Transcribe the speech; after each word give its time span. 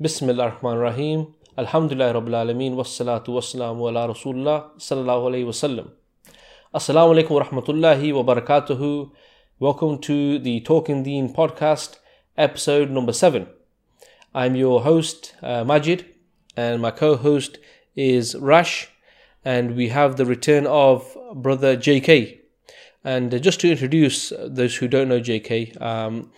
بسم 0.00 0.30
الله 0.30 0.44
الرحمن 0.44 0.72
الرحيم 0.72 1.26
الحمد 1.58 1.92
لله 1.92 2.12
رب 2.12 2.28
العالمين 2.28 2.72
والصلاة 2.74 3.24
والسلام 3.28 3.82
على 3.82 4.06
رسول 4.06 4.36
الله 4.36 4.64
صلى 4.78 5.00
الله 5.00 5.26
عليه 5.26 5.44
وسلم 5.44 5.86
Assalamu 6.74 7.12
alaikum 7.16 7.36
wa 7.36 7.42
rahmatullahi 7.44 8.12
wa 8.12 8.22
barakatuhu. 8.22 9.10
Welcome 9.58 9.98
to 10.00 10.38
the 10.38 10.60
Talking 10.60 11.02
Deen 11.02 11.32
podcast, 11.32 11.96
episode 12.36 12.90
number 12.90 13.14
seven. 13.14 13.46
I'm 14.34 14.56
your 14.56 14.82
host, 14.82 15.34
uh, 15.42 15.64
Majid, 15.64 16.04
and 16.54 16.82
my 16.82 16.90
co 16.90 17.16
host 17.16 17.56
is 17.95 18.35
Rash, 18.35 18.89
and 19.43 19.75
we 19.75 19.89
have 19.89 20.17
the 20.17 20.25
return 20.25 20.67
of 20.67 21.17
brother 21.35 21.75
JK. 21.75 22.39
And 23.03 23.41
just 23.41 23.59
to 23.61 23.71
introduce 23.71 24.31
those 24.45 24.75
who 24.75 24.87
don't 24.87 25.09
know 25.09 25.19
JK, 25.19 25.81
um, 25.81 26.31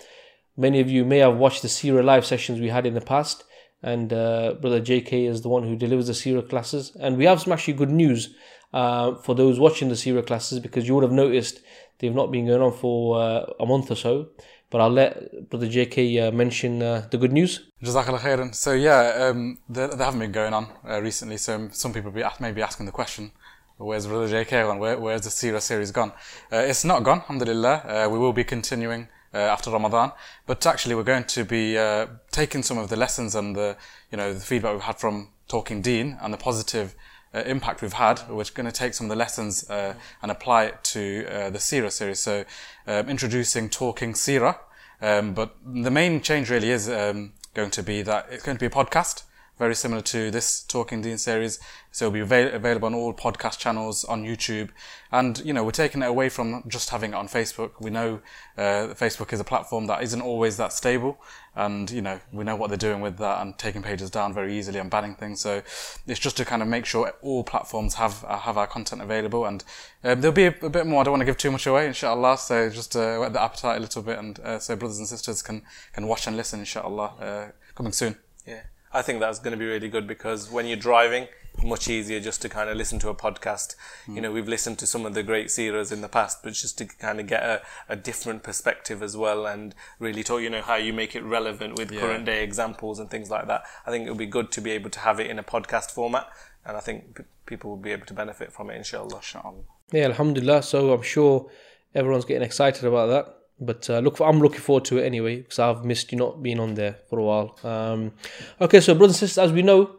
many 0.55 0.79
of 0.79 0.89
you 0.89 1.03
may 1.03 1.19
have 1.19 1.35
watched 1.35 1.61
the 1.61 1.69
Sira 1.69 2.03
live 2.03 2.25
sessions 2.25 2.59
we 2.59 2.69
had 2.69 2.85
in 2.85 2.93
the 2.93 3.01
past, 3.01 3.43
and 3.81 4.13
uh, 4.13 4.55
brother 4.61 4.79
JK 4.79 5.27
is 5.27 5.41
the 5.41 5.49
one 5.49 5.63
who 5.63 5.75
delivers 5.75 6.07
the 6.07 6.13
Sira 6.13 6.41
classes. 6.41 6.95
And 6.99 7.17
we 7.17 7.25
have 7.25 7.41
some 7.41 7.51
actually 7.51 7.73
good 7.73 7.91
news 7.91 8.33
uh, 8.71 9.15
for 9.15 9.35
those 9.35 9.59
watching 9.59 9.89
the 9.89 9.95
Sira 9.95 10.23
classes 10.23 10.59
because 10.59 10.87
you 10.87 10.95
would 10.95 11.03
have 11.03 11.11
noticed 11.11 11.59
they've 11.99 12.15
not 12.15 12.31
been 12.31 12.47
going 12.47 12.61
on 12.61 12.71
for 12.71 13.21
uh, 13.21 13.45
a 13.59 13.65
month 13.65 13.91
or 13.91 13.95
so. 13.95 14.29
But 14.73 14.81
I'll 14.81 14.89
let 14.89 15.51
brother 15.51 15.67
JK 15.67 15.97
uh, 16.29 16.31
mention 16.31 16.81
uh, 16.81 17.07
the 17.11 17.19
good 17.19 17.31
news. 17.31 17.61
Jazakallah 17.83 18.21
khairan. 18.21 18.55
So 18.55 18.71
yeah, 18.73 19.27
um, 19.29 19.59
they, 19.69 19.81
haven't 19.81 20.19
been 20.19 20.31
going 20.31 20.51
on 20.51 20.65
uh, 20.89 20.99
recently. 20.99 21.37
So 21.37 21.69
some 21.71 21.93
people 21.93 22.09
be, 22.09 22.23
may 22.39 22.51
be 22.51 22.63
asking 22.63 22.87
the 22.87 22.91
question, 22.91 23.33
where's 23.77 24.07
Brother 24.07 24.27
JK 24.27 24.65
gone? 24.65 24.79
Where, 24.79 24.97
where's 24.97 25.21
the 25.21 25.29
Sira 25.29 25.61
series 25.61 25.91
gone? 25.91 26.11
Uh, 26.51 26.57
it's 26.57 26.83
not 26.83 27.03
gone, 27.03 27.19
alhamdulillah. 27.19 27.75
Uh, 27.85 28.09
we 28.09 28.17
will 28.17 28.33
be 28.33 28.43
continuing 28.43 29.09
uh, 29.31 29.37
after 29.37 29.69
Ramadan. 29.69 30.11
But 30.47 30.65
actually 30.65 30.95
we're 30.95 31.03
going 31.03 31.25
to 31.25 31.45
be 31.45 31.77
uh, 31.77 32.07
taking 32.31 32.63
some 32.63 32.79
of 32.79 32.89
the 32.89 32.95
lessons 32.95 33.35
and 33.35 33.55
the, 33.55 33.77
you 34.11 34.17
know, 34.17 34.33
the 34.33 34.39
feedback 34.39 34.73
we've 34.73 34.81
had 34.81 34.97
from 34.97 35.29
Talking 35.47 35.83
Deen 35.83 36.17
and 36.19 36.33
the 36.33 36.37
positive 36.39 36.95
uh, 37.33 37.43
impact 37.45 37.81
we've 37.81 37.93
had. 37.93 38.21
We're 38.27 38.43
going 38.53 38.65
to 38.65 38.71
take 38.71 38.93
some 38.93 39.05
of 39.05 39.09
the 39.09 39.15
lessons 39.15 39.69
uh, 39.69 39.93
and 40.21 40.31
apply 40.31 40.65
it 40.65 40.83
to 40.85 41.49
the 41.51 41.59
Sira 41.59 41.91
series. 41.91 42.19
So, 42.19 42.45
um, 42.85 43.09
introducing 43.09 43.69
talking 43.69 44.13
Sira, 44.13 44.59
um, 45.01 45.33
but 45.33 45.55
the 45.65 45.91
main 45.91 46.21
change 46.21 46.49
really 46.49 46.71
is 46.71 46.89
um, 46.89 47.33
going 47.53 47.71
to 47.71 47.83
be 47.83 48.01
that 48.01 48.27
it's 48.31 48.43
going 48.43 48.57
to 48.57 48.59
be 48.59 48.65
a 48.65 48.69
podcast. 48.69 49.23
Very 49.63 49.75
similar 49.75 50.01
to 50.01 50.29
this 50.29 50.61
Talking 50.61 51.01
Deen 51.01 51.17
series. 51.17 51.57
So 51.89 52.07
it'll 52.07 52.13
be 52.13 52.19
avail- 52.19 52.53
available 52.53 52.87
on 52.87 52.93
all 52.93 53.13
podcast 53.13 53.59
channels, 53.59 54.03
on 54.03 54.25
YouTube. 54.25 54.71
And, 55.09 55.39
you 55.39 55.53
know, 55.53 55.63
we're 55.63 55.71
taking 55.71 56.01
it 56.01 56.07
away 56.07 56.27
from 56.27 56.65
just 56.67 56.89
having 56.89 57.11
it 57.11 57.15
on 57.15 57.29
Facebook. 57.29 57.79
We 57.79 57.89
know, 57.89 58.19
uh, 58.57 58.91
Facebook 58.93 59.31
is 59.31 59.39
a 59.39 59.45
platform 59.45 59.87
that 59.87 60.03
isn't 60.03 60.19
always 60.19 60.57
that 60.57 60.73
stable. 60.73 61.17
And, 61.55 61.89
you 61.89 62.01
know, 62.01 62.19
we 62.33 62.43
know 62.43 62.57
what 62.57 62.71
they're 62.71 62.77
doing 62.77 62.99
with 62.99 63.17
that 63.19 63.41
and 63.41 63.57
taking 63.57 63.81
pages 63.81 64.09
down 64.09 64.33
very 64.33 64.53
easily 64.53 64.79
and 64.79 64.89
banning 64.89 65.15
things. 65.15 65.39
So 65.39 65.61
it's 66.07 66.19
just 66.19 66.35
to 66.35 66.43
kind 66.43 66.61
of 66.61 66.67
make 66.67 66.85
sure 66.85 67.13
all 67.21 67.45
platforms 67.45 67.93
have, 67.93 68.25
uh, 68.27 68.39
have 68.39 68.57
our 68.57 68.67
content 68.67 69.01
available. 69.01 69.45
And, 69.45 69.63
um, 70.03 70.19
there'll 70.19 70.35
be 70.35 70.47
a, 70.47 70.55
a, 70.61 70.69
bit 70.69 70.85
more. 70.85 70.99
I 70.99 71.03
don't 71.05 71.13
want 71.13 71.21
to 71.21 71.25
give 71.25 71.37
too 71.37 71.51
much 71.51 71.65
away, 71.67 71.87
inshallah. 71.87 72.37
So 72.37 72.69
just, 72.69 72.97
uh, 72.97 73.17
whet 73.17 73.31
the 73.31 73.41
appetite 73.41 73.77
a 73.77 73.79
little 73.79 74.01
bit. 74.01 74.19
And, 74.19 74.37
uh, 74.41 74.59
so 74.59 74.75
brothers 74.75 74.99
and 74.99 75.07
sisters 75.07 75.41
can, 75.41 75.61
can 75.93 76.05
watch 76.05 76.27
and 76.27 76.35
listen, 76.35 76.59
inshallah, 76.59 77.13
uh, 77.21 77.51
coming 77.75 77.93
soon. 77.93 78.17
Yeah, 78.45 78.63
I 78.93 79.01
think 79.01 79.19
that's 79.19 79.39
going 79.39 79.51
to 79.51 79.57
be 79.57 79.65
really 79.65 79.89
good 79.89 80.07
because 80.07 80.51
when 80.51 80.65
you're 80.65 80.77
driving, 80.77 81.27
much 81.63 81.87
easier 81.87 82.19
just 82.19 82.41
to 82.41 82.49
kind 82.49 82.69
of 82.69 82.75
listen 82.77 82.97
to 82.99 83.09
a 83.09 83.15
podcast. 83.15 83.75
You 84.07 84.21
know, 84.21 84.31
we've 84.31 84.47
listened 84.47 84.79
to 84.79 84.87
some 84.87 85.05
of 85.05 85.13
the 85.13 85.21
great 85.23 85.51
series 85.51 85.91
in 85.91 86.01
the 86.01 86.09
past, 86.09 86.41
but 86.43 86.53
just 86.53 86.77
to 86.79 86.85
kind 86.85 87.19
of 87.19 87.27
get 87.27 87.43
a, 87.43 87.61
a 87.87 87.95
different 87.95 88.41
perspective 88.43 89.03
as 89.03 89.15
well 89.15 89.45
and 89.45 89.75
really 89.99 90.23
talk, 90.23 90.41
you 90.41 90.49
know, 90.49 90.61
how 90.63 90.75
you 90.75 90.93
make 90.93 91.15
it 91.15 91.23
relevant 91.23 91.77
with 91.77 91.91
Yeah. 91.91 91.99
current 92.01 92.25
day 92.25 92.43
examples 92.43 92.97
and 92.99 93.09
things 93.09 93.29
like 93.29 93.47
that. 93.47 93.63
I 93.85 93.91
think 93.91 94.07
it 94.07 94.09
would 94.09 94.17
be 94.17 94.25
good 94.25 94.51
to 94.53 94.61
be 94.61 94.71
able 94.71 94.89
to 94.89 94.99
have 94.99 95.19
it 95.19 95.27
in 95.29 95.37
a 95.37 95.43
podcast 95.43 95.91
format. 95.91 96.27
And 96.65 96.75
I 96.75 96.79
think 96.79 97.15
p- 97.17 97.23
people 97.45 97.69
will 97.69 97.77
be 97.77 97.91
able 97.91 98.05
to 98.07 98.13
benefit 98.13 98.51
from 98.51 98.69
it, 98.71 98.75
inshallah. 98.77 99.17
Inshallah. 99.17 99.53
Yeah, 99.91 100.05
Alhamdulillah. 100.05 100.63
So 100.63 100.91
I'm 100.93 101.01
sure 101.03 101.49
everyone's 101.93 102.25
getting 102.25 102.43
excited 102.43 102.83
about 102.83 103.07
that. 103.07 103.37
But 103.59 103.89
uh, 103.89 103.99
look, 103.99 104.19
I'm 104.19 104.39
looking 104.39 104.59
forward 104.59 104.85
to 104.85 104.97
it 104.97 105.05
anyway 105.05 105.37
because 105.37 105.59
I've 105.59 105.85
missed 105.85 106.11
you 106.11 106.17
not 106.17 106.41
being 106.41 106.59
on 106.59 106.73
there 106.73 106.97
for 107.09 107.19
a 107.19 107.23
while. 107.23 107.57
Um, 107.63 108.13
okay, 108.59 108.79
so 108.79 108.93
brothers 108.93 109.21
and 109.21 109.29
sisters, 109.29 109.37
as 109.37 109.51
we 109.51 109.61
know, 109.61 109.95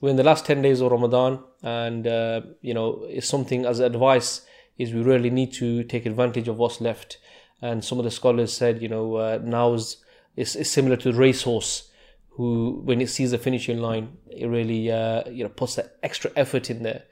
we're 0.00 0.10
in 0.10 0.16
the 0.16 0.24
last 0.24 0.44
10 0.46 0.62
days 0.62 0.80
of 0.80 0.90
Ramadan, 0.90 1.42
and 1.62 2.06
uh, 2.06 2.42
you 2.60 2.74
know, 2.74 3.04
it's 3.08 3.28
something 3.28 3.64
as 3.64 3.80
advice 3.80 4.42
is 4.78 4.92
we 4.92 5.02
really 5.02 5.30
need 5.30 5.52
to 5.52 5.84
take 5.84 6.06
advantage 6.06 6.48
of 6.48 6.56
what's 6.56 6.80
left. 6.80 7.18
And 7.62 7.84
some 7.84 7.98
of 7.98 8.04
the 8.04 8.10
scholars 8.10 8.52
said, 8.52 8.80
you 8.80 8.88
know, 8.88 9.16
uh, 9.16 9.72
is 9.74 9.98
it's, 10.36 10.56
it's 10.56 10.70
similar 10.70 10.96
to 10.96 11.12
the 11.12 11.18
racehorse 11.18 11.90
who, 12.30 12.80
when 12.84 13.02
it 13.02 13.10
sees 13.10 13.32
the 13.32 13.38
finishing 13.38 13.78
line, 13.78 14.16
it 14.30 14.46
really 14.46 14.90
uh, 14.90 15.28
you 15.28 15.44
know 15.44 15.50
puts 15.50 15.74
that 15.74 15.96
extra 16.02 16.30
effort 16.36 16.70
in 16.70 16.82
there. 16.82 17.02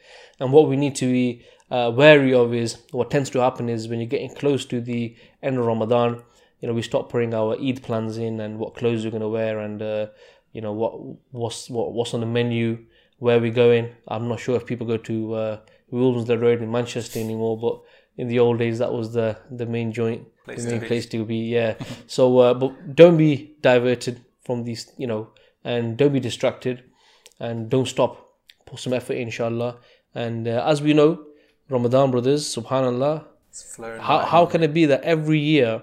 And 0.40 0.52
what 0.52 0.68
we 0.68 0.76
need 0.76 0.94
to 0.96 1.06
be 1.06 1.44
uh, 1.70 1.92
wary 1.94 2.32
of 2.32 2.54
is 2.54 2.78
what 2.92 3.10
tends 3.10 3.28
to 3.30 3.40
happen 3.40 3.68
is 3.68 3.88
when 3.88 3.98
you're 3.98 4.08
getting 4.08 4.34
close 4.34 4.64
to 4.66 4.80
the 4.80 5.14
end 5.42 5.58
of 5.58 5.64
Ramadan, 5.64 6.22
you 6.60 6.68
know, 6.68 6.74
we 6.74 6.82
stop 6.82 7.10
putting 7.10 7.34
our 7.34 7.56
Eid 7.60 7.82
plans 7.82 8.18
in 8.18 8.40
and 8.40 8.58
what 8.58 8.74
clothes 8.74 9.04
we're 9.04 9.10
going 9.10 9.22
to 9.22 9.28
wear 9.28 9.60
and 9.60 9.80
uh, 9.80 10.06
you 10.52 10.60
know 10.60 10.72
what 10.72 10.92
what's 11.30 11.70
what, 11.70 11.92
what's 11.92 12.14
on 12.14 12.20
the 12.20 12.26
menu, 12.26 12.84
where 13.18 13.40
we're 13.40 13.52
going. 13.52 13.90
I'm 14.08 14.28
not 14.28 14.40
sure 14.40 14.56
if 14.56 14.66
people 14.66 14.86
go 14.86 14.96
to 14.96 15.34
uh, 15.34 15.60
Wilmslow 15.92 16.40
Road 16.40 16.62
in 16.62 16.70
Manchester 16.70 17.20
anymore, 17.20 17.58
but 17.58 17.80
in 18.16 18.28
the 18.28 18.38
old 18.40 18.58
days 18.58 18.78
that 18.78 18.92
was 18.92 19.12
the 19.12 19.38
the 19.50 19.66
main 19.66 19.92
joint, 19.92 20.26
Place 20.44 20.64
the 20.64 20.70
to 20.70 20.70
main 20.72 20.80
be. 20.80 20.86
place 20.86 21.06
to 21.06 21.24
be. 21.24 21.36
Yeah. 21.36 21.74
so, 22.06 22.38
uh, 22.38 22.54
but 22.54 22.96
don't 22.96 23.16
be 23.16 23.56
diverted 23.60 24.24
from 24.44 24.64
these, 24.64 24.90
you 24.96 25.06
know, 25.06 25.28
and 25.64 25.96
don't 25.96 26.12
be 26.12 26.20
distracted, 26.20 26.82
and 27.38 27.68
don't 27.68 27.86
stop. 27.86 28.24
Put 28.66 28.80
some 28.80 28.92
effort, 28.92 29.14
in, 29.14 29.28
inshallah. 29.28 29.78
And 30.14 30.46
uh, 30.46 30.62
as 30.66 30.82
we 30.82 30.92
know, 30.92 31.24
Ramadan, 31.70 32.10
brothers, 32.10 32.44
Subhanallah. 32.54 33.24
How 34.00 34.18
how 34.20 34.46
can 34.46 34.62
it 34.62 34.72
be 34.72 34.86
that 34.86 35.02
every 35.02 35.38
year 35.38 35.82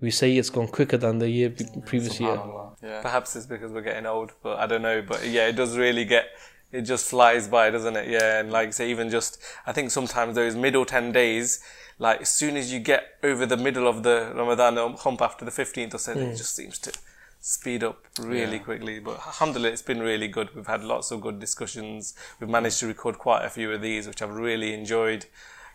we 0.00 0.10
say 0.10 0.36
it's 0.36 0.50
gone 0.50 0.68
quicker 0.68 0.96
than 0.96 1.18
the 1.18 1.28
year 1.28 1.54
previous 1.86 2.20
year? 2.20 2.40
Yeah. 2.82 3.00
Perhaps 3.02 3.36
it's 3.36 3.46
because 3.46 3.72
we're 3.72 3.82
getting 3.82 4.06
old, 4.06 4.32
but 4.42 4.58
I 4.58 4.66
don't 4.66 4.82
know. 4.82 5.02
But 5.02 5.26
yeah, 5.26 5.48
it 5.48 5.56
does 5.56 5.76
really 5.76 6.04
get, 6.04 6.26
it 6.72 6.82
just 6.82 7.08
flies 7.08 7.48
by, 7.48 7.70
doesn't 7.70 7.96
it? 7.96 8.08
Yeah, 8.08 8.40
and 8.40 8.50
like 8.50 8.72
say, 8.72 8.90
even 8.90 9.10
just, 9.10 9.38
I 9.66 9.72
think 9.72 9.90
sometimes 9.90 10.34
those 10.34 10.54
middle 10.54 10.84
10 10.84 11.12
days, 11.12 11.60
like 11.98 12.20
as 12.20 12.28
soon 12.28 12.56
as 12.56 12.72
you 12.72 12.78
get 12.78 13.04
over 13.22 13.46
the 13.46 13.56
middle 13.56 13.88
of 13.88 14.02
the 14.02 14.32
Ramadan 14.34 14.78
um, 14.78 14.94
hump 14.96 15.22
after 15.22 15.44
the 15.44 15.50
15th 15.50 15.94
or 15.94 15.98
so, 15.98 16.12
it 16.12 16.18
mm. 16.18 16.36
just 16.36 16.54
seems 16.54 16.78
to 16.80 16.92
speed 17.40 17.82
up 17.82 18.04
really 18.20 18.56
Yeah. 18.56 18.62
quickly. 18.62 18.98
But 18.98 19.18
alhamdulillah, 19.26 19.70
it's 19.70 19.82
been 19.82 20.00
really 20.00 20.28
good. 20.28 20.54
We've 20.54 20.66
had 20.66 20.84
lots 20.84 21.10
of 21.10 21.20
good 21.22 21.38
discussions. 21.40 22.14
We've 22.40 22.50
managed 22.50 22.80
to 22.80 22.86
record 22.86 23.18
quite 23.18 23.44
a 23.44 23.50
few 23.50 23.72
of 23.72 23.80
these, 23.80 24.06
which 24.06 24.20
I've 24.20 24.36
really 24.36 24.74
enjoyed, 24.74 25.26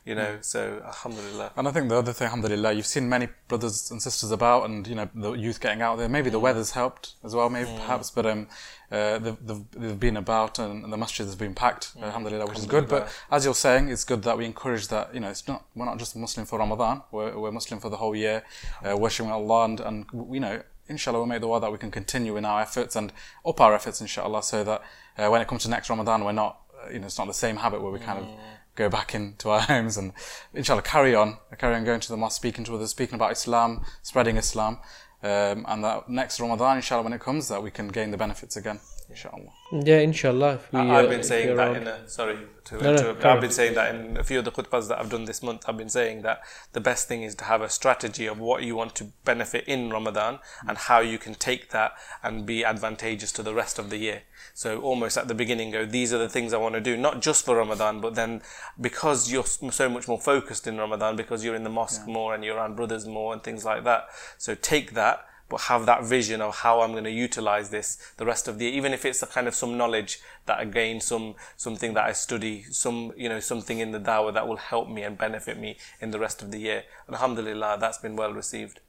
you 0.03 0.15
know, 0.15 0.39
so 0.41 0.81
alhamdulillah. 0.85 1.51
And 1.55 1.67
I 1.67 1.71
think 1.71 1.89
the 1.89 1.97
other 1.97 2.11
thing, 2.13 2.25
alhamdulillah, 2.25 2.73
you've 2.73 2.87
seen 2.87 3.07
many 3.07 3.27
brothers 3.47 3.91
and 3.91 4.01
sisters 4.01 4.31
about 4.31 4.67
and, 4.67 4.87
you 4.87 4.95
know, 4.95 5.09
the 5.13 5.33
youth 5.33 5.61
getting 5.61 5.81
out 5.81 5.97
there. 5.97 6.09
Maybe 6.09 6.31
the 6.31 6.39
weather's 6.39 6.71
helped 6.71 7.13
as 7.23 7.35
well, 7.35 7.49
maybe 7.49 7.69
perhaps, 7.75 8.09
but 8.09 8.25
um, 8.25 8.47
uh, 8.91 9.19
they've, 9.19 9.37
they've, 9.45 9.63
they've 9.71 9.99
been 9.99 10.17
about 10.17 10.57
and, 10.57 10.91
the 10.91 10.97
masjid 10.97 11.25
has 11.25 11.35
been 11.35 11.53
packed, 11.53 11.91
alhamdulillah, 12.01 12.47
which 12.47 12.57
is 12.57 12.65
good. 12.65 12.87
But 12.87 13.09
as 13.29 13.45
you're 13.45 13.53
saying, 13.53 13.89
it's 13.89 14.03
good 14.03 14.23
that 14.23 14.37
we 14.37 14.45
encourage 14.45 14.87
that, 14.87 15.13
you 15.13 15.19
know, 15.19 15.29
it's 15.29 15.47
not, 15.47 15.65
we're 15.75 15.85
not 15.85 15.99
just 15.99 16.15
Muslim 16.15 16.47
for 16.47 16.57
Ramadan, 16.57 17.03
we're, 17.11 17.37
we're 17.37 17.51
Muslim 17.51 17.79
for 17.79 17.89
the 17.89 17.97
whole 17.97 18.15
year, 18.15 18.43
uh, 18.83 18.97
worshipping 18.97 19.31
Allah 19.31 19.65
and, 19.65 19.79
and, 19.79 20.05
you 20.31 20.39
know, 20.39 20.63
inshallah 20.87 21.19
we'll 21.19 21.27
make 21.27 21.41
the 21.41 21.59
that 21.59 21.71
we 21.71 21.77
can 21.77 21.91
continue 21.91 22.37
in 22.37 22.43
our 22.43 22.59
efforts 22.59 22.95
and 22.95 23.13
up 23.45 23.61
our 23.61 23.75
efforts, 23.75 24.01
inshallah, 24.01 24.41
so 24.41 24.63
that 24.63 24.81
uh, 25.17 25.29
when 25.29 25.41
it 25.41 25.47
comes 25.47 25.61
to 25.63 25.69
next 25.69 25.89
Ramadan, 25.91 26.25
we're 26.25 26.31
not, 26.31 26.59
uh, 26.83 26.89
you 26.91 26.99
know, 26.99 27.05
it's 27.05 27.19
not 27.19 27.27
the 27.27 27.33
same 27.33 27.57
habit 27.57 27.81
where 27.81 27.91
we 27.91 27.99
kind 27.99 28.19
of 28.19 28.27
go 28.75 28.89
back 28.89 29.13
into 29.13 29.49
our 29.49 29.59
homes 29.71 29.97
and 29.97 30.13
inshallah 30.53 30.81
carry 30.81 31.15
on, 31.15 31.37
carry 31.57 31.75
on 31.75 31.83
going 31.83 31.99
to 31.99 32.09
the 32.09 32.17
mosque, 32.17 32.35
speaking 32.35 32.63
to 32.65 32.75
others, 32.75 32.91
speaking 32.91 33.15
about 33.15 33.31
Islam, 33.31 33.85
spreading 34.01 34.37
Islam, 34.37 34.79
um, 35.23 35.65
and 35.67 35.83
that 35.83 36.09
next 36.09 36.39
Ramadan, 36.39 36.77
inshallah, 36.77 37.03
when 37.03 37.13
it 37.13 37.21
comes, 37.21 37.47
that 37.49 37.61
we 37.61 37.71
can 37.71 37.87
gain 37.89 38.11
the 38.11 38.17
benefits 38.17 38.55
again, 38.55 38.79
inshallah. 39.11 39.51
Yeah, 39.71 39.99
inshallah. 39.99 40.53
If 40.55 40.73
we, 40.73 40.79
I- 40.79 40.99
I've 40.99 41.05
uh, 41.05 41.09
been 41.09 41.19
if 41.19 41.25
saying 41.25 41.55
that 41.55 41.67
around. 41.67 41.75
in 41.77 41.87
a 41.87 42.09
sorry 42.09 42.37
to 42.65 42.75
No, 42.75 42.81
no, 42.81 42.91
interrupt. 42.93 43.21
carry 43.21 43.33
I've 43.35 43.41
been 43.41 43.51
saying 43.51 43.73
that 43.75 43.93
in 43.95 44.17
a 44.17 44.23
few 44.23 44.39
of 44.39 44.45
the 44.45 44.51
khutbahs 44.51 44.87
that 44.89 44.99
I've 44.99 45.09
done 45.09 45.25
this 45.25 45.41
month. 45.43 45.63
I've 45.67 45.77
been 45.77 45.89
saying 45.89 46.21
that 46.23 46.41
the 46.73 46.79
best 46.81 47.07
thing 47.07 47.23
is 47.23 47.35
to 47.35 47.43
have 47.45 47.61
a 47.61 47.69
strategy 47.69 48.25
of 48.27 48.39
what 48.39 48.63
you 48.63 48.75
want 48.75 48.95
to 48.95 49.05
benefit 49.25 49.65
in 49.67 49.89
Ramadan 49.89 50.39
and 50.67 50.77
how 50.77 50.99
you 50.99 51.17
can 51.17 51.35
take 51.35 51.69
that 51.71 51.93
and 52.23 52.45
be 52.45 52.63
advantageous 52.65 53.31
to 53.33 53.43
the 53.43 53.53
rest 53.53 53.77
of 53.79 53.89
the 53.89 53.97
year. 53.97 54.21
So 54.53 54.81
almost 54.81 55.17
at 55.17 55.27
the 55.27 55.33
beginning, 55.35 55.71
go 55.71 55.85
these 55.85 56.11
are 56.13 56.17
the 56.17 56.29
things 56.29 56.53
I 56.53 56.57
want 56.57 56.75
to 56.75 56.81
do, 56.81 56.97
not 56.97 57.21
just 57.21 57.45
for 57.45 57.55
Ramadan, 57.57 58.01
but 58.01 58.15
then 58.15 58.41
because 58.79 59.31
you're 59.31 59.45
so 59.45 59.89
much 59.89 60.07
more 60.07 60.19
focused 60.19 60.67
in 60.67 60.77
Ramadan, 60.77 61.15
because 61.15 61.43
you're 61.43 61.55
in 61.55 61.63
the 61.63 61.69
mosque 61.69 62.07
more 62.07 62.33
and 62.33 62.43
you're 62.43 62.57
around 62.57 62.75
brothers 62.75 63.05
more 63.07 63.33
and 63.33 63.43
things 63.43 63.63
like 63.65 63.83
that. 63.85 64.05
So 64.37 64.55
take 64.55 64.93
that 64.93 65.25
but 65.51 65.61
have 65.61 65.85
that 65.85 66.05
vision 66.05 66.39
of 66.41 66.55
how 66.55 66.79
I'm 66.79 66.93
going 66.93 67.03
to 67.03 67.11
utilize 67.11 67.69
this 67.69 67.97
the 68.15 68.25
rest 68.25 68.47
of 68.47 68.57
the 68.57 68.65
year, 68.65 68.73
even 68.73 68.93
if 68.93 69.03
it's 69.03 69.21
a 69.21 69.27
kind 69.27 69.47
of 69.49 69.53
some 69.53 69.77
knowledge 69.77 70.19
that 70.45 70.57
I 70.59 70.65
gain, 70.65 71.01
some 71.01 71.35
something 71.57 71.93
that 71.95 72.05
I 72.05 72.13
study, 72.13 72.63
some 72.71 73.11
you 73.17 73.27
know 73.27 73.41
something 73.41 73.79
in 73.79 73.91
the 73.91 73.99
dawah 73.99 74.33
that 74.33 74.47
will 74.47 74.61
help 74.71 74.89
me 74.89 75.03
and 75.03 75.17
benefit 75.17 75.59
me 75.59 75.77
in 75.99 76.11
the 76.11 76.19
rest 76.19 76.41
of 76.41 76.51
the 76.51 76.59
year. 76.59 76.83
Alhamdulillah, 77.09 77.77
that's 77.81 77.97
been 77.97 78.15
well 78.15 78.33
received. 78.33 78.79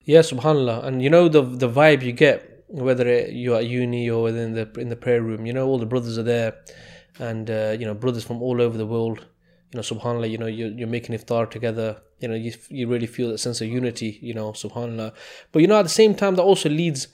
Yeah, 0.00 0.20
subhanallah. 0.20 0.82
And 0.86 1.02
you 1.02 1.10
know 1.10 1.28
the 1.28 1.42
the 1.42 1.68
vibe 1.68 2.02
you 2.02 2.12
get 2.12 2.64
whether 2.68 3.06
you're 3.28 3.58
at 3.58 3.66
uni 3.66 4.08
or 4.08 4.30
in 4.30 4.54
the 4.54 4.66
in 4.78 4.88
the 4.88 4.96
prayer 4.96 5.22
room. 5.22 5.44
You 5.44 5.52
know 5.52 5.66
all 5.66 5.78
the 5.78 5.92
brothers 5.94 6.16
are 6.16 6.22
there, 6.22 6.54
and 7.18 7.50
uh, 7.50 7.76
you 7.78 7.84
know 7.84 7.94
brothers 7.94 8.24
from 8.24 8.40
all 8.40 8.62
over 8.62 8.78
the 8.78 8.86
world. 8.86 9.26
You 9.72 9.78
know, 9.78 9.82
subhanallah. 9.82 10.30
You 10.30 10.38
know 10.38 10.46
you're, 10.46 10.70
you're 10.70 10.88
making 10.88 11.16
iftar 11.16 11.50
together. 11.50 12.00
You 12.20 12.28
know 12.28 12.34
you 12.34 12.52
you 12.68 12.86
really 12.88 13.06
feel 13.06 13.30
that 13.30 13.38
sense 13.38 13.60
of 13.60 13.68
unity. 13.68 14.18
You 14.22 14.34
know, 14.34 14.52
subhanallah. 14.52 15.12
But 15.50 15.62
you 15.62 15.68
know 15.68 15.78
at 15.78 15.84
the 15.84 15.88
same 15.88 16.14
time 16.14 16.36
that 16.36 16.42
also 16.42 16.68
leads 16.68 17.08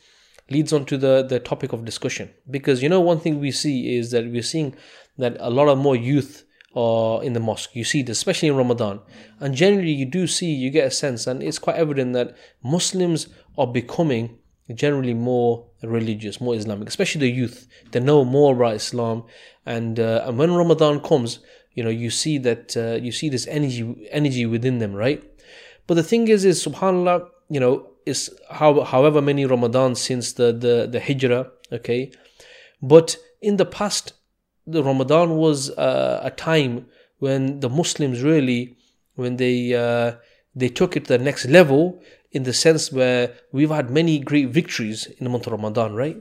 leads 0.51 0.73
on 0.73 0.85
to 0.87 0.97
the 0.97 1.23
the 1.23 1.39
topic 1.39 1.73
of 1.73 1.85
discussion 1.85 2.31
because 2.51 2.83
you 2.83 2.89
know 2.89 3.01
one 3.01 3.21
thing 3.21 3.39
we 3.39 3.51
see 3.51 3.97
is 3.97 4.11
that 4.11 4.25
we're 4.25 4.43
seeing 4.43 4.75
that 5.19 5.37
a 5.41 5.51
lot 5.51 5.69
of 5.69 5.79
more 5.79 5.97
youth 5.97 6.45
or 6.73 7.23
in 7.25 7.33
the 7.33 7.41
mosque. 7.41 7.75
You 7.75 7.85
see 7.85 8.03
this, 8.03 8.19
especially 8.19 8.49
in 8.49 8.57
Ramadan. 8.57 9.01
And 9.41 9.55
generally, 9.55 9.91
you 9.91 10.07
do 10.07 10.27
see, 10.27 10.53
you 10.53 10.71
get 10.71 10.87
a 10.87 10.91
sense, 10.91 11.27
and 11.27 11.43
it's 11.43 11.59
quite 11.59 11.77
evident 11.77 12.13
that 12.13 12.37
Muslims 12.63 13.29
are 13.57 13.67
becoming 13.67 14.39
generally 14.75 15.15
more 15.15 15.67
religious, 15.83 16.41
more 16.41 16.55
Islamic, 16.55 16.89
especially 16.89 17.21
the 17.21 17.35
youth. 17.35 17.67
They 17.91 18.01
know 18.01 18.25
more 18.25 18.55
about 18.55 18.77
Islam, 18.77 19.25
and 19.65 19.99
uh, 19.99 20.25
and 20.27 20.39
when 20.39 20.53
Ramadan 20.53 21.01
comes, 21.01 21.41
you 21.79 21.85
know, 21.85 21.95
you 22.05 22.11
see 22.11 22.39
that 22.39 22.77
uh, 22.77 22.97
you 23.07 23.13
see 23.13 23.29
this 23.29 23.47
energy 23.47 23.83
energy 24.11 24.45
within 24.55 24.77
them, 24.83 24.93
right? 25.05 25.23
But 25.87 25.95
the 25.95 26.03
thing 26.11 26.27
is, 26.27 26.45
is 26.45 26.57
Subhanallah, 26.67 27.29
you 27.49 27.61
know, 27.61 27.75
is 28.05 28.21
how 28.51 28.71
however 28.95 29.21
many 29.31 29.47
Ramadan 29.55 29.95
since 29.95 30.33
the 30.33 30.49
the 30.65 30.75
the 30.95 31.01
Hijrah, 31.07 31.45
okay, 31.79 32.11
but 32.83 33.17
in 33.41 33.55
the 33.63 33.69
past 33.79 34.15
the 34.75 34.83
Ramadan 34.83 35.37
was 35.37 35.71
uh, 35.71 36.19
a 36.31 36.33
time 36.33 36.87
when 37.21 37.61
the 37.61 37.71
Muslims 37.81 38.23
really, 38.23 38.77
when 39.15 39.37
they 39.37 39.57
uh, 39.87 40.09
they 40.61 40.71
took 40.81 40.97
it 40.97 41.05
to 41.05 41.17
the 41.17 41.25
next 41.31 41.47
level 41.59 42.03
in 42.33 42.43
the 42.43 42.53
sense 42.53 42.91
where 42.99 43.35
we've 43.53 43.71
had 43.71 43.89
many 44.01 44.19
great 44.19 44.49
victories 44.49 45.07
in 45.07 45.23
the 45.25 45.31
month 45.31 45.47
of 45.47 45.53
Ramadan, 45.53 45.95
right? 45.95 46.21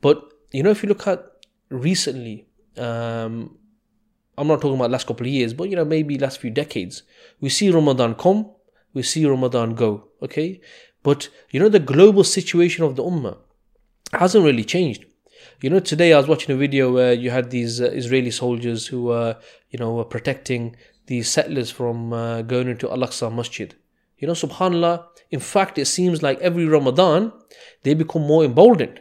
But 0.00 0.18
you 0.50 0.64
know, 0.64 0.70
if 0.70 0.82
you 0.82 0.88
look 0.88 1.06
at 1.06 1.20
recently, 1.68 2.48
um, 2.76 3.56
I'm 4.38 4.48
not 4.48 4.60
talking 4.60 4.76
about 4.76 4.90
last 4.90 5.06
couple 5.06 5.26
of 5.26 5.32
years, 5.32 5.52
but 5.52 5.68
you 5.68 5.76
know, 5.76 5.84
maybe 5.84 6.18
last 6.18 6.40
few 6.40 6.50
decades, 6.50 7.02
we 7.40 7.48
see 7.48 7.70
Ramadan 7.70 8.14
come, 8.14 8.50
we 8.94 9.02
see 9.02 9.26
Ramadan 9.26 9.74
go, 9.74 10.08
okay? 10.22 10.60
But 11.02 11.28
you 11.50 11.60
know, 11.60 11.68
the 11.68 11.78
global 11.78 12.24
situation 12.24 12.84
of 12.84 12.96
the 12.96 13.02
Ummah 13.02 13.38
hasn't 14.12 14.44
really 14.44 14.64
changed. 14.64 15.04
You 15.60 15.70
know, 15.70 15.80
today 15.80 16.12
I 16.12 16.18
was 16.18 16.28
watching 16.28 16.54
a 16.54 16.58
video 16.58 16.92
where 16.92 17.12
you 17.12 17.30
had 17.30 17.50
these 17.50 17.80
uh, 17.80 17.86
Israeli 17.86 18.30
soldiers 18.30 18.86
who 18.86 19.04
were, 19.04 19.36
you 19.70 19.78
know, 19.78 19.92
were 19.94 20.04
protecting 20.04 20.76
these 21.06 21.28
settlers 21.28 21.70
from 21.70 22.12
uh, 22.12 22.42
going 22.42 22.68
into 22.68 22.90
Al-Aqsa 22.90 23.34
Masjid. 23.34 23.74
You 24.18 24.26
know, 24.26 24.34
subhanAllah, 24.34 25.06
in 25.30 25.40
fact, 25.40 25.78
it 25.78 25.86
seems 25.86 26.22
like 26.22 26.38
every 26.40 26.66
Ramadan, 26.66 27.32
they 27.82 27.94
become 27.94 28.22
more 28.22 28.44
emboldened, 28.44 29.00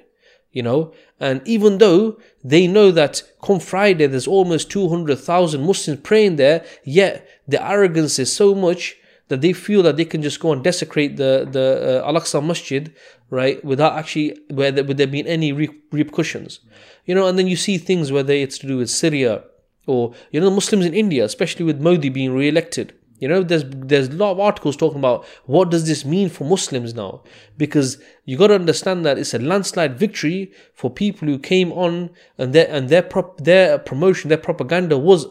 you 0.52 0.64
know, 0.64 0.94
and 1.20 1.42
even 1.46 1.80
though 1.80 2.18
they 2.44 2.66
know 2.68 2.92
that 2.92 3.24
come 3.44 3.60
Friday, 3.60 4.08
there's 4.08 4.28
almost 4.28 4.72
200,000 4.72 5.62
Muslims 5.62 6.00
praying 6.02 6.38
there, 6.38 6.64
yet 6.84 7.28
the 7.48 7.62
arrogance 7.66 8.20
is 8.20 8.34
so 8.34 8.56
much 8.56 8.96
that 9.28 9.42
they 9.42 9.54
feel 9.54 9.84
that 9.84 9.98
they 9.98 10.06
can 10.06 10.22
just 10.22 10.40
go 10.40 10.52
and 10.52 10.64
desecrate 10.64 11.18
the 11.18 11.48
the 11.50 12.02
uh, 12.04 12.08
Al-Aqsa 12.08 12.44
Masjid, 12.44 12.94
right, 13.30 13.64
without 13.64 13.94
actually 13.94 14.38
where 14.50 14.72
there, 14.72 14.84
would 14.84 14.98
there 14.98 15.08
be 15.08 15.26
any 15.28 15.52
re- 15.52 15.70
repercussions, 15.92 16.60
you 17.06 17.14
know. 17.14 17.28
And 17.28 17.38
then 17.38 17.48
you 17.48 17.56
see 17.56 17.78
things 17.78 18.12
whether 18.12 18.34
it's 18.34 18.58
to 18.60 18.68
do 18.68 18.78
with 18.78 18.90
Syria 18.90 19.44
or 19.86 20.14
you 20.32 20.40
know 20.40 20.50
the 20.50 20.56
Muslims 20.56 20.86
in 20.86 20.94
India, 20.94 21.24
especially 21.24 21.66
with 21.66 21.80
Modi 21.80 22.10
being 22.10 22.34
re-elected. 22.34 22.94
You 23.20 23.28
know, 23.28 23.44
there's 23.44 23.64
there's 23.68 24.08
a 24.08 24.14
lot 24.14 24.32
of 24.32 24.40
articles 24.40 24.78
talking 24.78 25.00
about 25.00 25.26
what 25.46 25.70
does 25.70 25.88
this 25.88 26.06
mean 26.06 26.30
for 26.30 26.44
Muslims 26.44 26.94
now, 26.94 27.24
because 27.58 28.02
you 28.26 28.38
got 28.38 28.48
to 28.48 28.56
understand 28.56 29.06
that 29.06 29.18
it's 29.18 29.34
a 29.34 29.40
landslide 29.40 29.98
victory 30.00 30.52
for 30.74 30.90
people 30.90 31.28
who 31.28 31.38
came 31.38 31.72
on 31.72 32.10
and 32.38 32.54
their 32.54 32.70
and 32.70 32.90
their 32.90 33.02
prop, 33.02 33.38
their 33.40 33.78
promotion, 33.78 34.30
their 34.30 34.38
propaganda 34.38 34.98
was 34.98 35.28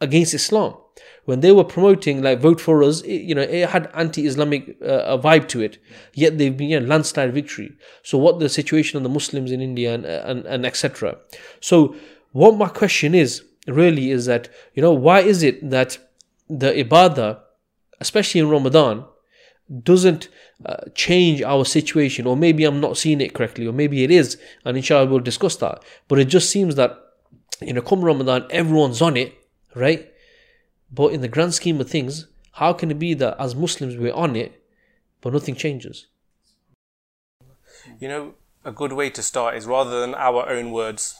against 0.00 0.34
Islam 0.34 0.74
when 1.24 1.40
they 1.40 1.52
were 1.52 1.64
promoting 1.64 2.22
like 2.22 2.40
vote 2.40 2.60
for 2.60 2.82
us, 2.82 3.00
it, 3.02 3.22
you 3.22 3.34
know, 3.34 3.42
it 3.42 3.68
had 3.68 3.90
anti-Islamic 3.94 4.76
uh, 4.82 5.16
vibe 5.18 5.48
to 5.48 5.60
it. 5.60 5.78
Yet 6.14 6.38
they've 6.38 6.56
been 6.56 6.82
a 6.82 6.86
landslide 6.86 7.32
victory. 7.32 7.72
So 8.02 8.18
what 8.18 8.40
the 8.40 8.48
situation 8.48 8.96
of 8.96 9.02
the 9.02 9.08
Muslims 9.08 9.52
in 9.52 9.60
India 9.60 9.94
and 9.94 10.04
and, 10.04 10.44
and 10.46 10.66
etc. 10.66 11.16
So 11.60 11.94
what 12.32 12.56
my 12.56 12.68
question 12.68 13.14
is 13.14 13.44
really 13.68 14.10
is 14.10 14.26
that 14.26 14.48
you 14.74 14.82
know 14.82 14.92
why 14.92 15.20
is 15.20 15.42
it 15.42 15.70
that 15.70 15.98
the 16.58 16.72
ibadah, 16.72 17.40
especially 18.00 18.40
in 18.40 18.48
Ramadan, 18.48 19.04
doesn't 19.82 20.28
uh, 20.66 20.76
change 20.94 21.40
our 21.42 21.64
situation, 21.64 22.26
or 22.26 22.36
maybe 22.36 22.64
I'm 22.64 22.80
not 22.80 22.98
seeing 22.98 23.20
it 23.20 23.34
correctly, 23.34 23.66
or 23.66 23.72
maybe 23.72 24.04
it 24.04 24.10
is, 24.10 24.38
and 24.64 24.76
inshallah 24.76 25.06
we'll 25.06 25.20
discuss 25.20 25.56
that. 25.56 25.82
But 26.08 26.18
it 26.18 26.26
just 26.26 26.50
seems 26.50 26.74
that 26.74 26.98
you 27.60 27.72
know, 27.72 27.80
come 27.80 28.04
Ramadan, 28.04 28.46
everyone's 28.50 29.00
on 29.00 29.16
it, 29.16 29.34
right? 29.74 30.10
But 30.90 31.12
in 31.12 31.20
the 31.20 31.28
grand 31.28 31.54
scheme 31.54 31.80
of 31.80 31.88
things, 31.88 32.26
how 32.52 32.72
can 32.72 32.90
it 32.90 32.98
be 32.98 33.14
that 33.14 33.36
as 33.38 33.54
Muslims 33.54 33.96
we're 33.96 34.12
on 34.12 34.36
it, 34.36 34.62
but 35.20 35.32
nothing 35.32 35.54
changes? 35.54 36.08
You 37.98 38.08
know, 38.08 38.34
a 38.64 38.72
good 38.72 38.92
way 38.92 39.10
to 39.10 39.22
start 39.22 39.56
is 39.56 39.66
rather 39.66 40.00
than 40.00 40.14
our 40.14 40.48
own 40.48 40.70
words 40.70 41.16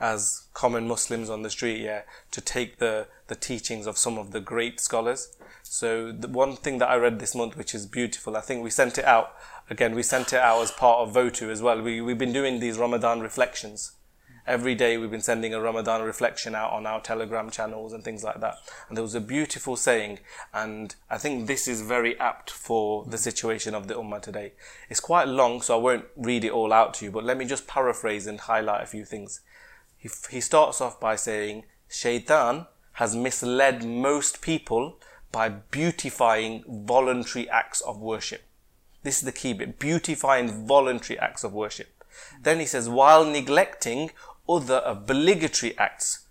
as 0.00 0.44
common 0.54 0.86
Muslims 0.86 1.30
on 1.30 1.42
the 1.42 1.50
street, 1.50 1.80
yeah, 1.80 2.02
to 2.30 2.40
take 2.40 2.78
the, 2.78 3.06
the 3.26 3.34
teachings 3.34 3.86
of 3.86 3.98
some 3.98 4.18
of 4.18 4.30
the 4.30 4.40
great 4.40 4.80
scholars. 4.80 5.36
So 5.62 6.12
the 6.12 6.28
one 6.28 6.56
thing 6.56 6.78
that 6.78 6.88
I 6.88 6.96
read 6.96 7.18
this 7.18 7.34
month, 7.34 7.56
which 7.56 7.74
is 7.74 7.86
beautiful, 7.86 8.36
I 8.36 8.40
think 8.40 8.62
we 8.62 8.70
sent 8.70 8.98
it 8.98 9.04
out. 9.04 9.34
Again, 9.70 9.94
we 9.94 10.02
sent 10.02 10.32
it 10.32 10.40
out 10.40 10.62
as 10.62 10.70
part 10.70 11.00
of 11.00 11.14
Votu 11.14 11.50
as 11.50 11.60
well. 11.60 11.82
We, 11.82 12.00
we've 12.00 12.18
been 12.18 12.32
doing 12.32 12.60
these 12.60 12.78
Ramadan 12.78 13.20
reflections 13.20 13.92
every 14.48 14.74
day 14.74 14.96
we've 14.96 15.10
been 15.10 15.20
sending 15.20 15.52
a 15.52 15.60
Ramadan 15.60 16.02
reflection 16.02 16.54
out 16.54 16.72
on 16.72 16.86
our 16.86 17.00
Telegram 17.00 17.50
channels 17.50 17.92
and 17.92 18.02
things 18.02 18.24
like 18.24 18.40
that. 18.40 18.56
And 18.88 18.96
there 18.96 19.02
was 19.02 19.14
a 19.14 19.20
beautiful 19.20 19.76
saying, 19.76 20.20
and 20.54 20.94
I 21.10 21.18
think 21.18 21.46
this 21.46 21.68
is 21.68 21.82
very 21.82 22.18
apt 22.18 22.50
for 22.50 23.04
the 23.04 23.18
situation 23.18 23.74
of 23.74 23.86
the 23.86 23.94
Ummah 23.94 24.22
today. 24.22 24.52
It's 24.88 25.00
quite 25.00 25.28
long, 25.28 25.60
so 25.60 25.78
I 25.78 25.80
won't 25.80 26.06
read 26.16 26.44
it 26.44 26.50
all 26.50 26.72
out 26.72 26.94
to 26.94 27.04
you, 27.04 27.10
but 27.10 27.24
let 27.24 27.36
me 27.36 27.44
just 27.44 27.68
paraphrase 27.68 28.26
and 28.26 28.40
highlight 28.40 28.82
a 28.82 28.86
few 28.86 29.04
things. 29.04 29.42
He, 29.98 30.08
he 30.30 30.40
starts 30.40 30.80
off 30.80 31.00
by 31.00 31.16
saying, 31.16 31.64
Shaitan 31.88 32.66
has 32.92 33.14
misled 33.14 33.84
most 33.84 34.40
people 34.40 34.98
by 35.30 35.48
beautifying 35.48 36.64
voluntary 36.66 37.48
acts 37.48 37.80
of 37.82 38.00
worship. 38.00 38.42
This 39.02 39.18
is 39.18 39.24
the 39.24 39.32
key 39.32 39.52
bit, 39.52 39.78
beautifying 39.78 40.66
voluntary 40.66 41.18
acts 41.18 41.44
of 41.44 41.52
worship. 41.52 41.88
Then 42.42 42.58
he 42.60 42.66
says, 42.66 42.88
while 42.88 43.24
neglecting 43.24 44.10
other 44.48 44.82
obligatory 44.84 45.76
acts, 45.78 46.26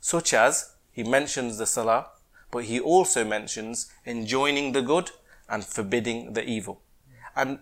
such 0.00 0.34
as 0.34 0.74
he 0.92 1.02
mentions 1.02 1.58
the 1.58 1.66
salah, 1.66 2.10
but 2.50 2.64
he 2.64 2.78
also 2.78 3.24
mentions 3.24 3.90
enjoining 4.04 4.72
the 4.72 4.82
good 4.82 5.10
and 5.48 5.64
forbidding 5.64 6.34
the 6.34 6.44
evil. 6.44 6.80
And 7.34 7.60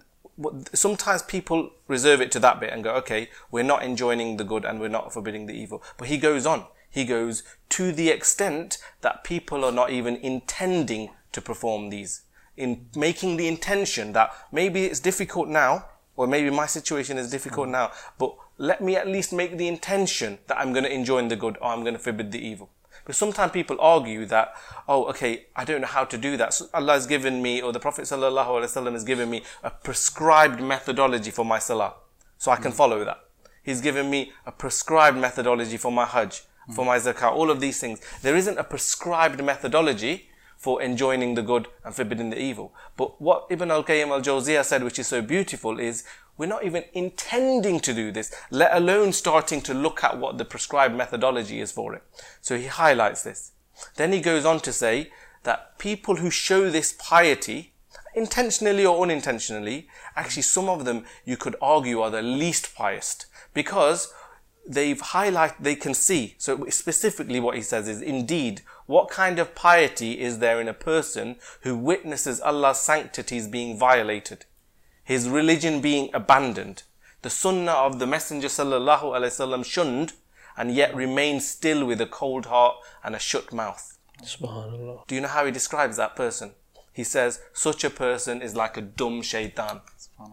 sometimes 0.73 1.23
people 1.23 1.71
reserve 1.89 2.21
it 2.21 2.33
to 2.33 2.41
that 2.41 2.61
bit 2.61 2.73
and 2.73 2.83
go, 2.83 2.95
okay, 2.97 3.31
we're 3.51 3.63
not 3.63 3.83
enjoining 3.83 4.37
the 4.37 4.45
good 4.45 4.65
and 4.65 4.81
we're 4.81 4.89
not 4.89 5.13
forbidding 5.13 5.47
the 5.47 5.55
evil. 5.55 5.83
But 5.97 6.09
he 6.09 6.19
goes 6.19 6.47
on. 6.47 6.67
He 6.91 7.05
goes 7.05 7.43
to 7.71 7.93
the 7.93 8.09
extent 8.09 8.79
that 9.01 9.25
people 9.25 9.65
are 9.65 9.73
not 9.73 9.91
even 9.91 10.17
intending 10.17 11.11
to 11.33 11.41
perform 11.41 11.91
these. 11.91 12.23
In 12.57 12.87
making 12.95 13.37
the 13.37 13.49
intention 13.49 14.13
that 14.13 14.33
maybe 14.53 14.85
it's 14.85 15.01
difficult 15.01 15.49
now, 15.49 15.87
or 16.17 16.27
maybe 16.27 16.51
my 16.51 16.67
situation 16.67 17.19
is 17.19 17.31
difficult 17.31 17.69
mm. 17.69 17.73
now, 17.73 17.91
but 18.19 18.37
let 18.59 18.81
me 18.81 18.95
at 18.97 19.09
least 19.09 19.33
make 19.33 19.57
the 19.57 19.67
intention 19.67 20.39
that 20.47 20.59
I'm 20.59 20.73
going 20.73 20.85
to 20.85 20.93
enjoin 20.93 21.29
the 21.29 21.37
good 21.37 21.59
or 21.61 21.73
I'm 21.73 21.83
going 21.83 21.95
to 21.95 22.01
forbid 22.01 22.31
the 22.31 22.39
evil. 22.39 22.71
But 23.05 23.15
sometimes 23.15 23.53
people 23.53 23.77
argue 23.81 24.25
that, 24.27 24.55
oh, 24.89 25.05
okay, 25.07 25.47
I 25.55 25.65
don't 25.65 25.83
know 25.83 25.87
how 25.87 26.05
to 26.05 26.17
do 26.17 26.37
that. 26.39 26.55
So 26.55 26.67
Allah 26.73 26.95
has 26.95 27.07
given 27.07 27.43
me, 27.43 27.61
or 27.61 27.73
the 27.73 27.81
Prophet 27.81 28.03
ﷺ 28.05 28.93
has 28.93 29.05
given 29.05 29.29
me 29.31 29.43
a 29.63 29.71
prescribed 29.71 30.61
methodology 30.63 31.31
for 31.31 31.45
my 31.45 31.59
salah. 31.59 31.95
So 32.39 32.51
I 32.51 32.57
can 32.57 32.73
mm. 32.73 32.77
follow 32.77 33.05
that. 33.05 33.21
He's 33.63 33.81
given 33.81 34.11
me 34.11 34.33
a 34.47 34.53
prescribed 34.53 35.19
methodology 35.19 35.77
for 35.77 35.93
my 35.93 36.07
hajj, 36.07 36.43
mm. 36.69 36.75
for 36.75 36.85
my 36.85 36.99
zakah, 36.99 37.33
all 37.33 37.51
of 37.51 37.61
these 37.61 37.79
things. 37.79 38.01
There 38.23 38.37
isn't 38.37 38.59
a 38.59 38.65
prescribed 38.65 39.43
methodology 39.43 40.29
for 40.57 40.81
enjoining 40.83 41.35
the 41.35 41.43
good 41.43 41.69
and 41.85 41.95
forbidding 41.95 42.31
the 42.31 42.41
evil. 42.41 42.73
But 42.97 43.21
what 43.21 43.47
Ibn 43.51 43.71
al-Qayyim 43.71 44.09
al-Jawziyah 44.09 44.65
said, 44.65 44.83
which 44.83 44.99
is 44.99 45.07
so 45.07 45.21
beautiful, 45.21 45.79
is 45.79 46.05
we're 46.37 46.47
not 46.47 46.65
even 46.65 46.85
intending 46.93 47.81
to 47.81 47.95
do 47.95 48.11
this, 48.11 48.35
let 48.51 48.75
alone 48.75 49.13
starting 49.13 49.61
to 49.63 49.75
look 49.75 50.03
at 50.03 50.19
what 50.19 50.39
the 50.39 50.45
prescribed 50.45 50.95
methodology 50.95 51.61
is 51.61 51.73
for 51.73 51.95
it. 51.95 52.03
So 52.41 52.57
he 52.57 52.67
highlights 52.67 53.23
this. 53.23 53.53
Then 53.97 54.13
he 54.13 54.21
goes 54.21 54.45
on 54.45 54.61
to 54.61 54.73
say 54.73 55.11
that 55.45 55.79
people 55.79 56.17
who 56.17 56.31
show 56.31 56.71
this 56.71 56.95
piety 56.99 57.73
intentionally 58.15 58.87
or 58.87 59.03
unintentionally, 59.03 59.89
actually 60.17 60.43
some 60.43 60.69
of 60.69 60.85
them 60.85 61.05
you 61.25 61.37
could 61.37 61.57
argue 61.61 62.01
are 62.01 62.11
the 62.11 62.23
least 62.23 62.75
pious 62.75 63.27
because 63.53 64.13
they've 64.67 65.01
highlighted, 65.01 65.57
they 65.61 65.75
can 65.75 65.95
see. 65.95 66.35
So 66.39 66.67
specifically 66.69 67.41
what 67.41 67.57
he 67.57 67.63
says 67.63 67.89
is, 67.89 68.01
indeed, 68.01 68.63
what 68.87 69.09
kind 69.11 69.39
of 69.39 69.55
piety 69.55 70.21
is 70.21 70.39
there 70.39 70.61
in 70.61 70.69
a 70.69 70.75
person 70.75 71.37
who 71.63 71.77
witnesses 71.77 72.41
Allah's 72.41 72.79
sanctities 72.79 73.49
being 73.49 73.79
violated, 73.79 74.47
his 75.05 75.29
religion 75.29 75.81
being 75.81 76.11
abandoned, 76.15 76.83
the 77.23 77.31
sunnah 77.31 77.73
of 77.73 77.99
the 77.99 78.07
Messenger 78.07 78.49
sallallahu 78.49 79.03
alaihi 79.03 79.31
wasallam 79.31 79.65
shunned, 79.65 80.15
and 80.57 80.75
yet 80.75 80.95
remains 80.95 81.47
still 81.47 81.85
with 81.85 82.01
a 82.01 82.07
cold 82.07 82.47
heart 82.47 82.77
and 83.03 83.15
a 83.15 83.19
shut 83.19 83.53
mouth. 83.53 83.99
Subhanallah. 84.23 85.07
Do 85.07 85.15
you 85.15 85.21
know 85.21 85.29
how 85.29 85.45
he 85.45 85.53
describes 85.53 85.97
that 85.97 86.17
person? 86.17 86.53
He 86.93 87.05
says, 87.05 87.41
such 87.53 87.83
a 87.83 87.91
person 87.91 88.41
is 88.41 88.55
like 88.55 88.77
a 88.77 88.81
dumb 88.81 89.23
shaitan. 89.23 89.81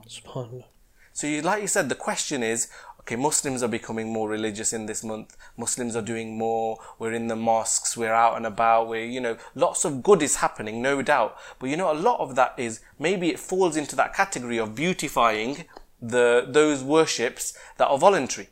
Subhanallah. 0.08 0.66
So, 1.14 1.28
you, 1.28 1.42
like 1.42 1.62
you 1.62 1.68
said, 1.68 1.90
the 1.90 1.96
question 1.96 2.44
is 2.44 2.70
okay, 3.02 3.16
Muslims 3.16 3.62
are 3.64 3.68
becoming 3.68 4.12
more 4.12 4.30
religious 4.30 4.74
in 4.74 4.86
this 4.86 5.04
month. 5.04 5.36
Muslims 5.58 5.96
are 5.96 6.02
doing 6.02 6.38
more. 6.38 6.78
We're 7.00 7.14
in 7.14 7.28
the 7.28 7.36
mosques. 7.36 7.98
We're 7.98 8.14
out 8.14 8.38
and 8.38 8.46
about. 8.46 8.88
We're, 8.88 9.06
you 9.06 9.20
know, 9.20 9.38
lots 9.56 9.86
of 9.86 10.04
good 10.04 10.22
is 10.22 10.38
happening, 10.38 10.82
no 10.82 11.02
doubt. 11.02 11.38
But 11.60 11.70
you 11.70 11.78
know, 11.78 11.92
a 11.92 11.94
lot 11.94 12.20
of 12.20 12.36
that 12.36 12.54
is 12.58 12.82
maybe 13.00 13.30
it 13.30 13.40
falls 13.40 13.76
into 13.76 13.96
that 13.96 14.14
category 14.14 14.58
of 14.58 14.76
beautifying 14.76 15.66
the 16.02 16.46
those 16.48 16.84
worships 16.84 17.58
that 17.78 17.88
are 17.88 17.98
voluntary. 17.98 18.50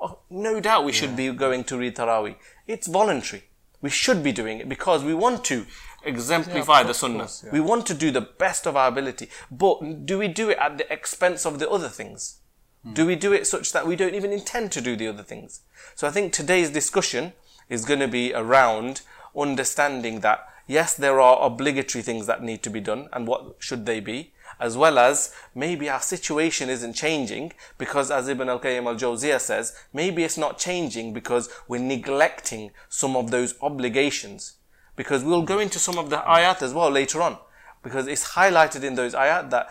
Oh, 0.00 0.18
no 0.30 0.58
doubt 0.60 0.84
we 0.84 0.92
should 0.92 1.14
be 1.16 1.30
going 1.30 1.64
to 1.64 1.78
read 1.78 1.96
Taraweeh. 1.96 2.36
It's 2.66 2.88
voluntary. 2.88 3.44
We 3.80 3.90
should 3.90 4.22
be 4.22 4.32
doing 4.32 4.58
it 4.58 4.68
because 4.68 5.04
we 5.04 5.14
want 5.14 5.44
to 5.44 5.66
exemplify 6.04 6.82
the 6.82 6.94
sunnah. 6.94 7.18
course, 7.18 7.44
yeah. 7.44 7.52
We 7.52 7.60
want 7.60 7.86
to 7.86 7.94
do 7.94 8.10
the 8.10 8.20
best 8.20 8.66
of 8.66 8.76
our 8.76 8.88
ability. 8.88 9.28
But 9.50 10.06
do 10.06 10.18
we 10.18 10.28
do 10.28 10.50
it 10.50 10.58
at 10.58 10.78
the 10.78 10.92
expense 10.92 11.46
of 11.46 11.58
the 11.58 11.70
other 11.70 11.88
things? 11.88 12.41
Hmm. 12.84 12.94
Do 12.94 13.06
we 13.06 13.16
do 13.16 13.32
it 13.32 13.46
such 13.46 13.72
that 13.72 13.86
we 13.86 13.96
don't 13.96 14.14
even 14.14 14.32
intend 14.32 14.72
to 14.72 14.80
do 14.80 14.96
the 14.96 15.08
other 15.08 15.22
things? 15.22 15.62
So 15.94 16.06
I 16.06 16.10
think 16.10 16.32
today's 16.32 16.70
discussion 16.70 17.32
is 17.68 17.84
going 17.84 18.00
to 18.00 18.08
be 18.08 18.32
around 18.34 19.02
understanding 19.36 20.20
that 20.20 20.46
yes, 20.66 20.94
there 20.94 21.20
are 21.20 21.44
obligatory 21.44 22.02
things 22.02 22.26
that 22.26 22.42
need 22.42 22.62
to 22.62 22.70
be 22.70 22.80
done 22.80 23.08
and 23.12 23.26
what 23.26 23.56
should 23.58 23.86
they 23.86 24.00
be, 24.00 24.32
as 24.60 24.76
well 24.76 24.98
as 24.98 25.34
maybe 25.54 25.88
our 25.88 26.00
situation 26.00 26.68
isn't 26.68 26.94
changing 26.94 27.52
because 27.78 28.10
as 28.10 28.28
Ibn 28.28 28.48
al-Qayyim 28.48 28.86
al-Jawziyah 28.86 29.40
says, 29.40 29.76
maybe 29.92 30.24
it's 30.24 30.38
not 30.38 30.58
changing 30.58 31.12
because 31.12 31.48
we're 31.68 31.80
neglecting 31.80 32.70
some 32.88 33.16
of 33.16 33.30
those 33.30 33.54
obligations. 33.60 34.54
Because 34.94 35.24
we'll 35.24 35.42
go 35.42 35.58
into 35.58 35.78
some 35.78 35.98
of 35.98 36.10
the 36.10 36.18
ayat 36.18 36.62
as 36.62 36.74
well 36.74 36.90
later 36.90 37.22
on. 37.22 37.38
Because 37.82 38.06
it's 38.06 38.34
highlighted 38.34 38.84
in 38.84 38.94
those 38.94 39.14
ayat 39.14 39.50
that 39.50 39.70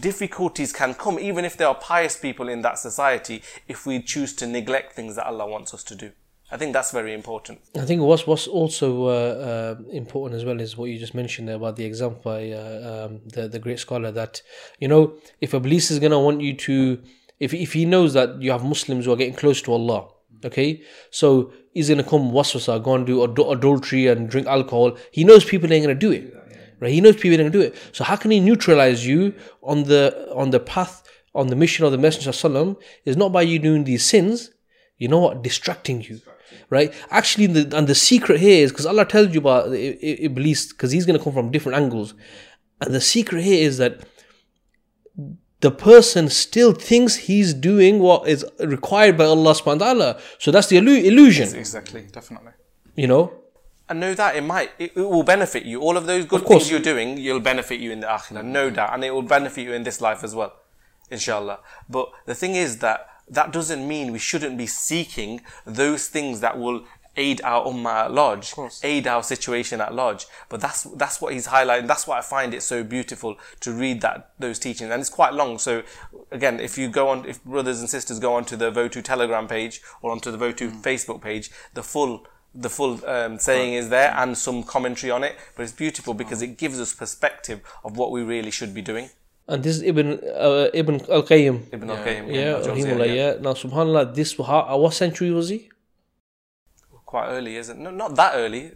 difficulties 0.00 0.72
can 0.72 0.94
come 0.94 1.18
even 1.18 1.44
if 1.44 1.56
there 1.56 1.68
are 1.68 1.74
pious 1.74 2.16
people 2.16 2.48
in 2.48 2.62
that 2.62 2.78
society 2.78 3.42
if 3.68 3.86
we 3.86 4.00
choose 4.00 4.32
to 4.34 4.46
neglect 4.46 4.94
things 4.94 5.16
that 5.16 5.26
Allah 5.26 5.46
wants 5.46 5.74
us 5.74 5.84
to 5.84 5.94
do. 5.94 6.12
I 6.50 6.56
think 6.56 6.72
that's 6.72 6.92
very 6.92 7.14
important. 7.14 7.60
I 7.74 7.84
think 7.84 8.02
what's 8.02 8.26
what's 8.26 8.46
also 8.46 9.06
uh, 9.06 9.10
uh, 9.10 9.82
important 9.90 10.38
as 10.38 10.44
well 10.44 10.60
is 10.60 10.76
what 10.76 10.86
you 10.90 10.98
just 10.98 11.14
mentioned 11.14 11.48
there 11.48 11.56
about 11.56 11.76
the 11.76 11.84
example 11.84 12.20
by 12.22 12.50
uh, 12.50 13.06
um, 13.06 13.20
the 13.26 13.48
the 13.48 13.58
great 13.58 13.78
scholar 13.78 14.12
that 14.12 14.42
you 14.78 14.86
know 14.86 15.14
if 15.40 15.54
a 15.54 15.56
Iblis 15.56 15.90
is 15.90 15.98
gonna 15.98 16.20
want 16.20 16.42
you 16.42 16.54
to 16.54 17.02
if 17.40 17.54
if 17.54 17.72
he 17.72 17.84
knows 17.86 18.12
that 18.12 18.40
you 18.42 18.52
have 18.52 18.62
Muslims 18.62 19.06
who 19.06 19.12
are 19.12 19.16
getting 19.16 19.34
close 19.34 19.62
to 19.62 19.72
Allah, 19.72 20.08
okay, 20.44 20.82
so 21.10 21.52
he's 21.72 21.88
gonna 21.88 22.04
come 22.04 22.30
waswasa, 22.30 22.82
go 22.82 22.94
and 22.94 23.06
do 23.06 23.24
ad- 23.24 23.38
adultery 23.58 24.06
and 24.06 24.28
drink 24.28 24.46
alcohol. 24.46 24.96
He 25.10 25.24
knows 25.24 25.44
people 25.44 25.72
ain't 25.72 25.84
gonna 25.84 25.94
do 25.94 26.12
it, 26.12 26.32
right? 26.80 26.92
He 26.92 27.00
knows 27.00 27.16
people 27.16 27.32
ain't 27.32 27.40
gonna 27.40 27.50
do 27.50 27.60
it. 27.60 27.74
So 27.92 28.04
how 28.04 28.16
can 28.16 28.30
he 28.30 28.40
neutralize 28.40 29.06
you 29.06 29.34
on 29.62 29.84
the 29.84 30.30
on 30.34 30.50
the 30.50 30.60
path 30.60 31.02
on 31.34 31.48
the 31.48 31.56
mission 31.56 31.84
of 31.84 31.92
the 31.92 31.98
Messenger 31.98 32.30
Sallam 32.30 32.76
is 33.04 33.16
not 33.16 33.32
by 33.32 33.42
you 33.42 33.58
doing 33.58 33.84
these 33.84 34.04
sins. 34.04 34.50
You 34.98 35.08
know 35.08 35.18
what? 35.18 35.42
Distracting 35.42 36.02
you 36.02 36.20
right? 36.70 36.92
Actually, 37.10 37.46
the, 37.46 37.76
and 37.76 37.86
the 37.86 37.94
secret 37.94 38.40
here 38.40 38.64
is 38.64 38.70
because 38.72 38.86
Allah 38.86 39.04
tells 39.04 39.32
you 39.34 39.40
about 39.40 39.72
Iblis 39.72 40.72
because 40.72 40.92
he's 40.92 41.06
going 41.06 41.18
to 41.18 41.22
come 41.22 41.32
from 41.32 41.50
different 41.50 41.76
angles, 41.78 42.14
and 42.80 42.94
the 42.94 43.00
secret 43.00 43.42
here 43.42 43.66
is 43.66 43.78
that 43.78 44.00
the 45.60 45.70
person 45.70 46.28
still 46.28 46.72
thinks 46.72 47.16
he's 47.16 47.54
doing 47.54 47.98
what 47.98 48.28
is 48.28 48.44
required 48.60 49.16
by 49.16 49.24
Allah 49.24 49.54
subhanahu 49.54 49.80
wa 49.80 49.86
ta'ala. 49.86 50.20
So 50.38 50.50
that's 50.50 50.66
the 50.68 50.76
illu- 50.76 51.04
illusion, 51.04 51.54
Exactly, 51.56 52.02
definitely. 52.12 52.52
you 52.96 53.06
know? 53.06 53.32
And 53.94 54.00
know 54.00 54.14
that 54.14 54.34
it 54.34 54.42
might, 54.42 54.72
it, 54.76 54.92
it 54.96 55.08
will 55.08 55.22
benefit 55.22 55.64
you. 55.64 55.80
All 55.80 55.96
of 55.96 56.06
those 56.06 56.24
good 56.26 56.42
Of 56.42 56.48
things 56.48 56.68
you're 56.68 56.80
doing, 56.80 57.16
you'll 57.16 57.38
benefit 57.38 57.78
you 57.78 57.92
in 57.92 58.00
the 58.00 58.08
akhirah, 58.08 58.44
no 58.44 58.68
doubt. 58.68 58.92
And 58.92 59.04
it 59.04 59.12
will 59.14 59.22
benefit 59.22 59.62
you 59.62 59.72
in 59.72 59.84
this 59.84 60.00
life 60.00 60.24
as 60.24 60.34
well, 60.34 60.52
inshallah. 61.12 61.60
But 61.88 62.10
the 62.26 62.34
thing 62.34 62.56
is 62.56 62.78
that 62.78 63.08
that 63.28 63.52
doesn't 63.52 63.86
mean 63.86 64.10
we 64.10 64.18
shouldn't 64.18 64.58
be 64.58 64.66
seeking 64.66 65.42
those 65.64 66.08
things 66.08 66.40
that 66.40 66.58
will 66.58 66.84
aid 67.16 67.40
our 67.44 67.64
ummah 67.66 68.06
at 68.06 68.12
large, 68.12 68.52
aid 68.82 69.06
our 69.06 69.22
situation 69.22 69.80
at 69.80 69.94
large. 69.94 70.26
But 70.48 70.60
that's 70.60 70.82
that's 70.82 71.20
what 71.20 71.32
he's 71.32 71.46
highlighting. 71.46 71.86
That's 71.86 72.08
why 72.08 72.18
I 72.18 72.20
find 72.20 72.52
it 72.52 72.62
so 72.62 72.82
beautiful 72.82 73.36
to 73.60 73.72
read 73.72 74.00
that 74.00 74.32
those 74.40 74.58
teachings, 74.58 74.90
and 74.90 75.00
it's 75.00 75.10
quite 75.10 75.32
long. 75.32 75.58
So 75.58 75.84
again, 76.32 76.58
if 76.58 76.76
you 76.76 76.88
go 76.88 77.08
on, 77.10 77.24
if 77.26 77.42
brothers 77.44 77.78
and 77.78 77.88
sisters 77.88 78.18
go 78.18 78.34
onto 78.34 78.56
the 78.56 78.72
Votu 78.72 79.02
Telegram 79.02 79.46
page 79.46 79.80
or 80.02 80.10
onto 80.10 80.32
the 80.32 80.38
Votu 80.38 80.72
Facebook 80.82 81.22
page, 81.22 81.50
the 81.74 81.84
full 81.84 82.26
the 82.54 82.70
full 82.70 83.04
um, 83.06 83.38
saying 83.38 83.74
is 83.74 83.88
there 83.88 84.12
and 84.16 84.36
some 84.38 84.62
commentary 84.62 85.10
on 85.10 85.24
it. 85.24 85.36
But 85.56 85.64
it's 85.64 85.72
beautiful 85.72 86.14
because 86.14 86.42
it 86.42 86.56
gives 86.58 86.80
us 86.80 86.94
perspective 86.94 87.60
of 87.84 87.96
what 87.96 88.10
we 88.10 88.22
really 88.22 88.50
should 88.50 88.74
be 88.74 88.82
doing. 88.82 89.10
And 89.46 89.62
this 89.62 89.76
is 89.76 89.82
Ibn 89.82 90.20
uh, 90.36 90.68
Ibn 90.72 90.94
Al 91.10 91.22
Qayyim. 91.22 91.66
Ibn 91.72 91.90
al-Qayyim, 91.90 92.34
Yeah, 92.34 92.54
Al-Jawziyah, 92.54 92.76
rahimahullah, 92.76 93.16
yeah. 93.16 93.32
Now, 93.42 93.52
subhanallah, 93.52 94.14
this 94.14 94.36
how, 94.38 94.78
what 94.78 94.94
century 94.94 95.30
was 95.30 95.50
he? 95.50 95.68
quite 97.14 97.28
early, 97.28 97.56
isn't 97.56 97.78
it? 97.78 97.80
No, 97.80 97.90
not 97.90 98.16
that 98.16 98.32
early. 98.34 98.72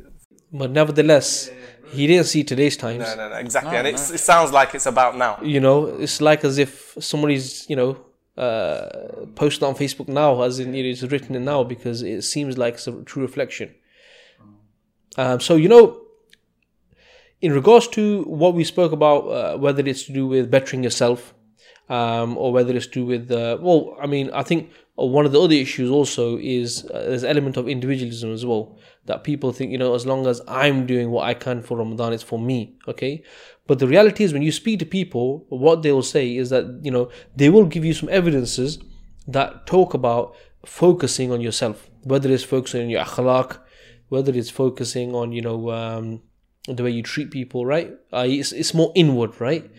But 0.53 0.71
nevertheless, 0.71 1.51
he 1.97 2.07
didn't 2.07 2.27
see 2.27 2.45
today's 2.45 2.77
times. 2.77 3.01
No, 3.01 3.15
no, 3.17 3.29
no, 3.31 3.37
exactly. 3.37 3.77
and 3.77 3.87
it's, 3.87 4.11
it 4.11 4.19
sounds 4.19 4.53
like 4.53 4.75
it's 4.77 4.87
about 4.87 5.17
now. 5.17 5.33
you 5.55 5.61
know 5.67 5.87
it's 6.05 6.21
like 6.21 6.45
as 6.45 6.57
if 6.65 6.95
somebody's 7.01 7.69
you 7.71 7.77
know 7.81 7.91
uh 8.39 9.27
posted 9.35 9.65
on 9.65 9.75
facebook 9.75 10.09
now 10.09 10.43
as 10.43 10.59
in 10.61 10.75
it 10.75 10.87
is 10.87 11.03
written 11.11 11.35
in 11.35 11.45
now 11.45 11.65
because 11.65 12.03
it 12.03 12.23
seems 12.23 12.57
like 12.57 12.75
it's 12.75 12.87
a 12.87 13.03
true 13.03 13.23
reflection. 13.23 13.75
Um 15.17 15.41
so 15.41 15.57
you 15.57 15.69
know 15.69 15.85
in 17.41 17.53
regards 17.53 17.89
to 17.89 18.23
what 18.25 18.55
we 18.55 18.65
spoke 18.65 18.93
about 18.93 19.21
uh, 19.29 19.57
whether 19.57 19.87
it's 19.87 20.05
to 20.05 20.13
do 20.13 20.27
with 20.27 20.51
bettering 20.51 20.83
yourself 20.83 21.35
um 21.89 22.37
or 22.37 22.53
whether 22.53 22.75
it's 22.77 22.87
to 22.87 22.93
do 22.93 23.07
with 23.07 23.31
uh, 23.31 23.57
well 23.61 23.97
i 24.01 24.07
mean 24.07 24.31
i 24.33 24.43
think 24.43 24.71
one 24.95 25.25
of 25.25 25.33
the 25.33 25.41
other 25.41 25.55
issues 25.55 25.91
also 25.91 26.37
is 26.39 26.85
uh, 26.87 27.05
there's 27.09 27.25
element 27.25 27.57
of 27.57 27.69
individualism 27.69 28.33
as 28.33 28.45
well 28.45 28.77
that 29.07 29.25
people 29.25 29.53
think 29.53 29.71
you 29.71 29.79
know 29.79 29.95
as 29.95 30.05
long 30.05 30.27
as 30.27 30.41
i'm 30.49 30.87
doing 30.87 31.11
what 31.11 31.25
i 31.25 31.33
can 31.33 31.63
for 31.63 31.79
ramadan 31.79 32.13
it's 32.13 32.23
for 32.23 32.39
me 32.39 32.77
okay 32.87 33.23
but 33.69 33.79
the 33.79 33.87
reality 33.87 34.25
is 34.25 34.33
when 34.33 34.43
you 34.43 34.51
speak 34.51 34.81
to 34.81 34.85
people 34.85 35.47
what 35.49 35.83
they 35.83 35.93
will 35.93 36.03
say 36.03 36.37
is 36.37 36.51
that 36.51 36.65
you 36.83 36.91
know 36.91 37.09
they 37.37 37.49
will 37.49 37.67
give 37.67 37.85
you 37.85 37.95
some 37.95 38.09
evidences 38.09 38.79
that 39.29 39.67
talk 39.67 39.95
about 39.95 40.35
focusing 40.67 41.31
on 41.31 41.41
yourself 41.41 41.89
whether 42.03 42.33
it's 42.33 42.43
focusing 42.43 42.83
on 42.83 42.91
your 42.91 43.05
akhlaq 43.05 43.59
whether 44.09 44.33
it's 44.35 44.51
focusing 44.51 45.15
on 45.15 45.31
you 45.31 45.43
know 45.43 45.71
um, 45.71 46.21
the 46.67 46.83
way 46.83 46.91
you 46.91 47.03
treat 47.03 47.31
people 47.31 47.65
right 47.65 47.93
uh, 48.13 48.27
it's, 48.27 48.51
it's 48.51 48.75
more 48.75 48.93
inward 48.97 49.41
right 49.41 49.71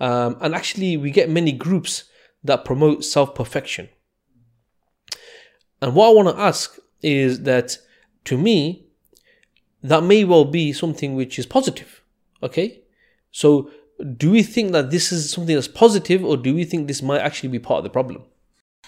um, 0.00 0.36
and 0.40 0.54
actually 0.54 0.96
we 0.96 1.12
get 1.12 1.30
many 1.30 1.52
groups 1.52 2.04
that 2.42 2.64
promote 2.64 3.04
self-perfection 3.04 3.88
and 5.84 5.94
what 5.94 6.08
I 6.08 6.12
want 6.12 6.34
to 6.34 6.42
ask 6.42 6.78
is 7.02 7.42
that 7.42 7.76
to 8.24 8.38
me, 8.38 8.86
that 9.82 10.02
may 10.02 10.24
well 10.24 10.46
be 10.46 10.72
something 10.72 11.14
which 11.14 11.38
is 11.38 11.44
positive. 11.44 12.02
Okay? 12.42 12.83
So, 13.34 13.68
do 14.16 14.30
we 14.30 14.44
think 14.44 14.70
that 14.72 14.92
this 14.92 15.10
is 15.10 15.32
something 15.32 15.56
that's 15.56 15.66
positive, 15.66 16.24
or 16.24 16.36
do 16.36 16.54
we 16.54 16.64
think 16.64 16.86
this 16.86 17.02
might 17.02 17.20
actually 17.20 17.48
be 17.48 17.58
part 17.58 17.78
of 17.78 17.84
the 17.84 17.90
problem? 17.90 18.22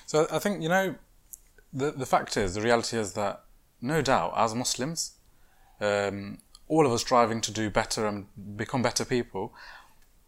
So 0.06 0.28
I 0.30 0.38
think 0.38 0.62
you 0.62 0.68
know, 0.68 0.94
the 1.72 1.90
the 1.90 2.06
fact 2.06 2.36
is, 2.36 2.54
the 2.54 2.60
reality 2.60 2.96
is 2.96 3.14
that 3.14 3.42
no 3.80 4.02
doubt, 4.02 4.34
as 4.36 4.54
Muslims, 4.54 5.16
um, 5.80 6.38
all 6.68 6.86
of 6.86 6.92
us 6.92 7.00
striving 7.00 7.40
to 7.40 7.50
do 7.50 7.70
better 7.70 8.06
and 8.06 8.26
become 8.56 8.82
better 8.82 9.04
people, 9.04 9.52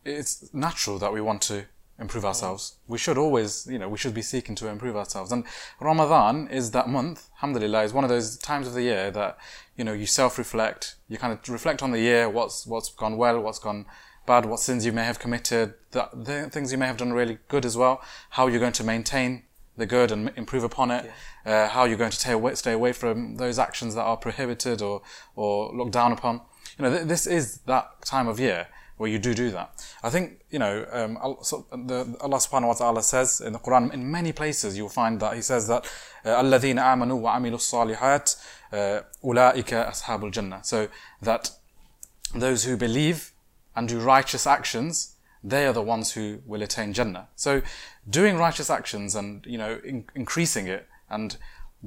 it's 0.05 0.53
natural 0.53 0.99
that 0.99 1.13
we 1.13 1.21
want 1.21 1.41
to 1.43 1.67
improve 2.01 2.25
ourselves. 2.25 2.77
We 2.89 2.99
should 2.99 3.19
always, 3.19 3.69
you 3.71 3.79
know, 3.79 3.89
we 3.89 3.99
should 3.99 4.15
be 4.15 4.23
seeking 4.23 4.57
to 4.57 4.67
improve 4.67 4.97
ourselves. 4.97 5.31
And 5.31 5.45
Ramadan 5.81 6.49
is 6.49 6.73
that 6.73 6.89
month, 6.89 7.29
alhamdulillah, 7.37 7.85
is 7.85 7.93
one 7.93 8.05
of 8.05 8.11
those 8.11 8.37
times 8.39 8.67
of 8.67 8.75
the 8.75 8.83
year 8.83 9.11
that, 9.13 9.39
you 9.77 9.85
know, 9.85 9.93
you 9.93 10.07
self-reflect, 10.07 10.97
you 11.09 11.19
kind 11.19 11.33
of 11.33 11.49
reflect 11.49 11.83
on 11.83 11.93
the 11.93 12.01
year, 12.01 12.29
what's, 12.29 12.67
what's 12.67 12.91
gone 12.91 13.17
well, 13.17 13.41
what's 13.41 13.59
gone 13.59 13.87
bad, 14.28 14.46
what 14.46 14.60
sins 14.60 14.86
you 14.86 14.92
may 14.92 15.04
have 15.04 15.20
committed, 15.20 15.74
the, 15.92 16.10
the 16.14 16.50
things 16.50 16.72
you 16.72 16.78
may 16.78 16.88
have 16.88 16.98
done 16.98 17.14
really 17.14 17.40
good 17.48 17.66
as 17.66 17.76
well, 17.76 18.02
how 18.32 18.48
you're 18.48 18.60
going 18.60 18.74
to 18.74 18.84
maintain 18.84 19.44
the 19.76 19.86
good 19.86 20.12
and 20.12 20.32
improve 20.36 20.64
upon 20.64 20.92
it, 20.92 21.12
uh, 21.46 21.68
how 21.68 21.84
you're 21.86 21.98
going 21.98 22.12
to 22.12 22.18
stay 22.18 22.32
away, 22.32 22.56
stay 22.56 22.74
away 22.74 22.94
from 22.94 23.38
those 23.38 23.58
actions 23.58 23.96
that 23.96 24.04
are 24.04 24.18
prohibited 24.18 24.82
or, 24.82 25.02
or 25.36 25.74
looked 25.76 25.92
down 25.92 26.12
upon. 26.12 26.42
You 26.78 26.84
know, 26.84 26.92
th- 26.96 27.08
this 27.08 27.28
is 27.28 27.60
that 27.66 28.02
time 28.04 28.28
of 28.28 28.40
year 28.40 28.68
where 28.98 29.10
you 29.10 29.18
do 29.18 29.34
do 29.34 29.50
that. 29.52 29.84
I 30.04 30.10
think 30.10 30.42
you 30.52 30.60
know 30.60 30.86
um, 30.92 31.18
Al- 31.18 31.44
so 31.44 31.66
the, 31.72 32.16
Allah 32.22 32.38
Subhanahu 32.38 32.68
wa 32.68 32.74
Taala 32.76 33.02
says 33.02 33.42
in 33.42 33.54
the 33.54 33.60
Quran 33.60 33.92
in 33.92 34.10
many 34.10 34.32
places 34.32 34.78
you'll 34.78 34.90
find 34.90 35.20
that 35.20 35.36
He 35.36 35.42
says 35.42 35.68
that 35.68 35.86
uh, 36.24 36.30
الذين 36.30 36.78
آمنوا 36.78 37.20
وعملوا 37.22 37.58
الصالحات 37.58 38.36
uh, 38.72 39.02
أولئك 39.24 39.74
أصحاب 39.74 40.32
الجنة. 40.32 40.66
So 40.66 40.88
that 41.22 41.50
those 42.36 42.64
who 42.66 42.78
believe 42.78 43.34
and 43.79 43.89
do 43.89 44.01
righteous 44.01 44.45
actions, 44.45 45.15
they 45.45 45.65
are 45.65 45.73
the 45.73 45.81
ones 45.95 46.13
who 46.15 46.41
will 46.45 46.63
attain 46.63 46.93
Jannah. 46.93 47.29
So, 47.37 47.63
doing 48.11 48.37
righteous 48.37 48.71
actions 48.71 49.15
and 49.15 49.47
you 49.47 49.57
know 49.57 49.81
in- 49.85 50.05
increasing 50.17 50.67
it 50.67 50.89
and 51.09 51.37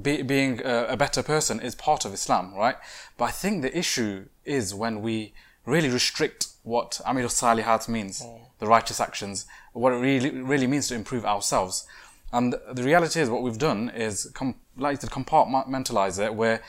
be- 0.02 0.22
being 0.22 0.62
a, 0.64 0.86
a 0.96 0.98
better 0.98 1.22
person 1.22 1.60
is 1.60 1.76
part 1.76 2.06
of 2.06 2.14
Islam, 2.14 2.56
right? 2.56 2.78
But 3.18 3.26
I 3.26 3.32
think 3.32 3.62
the 3.62 3.78
issue 3.78 4.28
is 4.46 4.74
when 4.74 5.02
we 5.02 5.34
really 5.66 5.90
restrict 5.90 6.48
what 6.64 7.02
Amir 7.06 7.26
Salihat 7.26 7.90
means, 7.90 8.24
hmm. 8.24 8.44
the 8.60 8.68
righteous 8.68 9.02
actions, 9.02 9.46
what 9.74 9.92
it 9.92 9.98
really 9.98 10.30
really 10.30 10.68
means 10.68 10.88
to 10.88 10.96
improve 10.96 11.26
ourselves. 11.26 11.86
And 12.32 12.56
the 12.72 12.84
reality 12.84 13.20
is, 13.20 13.30
what 13.30 13.44
we've 13.44 13.64
done 13.70 13.90
is, 13.90 14.32
com- 14.34 14.56
like 14.78 15.00
to 15.02 15.08
compartmentalize 15.08 16.18
it, 16.26 16.34
where 16.34 16.62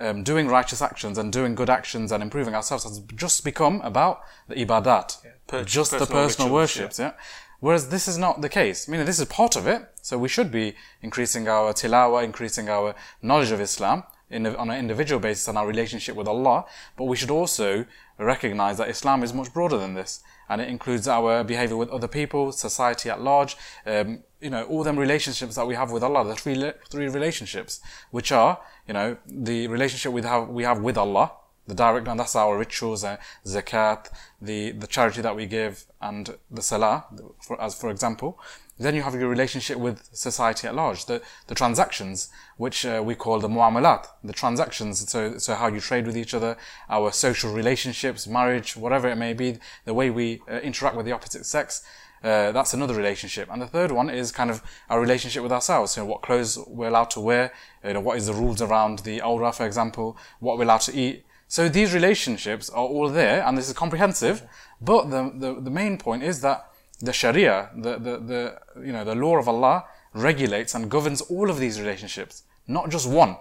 um, 0.00 0.22
doing 0.22 0.48
righteous 0.48 0.82
actions 0.82 1.18
and 1.18 1.32
doing 1.32 1.54
good 1.54 1.70
actions 1.70 2.12
and 2.12 2.22
improving 2.22 2.54
ourselves 2.54 2.84
has 2.84 2.98
just 3.14 3.44
become 3.44 3.80
about 3.82 4.20
the 4.48 4.54
ibadat, 4.56 5.18
Per- 5.46 5.64
just 5.64 5.90
the 5.90 5.98
personal 5.98 6.22
personal 6.22 6.48
rituals, 6.48 6.52
worships. 6.52 6.98
Yeah. 6.98 7.12
Whereas 7.60 7.88
this 7.88 8.06
is 8.06 8.18
not 8.18 8.42
the 8.42 8.48
case. 8.48 8.88
I 8.88 8.92
mean, 8.92 9.04
this 9.06 9.18
is 9.18 9.24
part 9.26 9.56
of 9.56 9.66
it. 9.66 9.88
So 10.02 10.18
we 10.18 10.28
should 10.28 10.50
be 10.52 10.74
increasing 11.02 11.48
our 11.48 11.72
tilawa, 11.72 12.22
increasing 12.22 12.68
our 12.68 12.94
knowledge 13.22 13.50
of 13.50 13.60
Islam 13.60 14.04
in 14.28 14.46
a, 14.46 14.54
on 14.54 14.70
an 14.70 14.78
individual 14.78 15.20
basis 15.20 15.48
and 15.48 15.56
our 15.56 15.66
relationship 15.66 16.16
with 16.16 16.28
Allah. 16.28 16.66
But 16.96 17.04
we 17.04 17.16
should 17.16 17.30
also 17.30 17.86
recognize 18.18 18.78
that 18.78 18.88
Islam 18.88 19.22
is 19.22 19.32
much 19.32 19.52
broader 19.52 19.78
than 19.78 19.94
this. 19.94 20.22
And 20.48 20.60
it 20.60 20.68
includes 20.68 21.08
our 21.08 21.42
behavior 21.42 21.76
with 21.76 21.88
other 21.90 22.08
people, 22.08 22.52
society 22.52 23.10
at 23.10 23.20
large, 23.20 23.56
um, 23.84 24.22
you 24.40 24.50
know, 24.50 24.64
all 24.64 24.84
them 24.84 24.98
relationships 24.98 25.54
that 25.56 25.66
we 25.66 25.74
have 25.74 25.90
with 25.90 26.02
Allah, 26.02 26.24
the 26.26 26.34
three, 26.34 26.72
three 26.88 27.08
relationships, 27.08 27.80
which 28.10 28.32
are, 28.32 28.60
you 28.86 28.94
know, 28.94 29.16
the 29.26 29.66
relationship 29.68 30.12
we 30.12 30.22
have, 30.22 30.48
we 30.48 30.64
have 30.64 30.80
with 30.80 30.98
Allah, 30.98 31.32
the 31.66 31.74
direct 31.74 32.06
and 32.06 32.20
that's 32.20 32.36
our 32.36 32.56
rituals, 32.58 33.02
uh, 33.02 33.16
zakat, 33.44 34.10
the, 34.40 34.70
the 34.72 34.86
charity 34.86 35.20
that 35.20 35.34
we 35.34 35.46
give, 35.46 35.84
and 36.00 36.36
the 36.50 36.62
salah, 36.62 37.04
for, 37.42 37.60
as 37.60 37.74
for 37.78 37.90
example. 37.90 38.38
Then 38.78 38.94
you 38.94 39.02
have 39.02 39.14
your 39.14 39.30
relationship 39.30 39.78
with 39.78 40.06
society 40.12 40.68
at 40.68 40.74
large, 40.74 41.06
the, 41.06 41.22
the 41.46 41.54
transactions, 41.54 42.28
which 42.58 42.84
uh, 42.84 43.02
we 43.04 43.14
call 43.14 43.40
the 43.40 43.48
muamalat, 43.48 44.06
the 44.22 44.34
transactions, 44.34 45.08
so, 45.10 45.38
so 45.38 45.54
how 45.54 45.68
you 45.68 45.80
trade 45.80 46.06
with 46.06 46.16
each 46.16 46.34
other, 46.34 46.58
our 46.90 47.10
social 47.10 47.52
relationships, 47.52 48.26
marriage, 48.26 48.76
whatever 48.76 49.08
it 49.08 49.16
may 49.16 49.32
be, 49.32 49.58
the 49.86 49.94
way 49.94 50.10
we 50.10 50.42
uh, 50.48 50.56
interact 50.58 50.94
with 50.94 51.06
the 51.06 51.12
opposite 51.12 51.46
sex, 51.46 51.82
uh, 52.22 52.52
that's 52.52 52.74
another 52.74 52.94
relationship. 52.94 53.48
And 53.50 53.60
the 53.60 53.66
third 53.66 53.92
one 53.92 54.10
is 54.10 54.32
kind 54.32 54.50
of 54.50 54.62
our 54.88 55.00
relationship 55.00 55.42
with 55.42 55.52
ourselves. 55.52 55.96
You 55.96 56.02
know, 56.02 56.08
what 56.08 56.22
clothes 56.22 56.58
we're 56.66 56.88
allowed 56.88 57.10
to 57.10 57.20
wear, 57.20 57.52
you 57.84 57.92
know, 57.92 58.00
what 58.00 58.16
is 58.18 58.26
the 58.26 58.34
rules 58.34 58.60
around 58.60 59.00
the 59.00 59.20
awrah, 59.20 59.54
for 59.54 59.66
example, 59.66 60.16
what 60.40 60.56
we're 60.56 60.64
allowed 60.64 60.82
to 60.82 60.94
eat. 60.94 61.24
So 61.48 61.68
these 61.68 61.94
relationships 61.94 62.68
are 62.70 62.84
all 62.84 63.08
there, 63.08 63.44
and 63.46 63.56
this 63.56 63.68
is 63.68 63.74
comprehensive. 63.74 64.42
But 64.80 65.10
the, 65.10 65.32
the, 65.34 65.60
the 65.60 65.70
main 65.70 65.98
point 65.98 66.22
is 66.22 66.40
that 66.40 66.70
the 67.00 67.12
Sharia, 67.12 67.70
the, 67.76 67.98
the, 67.98 68.18
the, 68.18 68.58
you 68.80 68.92
know, 68.92 69.04
the 69.04 69.14
law 69.14 69.36
of 69.36 69.48
Allah 69.48 69.84
regulates 70.12 70.74
and 70.74 70.90
governs 70.90 71.20
all 71.20 71.50
of 71.50 71.58
these 71.58 71.80
relationships, 71.80 72.42
not 72.66 72.90
just 72.90 73.08
one. 73.08 73.36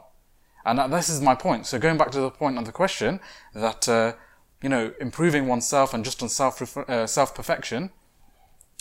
And 0.66 0.92
this 0.92 1.10
is 1.10 1.22
my 1.22 1.36
point. 1.36 1.66
So 1.68 1.80
going 1.80 1.98
back 1.98 2.12
to 2.12 2.20
the 2.20 2.32
point 2.32 2.58
of 2.58 2.66
the 2.66 2.72
question, 2.72 3.20
that, 3.54 3.88
uh, 3.88 4.14
you 4.62 4.70
know, 4.70 4.94
improving 5.00 5.48
oneself 5.48 5.94
and 5.94 6.04
just 6.04 6.22
on 6.22 6.30
self, 6.30 6.78
uh, 6.78 7.08
self-perfection, 7.08 7.92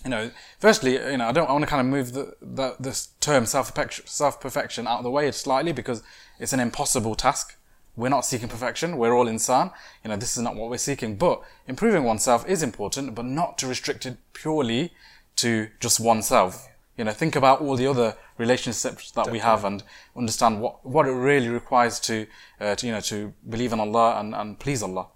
you 0.03 0.11
know, 0.11 0.31
firstly, 0.59 0.95
you 0.95 1.17
know, 1.17 1.29
I 1.29 1.33
don't, 1.33 1.49
I 1.49 1.53
want 1.53 1.65
to 1.65 1.71
kind 1.71 1.81
of 1.81 1.87
move 1.87 2.13
the, 2.13 2.35
the 2.43 2.77
this 2.81 3.09
term 3.21 3.47
self-perfection, 3.47 4.07
self-perfection 4.07 4.87
out 4.87 4.99
of 4.99 5.05
the 5.05 5.11
way 5.11 5.31
slightly 5.31 5.73
because 5.73 6.03
it's 6.39 6.53
an 6.53 6.61
impossible 6.61 7.15
task. 7.15 7.57
We're 7.97 8.09
not 8.09 8.27
seeking 8.27 8.49
perfection. 8.49 8.97
We're 8.97 9.15
all 9.15 9.27
insan. 9.27 9.73
You 10.03 10.11
know, 10.11 10.17
this 10.17 10.37
is 10.37 10.43
not 10.43 10.57
what 10.57 10.69
we're 10.69 10.79
seeking. 10.79 11.17
But 11.17 11.43
improving 11.69 12.03
oneself 12.03 12.47
is 12.49 12.63
important, 12.63 13.15
but 13.15 13.25
not 13.25 13.57
to 13.59 13.69
restrict 13.69 14.05
it 14.05 14.17
purely 14.33 14.93
to 15.37 15.69
just 15.81 16.01
oneself. 16.01 16.69
You 16.99 17.05
know, 17.05 17.13
think 17.13 17.37
about 17.37 17.61
all 17.61 17.77
the 17.77 17.87
other 17.87 18.17
relationships 18.37 19.11
that 19.13 19.31
we 19.31 19.39
have 19.39 19.65
and 19.65 19.83
understand 20.17 20.61
what, 20.61 20.85
what 20.85 21.07
it 21.07 21.13
really 21.13 21.49
requires 21.49 21.99
to, 22.01 22.27
uh, 22.61 22.75
to, 22.75 22.87
you 22.87 22.93
know, 22.93 23.01
to 23.01 23.33
believe 23.49 23.73
in 23.73 23.81
Allah 23.81 24.19
and, 24.19 24.35
and 24.35 24.59
please 24.59 24.83
Allah. 24.83 25.07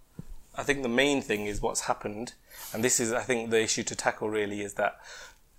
I 0.57 0.63
think 0.63 0.83
the 0.83 0.89
main 0.89 1.21
thing 1.23 1.47
is 1.47 1.61
what's 1.61 1.83
happened, 1.83 2.35
and 2.73 2.85
this 2.85 3.01
is, 3.01 3.13
I 3.13 3.23
think, 3.23 3.51
the 3.51 3.63
issue 3.63 3.83
to 3.85 3.95
tackle 3.95 4.29
really 4.29 4.61
is 4.61 4.75
that 4.75 4.99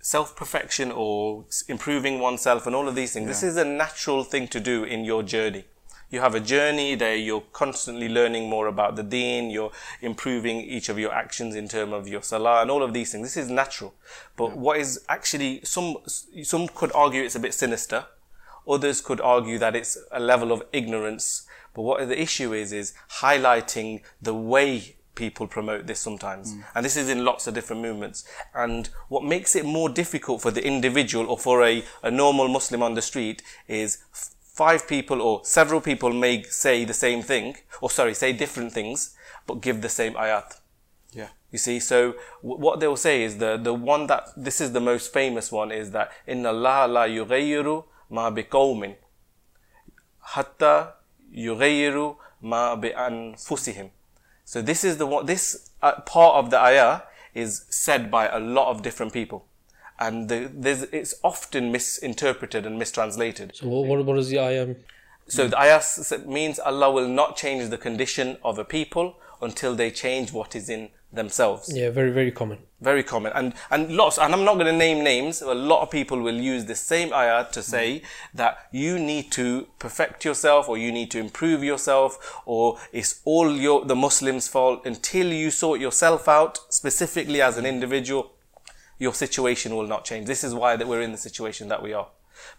self 0.00 0.34
perfection 0.34 0.90
or 0.90 1.44
improving 1.68 2.18
oneself 2.20 2.66
and 2.66 2.74
all 2.74 2.88
of 2.88 2.94
these 2.94 3.12
things, 3.12 3.26
this 3.26 3.42
is 3.42 3.56
a 3.56 3.64
natural 3.64 4.24
thing 4.24 4.48
to 4.48 4.60
do 4.60 4.84
in 4.84 5.04
your 5.04 5.22
journey. 5.22 5.64
You 6.10 6.20
have 6.20 6.34
a 6.34 6.40
journey 6.40 6.96
there, 6.96 7.14
you're 7.14 7.44
constantly 7.52 8.08
learning 8.08 8.48
more 8.48 8.66
about 8.66 8.96
the 8.96 9.04
deen, 9.04 9.48
you're 9.48 9.70
improving 10.00 10.60
each 10.60 10.88
of 10.88 10.98
your 10.98 11.12
actions 11.12 11.54
in 11.54 11.68
terms 11.68 11.92
of 11.92 12.08
your 12.08 12.22
salah 12.22 12.62
and 12.62 12.70
all 12.70 12.82
of 12.82 12.92
these 12.92 13.12
things. 13.12 13.34
This 13.34 13.44
is 13.44 13.50
natural. 13.50 13.94
But 14.36 14.56
what 14.56 14.78
is 14.78 15.04
actually, 15.08 15.60
some, 15.62 15.98
some 16.42 16.66
could 16.66 16.90
argue 16.96 17.22
it's 17.22 17.36
a 17.36 17.40
bit 17.40 17.54
sinister. 17.54 18.06
Others 18.68 19.02
could 19.02 19.20
argue 19.20 19.58
that 19.58 19.76
it's 19.76 19.96
a 20.10 20.18
level 20.18 20.50
of 20.50 20.64
ignorance. 20.72 21.46
But 21.74 21.82
what 21.82 22.08
the 22.08 22.20
issue 22.20 22.52
is, 22.52 22.72
is 22.72 22.92
highlighting 23.20 24.02
the 24.20 24.34
way 24.34 24.96
people 25.14 25.46
promote 25.46 25.86
this 25.86 26.00
sometimes. 26.00 26.54
Mm. 26.54 26.64
And 26.74 26.84
this 26.84 26.96
is 26.96 27.08
in 27.08 27.24
lots 27.24 27.46
of 27.46 27.54
different 27.54 27.82
movements. 27.82 28.24
And 28.54 28.88
what 29.08 29.24
makes 29.24 29.54
it 29.56 29.64
more 29.64 29.88
difficult 29.88 30.40
for 30.40 30.50
the 30.50 30.64
individual 30.64 31.26
or 31.26 31.38
for 31.38 31.64
a, 31.64 31.84
a 32.02 32.10
normal 32.10 32.48
Muslim 32.48 32.82
on 32.82 32.94
the 32.94 33.02
street 33.02 33.42
is 33.68 33.98
f- 34.12 34.30
five 34.42 34.86
people 34.88 35.20
or 35.20 35.40
several 35.44 35.80
people 35.80 36.12
may 36.12 36.42
say 36.44 36.84
the 36.84 36.94
same 36.94 37.22
thing, 37.22 37.56
or 37.80 37.90
sorry, 37.90 38.14
say 38.14 38.32
different 38.32 38.72
things, 38.72 39.16
but 39.46 39.60
give 39.60 39.82
the 39.82 39.88
same 39.88 40.14
ayat. 40.14 40.58
Yeah. 41.12 41.28
You 41.50 41.58
see, 41.58 41.80
so 41.80 42.14
w- 42.42 42.60
what 42.60 42.80
they'll 42.80 42.96
say 42.96 43.22
is 43.22 43.38
the 43.38 43.56
the 43.56 43.74
one 43.74 44.06
that 44.06 44.28
this 44.36 44.60
is 44.60 44.72
the 44.72 44.80
most 44.80 45.12
famous 45.12 45.50
one 45.50 45.72
is 45.72 45.90
that 45.90 46.12
la 46.26 47.04
yughayyiru 47.06 47.84
ma 48.10 48.30
biqawmin 48.30 48.94
hatta 50.20 50.94
yughayyiru 51.34 52.16
ma 52.40 52.76
bi 52.76 52.90
anfusihim. 52.90 53.90
So 54.50 54.60
this 54.60 54.82
is 54.82 54.96
the 54.96 55.06
one. 55.06 55.26
This 55.26 55.70
uh, 55.80 56.00
part 56.00 56.34
of 56.34 56.50
the 56.50 56.60
ayah 56.60 57.02
is 57.34 57.66
said 57.70 58.10
by 58.10 58.26
a 58.26 58.40
lot 58.40 58.66
of 58.72 58.82
different 58.82 59.12
people, 59.12 59.46
and 60.00 60.28
the, 60.28 60.50
there's, 60.52 60.82
it's 60.82 61.14
often 61.22 61.70
misinterpreted 61.70 62.66
and 62.66 62.76
mistranslated. 62.76 63.52
So 63.54 63.68
what, 63.68 64.04
what, 64.04 64.18
is 64.18 64.28
the 64.28 64.40
ayah? 64.40 64.74
So 65.28 65.46
the 65.46 65.56
ayah 65.56 65.80
means 66.26 66.58
Allah 66.58 66.90
will 66.90 67.06
not 67.06 67.36
change 67.36 67.70
the 67.70 67.78
condition 67.78 68.38
of 68.42 68.58
a 68.58 68.64
people 68.64 69.18
until 69.40 69.76
they 69.76 69.92
change 69.92 70.32
what 70.32 70.56
is 70.56 70.68
in 70.68 70.88
themselves. 71.12 71.72
Yeah, 71.74 71.90
very, 71.90 72.10
very 72.10 72.30
common. 72.30 72.58
Very 72.80 73.02
common. 73.02 73.32
And 73.34 73.52
and 73.70 73.94
lots 73.94 74.16
and 74.18 74.32
I'm 74.32 74.44
not 74.44 74.54
going 74.54 74.66
to 74.66 74.72
name 74.72 75.04
names, 75.04 75.42
a 75.42 75.54
lot 75.54 75.82
of 75.82 75.90
people 75.90 76.20
will 76.20 76.40
use 76.40 76.64
the 76.64 76.74
same 76.74 77.12
ayah 77.12 77.46
to 77.52 77.62
say 77.62 78.02
that 78.32 78.68
you 78.72 78.98
need 78.98 79.30
to 79.32 79.66
perfect 79.78 80.24
yourself 80.24 80.68
or 80.68 80.78
you 80.78 80.90
need 80.90 81.10
to 81.10 81.18
improve 81.18 81.62
yourself 81.62 82.40
or 82.46 82.78
it's 82.92 83.20
all 83.24 83.50
your 83.52 83.84
the 83.84 83.96
Muslims' 83.96 84.48
fault 84.48 84.86
until 84.86 85.26
you 85.26 85.50
sort 85.50 85.80
yourself 85.80 86.28
out 86.28 86.58
specifically 86.70 87.42
as 87.42 87.58
an 87.58 87.66
individual 87.66 88.32
your 88.98 89.14
situation 89.14 89.74
will 89.74 89.86
not 89.86 90.04
change. 90.04 90.26
This 90.26 90.44
is 90.44 90.54
why 90.54 90.76
that 90.76 90.86
we're 90.86 91.00
in 91.00 91.10
the 91.10 91.18
situation 91.18 91.68
that 91.68 91.82
we 91.82 91.92
are. 91.92 92.08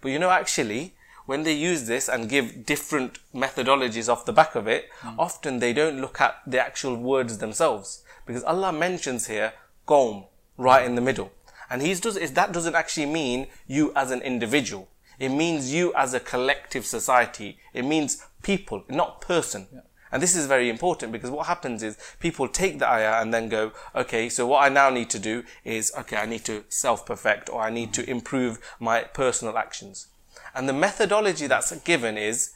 But 0.02 0.10
you 0.10 0.20
know, 0.20 0.32
actually, 0.32 0.96
when 1.26 1.44
they 1.44 1.54
use 1.54 1.88
this 1.88 2.10
and 2.10 2.30
give 2.30 2.66
different 2.66 3.20
methodologies 3.34 4.12
off 4.12 4.26
the 4.26 4.34
back 4.34 4.56
of 4.56 4.68
it, 4.68 4.90
hmm. 5.02 5.20
often 5.20 5.60
they 5.60 5.74
don't 5.74 6.02
look 6.02 6.20
at 6.20 6.42
the 6.46 6.60
actual 6.60 6.96
words 6.96 7.38
themselves. 7.38 8.04
Because 8.26 8.44
Allah 8.44 8.72
mentions 8.72 9.28
here, 9.28 9.54
qawm, 9.88 10.28
right 10.58 10.86
in 10.86 10.96
the 10.96 11.02
middle. 11.02 11.32
And 11.70 11.82
he's 11.82 12.00
does, 12.00 12.16
that 12.16 12.52
doesn't 12.52 12.76
actually 12.76 13.06
mean 13.06 13.48
you 13.68 13.94
as 13.96 14.12
an 14.12 14.22
individual. 14.22 14.90
It 15.20 15.30
means 15.30 15.74
you 15.74 15.94
as 15.94 16.14
a 16.14 16.20
collective 16.20 16.86
society. 16.86 17.60
It 17.74 17.86
means 17.86 18.26
people, 18.42 18.84
not 18.90 19.22
person. 19.22 19.68
And 20.12 20.22
this 20.22 20.36
is 20.36 20.46
very 20.46 20.70
important 20.70 21.12
because 21.12 21.30
what 21.30 21.48
happens 21.48 21.84
is 21.84 21.98
people 22.20 22.48
take 22.48 22.80
the 22.80 22.90
ayah 22.90 23.22
and 23.22 23.34
then 23.34 23.48
go, 23.48 23.72
okay, 23.96 24.28
so 24.28 24.46
what 24.46 24.64
I 24.64 24.70
now 24.70 24.90
need 24.90 25.10
to 25.12 25.20
do 25.20 25.44
is, 25.64 25.94
okay, 25.98 26.18
I 26.18 26.26
need 26.26 26.44
to 26.46 26.66
self-perfect 26.68 27.50
or 27.50 27.62
I 27.62 27.70
need 27.70 27.94
to 27.94 28.10
improve 28.10 28.60
my 28.80 29.04
personal 29.04 29.58
actions. 29.58 30.08
And 30.54 30.68
the 30.68 30.74
methodology 30.74 31.48
that's 31.48 31.72
given 31.80 32.18
is 32.18 32.52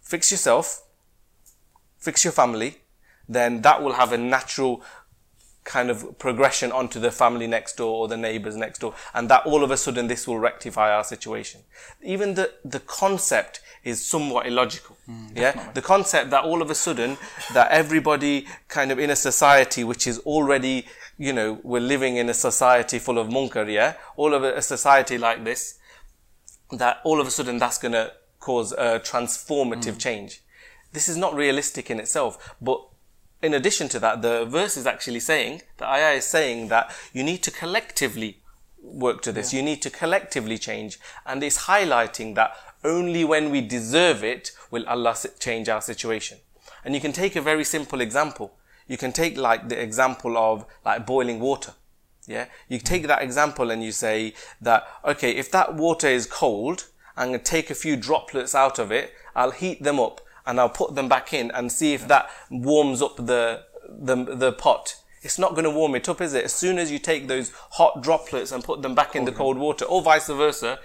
fix 0.00 0.30
yourself, 0.30 0.82
fix 1.98 2.24
your 2.24 2.32
family, 2.32 2.78
then 3.28 3.62
that 3.62 3.82
will 3.82 3.92
have 3.92 4.12
a 4.12 4.18
natural 4.18 4.82
kind 5.62 5.90
of 5.90 6.18
progression 6.18 6.72
onto 6.72 6.98
the 6.98 7.10
family 7.10 7.46
next 7.46 7.76
door 7.76 7.94
or 7.94 8.08
the 8.08 8.16
neighbors 8.16 8.56
next 8.56 8.78
door 8.78 8.94
and 9.14 9.28
that 9.28 9.44
all 9.44 9.62
of 9.62 9.70
a 9.70 9.76
sudden 9.76 10.06
this 10.06 10.26
will 10.26 10.38
rectify 10.38 10.90
our 10.92 11.04
situation. 11.04 11.60
Even 12.02 12.34
the 12.34 12.50
the 12.64 12.80
concept 12.80 13.60
is 13.84 14.04
somewhat 14.04 14.46
illogical. 14.46 14.96
Mm, 15.08 15.36
yeah? 15.36 15.70
the 15.74 15.82
concept 15.82 16.30
that 16.30 16.44
all 16.44 16.62
of 16.62 16.70
a 16.70 16.74
sudden 16.74 17.18
that 17.52 17.70
everybody 17.70 18.46
kind 18.68 18.90
of 18.90 18.98
in 18.98 19.10
a 19.10 19.16
society 19.16 19.84
which 19.84 20.06
is 20.06 20.18
already 20.20 20.86
you 21.20 21.34
know, 21.34 21.60
we're 21.62 21.80
living 21.80 22.16
in 22.16 22.30
a 22.30 22.34
society 22.34 22.98
full 22.98 23.18
of 23.18 23.28
munkar, 23.28 23.70
yeah? 23.70 23.92
All 24.16 24.32
of 24.32 24.42
a, 24.42 24.54
a 24.54 24.62
society 24.62 25.18
like 25.18 25.44
this, 25.44 25.78
that 26.72 27.00
all 27.04 27.20
of 27.20 27.26
a 27.26 27.30
sudden 27.30 27.58
that's 27.58 27.78
going 27.78 27.92
to 27.92 28.12
cause 28.38 28.72
a 28.72 29.00
transformative 29.00 29.94
mm. 29.94 30.00
change. 30.00 30.42
This 30.92 31.08
is 31.08 31.16
not 31.16 31.34
realistic 31.34 31.90
in 31.90 32.00
itself, 32.00 32.56
but 32.60 32.80
in 33.42 33.54
addition 33.54 33.88
to 33.90 33.98
that, 34.00 34.22
the 34.22 34.44
verse 34.44 34.76
is 34.76 34.86
actually 34.86 35.20
saying, 35.20 35.62
the 35.78 35.88
ayah 35.88 36.14
is 36.16 36.24
saying 36.24 36.68
that 36.68 36.94
you 37.12 37.22
need 37.22 37.42
to 37.44 37.50
collectively 37.50 38.38
work 38.82 39.22
to 39.22 39.32
this. 39.32 39.52
You 39.52 39.62
need 39.62 39.82
to 39.82 39.90
collectively 39.90 40.58
change. 40.58 40.98
And 41.26 41.42
it's 41.42 41.66
highlighting 41.66 42.34
that 42.34 42.54
only 42.84 43.24
when 43.24 43.50
we 43.50 43.60
deserve 43.60 44.24
it 44.24 44.52
will 44.70 44.86
Allah 44.86 45.16
change 45.38 45.68
our 45.68 45.80
situation. 45.80 46.38
And 46.84 46.94
you 46.94 47.00
can 47.00 47.12
take 47.12 47.36
a 47.36 47.42
very 47.42 47.64
simple 47.64 48.00
example. 48.00 48.54
You 48.86 48.96
can 48.96 49.12
take 49.12 49.36
like 49.36 49.68
the 49.68 49.80
example 49.80 50.36
of 50.36 50.66
like 50.84 51.06
boiling 51.06 51.40
water. 51.40 51.74
Yeah. 52.26 52.46
You 52.68 52.78
take 52.78 53.06
that 53.06 53.22
example 53.22 53.70
and 53.70 53.82
you 53.82 53.92
say 53.92 54.34
that, 54.60 54.84
okay, 55.04 55.32
if 55.32 55.50
that 55.50 55.74
water 55.74 56.08
is 56.08 56.26
cold, 56.26 56.86
I'm 57.16 57.28
going 57.28 57.40
to 57.40 57.44
take 57.44 57.70
a 57.70 57.74
few 57.74 57.96
droplets 57.96 58.54
out 58.54 58.78
of 58.78 58.92
it. 58.92 59.12
I'll 59.34 59.50
heat 59.50 59.82
them 59.82 59.98
up 59.98 60.20
and 60.46 60.60
I'll 60.60 60.68
put 60.68 60.94
them 60.94 61.08
back 61.08 61.32
in 61.32 61.50
and 61.50 61.70
see 61.70 61.92
if 61.94 62.06
that 62.08 62.30
warms 62.50 63.02
up 63.02 63.16
the, 63.16 63.64
the, 63.88 64.16
the 64.16 64.52
pot. 64.52 64.96
It's 65.22 65.38
not 65.38 65.50
going 65.50 65.64
to 65.64 65.70
warm 65.70 65.94
it 65.94 66.08
up, 66.08 66.20
is 66.20 66.32
it? 66.32 66.44
As 66.44 66.54
soon 66.54 66.78
as 66.78 66.90
you 66.90 66.98
take 66.98 67.28
those 67.28 67.52
hot 67.72 68.02
droplets 68.02 68.52
and 68.52 68.64
put 68.64 68.80
them 68.80 68.94
back 68.94 69.14
in 69.14 69.26
the 69.26 69.32
cold 69.32 69.58
water, 69.58 69.84
or 69.84 70.00
vice 70.00 70.28
versa, 70.28 70.78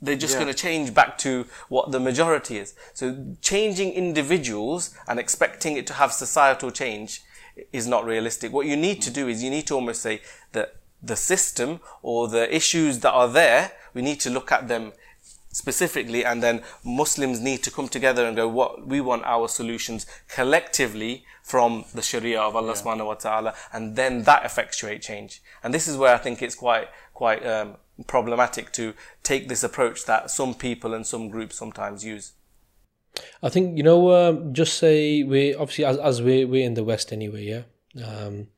they're 0.00 0.16
just 0.16 0.34
Yeah. 0.34 0.40
going 0.44 0.54
to 0.54 0.58
change 0.58 0.94
back 0.94 1.18
to 1.18 1.46
what 1.68 1.90
the 1.92 2.00
majority 2.00 2.58
is. 2.58 2.74
So 2.94 3.34
changing 3.42 3.92
individuals 3.92 4.94
and 5.08 5.18
expecting 5.18 5.76
it 5.76 5.86
to 5.88 5.94
have 5.94 6.12
societal 6.12 6.70
change 6.70 7.22
is 7.72 7.86
not 7.86 8.04
realistic. 8.04 8.52
What 8.52 8.66
you 8.66 8.76
need 8.76 9.02
to 9.02 9.10
do 9.10 9.28
is 9.28 9.42
you 9.42 9.50
need 9.50 9.66
to 9.68 9.74
almost 9.74 10.02
say 10.02 10.20
that 10.52 10.76
the 11.02 11.16
system 11.16 11.80
or 12.02 12.28
the 12.28 12.54
issues 12.54 13.00
that 13.00 13.12
are 13.12 13.28
there, 13.28 13.72
we 13.94 14.02
need 14.02 14.20
to 14.20 14.30
look 14.30 14.52
at 14.52 14.68
them 14.68 14.92
specifically 15.56 16.22
and 16.22 16.42
then 16.42 16.62
Muslims 16.84 17.40
need 17.40 17.62
to 17.62 17.70
come 17.70 17.88
together 17.88 18.26
and 18.26 18.36
go 18.36 18.46
what 18.46 18.86
we 18.86 19.00
want 19.00 19.24
our 19.24 19.48
solutions 19.48 20.04
collectively 20.28 21.24
from 21.42 21.86
the 21.94 22.02
Sharia 22.02 22.40
of 22.40 22.54
Allah 22.54 22.74
subhanahu 22.74 23.06
wa 23.06 23.14
ta'ala 23.14 23.54
and 23.72 23.96
then 23.96 24.24
that 24.24 24.44
effectuate 24.44 25.00
change. 25.00 25.40
And 25.62 25.72
this 25.72 25.88
is 25.88 25.96
where 25.96 26.14
I 26.14 26.18
think 26.18 26.42
it's 26.42 26.54
quite 26.54 26.88
quite 27.14 27.46
um, 27.46 27.76
problematic 28.06 28.70
to 28.72 28.92
take 29.22 29.48
this 29.48 29.64
approach 29.64 30.04
that 30.04 30.30
some 30.30 30.52
people 30.52 30.92
and 30.92 31.06
some 31.06 31.30
groups 31.30 31.56
sometimes 31.56 32.04
use. 32.04 32.32
I 33.42 33.48
think 33.48 33.76
you 33.76 33.82
know, 33.82 34.12
um, 34.12 34.52
just 34.52 34.78
say 34.78 35.22
we 35.22 35.54
obviously 35.54 35.84
as 35.84 35.98
as 35.98 36.22
we 36.22 36.44
we're 36.44 36.66
in 36.66 36.74
the 36.74 36.84
West 36.84 37.12
anyway. 37.12 37.44
Yeah. 37.44 37.62
Um, 38.04 38.48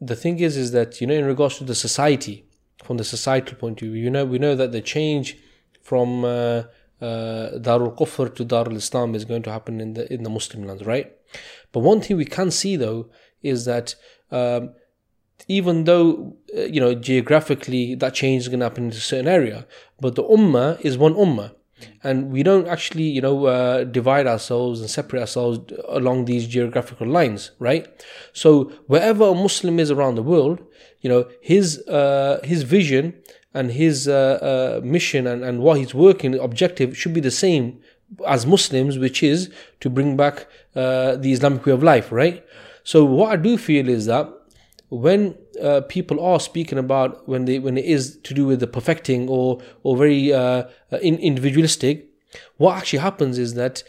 the 0.00 0.16
thing 0.16 0.40
is, 0.40 0.56
is 0.56 0.72
that 0.72 1.00
you 1.00 1.06
know, 1.06 1.14
in 1.14 1.24
regards 1.24 1.58
to 1.58 1.64
the 1.64 1.74
society, 1.74 2.44
from 2.84 2.98
the 2.98 3.04
societal 3.04 3.56
point 3.56 3.80
of 3.82 3.88
view, 3.88 4.02
you 4.02 4.10
know, 4.10 4.24
we 4.24 4.38
know 4.38 4.54
that 4.54 4.72
the 4.72 4.80
change 4.80 5.36
from 5.82 6.24
uh, 6.24 6.64
uh, 7.00 7.58
Darul 7.58 7.96
Kufr 7.96 8.34
to 8.34 8.44
Darul 8.44 8.76
Islam 8.76 9.14
is 9.14 9.24
going 9.24 9.42
to 9.44 9.50
happen 9.50 9.80
in 9.80 9.94
the 9.94 10.12
in 10.12 10.22
the 10.22 10.30
Muslim 10.30 10.64
lands, 10.66 10.84
right? 10.84 11.12
But 11.72 11.80
one 11.80 12.00
thing 12.00 12.16
we 12.16 12.24
can 12.24 12.50
see 12.50 12.76
though 12.76 13.10
is 13.42 13.64
that 13.64 13.94
um, 14.30 14.74
even 15.48 15.84
though 15.84 16.36
uh, 16.56 16.62
you 16.62 16.80
know 16.80 16.94
geographically 16.94 17.94
that 17.96 18.14
change 18.14 18.42
is 18.42 18.48
going 18.48 18.60
to 18.60 18.66
happen 18.66 18.84
in 18.84 18.90
a 18.90 18.94
certain 18.94 19.28
area, 19.28 19.66
but 20.00 20.14
the 20.14 20.24
ummah 20.24 20.80
is 20.80 20.96
one 20.96 21.14
ummah, 21.14 21.54
and 22.02 22.30
we 22.30 22.42
don't 22.42 22.68
actually 22.68 23.04
you 23.04 23.20
know 23.20 23.46
uh, 23.46 23.84
divide 23.84 24.26
ourselves 24.26 24.80
and 24.80 24.90
separate 24.90 25.20
ourselves 25.20 25.60
along 25.88 26.24
these 26.24 26.46
geographical 26.46 27.06
lines, 27.06 27.50
right? 27.58 27.86
So 28.32 28.72
wherever 28.86 29.24
a 29.24 29.34
Muslim 29.34 29.78
is 29.78 29.90
around 29.90 30.14
the 30.14 30.22
world, 30.22 30.62
you 31.00 31.10
know 31.10 31.28
his 31.40 31.86
uh, 31.88 32.40
his 32.44 32.62
vision 32.62 33.14
and 33.54 33.72
his 33.72 34.06
uh, 34.06 34.78
uh, 34.80 34.80
mission 34.84 35.26
and, 35.26 35.42
and 35.42 35.60
what 35.60 35.78
he's 35.78 35.94
working 35.94 36.38
objective 36.38 36.96
should 36.96 37.14
be 37.14 37.20
the 37.20 37.30
same 37.30 37.80
as 38.26 38.46
Muslims, 38.46 38.98
which 38.98 39.22
is 39.22 39.50
to 39.80 39.90
bring 39.90 40.16
back 40.16 40.46
uh, 40.74 41.16
the 41.16 41.32
Islamic 41.32 41.64
way 41.66 41.72
of 41.72 41.82
life, 41.82 42.12
right? 42.12 42.44
So 42.84 43.04
what 43.04 43.32
I 43.32 43.36
do 43.36 43.56
feel 43.56 43.88
is 43.88 44.06
that 44.06 44.28
when 44.88 45.36
uh, 45.60 45.80
people 45.82 46.24
are 46.24 46.38
speaking 46.38 46.78
about 46.78 47.28
when 47.28 47.44
they 47.44 47.58
when 47.58 47.76
it 47.76 47.84
is 47.84 48.18
to 48.18 48.34
do 48.34 48.46
with 48.46 48.60
the 48.60 48.66
perfecting 48.66 49.28
or 49.28 49.60
or 49.82 49.96
very 49.96 50.32
uh, 50.32 50.64
uh, 50.92 50.98
in, 51.02 51.16
individualistic, 51.18 52.08
what 52.56 52.76
actually 52.76 53.00
happens 53.00 53.38
is 53.38 53.54
that 53.54 53.82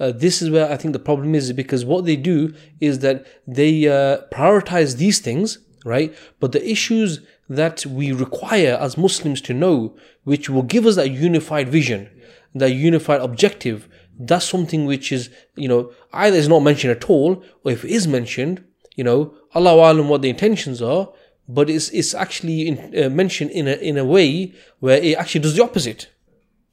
uh, 0.00 0.12
this 0.12 0.42
is 0.42 0.50
where 0.50 0.70
I 0.70 0.76
think 0.76 0.92
the 0.92 0.98
problem 0.98 1.34
is 1.34 1.52
because 1.52 1.84
what 1.84 2.04
they 2.04 2.16
do 2.16 2.54
is 2.80 3.00
that 3.00 3.26
they 3.46 3.86
uh, 3.88 4.22
prioritize 4.32 4.96
these 4.96 5.20
things, 5.20 5.58
right? 5.84 6.14
But 6.40 6.52
the 6.52 6.68
issues 6.68 7.20
that 7.48 7.86
we 7.86 8.12
require 8.12 8.76
as 8.80 8.98
Muslims 8.98 9.40
to 9.42 9.54
know, 9.54 9.96
which 10.24 10.48
will 10.48 10.62
give 10.62 10.86
us 10.86 10.96
that 10.96 11.10
unified 11.10 11.68
vision, 11.68 12.10
that 12.54 12.70
unified 12.70 13.20
objective, 13.20 13.88
that's 14.18 14.48
something 14.48 14.86
which 14.86 15.12
is, 15.12 15.30
you 15.56 15.68
know, 15.68 15.92
either 16.12 16.36
is 16.36 16.48
not 16.48 16.60
mentioned 16.60 16.92
at 16.92 17.10
all, 17.10 17.44
or 17.64 17.72
if 17.72 17.84
it 17.84 17.90
is 17.90 18.06
mentioned, 18.06 18.64
you 18.94 19.04
know, 19.04 19.34
Allah 19.54 19.92
alam 19.92 20.08
what 20.08 20.22
the 20.22 20.30
intentions 20.30 20.80
are, 20.80 21.08
but 21.48 21.68
it's 21.68 21.90
it's 21.90 22.14
actually 22.14 22.68
in, 22.68 23.04
uh, 23.04 23.08
mentioned 23.10 23.50
in 23.50 23.68
a 23.68 23.74
in 23.74 23.98
a 23.98 24.04
way 24.04 24.52
where 24.80 24.98
it 24.98 25.16
actually 25.16 25.42
does 25.42 25.56
the 25.56 25.62
opposite. 25.62 26.08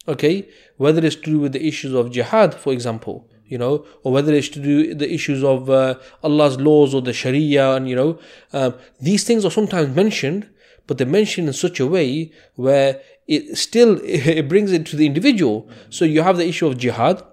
Okay, 0.07 0.47
whether 0.77 1.05
it's 1.05 1.15
to 1.15 1.23
do 1.23 1.39
with 1.39 1.53
the 1.53 1.65
issues 1.65 1.93
of 1.93 2.12
jihad, 2.12 2.55
for 2.55 2.73
example, 2.73 3.29
you 3.45 3.57
know, 3.57 3.86
or 4.03 4.12
whether 4.12 4.34
it's 4.34 4.49
to 4.49 4.60
do 4.60 4.95
the 4.95 5.13
issues 5.13 5.43
of 5.43 5.69
uh, 5.69 5.95
Allah's 6.23 6.60
laws 6.60 6.95
or 6.95 7.01
the 7.01 7.13
Sharia, 7.13 7.73
and 7.73 7.88
you 7.88 7.95
know, 7.95 8.19
um, 8.53 8.75
these 8.99 9.23
things 9.23 9.45
are 9.45 9.51
sometimes 9.51 9.95
mentioned, 9.95 10.49
but 10.88 10.97
they're 10.97 11.07
mentioned 11.07 11.47
in 11.47 11.53
such 11.53 11.79
a 11.79 11.86
way 11.86 12.31
where 12.55 13.01
it 13.27 13.57
still 13.57 13.99
it 14.03 14.47
brings 14.47 14.71
it 14.71 14.86
to 14.88 14.95
the 14.95 15.05
individual. 15.05 15.69
So 15.89 16.05
you 16.05 16.21
have 16.21 16.38
the 16.38 16.47
issue 16.47 16.67
of 16.67 16.77
jihad. 16.77 17.23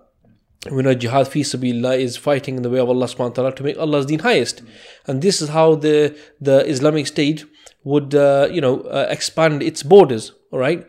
We 0.70 0.82
know 0.82 0.94
jihad 0.94 1.28
fi 1.28 1.40
sabilillah 1.42 1.98
is 1.98 2.16
fighting 2.16 2.56
in 2.56 2.62
the 2.62 2.70
way 2.70 2.80
of 2.80 2.88
Allah 2.88 3.06
subhanahu 3.06 3.30
wa 3.30 3.34
ta'ala 3.34 3.54
to 3.54 3.62
make 3.62 3.78
Allah's 3.78 4.06
deen 4.06 4.18
highest. 4.18 4.62
And 5.06 5.22
this 5.22 5.40
is 5.40 5.50
how 5.50 5.76
the, 5.76 6.18
the 6.40 6.68
Islamic 6.68 7.06
State 7.06 7.44
would, 7.84 8.14
uh, 8.14 8.48
you 8.50 8.60
know, 8.60 8.80
uh, 8.80 9.06
expand 9.08 9.62
its 9.62 9.82
borders, 9.84 10.32
all 10.50 10.58
right? 10.58 10.84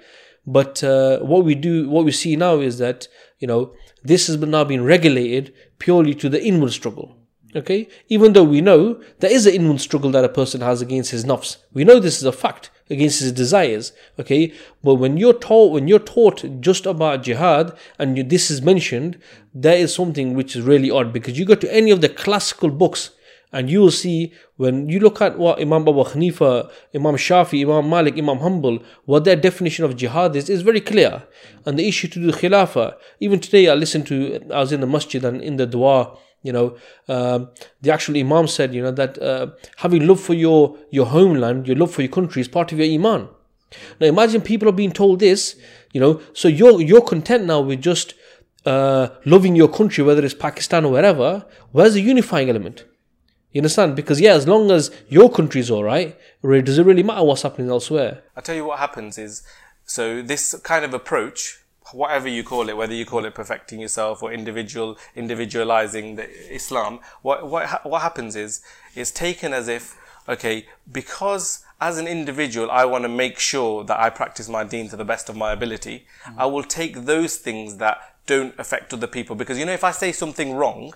But 0.46 0.84
uh, 0.84 1.20
what 1.20 1.46
we 1.46 1.54
do, 1.54 1.88
what 1.88 2.04
we 2.04 2.12
see 2.12 2.36
now 2.36 2.60
is 2.60 2.80
that, 2.80 3.08
you 3.38 3.48
know, 3.48 3.74
this 4.04 4.26
has 4.28 4.38
now 4.38 4.64
been 4.64 4.84
regulated 4.84 5.54
purely 5.78 6.16
to 6.16 6.30
the 6.30 6.44
inward 6.44 6.72
struggle. 6.72 7.16
Okay? 7.56 7.88
Even 8.08 8.34
though 8.34 8.44
we 8.44 8.62
know 8.62 9.02
there 9.20 9.32
is 9.32 9.46
an 9.46 9.54
inward 9.54 9.82
struggle 9.82 10.12
that 10.12 10.26
a 10.26 10.30
person 10.30 10.62
has 10.62 10.82
against 10.82 11.12
his 11.12 11.26
nafs. 11.26 11.58
We 11.74 11.84
know 11.84 12.00
this 12.00 12.18
is 12.18 12.24
a 12.24 12.32
fact 12.32 12.72
against 12.90 13.20
his 13.20 13.32
desires. 13.32 13.92
Okay? 14.20 14.54
But 14.84 14.96
when 14.96 15.18
you're 15.18 15.34
taught, 15.34 15.72
when 15.72 15.88
you're 15.88 16.00
taught 16.00 16.62
just 16.62 16.86
about 16.86 17.24
jihad 17.24 17.78
and 17.98 18.18
you, 18.18 18.24
this 18.24 18.50
is 18.50 18.62
mentioned, 18.62 19.20
there 19.54 19.78
is 19.78 19.94
something 19.94 20.34
which 20.34 20.56
is 20.56 20.64
really 20.64 20.92
odd 20.92 21.14
because 21.14 21.38
you 21.38 21.46
go 21.46 21.56
to 21.56 21.74
any 21.74 21.92
of 21.92 22.02
the 22.02 22.10
classical 22.10 22.70
books 22.70 23.12
and 23.52 23.70
you 23.70 23.80
will 23.80 23.92
see 23.92 24.32
when 24.58 24.90
you 24.90 25.00
look 25.00 25.22
at 25.22 25.40
what 25.40 25.60
Imam 25.60 25.82
Abu 25.82 26.04
Hanifa, 26.04 26.70
Imam 26.94 27.16
Shafi, 27.16 27.64
Imam 27.64 27.90
Malik, 27.90 28.18
Imam 28.18 28.40
Hanbal, 28.40 28.84
what 29.06 29.24
their 29.24 29.36
definition 29.36 29.86
of 29.86 29.96
jihad 29.96 30.36
is, 30.36 30.50
is 30.50 30.62
very 30.62 30.82
clear. 30.82 31.24
And 31.66 31.80
the 31.80 31.88
issue 31.88 32.08
to 32.10 32.20
do 32.20 32.32
khilafah, 32.32 32.96
even 33.20 33.40
today 33.40 33.68
I 33.68 33.74
listened 33.74 34.06
to, 34.08 34.40
I 34.54 34.60
was 34.60 34.72
in 34.72 34.82
the 34.82 34.88
masjid 34.88 35.24
and 35.26 35.42
in 35.42 35.58
the 35.58 35.66
dua, 35.66 36.16
you 36.42 36.54
know, 36.54 36.78
um, 37.08 37.50
the 37.82 37.92
actual 37.92 38.18
Imam 38.18 38.48
said, 38.48 38.74
you 38.74 38.82
know, 38.82 38.92
that 38.92 39.22
uh, 39.22 39.48
having 39.78 40.08
love 40.08 40.20
for 40.20 40.34
your, 40.34 40.78
your 40.92 41.06
homeland, 41.08 41.68
your 41.68 41.76
love 41.76 41.92
for 41.92 42.02
your 42.02 42.12
country 42.12 42.42
is 42.42 42.48
part 42.48 42.72
of 42.72 42.80
your 42.80 42.88
iman. 42.88 43.28
Now 44.00 44.08
imagine 44.08 44.42
people 44.42 44.68
are 44.70 44.74
being 44.74 44.92
told 44.92 45.20
this, 45.20 45.56
you 45.94 46.00
know, 46.00 46.22
so 46.34 46.48
you're, 46.48 46.82
you're 46.82 47.02
content 47.02 47.46
now 47.46 47.62
with 47.62 47.82
just 47.82 48.14
uh, 48.66 49.10
loving 49.26 49.56
your 49.56 49.68
country, 49.68 50.04
whether 50.04 50.24
it's 50.24 50.34
Pakistan 50.34 50.86
or 50.86 50.92
wherever, 50.92 51.46
where's 51.72 51.94
the 51.94 52.02
unifying 52.02 52.50
element? 52.50 52.86
You 53.52 53.60
understand? 53.60 53.96
Because 53.96 54.22
yeah, 54.22 54.34
as 54.34 54.48
long 54.48 54.70
as 54.72 54.92
your 55.08 55.32
country's 55.32 55.72
all 55.72 55.84
right, 55.84 56.18
does 56.44 56.78
it 56.78 56.86
really 56.86 57.04
matter 57.04 57.24
what's 57.24 57.42
happening 57.42 57.70
elsewhere? 57.70 58.22
I 58.36 58.42
tell 58.42 58.56
you 58.56 58.66
what 58.66 58.80
happens 58.80 59.18
is, 59.18 59.44
so 59.86 60.22
this 60.22 60.54
kind 60.64 60.86
of 60.86 60.94
approach, 60.94 61.60
whatever 61.94 62.28
you 62.28 62.44
call 62.44 62.70
it, 62.70 62.78
whether 62.78 62.94
you 62.94 63.06
call 63.06 63.26
it 63.26 63.34
perfecting 63.34 63.80
yourself 63.80 64.24
or 64.24 64.32
individual 64.32 64.98
individualizing 65.16 66.16
the 66.16 66.54
Islam, 66.54 67.00
what 67.22 67.48
what 67.50 67.86
what 67.86 68.02
happens 68.02 68.36
is 68.36 68.62
it's 68.96 69.12
taken 69.12 69.54
as 69.54 69.68
if 69.68 69.98
okay, 70.28 70.66
because 70.92 71.64
as 71.82 71.98
an 71.98 72.08
individual 72.08 72.70
I 72.70 72.86
want 72.86 73.04
to 73.04 73.10
make 73.10 73.40
sure 73.40 73.84
that 73.84 74.00
I 74.00 74.10
practice 74.10 74.50
my 74.50 74.64
deen 74.64 74.90
to 74.90 74.96
the 74.96 75.06
best 75.06 75.30
of 75.30 75.36
my 75.36 75.52
ability, 75.52 76.06
mm-hmm. 76.24 76.40
I 76.40 76.46
will 76.46 76.64
take 76.64 77.06
those 77.06 77.38
things 77.38 77.78
that 77.78 78.16
don't 78.26 78.58
affect 78.60 78.94
other 78.94 79.08
people. 79.08 79.36
Because 79.36 79.58
you 79.58 79.66
know 79.66 79.74
if 79.74 79.84
I 79.84 79.92
say 79.92 80.12
something 80.12 80.54
wrong, 80.54 80.94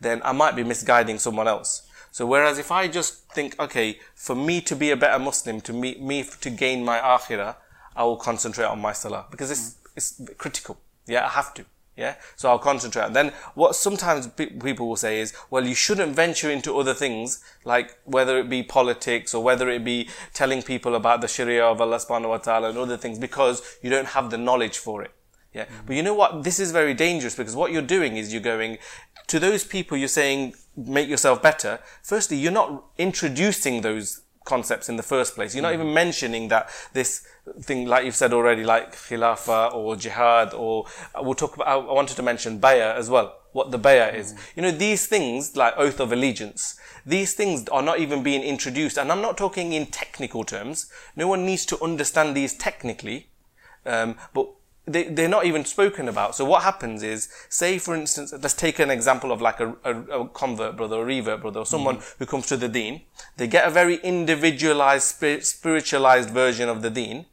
then 0.00 0.20
I 0.24 0.32
might 0.32 0.56
be 0.56 0.64
misguiding 0.64 1.18
someone 1.18 1.48
else. 1.48 1.88
So 2.10 2.26
whereas 2.26 2.58
if 2.58 2.70
I 2.70 2.88
just 2.88 3.26
think, 3.30 3.58
okay, 3.58 3.98
for 4.14 4.36
me 4.36 4.60
to 4.62 4.76
be 4.76 4.90
a 4.90 4.96
better 4.96 5.18
Muslim, 5.18 5.60
to 5.62 5.72
me, 5.72 5.96
me 5.98 6.24
to 6.42 6.50
gain 6.50 6.84
my 6.84 6.98
akhirah, 6.98 7.56
I 7.96 8.04
will 8.04 8.16
concentrate 8.16 8.66
on 8.66 8.80
my 8.80 8.92
salah. 8.92 9.26
Because 9.30 9.50
it's 9.50 9.70
mm. 9.70 9.81
It's 9.96 10.20
critical. 10.38 10.78
Yeah, 11.06 11.26
I 11.26 11.30
have 11.30 11.54
to. 11.54 11.64
Yeah, 11.96 12.14
so 12.36 12.48
I'll 12.48 12.58
concentrate. 12.58 13.04
And 13.04 13.14
then 13.14 13.32
what 13.54 13.76
sometimes 13.76 14.26
pe- 14.26 14.46
people 14.46 14.88
will 14.88 14.96
say 14.96 15.20
is, 15.20 15.34
well, 15.50 15.66
you 15.66 15.74
shouldn't 15.74 16.16
venture 16.16 16.50
into 16.50 16.78
other 16.78 16.94
things, 16.94 17.44
like 17.66 17.98
whether 18.04 18.38
it 18.38 18.48
be 18.48 18.62
politics 18.62 19.34
or 19.34 19.44
whether 19.44 19.68
it 19.68 19.84
be 19.84 20.08
telling 20.32 20.62
people 20.62 20.94
about 20.94 21.20
the 21.20 21.28
Sharia 21.28 21.66
of 21.66 21.82
Allah 21.82 21.98
subhanahu 21.98 22.30
wa 22.30 22.38
ta'ala 22.38 22.70
and 22.70 22.78
other 22.78 22.96
things 22.96 23.18
because 23.18 23.60
you 23.82 23.90
don't 23.90 24.08
have 24.08 24.30
the 24.30 24.38
knowledge 24.38 24.78
for 24.78 25.02
it. 25.02 25.12
Yeah. 25.52 25.66
Mm-hmm. 25.66 25.86
But 25.86 25.96
you 25.96 26.02
know 26.02 26.14
what? 26.14 26.44
This 26.44 26.58
is 26.58 26.72
very 26.72 26.94
dangerous 26.94 27.36
because 27.36 27.54
what 27.54 27.72
you're 27.72 27.82
doing 27.82 28.16
is 28.16 28.32
you're 28.32 28.40
going 28.40 28.78
to 29.26 29.38
those 29.38 29.64
people 29.64 29.98
you're 29.98 30.08
saying 30.08 30.54
make 30.76 31.10
yourself 31.10 31.42
better. 31.42 31.78
Firstly, 32.02 32.38
you're 32.38 32.52
not 32.52 32.84
introducing 32.96 33.82
those 33.82 34.22
concepts 34.44 34.88
in 34.88 34.96
the 34.96 35.02
first 35.02 35.34
place. 35.34 35.54
You're 35.54 35.62
not 35.62 35.72
mm-hmm. 35.72 35.82
even 35.82 35.94
mentioning 35.94 36.48
that 36.48 36.70
this 36.94 37.26
thing, 37.60 37.86
like 37.86 38.04
you've 38.04 38.16
said 38.16 38.32
already, 38.32 38.64
like 38.64 38.94
khilafah 38.94 39.74
or 39.74 39.96
jihad, 39.96 40.54
or 40.54 40.86
we'll 41.20 41.34
talk 41.34 41.56
about, 41.56 41.66
I 41.66 41.76
wanted 41.76 42.16
to 42.16 42.22
mention 42.22 42.58
bayah 42.58 42.94
as 42.94 43.10
well, 43.10 43.36
what 43.52 43.70
the 43.70 43.78
bayah 43.78 44.12
is. 44.12 44.34
You 44.54 44.62
know, 44.62 44.70
these 44.70 45.06
things, 45.06 45.56
like 45.56 45.74
oath 45.76 46.00
of 46.00 46.12
allegiance, 46.12 46.78
these 47.04 47.34
things 47.34 47.68
are 47.68 47.82
not 47.82 47.98
even 47.98 48.22
being 48.22 48.42
introduced. 48.42 48.96
And 48.96 49.10
I'm 49.10 49.20
not 49.20 49.36
talking 49.36 49.72
in 49.72 49.86
technical 49.86 50.44
terms. 50.44 50.90
No 51.16 51.26
one 51.26 51.44
needs 51.44 51.66
to 51.66 51.82
understand 51.82 52.36
these 52.36 52.54
technically. 52.54 53.28
Um, 53.84 54.16
but 54.32 54.48
they, 54.86 55.04
they're 55.04 55.28
not 55.28 55.46
even 55.46 55.64
spoken 55.64 56.08
about. 56.08 56.34
So 56.34 56.44
what 56.44 56.62
happens 56.62 57.02
is, 57.02 57.28
say 57.48 57.78
for 57.78 57.94
instance, 57.94 58.32
let's 58.32 58.54
take 58.54 58.78
an 58.78 58.90
example 58.90 59.30
of 59.30 59.40
like 59.40 59.60
a, 59.60 59.76
a, 59.84 60.00
a 60.20 60.28
convert 60.28 60.76
brother 60.76 60.96
or 60.96 61.04
revert 61.04 61.40
brother 61.40 61.60
or 61.60 61.66
someone 61.66 61.96
mm-hmm. 61.96 62.14
who 62.18 62.26
comes 62.26 62.46
to 62.46 62.56
the 62.56 62.68
deen. 62.68 63.02
They 63.36 63.46
get 63.46 63.66
a 63.66 63.70
very 63.70 63.96
individualized, 63.96 65.04
spirit, 65.04 65.46
spiritualized 65.46 66.30
version 66.30 66.68
of 66.68 66.82
the 66.82 66.90
deen, 66.90 67.26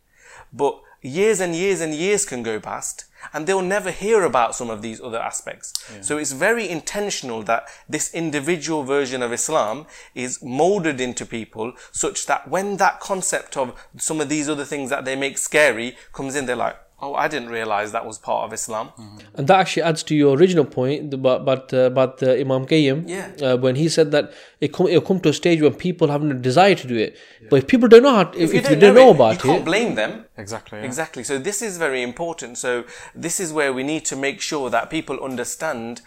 but 0.54 0.80
years 1.02 1.40
and 1.40 1.56
years 1.56 1.82
and 1.82 1.94
years 1.94 2.26
can 2.26 2.44
go 2.44 2.60
past 2.60 3.06
and 3.34 3.46
they'll 3.46 3.62
never 3.62 3.92
hear 3.92 4.24
about 4.24 4.56
some 4.56 4.70
of 4.70 4.82
these 4.82 5.02
other 5.02 5.20
aspects. 5.20 5.74
So 6.02 6.18
it's 6.18 6.32
very 6.32 6.70
intentional 6.70 7.44
that 7.44 7.68
this 7.88 8.14
individual 8.14 8.84
version 8.84 9.22
of 9.22 9.34
Islam 9.34 9.88
is 10.16 10.42
molded 10.42 11.02
into 11.02 11.26
people 11.26 11.74
such 11.92 12.26
that 12.28 12.48
when 12.48 12.78
that 12.78 13.00
concept 13.00 13.58
of 13.58 13.78
some 13.98 14.22
of 14.22 14.30
these 14.30 14.48
other 14.48 14.66
things 14.66 14.90
that 14.90 15.06
they 15.06 15.16
make 15.16 15.38
scary 15.38 15.98
comes 16.14 16.36
in, 16.36 16.46
they're 16.46 16.56
like, 16.56 16.78
oh, 17.02 17.14
I 17.16 17.28
didn't 17.28 17.50
realize 17.50 17.92
that 17.92 18.06
was 18.06 18.18
part 18.18 18.46
of 18.46 18.54
Islam. 18.54 18.90
And 19.36 19.48
that 19.48 19.60
actually 19.60 19.84
adds 19.84 20.04
to 20.04 20.16
your 20.16 20.38
original 20.38 20.66
point 20.66 21.14
about 21.14 21.42
about, 21.42 21.74
uh, 21.74 21.78
about 21.94 22.24
uh, 22.24 22.32
Imam 22.32 22.66
Qayyim. 22.66 23.08
Yeah. 23.08 23.32
Uh, 23.42 23.58
when 23.58 23.76
he 23.76 23.90
said 23.90 24.12
that 24.12 24.34
it 24.60 24.74
come 24.74 24.88
it'll 24.88 25.02
come 25.02 25.20
to 25.22 25.30
a 25.30 25.34
stage 25.34 25.62
when 25.62 25.74
people 25.74 26.10
have 26.10 26.22
no 26.22 26.36
desire 26.36 26.76
to 26.76 26.88
do 26.88 26.96
it. 26.96 27.18
But 27.50 27.58
if 27.58 27.68
people 27.68 27.88
don't 27.88 28.04
know 28.04 28.16
how, 28.16 28.24
to, 28.26 28.40
if, 28.40 28.54
if 28.54 28.70
you 28.70 28.76
don't 28.76 28.96
know, 28.96 29.10
it, 29.10 29.16
about 29.16 29.36
it, 29.36 29.44
you 29.44 29.50
can't 29.50 29.62
it, 29.62 29.66
blame 29.66 29.96
them. 29.96 30.26
Exactly. 30.38 30.80
yeah. 30.80 30.86
Exactly. 30.86 31.24
So 31.24 31.38
this 31.38 31.62
is 31.62 31.78
very 31.78 32.02
important. 32.02 32.58
So 32.58 32.84
this 33.16 33.40
is 33.40 33.52
where 33.52 33.74
we 33.74 33.84
need 33.84 34.06
to 34.06 34.16
make 34.16 34.42
sure 34.42 34.70
that 34.70 34.90
people 34.90 35.20
understand 35.24 36.02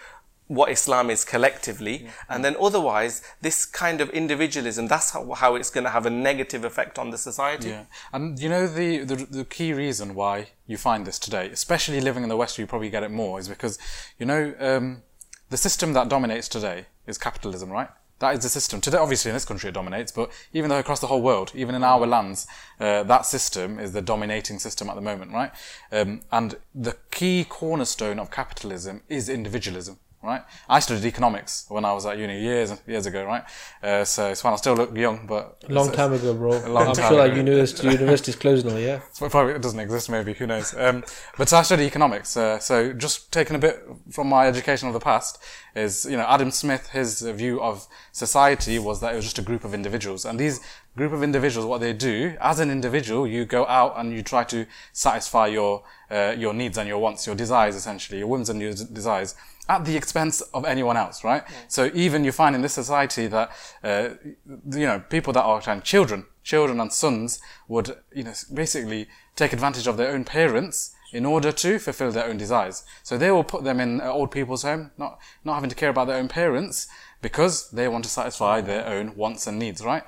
what 0.53 0.71
Islam 0.71 1.09
is 1.09 1.25
collectively, 1.25 2.09
and 2.29 2.45
then 2.45 2.57
otherwise, 2.61 3.23
this 3.41 3.65
kind 3.65 4.01
of 4.03 4.11
individualism, 4.11 4.87
that's 4.87 5.11
how, 5.13 5.33
how 5.33 5.55
it's 5.55 5.71
going 5.71 5.85
to 5.85 5.91
have 5.91 6.05
a 6.05 6.11
negative 6.11 6.63
effect 6.63 6.99
on 6.99 7.11
the 7.11 7.17
society. 7.17 7.71
Yeah, 7.71 7.85
and 8.13 8.39
you 8.39 8.51
know 8.51 8.67
the, 8.67 8.99
the 8.99 9.17
the 9.39 9.45
key 9.45 9.73
reason 9.73 10.15
why 10.15 10.49
you 10.67 10.77
find 10.77 11.07
this 11.07 11.19
today, 11.19 11.49
especially 11.49 12.01
living 12.01 12.23
in 12.23 12.29
the 12.29 12.37
West, 12.37 12.59
you 12.59 12.67
probably 12.67 12.91
get 12.91 13.03
it 13.03 13.11
more, 13.11 13.41
is 13.41 13.49
because 13.49 13.79
you 14.19 14.27
know 14.27 14.55
um, 14.61 15.03
the 15.49 15.57
system 15.57 15.95
that 15.95 16.09
dominates 16.09 16.49
today 16.49 16.87
is 17.07 17.17
capitalism, 17.17 17.71
right? 17.71 17.89
That 18.19 18.35
is 18.35 18.43
the 18.43 18.51
system 18.51 18.81
today. 18.81 18.99
Obviously, 18.99 19.31
in 19.31 19.35
this 19.35 19.47
country 19.47 19.71
it 19.71 19.73
dominates, 19.73 20.13
but 20.13 20.31
even 20.53 20.69
though 20.69 20.79
across 20.79 21.01
the 21.01 21.09
whole 21.09 21.23
world, 21.23 21.51
even 21.55 21.75
in 21.75 21.83
our 21.83 22.07
lands, 22.07 22.47
uh, 22.79 23.03
that 23.05 23.25
system 23.25 23.79
is 23.79 23.93
the 23.93 24.03
dominating 24.03 24.59
system 24.59 24.91
at 24.91 24.97
the 24.97 25.01
moment, 25.01 25.33
right? 25.33 25.51
Um, 25.91 26.21
and 26.31 26.57
the 26.75 26.97
key 27.11 27.45
cornerstone 27.49 28.19
of 28.19 28.31
capitalism 28.31 29.03
is 29.09 29.29
individualism 29.29 29.99
right? 30.23 30.43
I 30.69 30.81
studied 30.81 31.05
economics 31.05 31.67
when 31.69 31.85
I 31.85 31.93
was 31.93 32.07
at 32.07 32.19
uni 32.19 32.41
years 32.41 32.73
years 32.87 33.07
ago, 33.07 33.25
right? 33.25 33.45
Uh, 33.83 34.05
so 34.05 34.31
it's 34.31 34.41
fine. 34.41 34.53
I 34.53 34.57
still 34.57 34.75
look 34.75 34.97
young, 34.97 35.27
but 35.27 35.63
long 35.69 35.89
it's- 35.89 35.97
time 35.97 36.13
ago, 36.13 36.35
bro. 36.35 36.51
long 36.69 36.89
I'm 36.89 36.95
sure 36.95 37.17
that 37.17 37.27
ago. 37.31 37.37
university 37.37 37.89
university's 37.89 38.37
closed 38.37 38.67
now. 38.67 38.77
Yeah. 38.77 39.01
So 39.13 39.27
it 39.49 39.63
doesn't 39.63 39.81
exist, 39.81 40.11
maybe, 40.11 40.33
who 40.35 40.47
knows. 40.47 40.75
Um, 40.77 41.05
but 41.37 41.53
I 41.53 41.63
studied 41.63 41.87
economics, 41.87 42.37
uh, 42.37 42.59
so 42.59 42.93
just 42.93 43.33
taking 43.33 43.57
a 43.57 43.59
bit 43.59 43.83
from 44.11 44.29
my 44.29 44.47
education 44.47 44.89
of 44.89 44.95
the 44.95 45.01
past 45.01 45.39
is, 45.75 46.05
you 46.05 46.17
know, 46.17 46.27
Adam 46.29 46.51
Smith, 46.51 46.91
his 46.91 47.23
view 47.23 47.61
of 47.61 47.87
society 48.13 48.79
was 48.79 49.01
that 49.01 49.13
it 49.13 49.17
was 49.17 49.25
just 49.25 49.39
a 49.39 49.43
group 49.43 49.65
of 49.65 49.73
individuals. 49.75 50.25
And 50.25 50.39
these 50.39 50.61
group 50.97 51.13
of 51.13 51.23
individuals, 51.23 51.67
what 51.67 51.81
they 51.81 51.95
do, 51.95 52.37
as 52.41 52.61
an 52.61 52.71
individual, 52.71 53.27
you 53.27 53.45
go 53.47 53.67
out 53.67 53.95
and 53.99 54.13
you 54.13 54.23
try 54.23 54.45
to 54.45 54.67
satisfy 54.93 55.47
your, 55.47 55.83
uh, 56.11 56.35
your 56.37 56.53
needs 56.53 56.77
and 56.77 56.87
your 56.87 56.99
wants, 56.99 57.27
your 57.27 57.35
desires, 57.35 57.75
essentially, 57.75 58.19
your 58.19 58.29
whims 58.29 58.51
and 58.51 58.61
your 58.61 58.75
desires, 58.75 59.35
at 59.69 59.85
the 59.85 59.97
expense 59.97 60.41
of 60.53 60.65
anyone 60.65 60.97
else, 60.97 61.25
right? 61.25 61.45
So 61.69 61.91
even 61.95 62.25
you 62.25 62.33
find 62.33 62.55
in 62.55 62.63
this 62.63 62.73
society 62.73 63.27
that, 63.29 63.51
uh, 63.85 64.11
you 64.47 64.87
know, 64.87 65.03
people 65.09 65.33
that 65.33 65.43
are 65.43 65.59
of 65.59 65.85
children, 65.85 66.27
children 66.43 66.81
and 66.81 66.93
sons 66.93 67.41
would, 67.69 67.97
you 68.13 68.25
know, 68.25 68.35
basically 68.53 69.09
take 69.37 69.53
advantage 69.53 69.87
of 69.87 69.97
their 69.97 70.13
own 70.13 70.25
parents 70.25 70.95
in 71.13 71.27
order 71.27 71.53
to 71.53 71.79
fulfill 71.79 72.11
their 72.11 72.27
own 72.27 72.39
desires. 72.39 72.85
So 73.03 73.17
they 73.17 73.31
will 73.31 73.45
put 73.45 73.65
them 73.65 73.81
in 73.81 74.01
uh, 74.01 74.11
old 74.11 74.31
people's 74.31 74.63
home, 74.63 74.91
not, 74.99 75.19
not 75.45 75.55
having 75.55 75.71
to 75.71 75.77
care 75.77 75.91
about 75.91 76.07
their 76.07 76.17
own 76.17 76.29
parents 76.29 76.89
because 77.21 77.71
they 77.71 77.87
want 77.87 78.05
to 78.05 78.11
satisfy 78.11 78.61
their 78.61 78.87
own 78.87 79.15
wants 79.15 79.47
and 79.47 79.59
needs, 79.59 79.85
right? 79.85 80.03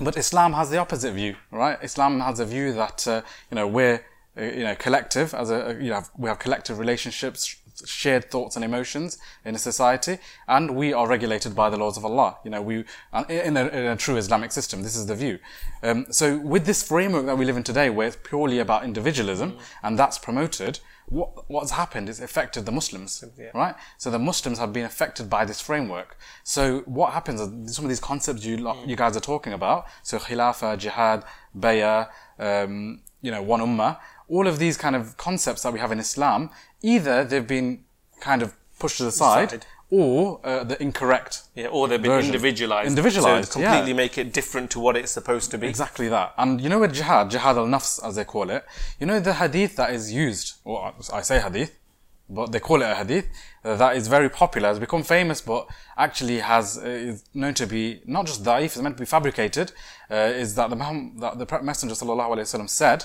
But 0.00 0.16
Islam 0.16 0.52
has 0.52 0.70
the 0.70 0.78
opposite 0.78 1.12
view, 1.12 1.36
right? 1.50 1.78
Islam 1.82 2.20
has 2.20 2.40
a 2.40 2.46
view 2.46 2.72
that 2.74 3.06
uh, 3.06 3.22
you 3.50 3.56
know 3.56 3.66
we're 3.66 4.04
uh, 4.38 4.42
you 4.42 4.64
know 4.64 4.74
collective 4.74 5.34
as 5.34 5.50
a 5.50 5.76
you 5.80 5.90
know 5.90 6.02
we 6.16 6.28
have 6.28 6.38
collective 6.38 6.78
relationships, 6.78 7.56
shared 7.86 8.30
thoughts 8.30 8.56
and 8.56 8.64
emotions 8.64 9.18
in 9.44 9.54
a 9.54 9.58
society, 9.58 10.18
and 10.48 10.76
we 10.76 10.92
are 10.92 11.08
regulated 11.08 11.54
by 11.54 11.70
the 11.70 11.76
laws 11.76 11.96
of 11.96 12.04
Allah. 12.04 12.38
You 12.44 12.50
know 12.50 12.62
we 12.62 12.84
in 13.28 13.56
a, 13.56 13.66
in 13.68 13.86
a 13.86 13.96
true 13.96 14.16
Islamic 14.16 14.52
system. 14.52 14.82
This 14.82 14.96
is 14.96 15.06
the 15.06 15.14
view. 15.14 15.38
Um, 15.82 16.06
so 16.10 16.38
with 16.38 16.66
this 16.66 16.82
framework 16.82 17.26
that 17.26 17.36
we 17.36 17.44
live 17.44 17.56
in 17.56 17.62
today, 17.62 17.90
where 17.90 18.06
it's 18.08 18.16
purely 18.22 18.58
about 18.58 18.84
individualism 18.84 19.58
and 19.82 19.98
that's 19.98 20.18
promoted, 20.18 20.80
what 21.06 21.50
what's 21.50 21.72
happened 21.72 22.08
is 22.08 22.20
affected 22.20 22.64
the 22.64 22.72
Muslims, 22.72 23.24
right? 23.54 23.74
So 23.98 24.10
the 24.10 24.18
Muslims 24.18 24.58
have 24.58 24.72
been 24.72 24.84
affected 24.84 25.28
by 25.28 25.44
this 25.44 25.60
framework. 25.60 26.16
So 26.42 26.80
what 26.80 27.12
happens? 27.12 27.40
is 27.40 27.76
Some 27.76 27.84
of 27.84 27.88
these 27.88 28.00
concepts 28.00 28.44
you 28.44 28.56
lo- 28.56 28.82
you 28.86 28.96
guys 28.96 29.16
are 29.16 29.20
talking 29.20 29.52
about, 29.52 29.86
so 30.02 30.18
khilafah, 30.18 30.78
jihad, 30.78 31.24
bayah, 31.54 32.06
um, 32.38 33.02
you 33.20 33.30
know, 33.30 33.42
one 33.42 33.60
ummah, 33.60 33.98
all 34.28 34.46
of 34.46 34.58
these 34.58 34.76
kind 34.76 34.96
of 34.96 35.16
concepts 35.16 35.62
that 35.62 35.72
we 35.72 35.78
have 35.78 35.92
in 35.92 35.98
Islam, 35.98 36.50
either 36.82 37.24
they've 37.24 37.46
been 37.46 37.84
kind 38.20 38.42
of 38.42 38.54
pushed 38.78 38.98
to 38.98 39.04
the 39.04 39.12
side, 39.12 39.50
Side. 39.50 39.66
or 39.90 40.40
uh, 40.44 40.64
the 40.64 40.80
incorrect. 40.82 41.42
Yeah, 41.54 41.66
or 41.68 41.88
they've 41.88 42.00
been 42.00 42.10
version. 42.10 42.30
individualized. 42.34 42.88
Individualized, 42.88 43.52
So 43.52 43.60
yeah. 43.60 43.72
completely 43.72 43.94
make 43.94 44.18
it 44.18 44.32
different 44.32 44.70
to 44.72 44.80
what 44.80 44.96
it's 44.96 45.12
supposed 45.12 45.50
to 45.52 45.58
be. 45.58 45.66
Exactly 45.68 46.08
that. 46.08 46.34
And 46.38 46.60
you 46.60 46.68
know 46.68 46.78
with 46.80 46.94
jihad, 46.94 47.30
jihad 47.30 47.56
al-nafs 47.56 48.04
as 48.06 48.16
they 48.16 48.24
call 48.24 48.50
it, 48.50 48.64
you 48.98 49.06
know 49.06 49.20
the 49.20 49.34
hadith 49.34 49.76
that 49.76 49.90
is 49.92 50.12
used, 50.12 50.54
or 50.64 50.92
I 51.12 51.22
say 51.22 51.40
hadith, 51.40 51.78
but 52.28 52.50
they 52.52 52.60
call 52.60 52.80
it 52.82 52.86
a 52.86 52.94
hadith, 52.94 53.26
uh, 53.64 53.76
that 53.76 53.96
is 53.96 54.08
very 54.08 54.30
popular, 54.30 54.68
has 54.68 54.78
become 54.78 55.02
famous, 55.02 55.40
but 55.40 55.68
actually 55.98 56.38
has, 56.40 56.78
uh, 56.78 56.86
is 56.86 57.24
known 57.34 57.54
to 57.54 57.66
be 57.66 58.00
not 58.06 58.26
just 58.26 58.42
da'if, 58.42 58.64
it's 58.64 58.78
meant 58.78 58.96
to 58.96 59.02
be 59.02 59.06
fabricated, 59.06 59.72
uh, 60.10 60.14
is 60.14 60.54
that 60.54 60.70
the, 60.70 60.76
Muhammad, 60.76 61.20
that 61.20 61.38
the 61.38 61.62
Messenger 61.62 61.94
sallallahu 61.94 62.30
alaihi 62.30 62.46
wasallam 62.48 62.70
said, 62.70 63.04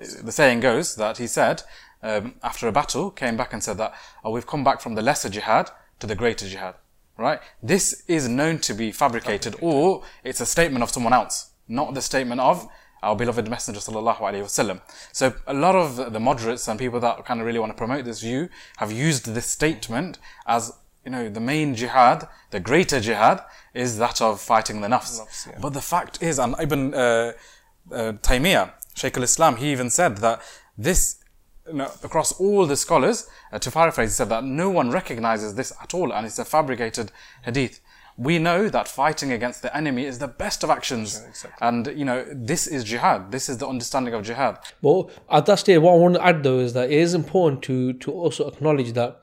the 0.00 0.32
saying 0.32 0.60
goes 0.60 0.96
that 0.96 1.18
he 1.18 1.26
said, 1.26 1.62
um, 2.02 2.34
after 2.42 2.66
a 2.68 2.72
battle, 2.72 3.10
came 3.10 3.36
back 3.36 3.52
and 3.52 3.62
said 3.62 3.78
that, 3.78 3.94
oh, 4.24 4.30
we've 4.30 4.46
come 4.46 4.64
back 4.64 4.80
from 4.80 4.94
the 4.94 5.02
lesser 5.02 5.28
jihad 5.28 5.70
to 6.00 6.06
the 6.06 6.14
greater 6.16 6.48
jihad. 6.48 6.74
Right? 7.16 7.40
This 7.62 8.02
is 8.08 8.28
known 8.28 8.58
to 8.60 8.74
be 8.74 8.90
fabricated, 8.90 9.54
or 9.60 10.02
it's 10.24 10.40
a 10.40 10.46
statement 10.46 10.82
of 10.82 10.90
someone 10.90 11.12
else, 11.12 11.52
not 11.68 11.94
the 11.94 12.02
statement 12.02 12.40
of 12.40 12.66
our 13.02 13.16
beloved 13.16 13.48
Messenger 13.48 13.80
sallallahu 13.80 14.18
alaihi 14.18 14.42
wasallam. 14.42 14.80
So 15.12 15.34
a 15.46 15.54
lot 15.54 15.74
of 15.74 16.12
the 16.12 16.20
moderates 16.20 16.68
and 16.68 16.78
people 16.78 17.00
that 17.00 17.24
kind 17.24 17.40
of 17.40 17.46
really 17.46 17.58
want 17.58 17.72
to 17.72 17.76
promote 17.76 18.04
this 18.04 18.20
view 18.20 18.48
have 18.76 18.92
used 18.92 19.26
this 19.26 19.46
statement 19.46 20.18
as 20.46 20.72
you 21.04 21.10
know 21.10 21.28
the 21.28 21.40
main 21.40 21.74
jihad, 21.74 22.28
the 22.50 22.60
greater 22.60 23.00
jihad, 23.00 23.42
is 23.74 23.98
that 23.98 24.22
of 24.22 24.40
fighting 24.40 24.80
the 24.80 24.88
nafs. 24.88 25.20
Nafs, 25.20 25.48
yeah. 25.48 25.58
But 25.60 25.72
the 25.72 25.80
fact 25.80 26.22
is, 26.22 26.38
and 26.38 26.54
Ibn 26.60 26.94
uh, 26.94 26.98
uh, 26.98 28.12
Taymiyyah, 28.22 28.70
Shaykh 28.94 29.16
al-Islam, 29.16 29.56
he 29.56 29.72
even 29.72 29.90
said 29.90 30.18
that 30.18 30.42
this 30.76 31.22
you 31.66 31.74
know, 31.74 31.90
across 32.02 32.32
all 32.32 32.66
the 32.66 32.76
scholars, 32.76 33.28
uh, 33.52 33.58
to 33.58 33.70
paraphrase, 33.70 34.10
he 34.10 34.14
said 34.14 34.28
that 34.30 34.44
no 34.44 34.68
one 34.70 34.90
recognizes 34.90 35.54
this 35.54 35.72
at 35.80 35.94
all, 35.94 36.12
and 36.12 36.26
it's 36.26 36.38
a 36.38 36.44
fabricated 36.44 37.12
hadith. 37.44 37.80
We 38.18 38.38
know 38.38 38.68
that 38.68 38.88
fighting 38.88 39.32
against 39.32 39.62
the 39.62 39.74
enemy 39.74 40.04
is 40.04 40.18
the 40.18 40.28
best 40.28 40.62
of 40.62 40.70
actions, 40.70 41.24
and 41.60 41.86
you 41.86 42.04
know 42.04 42.26
this 42.30 42.66
is 42.66 42.84
jihad. 42.84 43.32
This 43.32 43.48
is 43.48 43.56
the 43.58 43.66
understanding 43.66 44.12
of 44.12 44.22
jihad. 44.22 44.58
Well, 44.82 45.10
at 45.30 45.46
that 45.46 45.60
stage, 45.60 45.80
what 45.80 45.94
I 45.94 45.96
want 45.96 46.14
to 46.16 46.24
add 46.24 46.42
though 46.42 46.58
is 46.58 46.74
that 46.74 46.90
it 46.90 46.98
is 46.98 47.14
important 47.14 47.62
to 47.62 47.94
to 47.94 48.12
also 48.12 48.48
acknowledge 48.48 48.92
that 48.92 49.21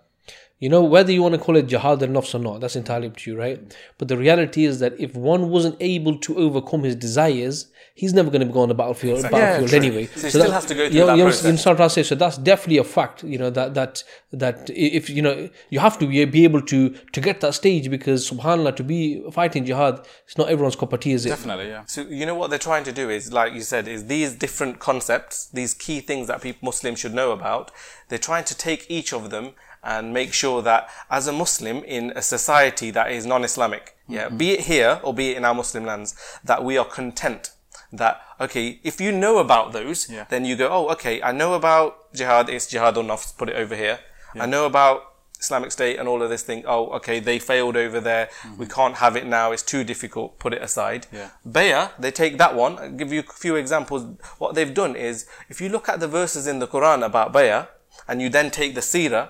You 0.59 0.67
know, 0.67 0.83
whether 0.83 1.11
you 1.11 1.23
want 1.23 1.35
to 1.35 1.39
call 1.39 1.55
it 1.55 1.67
jihad 1.67 2.03
al 2.03 2.09
nafs 2.09 2.35
or 2.35 2.39
not, 2.39 2.59
that's 2.59 2.75
entirely 2.75 3.07
up 3.07 3.15
to 3.17 3.31
you, 3.31 3.37
right? 3.37 3.59
But 3.97 4.09
the 4.09 4.17
reality 4.17 4.65
is 4.65 4.79
that 4.79 4.93
if 4.99 5.15
one 5.15 5.49
wasn't 5.49 5.77
able 5.79 6.17
to 6.17 6.37
overcome 6.37 6.83
his 6.83 6.97
desires, 6.97 7.67
he's 7.95 8.13
never 8.13 8.29
going 8.29 8.45
to 8.45 8.53
go 8.53 8.59
on 8.59 8.67
the 8.67 8.75
battlefield, 8.75 9.21
battlefield 9.23 9.69
true. 9.69 9.77
anyway. 9.77 10.05
So 10.07 10.21
he 10.21 10.29
still 10.29 10.51
has 10.51 10.65
to 10.65 10.75
go 10.75 10.89
through 10.89 10.99
you, 10.99 11.05
that 11.05 11.17
you 11.17 11.23
process. 11.23 11.65
I'm? 11.65 12.03
So 12.03 12.15
that's 12.15 12.37
definitely 12.37 12.77
a 12.77 12.83
fact. 12.83 13.23
You 13.23 13.37
know 13.37 13.49
that 13.51 13.73
that 13.75 14.03
that 14.33 14.69
if 14.69 15.09
you 15.09 15.21
know 15.21 15.49
you 15.69 15.79
have 15.79 15.97
to 15.99 16.07
be, 16.07 16.25
be 16.25 16.43
able 16.43 16.61
to 16.63 16.89
to 16.89 17.21
get 17.21 17.39
that 17.39 17.53
stage 17.53 17.89
because 17.89 18.29
Subhanallah 18.29 18.75
to 18.75 18.83
be 18.83 19.23
fighting 19.31 19.63
jihad, 19.65 20.05
it's 20.25 20.37
not 20.37 20.49
everyone's 20.49 20.75
cup 20.75 20.91
of 20.91 20.99
tea, 20.99 21.13
is 21.13 21.25
it? 21.25 21.29
Definitely, 21.29 21.69
yeah. 21.69 21.85
So 21.85 22.01
you 22.01 22.25
know 22.25 22.35
what 22.35 22.49
they're 22.49 22.59
trying 22.59 22.83
to 22.83 22.91
do 22.91 23.09
is, 23.09 23.31
like 23.31 23.53
you 23.53 23.61
said, 23.61 23.87
is 23.87 24.07
these 24.07 24.33
different 24.33 24.79
concepts, 24.79 25.47
these 25.47 25.73
key 25.73 26.01
things 26.01 26.27
that 26.27 26.41
people 26.41 26.65
Muslims 26.65 26.99
should 26.99 27.13
know 27.13 27.31
about. 27.31 27.71
They're 28.09 28.17
trying 28.17 28.45
to 28.45 28.57
take 28.57 28.85
each 28.89 29.13
of 29.13 29.29
them 29.29 29.53
and 29.83 30.13
make 30.13 30.33
sure 30.33 30.61
that 30.61 30.89
as 31.09 31.27
a 31.27 31.31
Muslim 31.31 31.83
in 31.83 32.11
a 32.15 32.21
society 32.21 32.91
that 32.91 33.11
is 33.11 33.25
non-Islamic, 33.25 33.95
yeah, 34.07 34.25
mm-hmm. 34.27 34.37
be 34.37 34.51
it 34.51 34.61
here 34.61 34.99
or 35.03 35.13
be 35.13 35.31
it 35.31 35.37
in 35.37 35.45
our 35.45 35.53
Muslim 35.53 35.85
lands, 35.85 36.15
that 36.43 36.63
we 36.63 36.77
are 36.77 36.85
content. 36.85 37.51
That 37.91 38.21
okay, 38.39 38.79
if 38.83 39.01
you 39.01 39.11
know 39.11 39.39
about 39.39 39.73
those, 39.73 40.09
Yeah. 40.09 40.25
then 40.29 40.45
you 40.45 40.55
go, 40.55 40.69
oh, 40.69 40.89
okay, 40.89 41.21
I 41.23 41.31
know 41.31 41.53
about 41.55 42.13
jihad. 42.13 42.49
It's 42.49 42.67
jihad 42.67 42.97
al-nafs. 42.97 43.35
Put 43.35 43.49
it 43.49 43.55
over 43.55 43.75
here. 43.75 43.99
I 44.35 44.45
know 44.45 44.67
about 44.67 45.09
Islamic 45.39 45.71
State 45.71 45.97
and 45.97 46.07
all 46.07 46.21
of 46.21 46.29
this 46.29 46.43
thing. 46.43 46.63
Oh, 46.67 46.89
okay, 46.97 47.19
they 47.19 47.39
failed 47.39 47.75
over 47.75 47.99
there. 47.99 48.27
Mm-hmm. 48.27 48.57
We 48.57 48.65
can't 48.67 48.95
have 48.95 49.15
it 49.15 49.25
now. 49.25 49.51
It's 49.51 49.63
too 49.63 49.83
difficult. 49.83 50.37
Put 50.37 50.53
it 50.53 50.61
aside. 50.61 51.07
Yeah. 51.11 51.29
Bayah, 51.45 51.91
they 51.97 52.11
take 52.11 52.37
that 52.37 52.55
one. 52.55 52.77
I'll 52.77 52.91
give 52.91 53.11
you 53.11 53.21
a 53.21 53.33
few 53.33 53.55
examples. 53.55 54.05
What 54.37 54.53
they've 54.53 54.73
done 54.73 54.95
is, 54.95 55.25
if 55.49 55.59
you 55.61 55.69
look 55.69 55.89
at 55.89 55.99
the 55.99 56.07
verses 56.07 56.45
in 56.45 56.59
the 56.59 56.67
Quran 56.67 57.03
about 57.03 57.33
Bayah, 57.33 57.67
and 58.07 58.21
you 58.21 58.29
then 58.29 58.51
take 58.51 58.75
the 58.75 58.81
Seerah, 58.81 59.29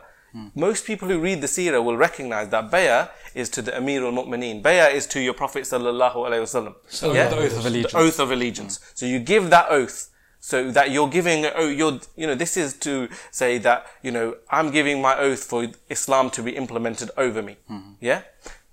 most 0.56 0.86
people 0.86 1.08
who 1.08 1.20
read 1.20 1.42
the 1.42 1.48
Seerah 1.48 1.84
will 1.84 1.98
recognize 1.98 2.50
that 2.50 2.70
Bayah 2.72 3.10
is 3.34 3.50
to 3.50 3.62
the 3.62 3.76
Amir 3.78 4.06
al 4.06 4.12
Mu'mineen. 4.12 4.62
Bayah 4.62 4.90
is 4.90 5.08
to 5.08 5.20
your 5.20 5.34
Prophet 5.34 5.64
sallallahu 5.64 6.16
alaihi 6.16 6.42
wasallam. 6.42 6.76
the 7.30 7.38
oath 7.38 7.58
of 7.58 7.66
allegiance. 7.66 7.92
The 7.94 7.98
oath 7.98 8.20
of 8.20 8.32
allegiance. 8.32 8.80
So 8.94 9.06
you 9.06 9.20
give 9.20 9.50
that 9.50 9.68
oath 9.70 10.10
so 10.40 10.72
that 10.72 10.92
you're 10.92 11.10
giving, 11.10 11.46
oh, 11.56 11.68
you're, 11.68 12.00
you 12.16 12.26
know, 12.26 12.36
this 12.36 12.56
is 12.56 12.74
to 12.80 13.10
say 13.32 13.58
that, 13.60 13.86
you 14.02 14.12
know, 14.12 14.38
I'm 14.50 14.72
giving 14.72 15.02
my 15.02 15.18
oath 15.18 15.44
for 15.44 15.68
Islam 15.90 16.30
to 16.32 16.42
be 16.42 16.56
implemented 16.56 17.12
over 17.18 17.42
me. 17.42 17.58
Mm-hmm. 17.70 17.92
Yeah? 18.00 18.22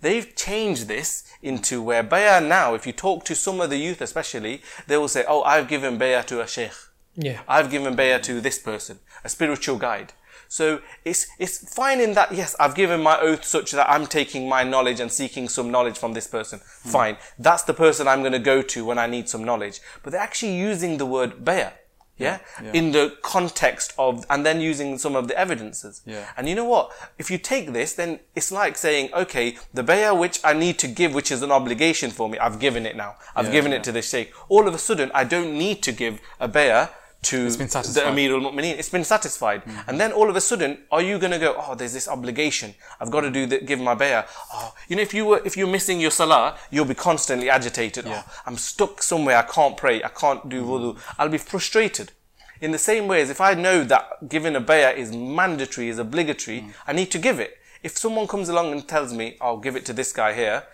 They've 0.00 0.34
changed 0.36 0.86
this 0.86 1.24
into 1.42 1.82
where 1.82 2.02
bayah 2.02 2.40
now, 2.40 2.74
if 2.74 2.86
you 2.86 2.92
talk 2.92 3.24
to 3.24 3.34
some 3.34 3.60
of 3.60 3.70
the 3.70 3.78
youth 3.78 4.00
especially, 4.00 4.62
they 4.86 4.96
will 4.96 5.08
say, 5.08 5.24
oh, 5.26 5.42
I've 5.42 5.68
given 5.68 5.98
bayah 5.98 6.22
to 6.24 6.40
a 6.40 6.46
sheikh. 6.46 6.72
Yeah. 7.16 7.40
I've 7.48 7.70
given 7.70 7.96
bayah 7.96 8.20
to 8.20 8.40
this 8.40 8.58
person, 8.58 9.00
a 9.24 9.28
spiritual 9.28 9.78
guide. 9.78 10.12
So 10.48 10.80
it's 11.04 11.26
it's 11.38 11.74
fine 11.74 12.00
in 12.00 12.14
that 12.14 12.32
yes, 12.32 12.54
I've 12.58 12.74
given 12.74 13.02
my 13.02 13.18
oath 13.20 13.44
such 13.44 13.72
that 13.72 13.90
I'm 13.90 14.06
taking 14.06 14.48
my 14.48 14.62
knowledge 14.62 15.00
and 15.00 15.10
seeking 15.10 15.48
some 15.48 15.70
knowledge 15.70 15.98
from 15.98 16.12
this 16.14 16.26
person. 16.26 16.60
Hmm. 16.82 16.88
Fine, 16.90 17.16
that's 17.38 17.64
the 17.64 17.74
person 17.74 18.06
I'm 18.08 18.20
going 18.20 18.32
to 18.32 18.38
go 18.38 18.62
to 18.62 18.84
when 18.84 18.98
I 18.98 19.06
need 19.06 19.28
some 19.28 19.44
knowledge. 19.44 19.80
But 20.02 20.12
they're 20.12 20.20
actually 20.20 20.56
using 20.56 20.98
the 20.98 21.06
word 21.06 21.44
bayah, 21.44 21.72
yeah, 22.18 22.38
in 22.72 22.92
the 22.92 23.16
context 23.22 23.92
of, 23.98 24.24
and 24.30 24.46
then 24.46 24.60
using 24.60 24.96
some 24.98 25.14
of 25.16 25.28
the 25.28 25.38
evidences. 25.38 26.00
Yeah. 26.06 26.26
And 26.36 26.48
you 26.48 26.54
know 26.54 26.64
what? 26.64 26.90
If 27.18 27.30
you 27.30 27.36
take 27.38 27.72
this, 27.72 27.92
then 27.94 28.20
it's 28.34 28.50
like 28.50 28.78
saying, 28.78 29.10
okay, 29.12 29.58
the 29.74 29.82
bayah 29.82 30.14
which 30.14 30.40
I 30.42 30.52
need 30.54 30.78
to 30.78 30.88
give, 30.88 31.12
which 31.12 31.30
is 31.30 31.42
an 31.42 31.50
obligation 31.52 32.10
for 32.10 32.28
me, 32.28 32.38
I've 32.38 32.58
given 32.58 32.86
it 32.86 32.96
now. 32.96 33.16
I've 33.34 33.46
Yeah, 33.46 33.52
given 33.52 33.72
yeah. 33.72 33.78
it 33.78 33.84
to 33.84 33.92
the 33.92 34.02
sheikh. 34.02 34.32
All 34.48 34.66
of 34.66 34.74
a 34.74 34.78
sudden, 34.78 35.10
I 35.12 35.24
don't 35.24 35.58
need 35.58 35.82
to 35.82 35.92
give 35.92 36.20
a 36.40 36.48
bayah 36.48 36.88
to 37.22 37.50
the. 37.50 37.56
Mm. 37.56 38.08
Amir 38.08 38.34
al-Mu'mineen. 38.34 38.78
It's 38.78 38.88
been 38.88 39.04
satisfied. 39.04 39.62
And 39.86 40.00
then 40.00 40.12
all 40.12 40.30
of 40.30 40.36
a 40.36 40.40
sudden, 40.40 40.78
are 40.90 41.02
you 41.02 41.18
going 41.18 41.32
to 41.32 41.38
go, 41.38 41.56
oh, 41.58 41.74
there's 41.74 41.92
this 41.92 42.08
obligation. 42.08 42.74
I've 43.00 43.10
got 43.10 43.22
to 43.22 43.30
do 43.30 43.46
the, 43.46 43.60
give 43.60 43.80
my 43.80 43.94
bayah. 43.94 44.24
Oh, 44.52 44.74
you 44.88 44.96
know, 44.96 45.02
if 45.02 45.12
you 45.12 45.24
were, 45.24 45.42
if 45.44 45.56
you're 45.56 45.66
missing 45.66 46.00
your 46.00 46.10
salah, 46.10 46.56
you'll 46.70 46.84
be 46.84 46.94
constantly 46.94 47.50
agitated. 47.50 48.06
Yeah. 48.06 48.22
Oh, 48.24 48.42
I'm 48.46 48.56
stuck 48.56 49.02
somewhere. 49.02 49.36
I 49.36 49.42
can't 49.42 49.76
pray. 49.76 50.02
I 50.02 50.08
can't 50.08 50.48
do 50.48 50.64
wudu. 50.64 50.98
I'll 51.18 51.28
be 51.28 51.38
frustrated. 51.38 52.12
In 52.60 52.70
the 52.70 52.78
same 52.78 53.06
way 53.06 53.20
as 53.20 53.28
if 53.28 53.40
I 53.40 53.54
know 53.54 53.84
that 53.84 54.28
giving 54.28 54.56
a 54.56 54.60
bayah 54.60 54.92
is 54.92 55.12
mandatory, 55.12 55.88
is 55.88 55.98
obligatory, 55.98 56.68
I 56.86 56.92
need 56.94 57.10
to 57.10 57.18
give 57.18 57.38
it. 57.38 57.58
If 57.82 57.98
someone 57.98 58.26
comes 58.26 58.48
along 58.48 58.72
and 58.72 58.88
tells 58.88 59.12
me, 59.12 59.36
I'll 59.40 59.58
give 59.58 59.76
it 59.76 59.84
to 59.86 59.92
this 59.92 60.12
guy 60.12 60.32
here, 60.32 60.64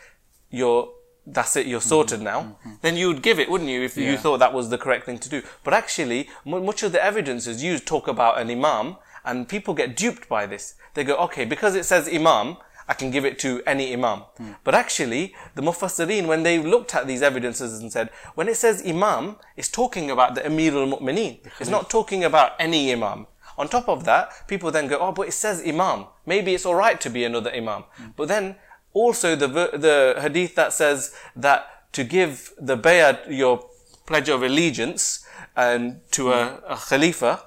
you're, 0.48 0.92
that's 1.26 1.56
it, 1.56 1.66
you're 1.66 1.80
sorted 1.80 2.18
mm-hmm. 2.18 2.24
now, 2.24 2.40
mm-hmm. 2.42 2.72
then 2.80 2.96
you 2.96 3.08
would 3.08 3.22
give 3.22 3.38
it, 3.38 3.48
wouldn't 3.48 3.70
you, 3.70 3.82
if 3.82 3.96
you 3.96 4.16
thought 4.16 4.38
that 4.38 4.52
was 4.52 4.70
the 4.70 4.78
correct 4.78 5.06
thing 5.06 5.18
to 5.18 5.28
do. 5.28 5.42
But 5.64 5.74
actually, 5.74 6.28
mu 6.44 6.60
much 6.60 6.82
of 6.82 6.92
the 6.92 7.04
evidence 7.04 7.46
is 7.46 7.62
you 7.62 7.78
talk 7.78 8.08
about 8.08 8.40
an 8.40 8.50
imam, 8.50 8.96
and 9.24 9.48
people 9.48 9.74
get 9.74 9.96
duped 9.96 10.28
by 10.28 10.46
this. 10.46 10.74
They 10.94 11.04
go, 11.04 11.16
okay, 11.16 11.44
because 11.44 11.74
it 11.74 11.84
says 11.84 12.08
imam, 12.08 12.56
I 12.88 12.94
can 12.94 13.10
give 13.10 13.24
it 13.24 13.38
to 13.40 13.62
any 13.66 13.92
imam. 13.92 14.20
Hmm. 14.36 14.52
But 14.64 14.74
actually, 14.74 15.34
the 15.54 15.62
Mufassirin, 15.62 16.26
when 16.26 16.42
they 16.42 16.58
looked 16.58 16.94
at 16.94 17.06
these 17.06 17.22
evidences 17.22 17.80
and 17.80 17.92
said, 17.92 18.10
when 18.34 18.48
it 18.48 18.56
says 18.56 18.82
imam, 18.86 19.36
it's 19.56 19.68
talking 19.68 20.10
about 20.10 20.34
the 20.34 20.44
Amir 20.44 20.74
al-Mu'mineen. 20.74 21.38
It's 21.60 21.70
not 21.70 21.88
talking 21.88 22.24
about 22.24 22.52
any 22.58 22.92
imam. 22.92 23.26
On 23.56 23.68
top 23.68 23.88
of 23.88 24.04
that, 24.04 24.48
people 24.48 24.70
then 24.70 24.88
go, 24.88 24.98
oh, 24.98 25.12
but 25.12 25.28
it 25.28 25.32
says 25.32 25.62
imam. 25.66 26.06
Maybe 26.26 26.54
it's 26.54 26.66
alright 26.66 27.00
to 27.02 27.10
be 27.10 27.24
another 27.24 27.52
imam. 27.54 27.84
Hmm. 27.92 28.06
But 28.16 28.28
then, 28.28 28.56
also 28.94 29.34
the, 29.34 29.46
the 29.46 30.20
hadith 30.20 30.54
that 30.54 30.72
says 30.72 31.14
that 31.36 31.92
to 31.92 32.04
give 32.04 32.52
the 32.58 32.76
bayat, 32.76 33.28
your 33.28 33.68
pledge 34.06 34.28
of 34.28 34.42
allegiance, 34.42 35.26
and 35.56 36.00
to 36.12 36.32
a, 36.32 36.62
a 36.66 36.76
khalifa, 36.76 37.42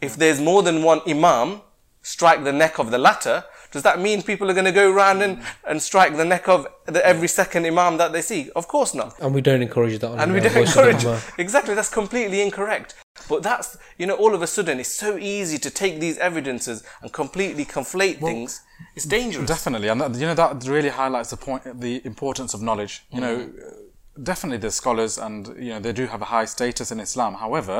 if 0.00 0.16
there's 0.16 0.40
more 0.40 0.62
than 0.62 0.82
one 0.82 1.00
imam, 1.06 1.60
strike 2.02 2.44
the 2.44 2.52
neck 2.52 2.78
of 2.78 2.90
the 2.90 2.98
latter, 2.98 3.44
does 3.70 3.82
that 3.82 4.00
mean 4.00 4.22
people 4.22 4.50
are 4.50 4.54
going 4.54 4.66
to 4.66 4.72
go 4.72 4.92
around 4.92 5.22
and, 5.22 5.42
and 5.66 5.80
strike 5.80 6.16
the 6.16 6.24
neck 6.24 6.46
of 6.48 6.66
the, 6.86 7.04
every 7.06 7.28
second 7.28 7.64
imam 7.64 7.96
that 7.96 8.12
they 8.12 8.20
see? 8.20 8.50
Of 8.54 8.68
course 8.68 8.94
not. 8.94 9.18
And 9.20 9.34
we 9.34 9.40
don't 9.40 9.62
encourage 9.62 9.98
that. 10.00 10.10
On 10.10 10.20
And 10.20 10.32
we 10.32 10.40
don't 10.40 10.56
encourage 10.56 11.04
exactly. 11.38 11.74
That's 11.74 11.88
completely 11.88 12.42
incorrect. 12.42 12.94
But 13.32 13.42
that's 13.50 13.68
you 14.00 14.06
know, 14.08 14.16
all 14.22 14.32
of 14.38 14.42
a 14.42 14.46
sudden, 14.56 14.74
it's 14.82 14.94
so 15.06 15.10
easy 15.36 15.58
to 15.66 15.70
take 15.82 15.94
these 16.04 16.16
evidences 16.28 16.78
and 17.02 17.08
completely 17.22 17.64
conflate 17.76 18.18
things. 18.28 18.50
It's 18.96 19.06
dangerous. 19.18 19.48
Definitely, 19.56 19.88
and 19.92 19.98
that, 20.02 20.14
you 20.22 20.26
know 20.30 20.38
that 20.42 20.52
really 20.76 20.92
highlights 21.02 21.30
the 21.34 21.38
point, 21.46 21.62
the 21.86 21.94
importance 22.12 22.50
of 22.56 22.60
knowledge. 22.68 22.94
You 23.16 23.20
know, 23.24 23.36
Mm. 23.38 24.24
definitely 24.30 24.58
the 24.66 24.70
scholars, 24.80 25.14
and 25.26 25.38
you 25.66 25.70
know 25.72 25.80
they 25.86 25.94
do 26.00 26.04
have 26.14 26.20
a 26.26 26.30
high 26.36 26.46
status 26.56 26.88
in 26.94 26.98
Islam. 27.08 27.32
However, 27.44 27.76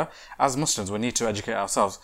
as 0.47 0.51
Muslims, 0.65 0.88
we 0.95 0.99
need 1.07 1.15
to 1.21 1.25
educate 1.33 1.57
ourselves. 1.65 1.95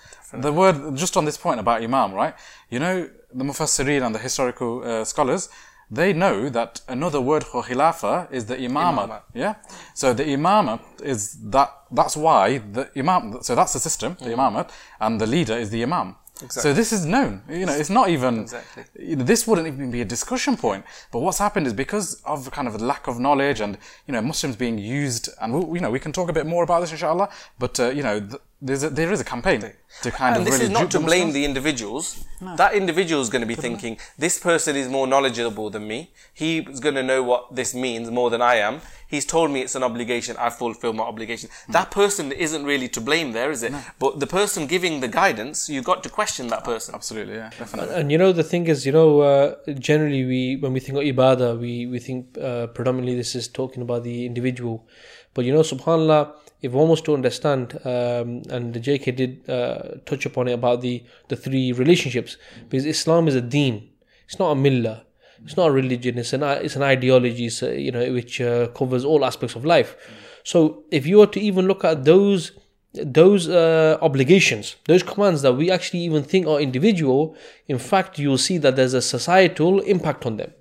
The 0.46 0.52
word, 0.60 0.76
just 1.04 1.14
on 1.16 1.24
this 1.24 1.38
point 1.46 1.58
about 1.64 1.76
imam, 1.88 2.10
right? 2.22 2.34
You 2.74 2.80
know, 2.84 2.96
the 3.40 3.44
mufassirin 3.50 4.02
and 4.06 4.12
the 4.16 4.22
historical 4.28 4.70
uh, 4.84 5.04
scholars, 5.12 5.42
they 5.90 6.12
know 6.12 6.48
that 6.50 6.80
another 6.88 7.20
word 7.20 7.44
for 7.44 7.62
khilafah 7.62 8.30
is 8.32 8.46
the 8.46 8.56
imama. 8.56 9.06
Imama. 9.06 9.20
Yeah. 9.34 9.54
So 9.94 10.12
the 10.12 10.24
imama 10.24 10.80
is 11.02 11.32
that. 11.50 11.74
That's 11.90 12.16
why 12.16 12.58
the 12.58 12.90
imam. 12.96 13.38
So 13.42 13.54
that's 13.54 13.72
the 13.72 13.80
system, 13.80 14.16
the 14.20 14.30
imamate, 14.30 14.70
and 15.00 15.18
the 15.20 15.26
leader 15.26 15.56
is 15.56 15.70
the 15.70 15.82
imam. 15.82 16.16
Exactly. 16.42 16.62
So 16.62 16.74
this 16.74 16.92
is 16.92 17.04
known. 17.04 17.42
You 17.48 17.66
know, 17.66 17.72
it's 17.72 17.90
not 17.90 18.10
even. 18.10 18.40
Exactly. 18.40 18.84
you 18.98 19.16
know, 19.16 19.24
this 19.24 19.46
wouldn't 19.46 19.66
even 19.66 19.90
be 19.90 20.02
a 20.02 20.04
discussion 20.04 20.56
point. 20.56 20.84
But 21.10 21.20
what's 21.20 21.38
happened 21.38 21.66
is 21.66 21.72
because 21.72 22.20
of 22.24 22.50
kind 22.50 22.68
of 22.68 22.74
a 22.76 22.78
lack 22.78 23.08
of 23.08 23.18
knowledge 23.18 23.60
and 23.60 23.76
you 24.06 24.12
know 24.12 24.20
Muslims 24.20 24.54
being 24.56 24.78
used, 24.78 25.30
and 25.40 25.52
we, 25.52 25.78
you 25.78 25.80
know 25.80 25.90
we 25.90 25.98
can 25.98 26.12
talk 26.12 26.28
a 26.28 26.32
bit 26.32 26.46
more 26.46 26.62
about 26.62 26.80
this 26.80 26.92
inshallah. 26.92 27.28
But 27.58 27.80
uh, 27.80 27.88
you 27.90 28.02
know 28.02 28.20
th- 28.20 28.40
there's 28.60 28.82
a, 28.82 28.90
there 28.90 29.12
is 29.12 29.20
a 29.20 29.24
campaign 29.24 29.60
to 30.02 30.10
kind 30.10 30.34
and 30.34 30.40
of 30.40 30.44
this 30.44 30.54
really 30.54 30.64
is 30.64 30.70
not 30.70 30.90
to 30.90 30.98
blame 30.98 31.28
Muslims. 31.28 31.34
the 31.34 31.44
individuals. 31.44 32.24
That 32.40 32.74
individual 32.74 33.20
is 33.22 33.28
going 33.28 33.40
to 33.40 33.46
be 33.46 33.54
thinking, 33.54 33.98
this 34.16 34.38
person 34.38 34.76
is 34.76 34.88
more 34.88 35.06
knowledgeable 35.06 35.70
than 35.70 35.86
me. 35.86 36.12
He's 36.34 36.80
going 36.80 36.94
to 36.96 37.02
know 37.02 37.22
what 37.22 37.54
this 37.54 37.74
means 37.74 38.10
more 38.10 38.30
than 38.30 38.42
I 38.42 38.56
am. 38.56 38.80
He's 39.08 39.24
told 39.24 39.50
me 39.50 39.60
it's 39.62 39.74
an 39.74 39.82
obligation. 39.82 40.36
I 40.38 40.50
fulfill 40.50 40.92
my 40.92 41.04
obligation. 41.04 41.50
Hmm. 41.66 41.72
That 41.72 41.90
person 41.90 42.30
isn't 42.30 42.64
really 42.64 42.88
to 42.88 43.00
blame 43.00 43.32
there, 43.32 43.50
is 43.50 43.62
it? 43.62 43.72
But 43.98 44.20
the 44.20 44.26
person 44.26 44.66
giving 44.66 45.00
the 45.00 45.08
guidance, 45.08 45.68
you've 45.68 45.84
got 45.84 46.02
to 46.02 46.08
question 46.10 46.48
that 46.48 46.64
person. 46.64 46.94
Absolutely, 46.94 47.34
yeah, 47.36 47.50
definitely. 47.58 47.94
And 47.94 48.12
you 48.12 48.18
know 48.18 48.32
the 48.32 48.44
thing 48.44 48.66
is, 48.66 48.84
you 48.84 48.92
know, 48.92 49.20
uh, 49.20 49.54
generally 49.78 50.24
we 50.24 50.56
when 50.56 50.72
we 50.72 50.80
think 50.80 50.98
of 50.98 51.04
ibadah, 51.04 51.58
we 51.58 51.86
we 51.86 51.98
think 51.98 52.36
uh, 52.38 52.66
predominantly 52.68 53.16
this 53.16 53.34
is 53.34 53.48
talking 53.48 53.82
about 53.82 54.04
the 54.04 54.26
individual, 54.26 54.86
but 55.32 55.44
you 55.44 55.52
know, 55.52 55.60
Subhanallah, 55.60 56.34
if 56.60 56.72
one 56.72 56.88
was 56.88 57.00
to 57.02 57.14
understand, 57.14 57.74
um, 57.84 58.42
and 58.50 58.74
the 58.74 58.80
JK 58.80 59.16
did 59.16 59.48
uh, 59.48 59.98
touch 60.04 60.26
upon 60.26 60.48
it 60.48 60.52
about 60.52 60.80
the 60.80 61.02
the 61.28 61.36
three 61.36 61.72
relationships, 61.72 62.36
because 62.68 62.84
Islam 62.84 63.28
is 63.28 63.34
a 63.34 63.40
deen, 63.40 63.90
it's 64.24 64.38
not 64.38 64.52
a 64.52 64.54
millah, 64.54 65.02
it's 65.44 65.56
not 65.56 65.68
a 65.68 65.72
religion, 65.72 66.18
it's 66.18 66.32
an 66.32 66.42
it's 66.42 66.76
an 66.76 66.82
ideology, 66.82 67.46
it's, 67.46 67.62
you 67.62 67.92
know, 67.92 68.12
which 68.12 68.40
uh, 68.40 68.68
covers 68.68 69.04
all 69.04 69.24
aspects 69.24 69.54
of 69.54 69.64
life. 69.64 69.96
So 70.44 70.84
if 70.90 71.06
you 71.06 71.18
were 71.18 71.26
to 71.26 71.40
even 71.40 71.66
look 71.66 71.84
at 71.84 72.04
those 72.04 72.52
those 72.94 73.48
uh, 73.48 73.98
obligations, 74.00 74.76
those 74.86 75.02
commands 75.02 75.42
that 75.42 75.52
we 75.52 75.70
actually 75.70 76.00
even 76.00 76.22
think 76.22 76.46
are 76.46 76.60
individual, 76.60 77.36
in 77.68 77.78
fact, 77.78 78.18
you'll 78.18 78.38
see 78.38 78.58
that 78.58 78.76
there's 78.76 78.94
a 78.94 79.02
societal 79.02 79.80
impact 79.80 80.26
on 80.26 80.38
them. 80.38 80.52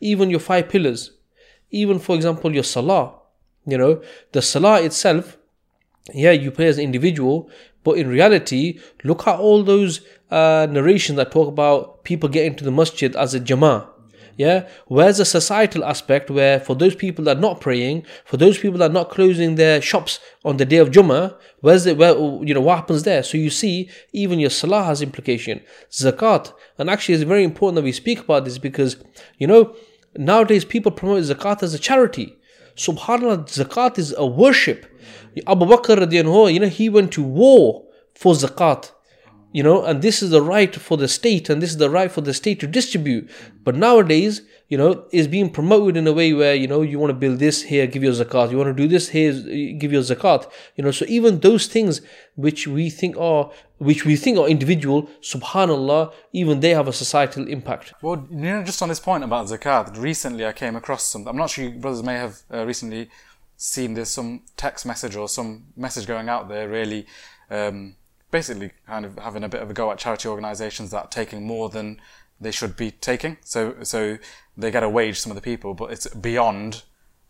Even 0.00 0.30
your 0.30 0.40
five 0.40 0.68
pillars, 0.68 1.12
even 1.70 1.98
for 1.98 2.14
example, 2.14 2.52
your 2.52 2.64
salah, 2.64 3.14
you 3.66 3.78
know, 3.78 4.02
the 4.32 4.42
salah 4.42 4.82
itself, 4.82 5.38
yeah, 6.12 6.32
you 6.32 6.50
pray 6.50 6.66
as 6.66 6.78
an 6.78 6.84
individual, 6.84 7.50
but 7.84 7.98
in 7.98 8.08
reality, 8.08 8.78
look 9.04 9.26
at 9.26 9.38
all 9.38 9.62
those 9.62 10.00
uh, 10.30 10.66
narrations 10.70 11.16
that 11.16 11.30
talk 11.30 11.48
about 11.48 12.04
people 12.04 12.28
getting 12.28 12.54
to 12.56 12.64
the 12.64 12.70
masjid 12.70 13.14
as 13.16 13.34
a 13.34 13.40
jama'ah. 13.40 13.88
Yeah, 14.36 14.68
where's 14.86 15.18
the 15.18 15.26
societal 15.26 15.84
aspect 15.84 16.30
where 16.30 16.60
for 16.60 16.74
those 16.74 16.94
people 16.94 17.26
that 17.26 17.36
are 17.36 17.40
not 17.40 17.60
praying, 17.60 18.06
for 18.24 18.38
those 18.38 18.56
people 18.56 18.78
that 18.78 18.90
are 18.90 18.94
not 18.94 19.10
closing 19.10 19.56
their 19.56 19.82
shops 19.82 20.18
on 20.46 20.56
the 20.56 20.64
day 20.64 20.78
of 20.78 20.90
Jummah, 20.90 21.36
where's 21.60 21.84
the 21.84 21.94
where 21.94 22.14
you 22.16 22.54
know 22.54 22.62
what 22.62 22.76
happens 22.76 23.02
there? 23.02 23.22
So 23.22 23.36
you 23.36 23.50
see, 23.50 23.90
even 24.14 24.38
your 24.38 24.48
salah 24.48 24.84
has 24.84 25.02
implication, 25.02 25.60
zakat, 25.90 26.54
and 26.78 26.88
actually 26.88 27.16
it's 27.16 27.24
very 27.24 27.44
important 27.44 27.74
that 27.76 27.84
we 27.84 27.92
speak 27.92 28.20
about 28.20 28.46
this 28.46 28.56
because 28.56 28.96
you 29.36 29.46
know 29.46 29.76
nowadays 30.16 30.64
people 30.64 30.90
promote 30.90 31.24
zakat 31.24 31.62
as 31.62 31.74
a 31.74 31.78
charity. 31.78 32.38
Subhanallah, 32.76 33.44
zakat 33.44 33.98
is 33.98 34.14
a 34.16 34.24
worship. 34.24 34.86
Abu 35.46 35.66
Bakr 35.66 36.12
you 36.12 36.60
know, 36.60 36.66
he 36.66 36.88
went 36.88 37.12
to 37.12 37.22
war 37.22 37.84
for 38.14 38.34
zakat 38.34 38.92
you 39.52 39.62
know 39.62 39.84
and 39.84 40.02
this 40.02 40.22
is 40.22 40.30
the 40.30 40.42
right 40.42 40.74
for 40.74 40.96
the 40.96 41.08
state 41.08 41.50
and 41.50 41.60
this 41.60 41.70
is 41.70 41.78
the 41.78 41.90
right 41.90 42.10
for 42.10 42.20
the 42.20 42.34
state 42.34 42.60
to 42.60 42.66
distribute. 42.66 43.28
But 43.64 43.76
nowadays 43.76 44.42
you 44.68 44.78
know 44.78 45.04
is 45.10 45.26
being 45.26 45.50
promoted 45.50 45.96
in 45.96 46.06
a 46.06 46.12
way 46.12 46.32
where 46.32 46.54
you 46.54 46.68
know 46.68 46.82
you 46.82 46.98
want 46.98 47.10
to 47.10 47.14
build 47.14 47.38
this 47.38 47.62
here 47.62 47.86
give 47.86 48.02
your 48.02 48.12
zakat. 48.12 48.50
You 48.50 48.58
want 48.58 48.68
to 48.76 48.82
do 48.82 48.88
this 48.88 49.08
here 49.08 49.32
give 49.74 49.92
your 49.92 50.02
zakat 50.02 50.50
you 50.76 50.84
know. 50.84 50.90
So 50.90 51.04
even 51.08 51.40
those 51.40 51.66
things 51.66 52.00
which 52.36 52.66
we 52.66 52.90
think 52.90 53.16
are 53.16 53.50
which 53.78 54.04
we 54.04 54.14
think 54.14 54.38
are 54.38 54.46
individual 54.46 55.08
subhanallah 55.22 56.12
even 56.32 56.60
they 56.60 56.70
have 56.70 56.86
a 56.86 56.92
societal 56.92 57.48
impact. 57.48 57.94
Well, 58.02 58.26
you 58.30 58.36
know, 58.36 58.62
just 58.62 58.80
on 58.82 58.88
this 58.88 59.00
point 59.00 59.24
about 59.24 59.46
zakat, 59.46 60.00
recently 60.00 60.46
I 60.46 60.52
came 60.52 60.76
across 60.76 61.06
some. 61.06 61.26
I'm 61.26 61.36
not 61.36 61.50
sure 61.50 61.64
you 61.64 61.72
brothers 61.72 62.02
may 62.02 62.14
have 62.14 62.38
uh, 62.52 62.64
recently 62.64 63.10
seen 63.60 63.92
there's 63.92 64.08
some 64.08 64.42
text 64.56 64.86
message 64.86 65.14
or 65.16 65.28
some 65.28 65.66
message 65.76 66.06
going 66.06 66.30
out 66.30 66.48
there, 66.48 66.66
really, 66.66 67.06
um, 67.50 67.94
basically 68.30 68.72
kind 68.86 69.04
of 69.04 69.18
having 69.18 69.44
a 69.44 69.48
bit 69.48 69.60
of 69.60 69.70
a 69.70 69.74
go 69.74 69.90
at 69.92 69.98
charity 69.98 70.28
organisations 70.28 70.90
that 70.90 71.04
are 71.04 71.08
taking 71.08 71.46
more 71.46 71.68
than 71.68 72.00
they 72.40 72.50
should 72.50 72.74
be 72.74 72.90
taking. 72.90 73.36
So, 73.42 73.76
so 73.82 74.16
they 74.56 74.70
get 74.70 74.82
a 74.82 74.88
wage 74.88 75.20
some 75.20 75.30
of 75.30 75.36
the 75.36 75.42
people, 75.42 75.74
but 75.74 75.92
it's 75.92 76.06
beyond 76.08 76.84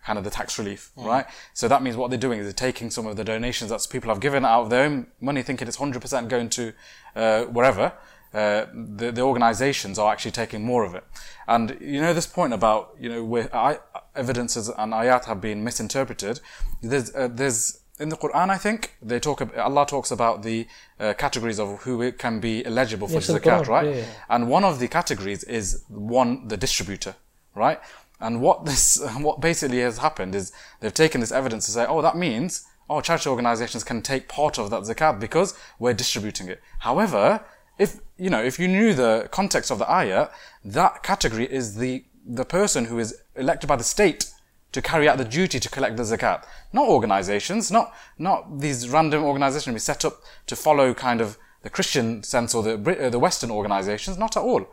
kind 0.05 0.19
of 0.19 0.25
the 0.25 0.31
tax 0.31 0.57
relief, 0.57 0.93
right? 0.97 1.27
So 1.53 1.67
that 1.67 1.83
means 1.83 1.97
what 1.97 2.11
they're 2.11 2.19
doing 2.19 2.39
is 2.39 2.47
they're 2.47 2.53
taking 2.53 2.91
some 2.91 3.07
of 3.09 3.17
the 3.17 3.25
donations 3.25 3.71
that 3.71 3.85
people 3.91 4.09
have 4.11 4.21
given 4.21 4.45
out 4.45 4.63
of 4.63 4.71
their 4.71 4.85
own 4.85 5.09
money, 5.21 5.43
thinking 5.43 5.67
it's 5.67 5.79
100% 5.79 6.29
going 6.29 6.49
to 6.51 6.73
uh, 7.17 7.43
wherever. 7.45 7.93
Uh, 8.33 8.67
the, 8.73 9.11
the 9.11 9.21
organizations 9.21 9.99
are 9.99 10.13
actually 10.13 10.31
taking 10.31 10.65
more 10.65 10.85
of 10.85 10.95
it. 10.95 11.05
And 11.49 11.77
you 11.81 12.01
know, 12.01 12.15
this 12.15 12.29
point 12.29 12.53
about, 12.53 12.95
you 12.99 13.09
know, 13.09 13.25
where 13.25 13.55
I, 13.55 13.79
evidences 14.15 14.69
and 14.69 14.93
ayat 14.93 15.25
have 15.25 15.41
been 15.41 15.65
misinterpreted, 15.65 16.41
there's, 16.81 17.13
uh, 17.15 17.29
there's, 17.29 17.81
in 17.99 18.09
the 18.09 18.17
Quran, 18.17 18.49
I 18.49 18.57
think, 18.57 18.97
they 19.03 19.19
talk, 19.19 19.43
Allah 19.59 19.85
talks 19.85 20.13
about 20.13 20.45
the 20.45 20.69
uh, 21.01 21.13
categories 21.15 21.59
of 21.59 21.83
who 21.83 22.13
can 22.13 22.39
be 22.39 22.65
eligible 22.65 23.09
for 23.09 23.15
Yes, 23.15 23.29
zakat, 23.29 23.67
right? 23.67 23.87
yeah, 23.87 23.97
yeah. 23.97 24.05
And 24.29 24.49
one 24.49 24.63
of 24.63 24.79
the 24.79 24.87
categories 24.87 25.43
is 25.45 25.83
one, 25.89 26.47
the 26.47 26.57
distributor, 26.57 27.17
right? 27.57 27.81
And 28.21 28.41
what 28.41 28.65
this, 28.65 29.01
what 29.19 29.41
basically 29.41 29.81
has 29.81 29.99
happened 29.99 30.37
is 30.37 30.53
they've 30.79 30.95
taken 30.95 31.21
this 31.21 31.33
evidence 31.33 31.67
to 31.67 31.73
say, 31.73 31.85
oh, 31.85 32.01
that 32.01 32.17
means, 32.17 32.65
oh, 32.89 33.01
charity 33.01 33.29
organizations 33.29 33.83
can 33.83 34.03
take 34.03 34.29
part 34.29 34.59
of 34.59 34.71
that 34.71 34.83
zakat 34.83 35.19
because 35.19 35.55
we're 35.81 35.95
distributing 35.95 36.49
it. 36.49 36.61
However, 36.81 37.41
if, 37.81 37.99
you 38.19 38.29
know, 38.29 38.43
if 38.43 38.59
you 38.59 38.69
knew 38.69 38.93
the 38.93 39.27
context 39.33 39.71
of 39.71 39.79
the 39.79 39.91
ayah, 39.91 40.29
that 40.65 41.03
category 41.03 41.51
is 41.51 41.77
the, 41.77 42.05
the 42.27 42.45
person 42.45 42.85
who 42.85 42.99
is 42.99 43.23
elected 43.35 43.67
by 43.67 43.77
the 43.77 43.85
state 43.85 44.31
to 44.73 44.83
carry 44.83 45.09
out 45.09 45.17
the 45.17 45.25
duty 45.25 45.59
to 45.59 45.69
collect 45.71 45.97
the 45.97 46.03
zakat. 46.03 46.45
Not 46.75 46.89
organizations, 46.89 47.71
not, 47.71 47.95
not 48.19 48.61
these 48.61 48.91
random 48.91 49.25
organizations 49.25 49.73
we 49.73 49.81
set 49.81 50.05
up 50.05 50.21
to 50.47 50.55
follow 50.55 50.93
kind 50.93 51.23
of 51.23 51.39
the 51.63 51.71
Christian 51.71 52.23
sense 52.23 52.55
or 52.55 52.63
the, 52.63 52.75
uh, 53.07 53.09
the 53.09 53.19
Western 53.19 53.51
organizations, 53.51 54.19
not 54.19 54.37
at 54.37 54.43
all. 54.43 54.67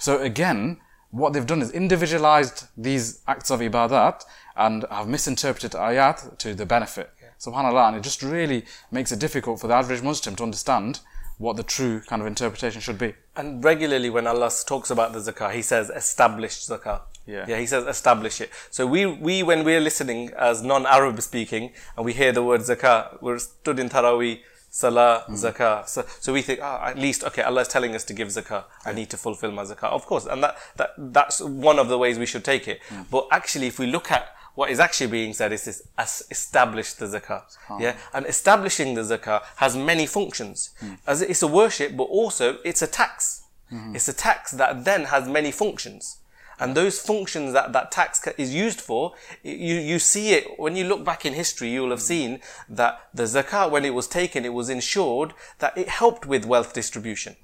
So 0.00 0.20
again, 0.22 0.78
what 1.10 1.34
they've 1.34 1.46
done 1.46 1.60
is 1.60 1.70
individualized 1.70 2.64
these 2.78 3.20
acts 3.28 3.50
of 3.50 3.60
ibadat 3.60 4.24
and 4.56 4.86
have 4.90 5.06
misinterpreted 5.06 5.72
ayat 5.72 6.38
to 6.38 6.54
the 6.54 6.64
benefit. 6.64 7.10
Subhanallah, 7.38 7.88
and 7.88 7.96
it 7.98 8.02
just 8.02 8.22
really 8.22 8.64
makes 8.90 9.12
it 9.12 9.18
difficult 9.18 9.60
for 9.60 9.68
the 9.68 9.74
average 9.74 10.00
Muslim 10.00 10.34
to 10.36 10.42
understand 10.42 11.00
what 11.38 11.56
the 11.56 11.62
true 11.62 12.00
kind 12.00 12.22
of 12.22 12.28
interpretation 12.28 12.80
should 12.80 12.98
be. 12.98 13.14
And 13.36 13.64
regularly, 13.64 14.10
when 14.10 14.26
Allah 14.26 14.50
talks 14.66 14.90
about 14.90 15.12
the 15.12 15.18
zakah, 15.18 15.52
He 15.52 15.62
says 15.62 15.90
established 15.90 16.68
zakah. 16.68 17.02
Yeah. 17.26 17.46
Yeah, 17.48 17.58
He 17.58 17.66
says 17.66 17.86
establish 17.86 18.40
it. 18.40 18.50
So 18.70 18.86
we, 18.86 19.06
we 19.06 19.42
when 19.42 19.64
we're 19.64 19.80
listening 19.80 20.30
as 20.38 20.62
non-Arab 20.62 21.20
speaking 21.22 21.72
and 21.96 22.04
we 22.04 22.12
hear 22.12 22.32
the 22.32 22.42
word 22.42 22.60
zakah, 22.60 23.20
we're 23.22 23.38
stood 23.38 23.78
in 23.78 23.88
Taraweeh, 23.88 24.40
Salah, 24.70 25.24
zakah. 25.30 25.86
So, 25.88 26.04
so 26.20 26.32
we 26.32 26.42
think, 26.42 26.58
ah, 26.60 26.86
at 26.86 26.98
least, 26.98 27.22
okay, 27.24 27.42
Allah 27.42 27.60
is 27.60 27.68
telling 27.68 27.94
us 27.94 28.04
to 28.04 28.12
give 28.12 28.28
zakah. 28.28 28.64
I 28.84 28.92
need 28.92 29.08
to 29.10 29.16
fulfill 29.16 29.52
my 29.52 29.62
zakah. 29.62 29.84
Of 29.84 30.04
course. 30.04 30.26
And 30.26 30.42
that, 30.42 30.56
that, 30.76 30.90
that's 30.98 31.40
one 31.40 31.78
of 31.78 31.88
the 31.88 31.96
ways 31.96 32.18
we 32.18 32.26
should 32.26 32.44
take 32.44 32.66
it. 32.66 32.80
But 33.08 33.28
actually, 33.30 33.68
if 33.68 33.78
we 33.78 33.86
look 33.86 34.10
at 34.10 34.34
what 34.54 34.70
is 34.70 34.78
actually 34.78 35.08
being 35.08 35.32
said 35.32 35.52
is 35.52 35.64
this 35.64 35.82
as 35.98 36.22
establish 36.30 36.92
the 36.94 37.06
zakah. 37.06 37.42
Yeah. 37.80 37.96
And 38.12 38.26
establishing 38.26 38.94
the 38.94 39.02
zakah 39.02 39.42
has 39.56 39.76
many 39.76 40.06
functions. 40.06 40.70
Hmm. 40.80 40.94
As 41.06 41.22
it's 41.22 41.42
a 41.42 41.48
worship, 41.48 41.96
but 41.96 42.04
also 42.04 42.58
it's 42.64 42.82
a 42.82 42.86
tax. 42.86 43.44
Hmm. 43.70 43.94
It's 43.94 44.08
a 44.08 44.12
tax 44.12 44.52
that 44.52 44.84
then 44.84 45.04
has 45.04 45.28
many 45.28 45.50
functions. 45.50 46.18
And 46.60 46.76
those 46.76 47.00
functions 47.00 47.52
that 47.52 47.72
that 47.72 47.90
tax 47.90 48.24
is 48.38 48.54
used 48.54 48.80
for, 48.80 49.14
you, 49.42 49.74
you 49.74 49.98
see 49.98 50.34
it, 50.34 50.56
when 50.56 50.76
you 50.76 50.84
look 50.84 51.04
back 51.04 51.26
in 51.26 51.32
history, 51.32 51.70
you 51.70 51.82
will 51.82 51.90
have 51.90 51.98
hmm. 51.98 52.04
seen 52.04 52.40
that 52.68 53.08
the 53.12 53.24
zakat, 53.24 53.72
when 53.72 53.84
it 53.84 53.92
was 53.94 54.06
taken, 54.06 54.44
it 54.44 54.52
was 54.52 54.68
ensured 54.68 55.32
that 55.58 55.76
it 55.76 55.88
helped 55.88 56.26
with 56.26 56.46
wealth 56.46 56.72
distribution. 56.72 57.34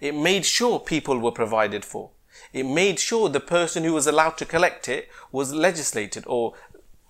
It 0.00 0.14
made 0.14 0.46
sure 0.46 0.80
people 0.80 1.18
were 1.18 1.30
provided 1.30 1.84
for. 1.84 2.10
It 2.54 2.64
made 2.64 2.98
sure 3.00 3.28
the 3.28 3.40
person 3.40 3.82
who 3.84 3.92
was 3.92 4.06
allowed 4.06 4.38
to 4.38 4.46
collect 4.46 4.88
it 4.88 5.08
was 5.32 5.52
legislated 5.52 6.24
or 6.26 6.54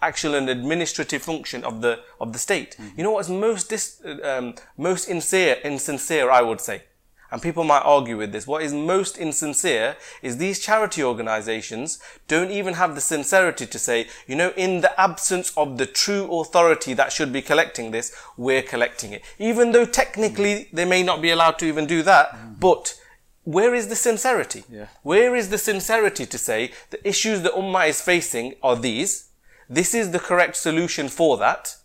actual 0.01 0.35
and 0.35 0.49
administrative 0.49 1.23
function 1.23 1.63
of 1.65 1.83
the 1.83 2.01
of 2.21 2.33
the 2.33 2.39
state. 2.39 2.71
Mm-hmm. 2.73 2.97
You 2.97 3.05
know 3.05 3.13
what's 3.13 3.29
most 3.29 3.69
dis, 3.69 4.03
um, 4.23 4.55
most 4.77 5.09
insincere, 5.09 5.59
insincere, 5.63 6.31
I 6.31 6.41
would 6.41 6.61
say, 6.61 6.85
and 7.31 7.43
people 7.43 7.65
might 7.65 7.81
argue 7.81 8.17
with 8.17 8.33
this. 8.33 8.47
What 8.47 8.63
is 8.63 8.73
most 8.73 9.19
insincere 9.19 9.97
is 10.23 10.39
these 10.39 10.61
charity 10.61 11.03
organizations 11.03 11.99
don't 12.27 12.51
even 12.51 12.75
have 12.75 12.95
the 12.95 13.01
sincerity 13.03 13.67
to 13.67 13.79
say, 13.79 14.09
you 14.27 14.37
know, 14.37 14.53
in 14.57 14.81
the 14.81 14.99
absence 14.99 15.53
of 15.57 15.77
the 15.77 15.87
true 15.87 16.25
authority 16.41 16.95
that 16.95 17.13
should 17.13 17.33
be 17.33 17.43
collecting 17.43 17.91
this, 17.91 18.17
we're 18.39 18.63
collecting 18.63 19.13
it. 19.13 19.23
Even 19.39 19.73
though 19.73 19.85
technically 19.85 20.55
mm-hmm. 20.55 20.77
they 20.77 20.87
may 20.87 21.03
not 21.03 21.21
be 21.21 21.31
allowed 21.31 21.59
to 21.59 21.67
even 21.67 21.87
do 21.87 22.03
that, 22.03 22.31
mm-hmm. 22.31 22.55
but 22.61 22.99
where 23.45 23.75
is 23.75 23.89
the 23.89 23.97
sincerity? 23.97 24.65
Yeah. 24.71 24.87
Where 25.03 25.37
is 25.37 25.51
the 25.51 25.59
sincerity 25.59 26.27
to 26.27 26.39
say 26.39 26.73
the 26.91 27.07
issues 27.07 27.43
the 27.43 27.51
Ummah 27.51 27.89
is 27.89 28.01
facing 28.01 28.55
are 28.63 28.77
these? 28.77 29.29
This 29.69 29.95
is 29.95 30.11
the 30.11 30.19
correct 30.19 30.57
solution 30.57 31.09
for 31.09 31.37
that. 31.39 31.77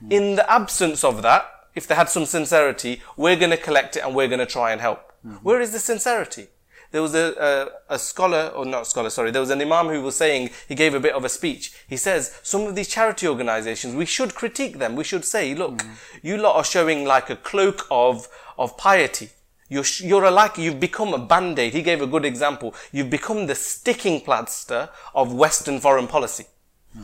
Hmm. 0.00 0.12
In 0.12 0.36
the 0.36 0.50
absence 0.50 1.04
of 1.04 1.22
that, 1.22 1.50
if 1.74 1.86
they 1.86 1.94
had 1.94 2.08
some 2.08 2.24
sincerity, 2.24 3.02
we're 3.16 3.36
going 3.36 3.50
to 3.50 3.56
collect 3.56 3.96
it 3.96 4.04
and 4.04 4.14
we're 4.14 4.28
going 4.28 4.38
to 4.38 4.46
try 4.46 4.72
and 4.72 4.80
help. 4.80 5.12
Hmm. 5.22 5.34
Where 5.42 5.60
is 5.60 5.72
the 5.72 5.78
sincerity? 5.78 6.48
There 6.90 7.02
was 7.02 7.14
a, 7.14 7.70
a, 7.90 7.94
a 7.94 7.98
scholar, 7.98 8.50
or 8.54 8.64
not 8.64 8.86
scholar, 8.86 9.10
sorry, 9.10 9.30
there 9.30 9.42
was 9.42 9.50
an 9.50 9.60
imam 9.60 9.88
who 9.88 10.00
was 10.00 10.16
saying, 10.16 10.50
he 10.66 10.74
gave 10.74 10.94
a 10.94 11.00
bit 11.00 11.12
of 11.12 11.22
a 11.22 11.28
speech. 11.28 11.74
He 11.86 11.98
says, 11.98 12.40
some 12.42 12.62
of 12.62 12.74
these 12.74 12.88
charity 12.88 13.28
organizations, 13.28 13.94
we 13.94 14.06
should 14.06 14.34
critique 14.34 14.78
them. 14.78 14.96
We 14.96 15.04
should 15.04 15.24
say, 15.24 15.54
look, 15.54 15.82
hmm. 15.82 15.92
you 16.22 16.38
lot 16.38 16.56
are 16.56 16.64
showing 16.64 17.04
like 17.04 17.28
a 17.28 17.36
cloak 17.36 17.86
of, 17.90 18.28
of 18.56 18.76
piety. 18.76 19.30
You're, 19.68 19.84
you're 20.00 20.24
a 20.24 20.30
like, 20.30 20.56
you've 20.58 20.80
become 20.80 21.12
a 21.14 21.18
band-aid. 21.18 21.74
He 21.74 21.82
gave 21.82 22.00
a 22.00 22.06
good 22.06 22.24
example. 22.24 22.74
You've 22.92 23.10
become 23.10 23.46
the 23.46 23.54
sticking 23.54 24.20
plaster 24.20 24.88
of 25.14 25.32
Western 25.34 25.78
foreign 25.80 26.06
policy. 26.06 26.46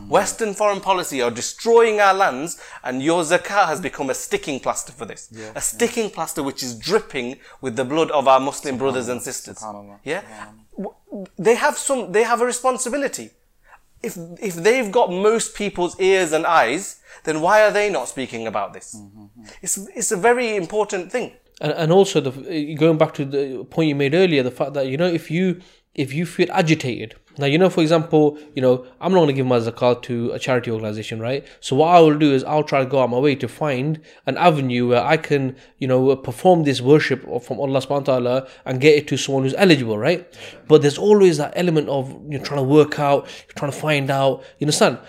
Western 0.09 0.53
foreign 0.53 0.81
policy 0.81 1.21
are 1.21 1.31
destroying 1.31 2.01
our 2.01 2.13
lands 2.13 2.59
and 2.83 3.01
your 3.03 3.23
zakat 3.23 3.67
has 3.67 3.79
become 3.79 4.09
a 4.09 4.13
sticking 4.15 4.59
plaster 4.59 4.91
for 4.91 5.05
this. 5.05 5.29
a 5.55 5.61
sticking 5.61 6.09
plaster 6.09 6.41
which 6.43 6.63
is 6.63 6.77
dripping 6.77 7.37
with 7.61 7.75
the 7.75 7.85
blood 7.85 8.11
of 8.11 8.27
our 8.27 8.39
Muslim 8.39 8.77
brothers 8.77 9.07
and 9.07 9.21
sisters. 9.21 9.59
Yeah? 10.03 10.21
They 11.37 11.55
have 11.55 11.77
some, 11.77 12.11
they 12.11 12.23
have 12.23 12.41
a 12.41 12.45
responsibility. 12.45 13.29
If, 14.03 14.17
if 14.41 14.55
they've 14.55 14.91
got 14.91 15.11
most 15.11 15.55
people's 15.55 15.97
ears 15.99 16.33
and 16.33 16.45
eyes, 16.45 16.99
then 17.23 17.39
why 17.41 17.63
are 17.63 17.71
they 17.71 17.89
not 17.89 18.07
speaking 18.09 18.47
about 18.47 18.73
this? 18.73 18.97
It's, 19.61 19.77
it's 19.95 20.11
a 20.11 20.17
very 20.17 20.55
important 20.57 21.11
thing. 21.11 21.31
And, 21.61 21.71
and 21.73 21.91
also 21.91 22.19
the 22.19 22.75
going 22.75 22.97
back 22.97 23.13
to 23.13 23.25
the 23.25 23.63
point 23.65 23.89
you 23.89 23.95
made 23.95 24.13
earlier 24.13 24.43
the 24.43 24.51
fact 24.51 24.73
that 24.73 24.87
you 24.87 24.97
know 24.97 25.07
if 25.07 25.31
you 25.31 25.61
if 25.93 26.13
you 26.13 26.25
feel 26.25 26.47
agitated 26.51 27.15
now 27.37 27.45
you 27.45 27.57
know 27.57 27.69
for 27.69 27.81
example 27.81 28.37
you 28.53 28.61
know 28.61 28.85
i'm 28.99 29.11
not 29.11 29.19
going 29.19 29.27
to 29.27 29.33
give 29.33 29.45
my 29.45 29.57
zakat 29.57 30.01
to 30.01 30.31
a 30.31 30.39
charity 30.39 30.71
organization 30.71 31.19
right? 31.19 31.45
So 31.59 31.75
what 31.77 31.87
i 31.87 31.99
will 31.99 32.17
do 32.17 32.33
is 32.33 32.43
i'll 32.43 32.63
try 32.63 32.79
to 32.79 32.85
go 32.85 33.01
out 33.01 33.09
my 33.09 33.19
way 33.19 33.35
to 33.35 33.47
find 33.47 34.01
an 34.25 34.37
avenue 34.37 34.89
where 34.89 35.03
i 35.03 35.17
can 35.17 35.55
you 35.77 35.87
know 35.87 36.15
perform 36.15 36.63
this 36.63 36.81
worship 36.81 37.21
from 37.41 37.59
allah 37.59 37.79
subhanahu 37.79 38.07
wa 38.07 38.19
ta'ala 38.19 38.47
and 38.65 38.81
get 38.81 38.97
it 38.97 39.07
to 39.07 39.17
someone 39.17 39.43
who's 39.43 39.53
eligible 39.55 39.97
right? 39.97 40.27
But 40.67 40.81
there's 40.81 40.97
always 40.97 41.37
that 41.37 41.53
element 41.55 41.87
of 41.89 42.09
you 42.29 42.37
know 42.37 42.43
trying 42.43 42.59
to 42.59 42.63
work 42.63 42.99
out 42.99 43.27
trying 43.55 43.71
to 43.71 43.77
find 43.77 44.09
out 44.09 44.43
you 44.59 44.65
understand 44.65 44.99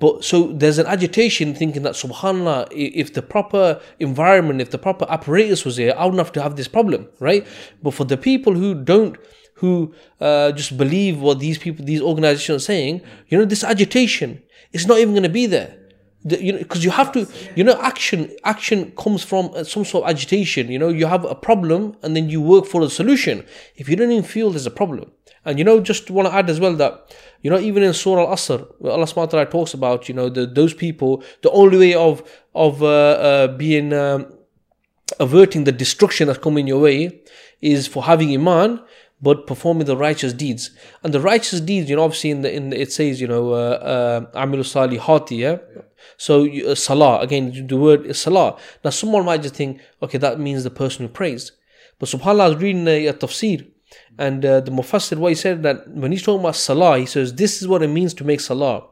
But 0.00 0.24
so 0.24 0.46
there's 0.46 0.78
an 0.78 0.86
agitation 0.86 1.54
thinking 1.54 1.82
that 1.82 1.92
subhanallah, 1.92 2.68
if 2.72 3.12
the 3.12 3.22
proper 3.22 3.80
environment, 3.98 4.60
if 4.60 4.70
the 4.70 4.78
proper 4.78 5.06
apparatus 5.08 5.64
was 5.64 5.76
here, 5.76 5.94
I 5.96 6.04
wouldn't 6.06 6.18
have 6.18 6.32
to 6.32 6.42
have 6.42 6.56
this 6.56 6.68
problem, 6.68 7.08
right? 7.20 7.46
But 7.82 7.92
for 7.92 8.04
the 8.04 8.16
people 8.16 8.54
who 8.54 8.74
don't, 8.74 9.18
who 9.54 9.94
uh, 10.20 10.52
just 10.52 10.78
believe 10.78 11.20
what 11.20 11.38
these 11.38 11.58
people, 11.58 11.84
these 11.84 12.00
organizations 12.00 12.62
are 12.62 12.64
saying, 12.64 13.02
you 13.28 13.36
know, 13.38 13.44
this 13.44 13.62
agitation 13.62 14.42
is 14.72 14.86
not 14.86 14.98
even 14.98 15.12
going 15.12 15.22
to 15.22 15.28
be 15.28 15.46
there. 15.46 15.76
The, 16.24 16.42
you 16.42 16.52
know, 16.52 16.58
because 16.58 16.84
you 16.84 16.90
have 16.90 17.12
to, 17.12 17.26
you 17.56 17.64
know, 17.64 17.80
action 17.80 18.30
action 18.44 18.92
comes 18.92 19.22
from 19.24 19.50
uh, 19.54 19.64
some 19.64 19.86
sort 19.86 20.04
of 20.04 20.10
agitation. 20.10 20.70
You 20.70 20.78
know, 20.78 20.88
you 20.88 21.06
have 21.06 21.24
a 21.24 21.34
problem 21.34 21.96
and 22.02 22.14
then 22.14 22.28
you 22.28 22.42
work 22.42 22.66
for 22.66 22.82
a 22.82 22.90
solution. 22.90 23.44
If 23.76 23.88
you 23.88 23.96
don't 23.96 24.10
even 24.10 24.24
feel 24.24 24.50
there's 24.50 24.66
a 24.66 24.70
problem, 24.70 25.12
and 25.44 25.58
you 25.58 25.64
know, 25.64 25.80
just 25.80 26.10
want 26.10 26.28
to 26.28 26.34
add 26.34 26.50
as 26.50 26.60
well 26.60 26.74
that 26.74 27.16
you 27.42 27.50
know, 27.50 27.58
even 27.58 27.82
in 27.82 27.94
Surah 27.94 28.28
Al 28.28 28.34
Asr, 28.36 28.66
Allah 28.84 29.06
Subhanahu 29.06 29.50
talks 29.50 29.74
about 29.74 30.08
you 30.08 30.14
know 30.14 30.28
the, 30.28 30.46
those 30.46 30.74
people, 30.74 31.22
the 31.42 31.50
only 31.50 31.78
way 31.78 31.94
of 31.94 32.22
of 32.54 32.82
uh, 32.82 32.86
uh, 32.86 33.48
being 33.48 33.92
um, 33.92 34.26
averting 35.18 35.64
the 35.64 35.72
destruction 35.72 36.26
that's 36.26 36.38
coming 36.38 36.66
your 36.66 36.80
way 36.80 37.22
is 37.60 37.86
for 37.86 38.04
having 38.04 38.32
iman 38.32 38.80
but 39.22 39.46
performing 39.46 39.84
the 39.86 39.96
righteous 39.96 40.32
deeds. 40.32 40.70
And 41.02 41.12
the 41.12 41.20
righteous 41.20 41.60
deeds 41.60 41.90
you 41.90 41.96
know 41.96 42.04
obviously 42.04 42.30
in 42.30 42.42
the, 42.42 42.54
in 42.54 42.70
the, 42.70 42.80
it 42.80 42.92
says 42.92 43.20
you 43.20 43.26
know 43.26 43.52
uh, 43.52 44.26
uh, 44.34 44.40
amilu 44.40 44.64
salihati 44.64 45.38
yeah? 45.38 45.58
So 46.16 46.46
uh, 46.46 46.74
salah 46.74 47.20
again 47.20 47.66
the 47.66 47.76
word 47.76 48.06
is 48.06 48.20
salah. 48.20 48.58
Now 48.84 48.90
someone 48.90 49.24
might 49.24 49.42
just 49.42 49.54
think 49.54 49.80
okay 50.02 50.18
that 50.18 50.40
means 50.40 50.64
the 50.64 50.70
person 50.70 51.06
who 51.06 51.12
prays. 51.12 51.52
But 51.98 52.08
subhanallah 52.08 52.40
I 52.40 52.48
was 52.48 52.56
reading 52.56 52.88
a, 52.88 53.06
a 53.08 53.12
tafsir 53.12 53.70
and 54.18 54.44
uh, 54.44 54.60
the 54.60 54.70
Mufassir, 54.70 55.16
what 55.18 55.30
he 55.30 55.34
said 55.34 55.62
that 55.62 55.88
when 55.88 56.12
he's 56.12 56.22
talking 56.22 56.40
about 56.40 56.56
salah, 56.56 56.98
he 56.98 57.06
says 57.06 57.34
this 57.34 57.62
is 57.62 57.68
what 57.68 57.82
it 57.82 57.88
means 57.88 58.12
to 58.14 58.24
make 58.24 58.40
salah. 58.40 58.86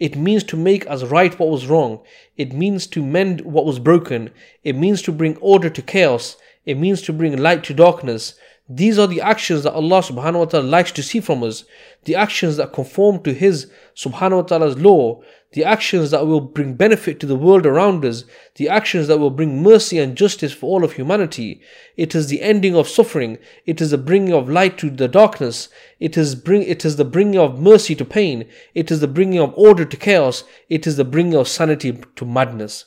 It 0.00 0.16
means 0.16 0.42
to 0.44 0.56
make 0.56 0.88
us 0.90 1.04
right 1.04 1.38
what 1.38 1.48
was 1.48 1.66
wrong. 1.66 2.00
It 2.36 2.52
means 2.52 2.86
to 2.88 3.04
mend 3.04 3.42
what 3.42 3.66
was 3.66 3.78
broken. 3.78 4.30
It 4.64 4.74
means 4.74 5.00
to 5.02 5.12
bring 5.12 5.36
order 5.36 5.70
to 5.70 5.82
chaos. 5.82 6.36
It 6.66 6.76
means 6.76 7.02
to 7.02 7.12
bring 7.12 7.36
light 7.36 7.62
to 7.64 7.74
darkness. 7.74 8.34
These 8.68 8.98
are 8.98 9.06
the 9.06 9.20
actions 9.20 9.64
that 9.64 9.74
Allah 9.74 10.00
subhanahu 10.00 10.38
wa 10.38 10.44
ta'ala 10.46 10.64
likes 10.64 10.90
to 10.92 11.02
see 11.02 11.20
from 11.20 11.42
us. 11.42 11.64
The 12.04 12.14
actions 12.14 12.56
that 12.56 12.72
conform 12.72 13.22
to 13.24 13.34
His 13.34 13.70
subhanahu 13.94 14.36
wa 14.36 14.42
ta'ala's 14.42 14.78
law. 14.78 15.20
The 15.52 15.64
actions 15.64 16.10
that 16.12 16.26
will 16.26 16.40
bring 16.40 16.74
benefit 16.74 17.20
to 17.20 17.26
the 17.26 17.36
world 17.36 17.66
around 17.66 18.06
us. 18.06 18.24
The 18.54 18.70
actions 18.70 19.06
that 19.08 19.18
will 19.18 19.30
bring 19.30 19.62
mercy 19.62 19.98
and 19.98 20.16
justice 20.16 20.54
for 20.54 20.66
all 20.66 20.82
of 20.82 20.94
humanity. 20.94 21.60
It 21.98 22.14
is 22.14 22.28
the 22.28 22.40
ending 22.40 22.74
of 22.74 22.88
suffering. 22.88 23.36
It 23.66 23.82
is 23.82 23.90
the 23.90 23.98
bringing 23.98 24.32
of 24.32 24.48
light 24.48 24.78
to 24.78 24.88
the 24.88 25.08
darkness. 25.08 25.68
It 26.00 26.16
is 26.16 26.34
bring, 26.34 26.62
it 26.62 26.86
is 26.86 26.96
the 26.96 27.04
bringing 27.04 27.38
of 27.38 27.60
mercy 27.60 27.94
to 27.96 28.04
pain. 28.04 28.48
It 28.74 28.90
is 28.90 29.00
the 29.00 29.08
bringing 29.08 29.40
of 29.40 29.52
order 29.58 29.84
to 29.84 29.96
chaos. 29.98 30.42
It 30.70 30.86
is 30.86 30.96
the 30.96 31.04
bringing 31.04 31.34
of 31.34 31.48
sanity 31.48 32.00
to 32.16 32.24
madness. 32.24 32.86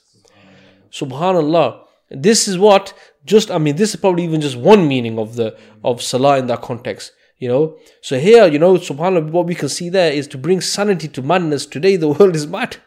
Subhanallah. 0.91 1.81
This 2.09 2.47
is 2.47 2.57
what 2.57 2.93
just 3.27 3.51
I 3.51 3.57
mean 3.57 3.75
this 3.75 3.93
is 3.93 3.99
probably 3.99 4.23
even 4.23 4.41
just 4.41 4.57
one 4.57 4.87
meaning 4.87 5.19
of 5.19 5.35
the 5.35 5.57
of 5.83 6.01
salah 6.01 6.37
in 6.39 6.47
that 6.47 6.61
context. 6.61 7.13
You 7.39 7.49
know, 7.49 7.77
so 8.01 8.17
here, 8.17 8.47
you 8.47 8.57
know, 8.57 8.73
subhanAllah, 8.77 9.29
what 9.29 9.45
we 9.45 9.53
can 9.53 9.69
see 9.69 9.89
there 9.89 10.11
is 10.11 10.27
to 10.29 10.39
bring 10.39 10.59
sanity 10.59 11.07
to 11.09 11.21
madness. 11.21 11.67
Today, 11.67 11.95
the 11.95 12.07
world 12.13 12.35
is 12.35 12.47
mad. 12.47 12.77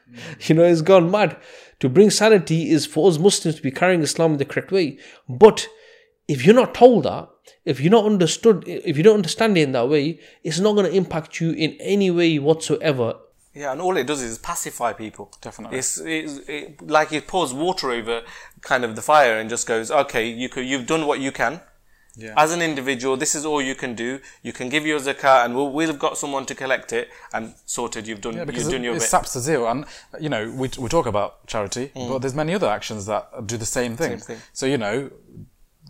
You 0.41 0.57
know, 0.57 0.65
it's 0.65 0.83
gone 0.83 1.09
mad. 1.09 1.37
To 1.79 1.89
bring 1.89 2.11
sanity 2.11 2.71
is 2.71 2.85
for 2.85 3.09
us 3.09 3.19
Muslims 3.19 3.55
to 3.57 3.63
be 3.63 3.71
carrying 3.71 4.03
Islam 4.03 4.33
in 4.33 4.39
the 4.39 4.45
correct 4.45 4.73
way. 4.73 4.99
But 5.29 5.69
if 6.27 6.45
you're 6.45 6.55
not 6.55 6.75
told 6.75 7.05
that, 7.05 7.29
if 7.65 7.81
you're 7.81 7.93
not 7.93 8.07
understood, 8.07 8.65
if 8.67 8.97
you 8.97 9.05
don't 9.05 9.17
understand 9.17 9.57
it 9.57 9.63
in 9.63 9.73
that 9.73 9.89
way, 9.89 10.19
it's 10.43 10.59
not 10.59 10.75
going 10.75 10.91
to 10.91 10.97
impact 10.97 11.41
you 11.41 11.53
in 11.53 11.77
any 11.81 12.11
way 12.11 12.39
whatsoever. 12.39 13.15
Yeah, 13.53 13.73
and 13.73 13.81
all 13.81 13.97
it 13.97 14.07
does 14.07 14.23
is 14.23 14.39
pacify 14.39 14.93
people. 14.93 15.33
Definitely. 15.41 15.79
It's, 15.79 15.99
it's 15.99 16.39
it, 16.49 16.89
like 16.89 17.13
it 17.13 17.27
pours 17.27 17.53
water 17.53 17.91
over 17.91 18.23
kind 18.61 18.85
of 18.85 18.95
the 18.95 19.03
fire 19.03 19.39
and 19.39 19.51
just 19.51 19.67
goes, 19.67 19.91
okay, 19.91 20.29
you 20.29 20.49
could, 20.49 20.65
you've 20.65 20.87
done 20.87 21.07
what 21.07 21.19
you 21.21 21.33
can. 21.33 21.61
Yeah. 22.17 22.35
As 22.37 22.53
an 22.53 22.61
individual, 22.61 23.17
this 23.17 23.35
is 23.35 23.45
all 23.47 23.63
you 23.63 23.75
can 23.75 23.95
do. 23.95 24.21
You 24.43 24.53
can 24.53 24.69
give 24.69 24.85
your 24.85 24.99
zakat, 24.99 25.45
and 25.45 25.55
we'll, 25.55 25.73
we've 25.73 25.99
got 25.99 26.19
someone 26.19 26.45
to 26.47 26.55
collect 26.55 26.93
it, 26.93 27.09
and 27.33 27.55
sorted. 27.67 28.07
You've 28.07 28.21
done. 28.21 28.37
Yeah, 28.37 28.45
because 28.45 28.65
you've 28.65 28.73
it, 28.73 28.77
done 28.77 28.85
your 28.85 28.95
it 28.97 28.99
bit. 28.99 29.09
saps 29.09 29.33
the 29.33 29.41
zeal, 29.41 29.67
and 29.69 29.85
you 30.21 30.29
know 30.29 30.51
we 30.51 30.69
we 30.79 30.89
talk 30.89 31.07
about 31.07 31.47
charity, 31.47 31.93
but 31.95 32.19
there's 32.19 32.35
many 32.35 32.53
other 32.53 32.69
actions 32.69 33.07
that 33.07 33.47
do 33.47 33.57
the 33.57 33.65
same 33.65 33.97
thing. 33.97 34.19
Mm. 34.19 34.21
Same 34.23 34.37
thing. 34.37 34.39
So 34.53 34.67
you 34.67 34.77
know, 34.77 35.11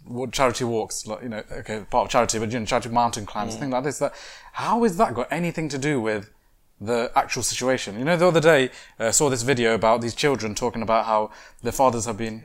what 0.05 0.31
charity 0.31 0.65
walks, 0.65 1.07
like 1.07 1.23
you 1.23 1.31
know, 1.31 1.43
okay, 1.53 1.85
part 1.91 2.05
of 2.07 2.11
charity, 2.11 2.39
but 2.39 2.53
you 2.53 2.61
know, 2.61 2.67
charity 2.67 2.91
mountain 2.91 3.25
climbs, 3.25 3.57
Mm. 3.57 3.61
things 3.61 3.73
like 3.73 3.85
this. 3.85 3.99
That 3.99 4.13
how 4.53 4.83
has 4.83 4.99
that 4.99 5.15
got 5.15 5.27
anything 5.33 5.71
to 5.71 5.79
do 5.79 6.03
with 6.03 6.31
the 6.81 7.11
actual 7.15 7.43
situation? 7.43 7.99
You 7.99 8.05
know, 8.05 8.17
the 8.17 8.27
other 8.27 8.41
day 8.41 8.71
uh, 8.99 9.11
saw 9.13 9.29
this 9.29 9.43
video 9.43 9.75
about 9.75 10.01
these 10.01 10.15
children 10.15 10.55
talking 10.55 10.83
about 10.83 11.07
how 11.07 11.31
their 11.63 11.73
fathers 11.73 12.07
have 12.07 12.17
been, 12.17 12.45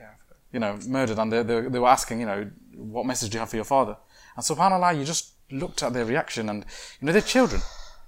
you 0.51 0.59
know, 0.59 0.77
murdered, 0.87 1.19
and 1.19 1.31
they, 1.31 1.43
they 1.43 1.61
they 1.61 1.79
were 1.79 1.87
asking, 1.87 2.19
you 2.19 2.25
know, 2.25 2.49
what 2.75 3.05
message 3.05 3.29
do 3.29 3.35
you 3.35 3.39
have 3.39 3.49
for 3.49 3.55
your 3.55 3.65
father? 3.65 3.97
And 4.35 4.43
Subhanallah, 4.45 4.97
you 4.97 5.05
just 5.05 5.33
looked 5.51 5.83
at 5.83 5.93
their 5.93 6.05
reaction, 6.05 6.49
and 6.49 6.65
you 6.99 7.05
know, 7.05 7.11
they're 7.13 7.21
children. 7.21 7.61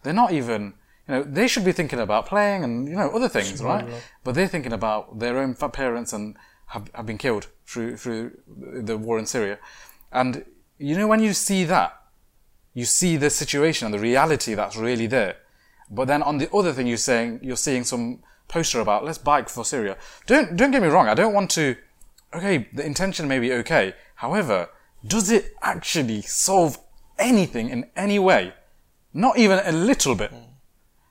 They're 0.03 0.13
not 0.13 0.32
even, 0.32 0.73
you 1.07 1.13
know, 1.15 1.23
they 1.23 1.47
should 1.47 1.65
be 1.65 1.71
thinking 1.71 1.99
about 1.99 2.25
playing 2.25 2.63
and 2.63 2.88
you 2.88 2.95
know 2.95 3.09
other 3.09 3.30
things, 3.30 3.61
right? 3.63 3.86
But 4.23 4.36
they're 4.36 4.47
thinking 4.47 4.73
about 4.73 5.19
their 5.19 5.38
own 5.38 5.55
parents 5.55 6.13
and 6.13 6.36
have, 6.67 6.89
have 6.93 7.05
been 7.05 7.17
killed 7.17 7.47
through 7.65 7.97
through 7.97 8.38
the 8.84 8.97
war 8.97 9.17
in 9.19 9.25
Syria, 9.25 9.59
and 10.11 10.45
you 10.78 10.95
know 10.97 11.07
when 11.07 11.21
you 11.21 11.34
see 11.34 11.63
that, 11.65 11.99
you 12.73 12.86
see 12.86 13.17
the 13.17 13.30
situation 13.30 13.86
and 13.86 13.93
the 13.93 13.99
reality 13.99 14.53
that's 14.53 14.75
really 14.75 15.07
there. 15.07 15.38
But 15.89 16.07
then 16.07 16.21
on 16.21 16.38
the 16.38 16.51
other 16.51 16.73
thing, 16.73 16.88
you're 16.88 16.97
saying 16.97 17.39
you're 17.41 17.57
seeing 17.57 17.83
some 17.83 18.19
poster 18.47 18.79
about 18.79 19.05
let's 19.05 19.17
bike 19.17 19.49
for 19.49 19.63
Syria. 19.65 19.97
Don't 20.25 20.55
don't 20.55 20.71
get 20.71 20.81
me 20.81 20.88
wrong. 20.88 21.07
I 21.07 21.13
don't 21.13 21.33
want 21.33 21.49
to. 21.51 21.75
Okay, 22.33 22.67
the 22.73 22.85
intention 22.85 23.27
may 23.27 23.39
be 23.39 23.53
okay. 23.53 23.93
However, 24.15 24.69
does 25.05 25.31
it 25.31 25.53
actually 25.61 26.21
solve 26.21 26.77
anything 27.17 27.69
in 27.69 27.89
any 27.95 28.19
way? 28.19 28.53
Not 29.13 29.38
even 29.38 29.59
a 29.63 29.71
little 29.71 30.15
bit. 30.15 30.31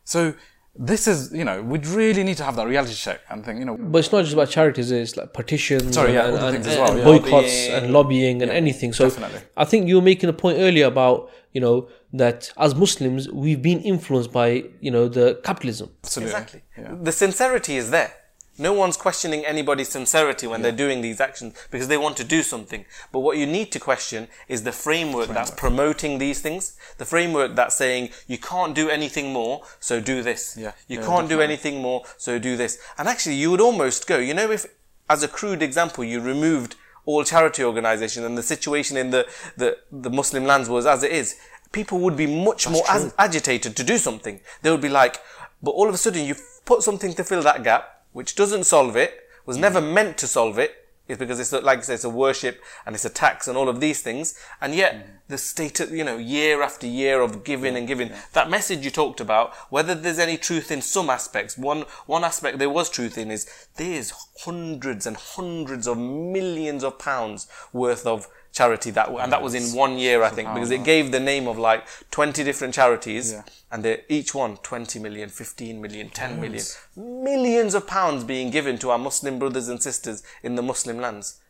So 0.04 0.34
this 0.78 1.06
is, 1.08 1.32
you 1.32 1.44
know, 1.44 1.62
we'd 1.62 1.86
really 1.86 2.22
need 2.22 2.36
to 2.36 2.44
have 2.44 2.56
that 2.56 2.66
reality 2.66 2.94
check 2.94 3.20
and 3.30 3.44
think, 3.44 3.58
you 3.58 3.64
know, 3.64 3.76
But 3.78 3.98
it's 3.98 4.12
not 4.12 4.22
just 4.22 4.34
about 4.34 4.50
charities, 4.50 4.92
eh? 4.92 4.96
it's 4.96 5.16
like 5.16 5.32
petitions 5.32 5.94
Sorry, 5.94 6.12
yeah, 6.14 6.26
and, 6.26 6.36
other 6.36 6.46
and- 6.56 6.64
things 6.64 6.66
as 6.66 6.76
and 6.76 6.82
well, 6.84 6.98
yeah. 6.98 7.04
boycotts 7.04 7.32
Lobbying. 7.68 7.84
and 7.84 7.92
lobbying 7.92 8.42
and 8.42 8.50
anything. 8.50 8.92
So 8.92 9.08
definitely. 9.08 9.40
I 9.56 9.64
think 9.64 9.88
you 9.88 9.96
were 9.96 10.02
making 10.02 10.28
a 10.28 10.32
point 10.32 10.58
earlier 10.58 10.86
about, 10.86 11.30
you 11.52 11.60
know, 11.60 11.88
that 12.12 12.50
as 12.58 12.74
Muslims, 12.74 13.30
we've 13.30 13.62
been 13.62 13.80
influenced 13.80 14.32
by, 14.32 14.64
you 14.80 14.90
know, 14.90 15.08
the 15.08 15.40
capitalism. 15.44 15.90
absolutely. 16.04 16.34
Exactly. 16.34 16.62
The 17.02 17.12
sincerity 17.12 17.76
is 17.76 17.90
there. 17.90 18.12
No 18.58 18.72
one's 18.72 18.96
questioning 18.96 19.44
anybody's 19.44 19.88
sincerity 19.88 20.46
when 20.46 20.62
they're 20.62 20.72
doing 20.72 21.00
these 21.02 21.20
actions 21.20 21.54
because 21.70 21.88
they 21.88 21.98
want 21.98 22.16
to 22.16 22.24
do 22.24 22.42
something. 22.42 22.84
But 23.12 23.20
what 23.20 23.36
you 23.36 23.46
need 23.46 23.70
to 23.72 23.80
question 23.80 24.28
is 24.48 24.62
the 24.62 24.72
framework, 24.72 25.28
that's 25.28 25.50
promoting 25.50 26.18
these 26.18 26.40
things. 26.40 26.76
The 26.98 27.04
framework 27.04 27.54
that's 27.54 27.76
saying 27.76 28.10
you 28.26 28.38
can't 28.38 28.74
do 28.74 28.88
anything 28.88 29.32
more, 29.32 29.62
so 29.80 30.00
do 30.00 30.22
this. 30.22 30.56
Yeah. 30.58 30.72
You 30.88 31.00
Yeah, 31.00 31.06
can't 31.06 31.28
do 31.28 31.40
anything 31.40 31.82
more, 31.82 32.04
so 32.16 32.38
do 32.38 32.56
this. 32.56 32.78
And 32.96 33.08
actually, 33.08 33.34
you 33.34 33.50
would 33.50 33.60
almost 33.60 34.06
go, 34.06 34.18
you 34.18 34.34
know, 34.34 34.50
if 34.50 34.66
as 35.08 35.22
a 35.22 35.28
crude 35.28 35.62
example, 35.62 36.02
you 36.04 36.20
removed 36.20 36.76
all 37.04 37.22
charity 37.24 37.62
organizations 37.62 38.26
and 38.26 38.36
the 38.36 38.42
situation 38.42 38.96
in 38.96 39.10
the, 39.10 39.26
the, 39.56 39.76
the 39.92 40.10
Muslim 40.10 40.44
lands 40.44 40.68
was 40.68 40.86
as 40.86 41.02
it 41.02 41.12
is, 41.12 41.36
people 41.72 41.98
would 42.00 42.16
be 42.16 42.26
much 42.26 42.68
more 42.68 42.82
as, 42.88 43.14
agitated 43.18 43.76
to 43.76 43.84
do 43.84 43.98
something. 43.98 44.40
They 44.62 44.70
would 44.70 44.80
be 44.80 44.88
like, 44.88 45.20
but 45.62 45.70
all 45.72 45.88
of 45.88 45.94
a 45.94 45.98
sudden 45.98 46.24
you've 46.24 46.42
put 46.64 46.82
something 46.82 47.14
to 47.14 47.22
fill 47.22 47.42
that 47.42 47.62
gap, 47.62 47.95
which 48.16 48.34
doesn't 48.34 48.64
solve 48.64 48.96
it, 48.96 49.28
was 49.44 49.58
never 49.58 49.78
mm-hmm. 49.78 49.92
meant 49.92 50.16
to 50.16 50.26
solve 50.26 50.58
it, 50.58 50.88
is 51.06 51.18
because 51.18 51.38
it's 51.38 51.52
like 51.52 51.80
I 51.80 51.82
say, 51.82 51.92
it's 51.92 52.02
a 52.02 52.08
worship 52.08 52.62
and 52.86 52.94
it's 52.94 53.04
a 53.04 53.10
tax 53.10 53.46
and 53.46 53.58
all 53.58 53.68
of 53.68 53.78
these 53.78 54.00
things, 54.00 54.38
and 54.58 54.74
yet 54.74 54.94
mm-hmm. 54.94 55.12
the 55.28 55.36
state, 55.36 55.80
of, 55.80 55.90
you 55.90 56.02
know, 56.02 56.16
year 56.16 56.62
after 56.62 56.86
year 56.86 57.20
of 57.20 57.44
giving 57.44 57.76
and 57.76 57.86
giving. 57.86 58.10
That 58.32 58.48
message 58.48 58.86
you 58.86 58.90
talked 58.90 59.20
about, 59.20 59.54
whether 59.68 59.94
there's 59.94 60.18
any 60.18 60.38
truth 60.38 60.70
in 60.70 60.80
some 60.80 61.10
aspects, 61.10 61.58
one 61.58 61.84
one 62.06 62.24
aspect 62.24 62.58
there 62.58 62.70
was 62.70 62.88
truth 62.88 63.18
in 63.18 63.30
is 63.30 63.46
there's 63.76 64.14
hundreds 64.44 65.04
and 65.04 65.18
hundreds 65.18 65.86
of 65.86 65.98
millions 65.98 66.82
of 66.84 66.98
pounds 66.98 67.46
worth 67.74 68.06
of 68.06 68.28
charity 68.60 68.90
that 68.90 69.08
and 69.22 69.30
that 69.32 69.42
was 69.46 69.54
in 69.60 69.64
one 69.84 69.94
year 69.98 70.18
I 70.28 70.30
think 70.36 70.46
because 70.54 70.70
it 70.78 70.82
gave 70.92 71.04
the 71.12 71.20
name 71.32 71.46
of 71.52 71.56
like 71.58 71.82
20 72.10 72.42
different 72.48 72.72
charities 72.80 73.32
Yeah. 73.32 73.42
and 73.70 73.84
they're 73.84 74.00
each 74.08 74.34
one 74.34 74.56
20 74.58 74.98
million 74.98 75.28
15 75.28 75.80
million 75.84 76.08
10 76.08 76.40
million 76.40 76.64
millions 76.96 77.74
of 77.74 77.86
pounds 77.86 78.24
being 78.24 78.50
given 78.50 78.78
to 78.78 78.90
our 78.90 78.98
Muslim 78.98 79.38
brothers 79.38 79.68
and 79.68 79.82
sisters 79.82 80.22
in 80.42 80.54
the 80.54 80.62
Muslim 80.62 80.98
lands 80.98 81.40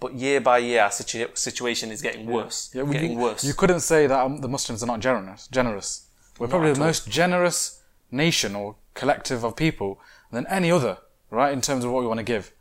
but 0.00 0.14
year 0.14 0.40
by 0.40 0.58
year 0.58 0.82
our 0.82 0.90
situ- 0.90 1.28
situation 1.34 1.90
is 1.92 2.02
getting 2.02 2.26
worse 2.26 2.70
Yeah, 2.74 2.82
well, 2.82 2.92
getting 2.94 3.12
you, 3.12 3.18
worse 3.18 3.44
You 3.44 3.54
couldn't 3.54 3.80
say 3.80 4.06
that 4.08 4.18
um, 4.26 4.40
the 4.40 4.48
Muslims 4.48 4.82
are 4.82 4.86
not 4.86 5.00
generous. 5.00 5.46
Generous. 5.48 6.06
We're 6.38 6.48
probably 6.48 6.72
the 6.72 6.80
all. 6.80 6.86
most 6.86 7.08
generous 7.08 7.80
nation 8.10 8.56
or 8.56 8.76
collective 8.94 9.44
of 9.44 9.54
people 9.56 10.00
than 10.32 10.46
any 10.48 10.70
other, 10.70 10.98
right? 11.30 11.52
In 11.52 11.60
terms 11.60 11.84
of 11.84 11.92
what 11.92 12.00
we 12.02 12.06
want 12.08 12.18
to 12.18 12.24
give. 12.24 12.52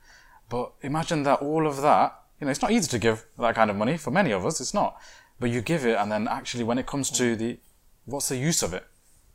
But 0.50 0.74
imagine 0.82 1.24
that 1.24 1.40
all 1.42 1.66
of 1.68 1.82
that. 1.82 2.19
You 2.40 2.46
know, 2.46 2.52
it's 2.52 2.62
not 2.62 2.72
easy 2.72 2.88
to 2.90 3.00
give 3.00 3.26
that 3.38 3.56
kind 3.56 3.70
of 3.70 3.76
money 3.76 3.98
for 3.98 4.12
many 4.12 4.32
of 4.32 4.46
us. 4.46 4.62
It's 4.62 4.74
not. 4.74 5.00
But 5.40 5.50
you 5.50 5.62
give 5.62 5.86
it, 5.86 5.98
and 5.98 6.12
then 6.12 6.28
actually, 6.28 6.64
when 6.64 6.78
it 6.78 6.86
comes 6.86 7.10
to 7.12 7.36
the, 7.36 7.60
what's 8.06 8.30
the 8.30 8.38
use 8.38 8.62
of 8.64 8.74
it? 8.74 8.86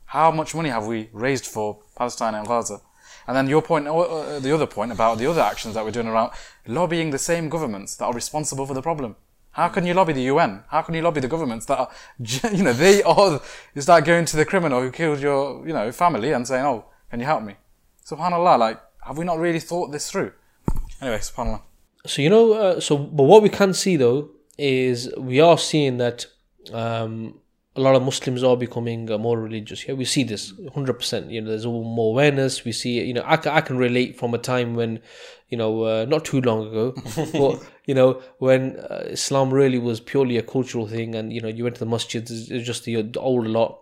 How 0.05 0.31
much 0.31 0.53
money 0.53 0.69
have 0.69 0.85
we 0.85 1.09
raised 1.13 1.45
for 1.45 1.79
Palestine 1.95 2.35
and 2.35 2.47
Gaza? 2.47 2.81
And 3.27 3.35
then 3.35 3.47
your 3.47 3.61
point, 3.61 3.87
uh, 3.87 3.97
uh, 3.97 4.39
the 4.39 4.53
other 4.53 4.67
point 4.67 4.91
about 4.91 5.17
the 5.17 5.25
other 5.25 5.41
actions 5.41 5.73
that 5.73 5.83
we're 5.83 5.91
doing 5.91 6.07
around 6.07 6.31
lobbying 6.67 7.09
the 7.09 7.17
same 7.17 7.49
governments 7.49 7.95
that 7.97 8.05
are 8.05 8.13
responsible 8.13 8.65
for 8.67 8.75
the 8.75 8.81
problem. 8.81 9.15
How 9.51 9.69
can 9.69 9.85
you 9.85 9.93
lobby 9.93 10.13
the 10.13 10.23
UN? 10.23 10.63
How 10.67 10.81
can 10.81 10.93
you 10.93 11.01
lobby 11.01 11.21
the 11.21 11.27
governments 11.27 11.65
that 11.67 11.79
are, 11.79 11.89
you 12.19 12.63
know, 12.63 12.73
they 12.73 13.01
are, 13.03 13.41
is 13.73 13.85
that 13.87 14.05
going 14.05 14.25
to 14.25 14.37
the 14.37 14.45
criminal 14.45 14.81
who 14.81 14.91
killed 14.91 15.19
your, 15.21 15.65
you 15.65 15.73
know, 15.73 15.91
family 15.91 16.33
and 16.33 16.47
saying, 16.47 16.65
oh, 16.65 16.85
can 17.09 17.19
you 17.19 17.25
help 17.25 17.41
me? 17.41 17.55
SubhanAllah, 18.05 18.59
like, 18.59 18.81
have 19.03 19.17
we 19.17 19.25
not 19.25 19.39
really 19.39 19.59
thought 19.59 19.91
this 19.91 20.11
through? 20.11 20.33
Anyway, 21.01 21.17
SubhanAllah. 21.17 21.61
So 22.05 22.21
you 22.21 22.29
know, 22.29 22.53
uh, 22.53 22.79
so 22.79 22.97
but 22.97 23.23
what 23.23 23.43
we 23.43 23.49
can 23.49 23.73
see 23.73 23.97
though 23.97 24.29
is 24.57 25.09
we 25.17 25.39
are 25.39 25.57
seeing 25.57 25.97
that 25.97 26.25
um, 26.73 27.35
a 27.75 27.81
lot 27.81 27.95
of 27.95 28.03
Muslims 28.03 28.43
are 28.43 28.55
becoming 28.55 29.11
uh, 29.11 29.17
more 29.17 29.39
religious. 29.39 29.85
Yeah, 29.87 29.95
we 29.95 30.05
see 30.05 30.23
this 30.23 30.53
hundred 30.73 30.93
percent. 30.93 31.29
You 31.29 31.41
know, 31.41 31.49
there's 31.49 31.65
all 31.65 31.83
more 31.83 32.11
awareness. 32.11 32.63
We 32.63 32.71
see, 32.71 33.03
you 33.03 33.13
know, 33.13 33.21
I, 33.21 33.33
I 33.33 33.61
can 33.61 33.77
relate 33.77 34.17
from 34.17 34.33
a 34.33 34.37
time 34.37 34.75
when, 34.75 35.01
you 35.49 35.57
know, 35.57 35.83
uh, 35.83 36.05
not 36.05 36.23
too 36.23 36.39
long 36.41 36.67
ago, 36.67 36.93
but 37.33 37.61
you 37.85 37.93
know, 37.93 38.21
when 38.39 38.77
uh, 38.77 39.03
Islam 39.07 39.53
really 39.53 39.79
was 39.79 39.99
purely 39.99 40.37
a 40.37 40.43
cultural 40.43 40.87
thing, 40.87 41.15
and 41.15 41.33
you 41.33 41.41
know, 41.41 41.49
you 41.49 41.63
went 41.63 41.75
to 41.75 41.83
the 41.83 41.91
masjids, 41.91 42.49
it 42.49 42.53
was 42.53 42.65
just 42.65 42.85
the, 42.85 43.01
the 43.01 43.19
old 43.19 43.47
lot. 43.47 43.81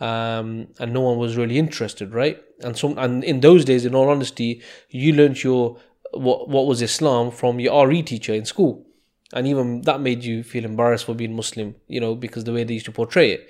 Um, 0.00 0.68
and 0.80 0.92
no 0.92 1.00
one 1.02 1.16
was 1.16 1.36
really 1.36 1.58
interested, 1.58 2.12
right? 2.12 2.42
And 2.60 2.76
some, 2.76 2.98
and 2.98 3.22
in 3.22 3.38
those 3.38 3.64
days, 3.64 3.84
in 3.84 3.94
all 3.94 4.08
honesty, 4.08 4.60
you 4.90 5.12
learnt 5.12 5.44
your 5.44 5.78
what 6.12 6.48
what 6.48 6.66
was 6.66 6.82
Islam 6.82 7.30
from 7.30 7.60
your 7.60 7.86
RE 7.88 8.02
teacher 8.02 8.34
in 8.34 8.44
school, 8.44 8.84
and 9.32 9.46
even 9.46 9.82
that 9.82 10.00
made 10.00 10.24
you 10.24 10.42
feel 10.42 10.64
embarrassed 10.64 11.06
for 11.06 11.14
being 11.14 11.34
Muslim, 11.34 11.74
you 11.88 12.00
know, 12.00 12.14
because 12.14 12.44
the 12.44 12.52
way 12.52 12.64
they 12.64 12.74
used 12.74 12.86
to 12.86 12.92
portray 12.92 13.32
it. 13.32 13.48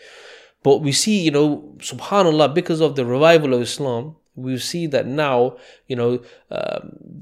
But 0.63 0.79
we 0.79 0.93
see, 0.93 1.21
you 1.21 1.31
know, 1.31 1.75
Subhanallah, 1.79 2.55
because 2.55 2.81
of 2.81 2.95
the 2.95 3.05
revival 3.05 3.55
of 3.55 3.63
Islam, 3.63 4.17
we 4.37 4.59
see 4.59 4.87
that 4.89 5.07
now, 5.07 5.57
you 5.89 5.97
know, 5.97 6.23
um, 6.51 7.21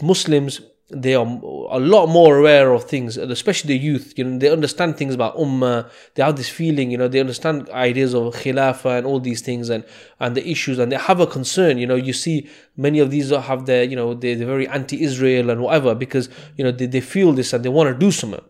Muslims 0.00 0.60
they 0.90 1.14
are 1.14 1.26
a 1.26 1.78
lot 1.78 2.06
more 2.06 2.38
aware 2.38 2.72
of 2.72 2.84
things, 2.84 3.18
especially 3.18 3.76
the 3.76 3.84
youth. 3.84 4.14
You 4.16 4.24
know, 4.24 4.38
they 4.38 4.50
understand 4.50 4.96
things 4.96 5.14
about 5.14 5.36
ummah. 5.36 5.90
They 6.14 6.22
have 6.22 6.36
this 6.36 6.48
feeling, 6.48 6.90
you 6.90 6.96
know, 6.96 7.08
they 7.08 7.20
understand 7.20 7.68
ideas 7.70 8.14
of 8.14 8.34
khilafah 8.34 8.98
and 8.98 9.06
all 9.06 9.20
these 9.20 9.42
things, 9.42 9.68
and 9.68 9.84
and 10.18 10.34
the 10.34 10.48
issues, 10.48 10.78
and 10.78 10.90
they 10.90 10.96
have 10.96 11.20
a 11.20 11.26
concern. 11.26 11.76
You 11.76 11.86
know, 11.86 11.94
you 11.94 12.14
see 12.14 12.48
many 12.76 13.00
of 13.00 13.10
these 13.10 13.28
have 13.30 13.66
their, 13.66 13.84
you 13.84 13.96
know, 13.96 14.14
they 14.14 14.34
they're 14.34 14.46
very 14.46 14.66
anti-Israel 14.66 15.50
and 15.50 15.60
whatever 15.60 15.94
because 15.94 16.30
you 16.56 16.64
know 16.64 16.70
they, 16.70 16.86
they 16.86 17.02
feel 17.02 17.32
this 17.32 17.52
and 17.52 17.62
they 17.62 17.68
want 17.68 17.92
to 17.92 17.98
do 17.98 18.10
something. 18.10 18.44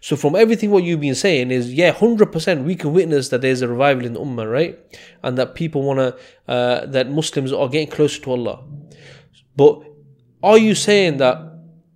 So 0.00 0.14
from 0.14 0.36
everything 0.36 0.70
what 0.70 0.84
you've 0.84 1.00
been 1.00 1.16
saying 1.16 1.50
is 1.50 1.74
yeah, 1.74 1.90
hundred 1.90 2.30
percent 2.30 2.64
we 2.64 2.76
can 2.76 2.92
witness 2.92 3.30
that 3.30 3.40
there's 3.40 3.62
a 3.62 3.68
revival 3.68 4.06
in 4.06 4.12
the 4.12 4.20
ummah, 4.20 4.50
right? 4.50 4.78
And 5.24 5.36
that 5.38 5.56
people 5.56 5.82
wanna 5.82 6.14
uh, 6.46 6.86
that 6.86 7.10
Muslims 7.10 7.52
are 7.52 7.68
getting 7.68 7.88
closer 7.88 8.20
to 8.22 8.30
Allah. 8.30 8.64
But 9.56 9.82
are 10.42 10.56
you 10.56 10.74
saying 10.74 11.16
that 11.16 11.49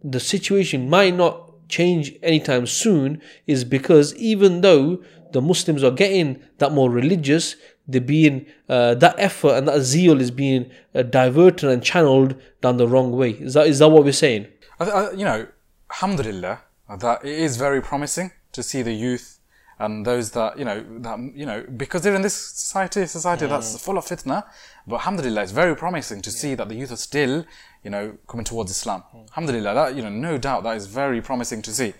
the 0.05 0.21
situation 0.21 0.89
might 0.89 1.15
not 1.17 1.51
change 1.69 2.13
anytime 2.23 2.67
soon 2.67 3.21
is 3.47 3.65
because 3.65 4.15
even 4.17 4.61
though 4.61 5.03
the 5.33 5.41
Muslims 5.41 5.83
are 5.83 5.91
getting 5.91 6.41
that 6.59 6.73
more 6.73 6.91
religious, 6.91 7.57
they're 7.89 8.01
being 8.01 8.47
uh, 8.69 8.95
that 8.95 9.17
effort 9.19 9.55
and 9.57 9.67
that 9.67 9.81
zeal 9.81 10.21
is 10.21 10.31
being 10.31 10.71
uh, 10.95 11.03
diverted 11.03 11.71
and 11.71 11.83
channeled 11.83 12.35
down 12.61 12.77
the 12.77 12.87
wrong 12.87 13.11
way. 13.13 13.31
Is 13.31 13.55
that 13.55 13.67
is 13.67 13.79
that 13.81 13.89
what 13.89 14.05
we're 14.05 14.13
saying? 14.13 14.47
I, 14.79 14.85
I, 14.85 15.11
you 15.13 15.25
know, 15.25 15.47
alhamdulillah, 15.91 16.61
that 16.99 17.25
it 17.25 17.39
is 17.39 17.57
very 17.57 17.81
promising 17.81 18.31
to 18.53 18.63
see 18.63 18.83
the 18.83 18.93
youth 18.93 19.41
and 19.79 20.07
those 20.07 20.31
that, 20.33 20.59
you 20.59 20.65
know, 20.65 20.85
that, 21.01 21.19
you 21.35 21.47
know, 21.47 21.65
because 21.77 22.03
they're 22.03 22.15
in 22.15 22.23
this 22.23 22.35
society, 22.35 23.07
society 23.07 23.47
that's 23.47 23.83
full 23.83 23.99
of 23.99 24.05
fitna, 24.07 24.45
but 24.87 24.97
alhamdulillah, 24.97 25.43
it's 25.43 25.53
very 25.53 25.75
promising 25.75 26.23
to 26.23 26.31
see 26.31 26.55
that 26.55 26.69
the 26.69 26.77
youth 26.77 26.93
are 26.93 26.97
still, 26.97 27.45
you 27.85 27.91
know, 27.91 28.17
coming 28.27 28.45
towards 28.45 28.71
Islam. 28.71 29.05
Alhamdulillah, 29.29 29.75
that, 29.75 29.95
you 29.95 30.03
know, 30.03 30.09
no 30.09 30.39
doubt 30.39 30.65
that 30.65 30.77
is 30.77 30.87
very 30.87 31.21
promising 31.21 31.63
to 31.63 31.71
see. 31.71 31.93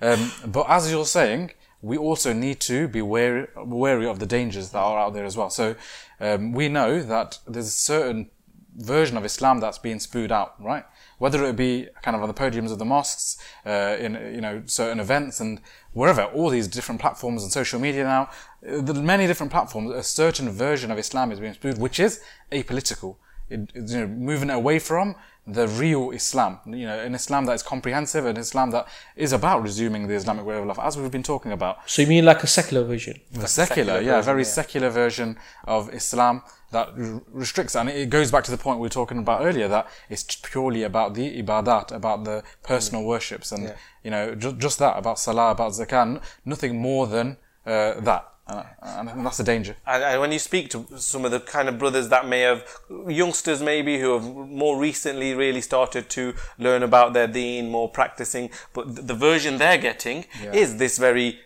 Um, 0.00 0.32
but 0.46 0.66
as 0.68 0.90
you're 0.90 1.06
saying, 1.06 1.50
we 1.82 1.98
also 1.98 2.32
need 2.32 2.60
to 2.60 2.88
be 2.88 3.02
wary, 3.02 3.46
wary 3.56 4.06
of 4.06 4.18
the 4.18 4.26
dangers 4.26 4.70
that 4.70 4.78
are 4.78 4.98
out 4.98 5.12
there 5.12 5.24
as 5.24 5.36
well. 5.36 5.50
So 5.50 5.74
um, 6.20 6.52
we 6.52 6.68
know 6.68 7.02
that 7.02 7.38
there's 7.46 7.66
a 7.66 7.70
certain 7.70 8.30
version 8.76 9.16
of 9.16 9.24
Islam 9.24 9.60
that's 9.60 9.78
being 9.78 10.00
spewed 10.00 10.32
out, 10.32 10.54
right? 10.62 10.84
Whether 11.18 11.44
it 11.44 11.56
be 11.56 11.88
kind 12.02 12.16
of 12.16 12.22
on 12.22 12.28
the 12.28 12.34
podiums 12.34 12.72
of 12.72 12.78
the 12.78 12.84
mosques, 12.84 13.38
uh, 13.64 13.96
in 14.00 14.14
you 14.34 14.40
know 14.40 14.62
certain 14.66 14.98
events 14.98 15.40
and 15.40 15.60
wherever, 15.92 16.24
all 16.24 16.50
these 16.50 16.66
different 16.66 17.00
platforms 17.00 17.42
and 17.42 17.52
social 17.52 17.78
media 17.78 18.04
now, 18.04 18.30
uh, 18.68 18.80
the 18.80 18.94
many 18.94 19.26
different 19.26 19.52
platforms, 19.52 19.92
a 19.92 20.02
certain 20.02 20.50
version 20.50 20.90
of 20.90 20.98
Islam 20.98 21.30
is 21.30 21.38
being 21.38 21.54
spewed, 21.54 21.78
which 21.78 22.00
is 22.00 22.20
apolitical. 22.50 23.16
You 23.74 23.98
know, 23.98 24.06
moving 24.06 24.50
away 24.50 24.78
from 24.78 25.14
the 25.46 25.68
real 25.68 26.10
Islam, 26.10 26.58
you 26.66 26.86
know, 26.86 26.98
an 26.98 27.14
Islam 27.14 27.44
that 27.46 27.52
is 27.52 27.62
comprehensive, 27.62 28.24
an 28.24 28.38
Islam 28.38 28.70
that 28.70 28.88
is 29.14 29.32
about 29.32 29.62
resuming 29.62 30.06
the 30.06 30.14
Islamic 30.14 30.44
way 30.46 30.56
of 30.56 30.64
life, 30.64 30.78
as 30.78 30.96
we've 30.96 31.10
been 31.10 31.22
talking 31.22 31.52
about. 31.52 31.78
So 31.86 32.00
you 32.02 32.08
mean 32.08 32.24
like 32.24 32.42
a 32.42 32.46
secular 32.46 32.82
vision? 32.84 33.20
The 33.30 33.46
secular, 33.46 34.00
yeah, 34.00 34.18
a 34.18 34.22
very 34.22 34.44
secular 34.44 34.88
version 34.88 35.38
of 35.64 35.92
Islam 35.92 36.42
that 36.70 36.88
r- 36.88 37.22
restricts, 37.30 37.76
and 37.76 37.90
it 37.90 38.08
goes 38.08 38.30
back 38.30 38.44
to 38.44 38.50
the 38.50 38.56
point 38.56 38.78
we 38.78 38.86
were 38.86 38.98
talking 39.00 39.18
about 39.18 39.42
earlier 39.42 39.68
that 39.68 39.86
it's 40.08 40.24
purely 40.36 40.82
about 40.82 41.12
the 41.14 41.42
ibadat, 41.42 41.92
about 41.92 42.24
the 42.24 42.42
personal 42.62 43.04
worships, 43.04 43.52
and 43.52 43.74
you 44.02 44.10
know, 44.10 44.34
ju- 44.34 44.54
just 44.54 44.78
that 44.78 44.96
about 44.96 45.18
salah, 45.18 45.50
about 45.50 45.72
zakah, 45.72 46.22
nothing 46.46 46.80
more 46.80 47.06
than 47.06 47.36
uh, 47.66 48.00
that, 48.00 48.33
and, 48.46 49.08
and 49.08 49.26
that's 49.26 49.38
the 49.38 49.44
danger. 49.44 49.76
And, 49.86 50.02
and 50.02 50.20
when 50.20 50.32
you 50.32 50.38
speak 50.38 50.70
to 50.70 50.86
some 50.96 51.24
of 51.24 51.30
the 51.30 51.40
kind 51.40 51.68
of 51.68 51.78
brothers 51.78 52.08
that 52.10 52.26
may 52.28 52.40
have 52.40 52.66
youngsters 53.08 53.62
maybe 53.62 53.98
who 53.98 54.12
have 54.12 54.24
more 54.24 54.78
recently 54.78 55.34
really 55.34 55.60
started 55.60 56.10
to 56.10 56.34
learn 56.58 56.82
about 56.82 57.14
their 57.14 57.26
deen, 57.26 57.70
more 57.70 57.88
practicing, 57.88 58.50
but 58.72 58.94
th- 58.94 59.06
the 59.06 59.14
version 59.14 59.58
they're 59.58 59.78
getting 59.78 60.26
is 60.52 60.76
this 60.76 60.98
very 60.98 61.38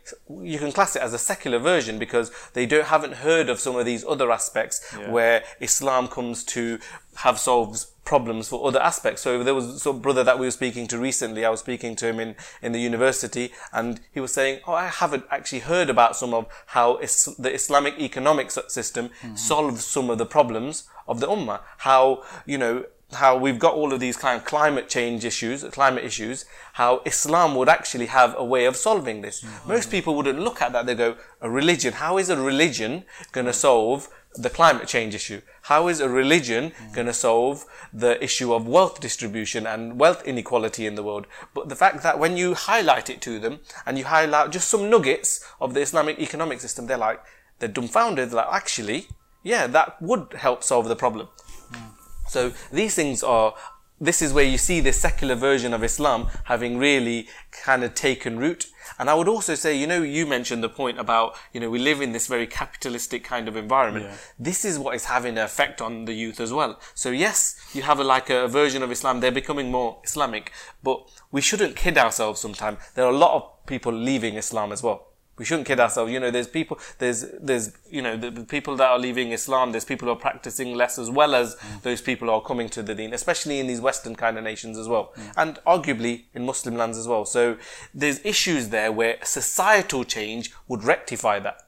you 0.42 0.58
can 0.58 0.72
class 0.72 0.96
it 0.96 1.02
as 1.02 1.14
a 1.14 1.18
secular 1.18 1.58
version 1.58 1.98
because 1.98 2.32
they 2.54 2.66
don't 2.66 2.86
haven't 2.86 3.14
heard 3.14 3.48
of 3.48 3.60
some 3.60 3.76
of 3.76 3.86
these 3.86 4.04
other 4.04 4.30
aspects 4.32 4.80
where 5.10 5.42
Islam 5.60 6.08
comes 6.08 6.44
to 6.44 6.78
have 7.18 7.38
solves 7.38 7.92
problems 8.04 8.48
for 8.48 8.66
other 8.66 8.80
aspects. 8.80 9.22
So 9.22 9.42
there 9.44 9.54
was 9.54 9.82
some 9.82 10.00
brother 10.00 10.24
that 10.24 10.38
we 10.38 10.46
were 10.46 10.52
speaking 10.52 10.86
to 10.88 10.98
recently. 10.98 11.44
I 11.44 11.50
was 11.50 11.60
speaking 11.60 11.94
to 11.96 12.06
him 12.06 12.20
in, 12.20 12.36
in 12.62 12.72
the 12.72 12.80
university 12.80 13.52
and 13.72 14.00
he 14.12 14.20
was 14.20 14.32
saying, 14.32 14.60
Oh, 14.66 14.72
I 14.72 14.86
haven't 14.86 15.24
actually 15.30 15.60
heard 15.60 15.90
about 15.90 16.16
some 16.16 16.32
of 16.32 16.46
how 16.66 16.96
is, 16.98 17.24
the 17.38 17.52
Islamic 17.52 17.98
economic 17.98 18.50
system 18.50 19.08
mm-hmm. 19.08 19.34
solves 19.34 19.84
some 19.84 20.10
of 20.10 20.18
the 20.18 20.26
problems 20.26 20.88
of 21.06 21.20
the 21.20 21.26
ummah. 21.26 21.60
How, 21.78 22.22
you 22.46 22.56
know, 22.56 22.84
how 23.12 23.36
we've 23.36 23.58
got 23.58 23.74
all 23.74 23.92
of 23.92 24.00
these 24.00 24.16
kind 24.16 24.38
of 24.38 24.44
climate 24.44 24.88
change 24.88 25.24
issues, 25.24 25.64
climate 25.64 26.04
issues, 26.04 26.44
how 26.74 27.02
Islam 27.04 27.54
would 27.56 27.68
actually 27.68 28.06
have 28.06 28.34
a 28.38 28.44
way 28.44 28.64
of 28.66 28.76
solving 28.76 29.22
this. 29.22 29.42
Mm-hmm. 29.42 29.68
Most 29.68 29.90
people 29.90 30.14
wouldn't 30.14 30.38
look 30.38 30.60
at 30.60 30.72
that. 30.72 30.86
They 30.86 30.94
go, 30.94 31.16
a 31.40 31.50
religion, 31.50 31.94
how 31.94 32.18
is 32.18 32.28
a 32.28 32.40
religion 32.40 33.04
going 33.32 33.46
to 33.46 33.52
solve 33.52 34.08
the 34.34 34.50
climate 34.50 34.86
change 34.86 35.14
issue? 35.14 35.40
How 35.68 35.88
is 35.88 36.00
a 36.00 36.08
religion 36.08 36.72
going 36.94 37.08
to 37.08 37.12
solve 37.12 37.66
the 37.92 38.22
issue 38.24 38.54
of 38.54 38.66
wealth 38.66 39.00
distribution 39.00 39.66
and 39.66 40.00
wealth 40.00 40.26
inequality 40.26 40.86
in 40.86 40.94
the 40.94 41.02
world? 41.02 41.26
But 41.52 41.68
the 41.68 41.76
fact 41.76 42.02
that 42.02 42.18
when 42.18 42.38
you 42.38 42.54
highlight 42.54 43.10
it 43.10 43.20
to 43.22 43.38
them 43.38 43.60
and 43.84 43.98
you 43.98 44.06
highlight 44.06 44.50
just 44.50 44.70
some 44.70 44.88
nuggets 44.88 45.44
of 45.60 45.74
the 45.74 45.80
Islamic 45.80 46.18
economic 46.20 46.62
system, 46.62 46.86
they're 46.86 46.96
like, 46.96 47.20
they're 47.58 47.68
dumbfounded. 47.68 48.30
They're 48.30 48.36
like, 48.36 48.50
actually, 48.50 49.08
yeah, 49.42 49.66
that 49.66 50.00
would 50.00 50.32
help 50.38 50.64
solve 50.64 50.88
the 50.88 50.96
problem. 50.96 51.28
Hmm. 51.70 51.90
So 52.28 52.52
these 52.72 52.94
things 52.94 53.22
are, 53.22 53.54
this 54.00 54.22
is 54.22 54.32
where 54.32 54.46
you 54.46 54.56
see 54.56 54.80
the 54.80 54.94
secular 54.94 55.34
version 55.34 55.74
of 55.74 55.84
Islam 55.84 56.28
having 56.44 56.78
really 56.78 57.28
kind 57.52 57.84
of 57.84 57.94
taken 57.94 58.38
root. 58.38 58.68
And 58.98 59.08
I 59.08 59.14
would 59.14 59.28
also 59.28 59.54
say, 59.54 59.76
you 59.76 59.86
know, 59.86 60.02
you 60.02 60.26
mentioned 60.26 60.62
the 60.62 60.68
point 60.68 60.98
about, 60.98 61.36
you 61.52 61.60
know, 61.60 61.70
we 61.70 61.78
live 61.78 62.00
in 62.00 62.12
this 62.12 62.26
very 62.26 62.46
capitalistic 62.46 63.24
kind 63.24 63.48
of 63.48 63.56
environment. 63.56 64.06
This 64.38 64.64
is 64.64 64.78
what 64.78 64.94
is 64.94 65.04
having 65.06 65.38
an 65.38 65.44
effect 65.44 65.80
on 65.80 66.04
the 66.04 66.12
youth 66.12 66.40
as 66.40 66.52
well. 66.52 66.80
So 66.94 67.10
yes, 67.10 67.56
you 67.74 67.82
have 67.82 68.00
a, 68.00 68.04
like 68.04 68.30
a 68.30 68.48
version 68.48 68.82
of 68.82 68.90
Islam, 68.90 69.20
they're 69.20 69.30
becoming 69.30 69.70
more 69.70 70.00
Islamic, 70.04 70.52
but 70.82 71.08
we 71.30 71.40
shouldn't 71.40 71.76
kid 71.76 71.96
ourselves 71.98 72.40
sometimes. 72.40 72.78
There 72.94 73.04
are 73.04 73.12
a 73.12 73.16
lot 73.16 73.34
of 73.34 73.66
people 73.66 73.92
leaving 73.92 74.34
Islam 74.34 74.72
as 74.72 74.82
well. 74.82 75.07
We 75.38 75.44
shouldn't 75.44 75.66
kid 75.66 75.80
ourselves. 75.80 76.12
You 76.12 76.20
know, 76.20 76.30
there's 76.30 76.48
people, 76.48 76.78
there's, 76.98 77.26
there's, 77.40 77.72
you 77.88 78.02
know, 78.02 78.16
the, 78.16 78.30
the 78.30 78.44
people 78.44 78.76
that 78.76 78.88
are 78.88 78.98
leaving 78.98 79.32
Islam, 79.32 79.72
there's 79.72 79.84
people 79.84 80.06
who 80.06 80.12
are 80.12 80.16
practicing 80.16 80.74
less 80.74 80.98
as 80.98 81.10
well 81.10 81.34
as 81.34 81.54
mm. 81.56 81.82
those 81.82 82.00
people 82.00 82.28
who 82.28 82.34
are 82.34 82.42
coming 82.42 82.68
to 82.70 82.82
the 82.82 82.94
deen, 82.94 83.12
especially 83.14 83.58
in 83.60 83.66
these 83.66 83.80
Western 83.80 84.16
kind 84.16 84.36
of 84.38 84.44
nations 84.44 84.78
as 84.78 84.88
well. 84.88 85.12
Mm. 85.16 85.32
And 85.36 85.58
arguably 85.66 86.24
in 86.34 86.44
Muslim 86.44 86.76
lands 86.76 86.98
as 86.98 87.06
well. 87.06 87.24
So 87.24 87.56
there's 87.94 88.24
issues 88.24 88.68
there 88.68 88.92
where 88.92 89.18
societal 89.22 90.04
change 90.04 90.52
would 90.66 90.84
rectify 90.84 91.38
that. 91.40 91.62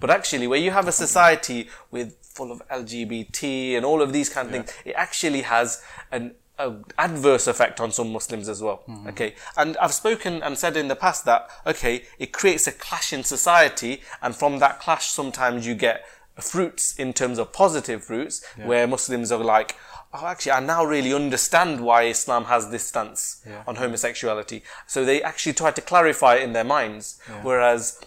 But 0.00 0.10
actually, 0.10 0.48
where 0.48 0.58
you 0.58 0.72
have 0.72 0.88
a 0.88 0.92
society 0.92 1.68
with 1.92 2.16
full 2.22 2.50
of 2.50 2.60
LGBT 2.68 3.76
and 3.76 3.84
all 3.84 4.02
of 4.02 4.12
these 4.12 4.28
kind 4.28 4.48
of 4.48 4.52
things, 4.52 4.72
it 4.84 4.94
actually 4.96 5.42
has 5.42 5.80
an 6.10 6.34
a 6.66 6.76
adverse 6.98 7.46
effect 7.46 7.80
on 7.80 7.90
some 7.92 8.12
Muslims 8.12 8.48
as 8.48 8.62
well. 8.62 8.78
Mm-hmm. 8.88 9.08
Okay, 9.10 9.34
and 9.56 9.76
I've 9.78 9.94
spoken 9.94 10.42
and 10.42 10.56
said 10.56 10.76
in 10.76 10.88
the 10.88 10.96
past 10.96 11.24
that 11.24 11.48
okay, 11.66 11.94
it 12.18 12.32
creates 12.32 12.66
a 12.66 12.72
clash 12.72 13.12
in 13.12 13.24
society, 13.24 14.00
and 14.22 14.34
from 14.34 14.58
that 14.60 14.80
clash, 14.80 15.06
sometimes 15.06 15.66
you 15.66 15.74
get 15.74 16.04
fruits 16.40 16.96
in 16.98 17.12
terms 17.12 17.38
of 17.38 17.52
positive 17.52 18.02
fruits, 18.04 18.42
where 18.56 18.86
Muslims 18.86 19.30
are 19.30 19.44
like, 19.44 19.76
oh, 20.14 20.26
actually, 20.26 20.52
I 20.52 20.60
now 20.60 20.82
really 20.84 21.12
understand 21.12 21.80
why 21.80 22.04
Islam 22.04 22.44
has 22.44 22.70
this 22.70 22.86
stance 22.88 23.42
Yeah. 23.46 23.62
on 23.66 23.76
homosexuality. 23.76 24.62
So 24.86 25.04
they 25.04 25.22
actually 25.22 25.52
try 25.52 25.72
to 25.72 25.80
clarify 25.82 26.36
it 26.36 26.42
in 26.42 26.52
their 26.54 26.64
minds. 26.64 27.18
Whereas 27.42 28.00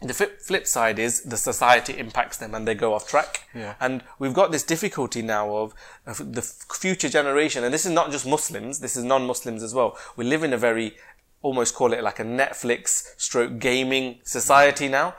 the 0.00 0.14
flip, 0.14 0.66
side 0.66 0.98
is 0.98 1.22
the 1.22 1.36
society 1.36 1.98
impacts 1.98 2.36
them 2.36 2.54
and 2.54 2.68
they 2.68 2.74
go 2.74 2.94
off 2.94 3.08
track. 3.08 3.48
Yeah. 3.54 3.74
And 3.80 4.02
we've 4.18 4.34
got 4.34 4.52
this 4.52 4.62
difficulty 4.62 5.22
now 5.22 5.56
of, 5.56 5.74
of 6.06 6.34
the 6.34 6.42
future 6.42 7.08
generation, 7.08 7.64
and 7.64 7.74
this 7.74 7.84
is 7.84 7.92
not 7.92 8.12
just 8.12 8.26
Muslims, 8.26 8.78
this 8.78 8.96
is 8.96 9.02
non-Muslims 9.02 9.62
as 9.62 9.74
well. 9.74 9.98
We 10.16 10.24
live 10.24 10.44
in 10.44 10.52
a 10.52 10.58
very, 10.58 10.96
almost 11.42 11.74
call 11.74 11.92
it 11.92 12.02
like 12.02 12.20
a 12.20 12.24
Netflix 12.24 13.14
stroke 13.16 13.58
gaming 13.58 14.20
society 14.22 14.88
now. 14.88 15.14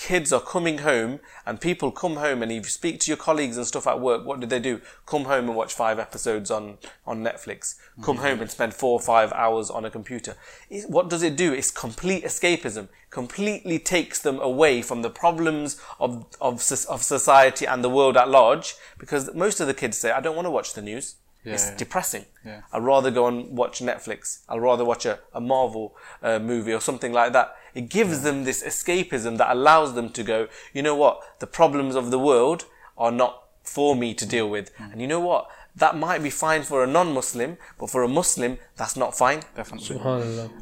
Kids 0.00 0.32
are 0.32 0.40
coming 0.40 0.78
home 0.78 1.20
and 1.44 1.60
people 1.60 1.92
come 1.92 2.16
home 2.16 2.42
and 2.42 2.50
if 2.50 2.64
you 2.64 2.70
speak 2.70 3.00
to 3.00 3.10
your 3.10 3.18
colleagues 3.18 3.58
and 3.58 3.66
stuff 3.66 3.86
at 3.86 4.00
work, 4.00 4.24
what 4.24 4.40
do 4.40 4.46
they 4.46 4.58
do? 4.58 4.80
Come 5.04 5.24
home 5.24 5.46
and 5.46 5.54
watch 5.54 5.74
five 5.74 5.98
episodes 5.98 6.50
on, 6.50 6.78
on 7.06 7.22
Netflix. 7.22 7.74
Come 8.02 8.16
mm-hmm. 8.16 8.24
home 8.24 8.40
and 8.40 8.50
spend 8.50 8.72
four 8.72 8.92
or 8.92 9.00
five 9.00 9.30
hours 9.34 9.68
on 9.68 9.84
a 9.84 9.90
computer. 9.90 10.36
It- 10.70 10.88
what 10.88 11.10
does 11.10 11.22
it 11.22 11.36
do? 11.36 11.52
It's 11.52 11.70
complete 11.70 12.24
escapism. 12.24 12.88
Completely 13.10 13.78
takes 13.78 14.18
them 14.18 14.40
away 14.40 14.80
from 14.80 15.02
the 15.02 15.10
problems 15.10 15.78
of, 15.98 16.24
of, 16.40 16.62
of 16.88 17.02
society 17.02 17.66
and 17.66 17.84
the 17.84 17.90
world 17.90 18.16
at 18.16 18.30
large 18.30 18.76
because 18.96 19.34
most 19.34 19.60
of 19.60 19.66
the 19.66 19.74
kids 19.74 19.98
say, 19.98 20.12
I 20.12 20.20
don't 20.22 20.34
want 20.34 20.46
to 20.46 20.50
watch 20.50 20.72
the 20.72 20.82
news. 20.82 21.16
It's 21.44 21.68
Yeah. 21.70 21.76
depressing. 21.76 22.24
Yeah. 22.44 22.60
I'd 22.72 22.82
rather 22.82 23.10
go 23.10 23.26
and 23.26 23.56
watch 23.56 23.80
Netflix. 23.80 24.40
I'd 24.48 24.60
rather 24.60 24.84
watch 24.84 25.06
a, 25.06 25.18
a 25.32 25.40
Marvel 25.40 25.96
uh, 26.22 26.38
movie 26.38 26.72
or 26.72 26.80
something 26.80 27.12
like 27.12 27.32
that. 27.32 27.54
It 27.74 27.88
gives 27.88 28.22
them 28.22 28.44
this 28.44 28.62
escapism 28.62 29.38
that 29.38 29.50
allows 29.50 29.94
them 29.94 30.10
to 30.10 30.22
go, 30.22 30.48
you 30.72 30.82
know 30.82 30.94
what? 30.96 31.22
The 31.38 31.46
problems 31.46 31.94
of 31.94 32.10
the 32.10 32.18
world 32.18 32.64
are 32.98 33.12
not 33.12 33.44
for 33.62 33.94
me 33.94 34.14
to 34.14 34.26
deal 34.26 34.48
with. 34.50 34.76
Mm. 34.76 34.92
And 34.92 35.00
you 35.00 35.06
know 35.06 35.20
what? 35.20 35.48
That 35.76 35.96
might 35.96 36.22
be 36.22 36.30
fine 36.30 36.62
for 36.64 36.82
a 36.82 36.86
non-Muslim, 36.86 37.56
but 37.78 37.88
for 37.90 38.02
a 38.02 38.08
Muslim, 38.08 38.58
that's 38.76 38.96
not 38.96 39.16
fine. 39.16 39.42
Definitely. 39.54 40.00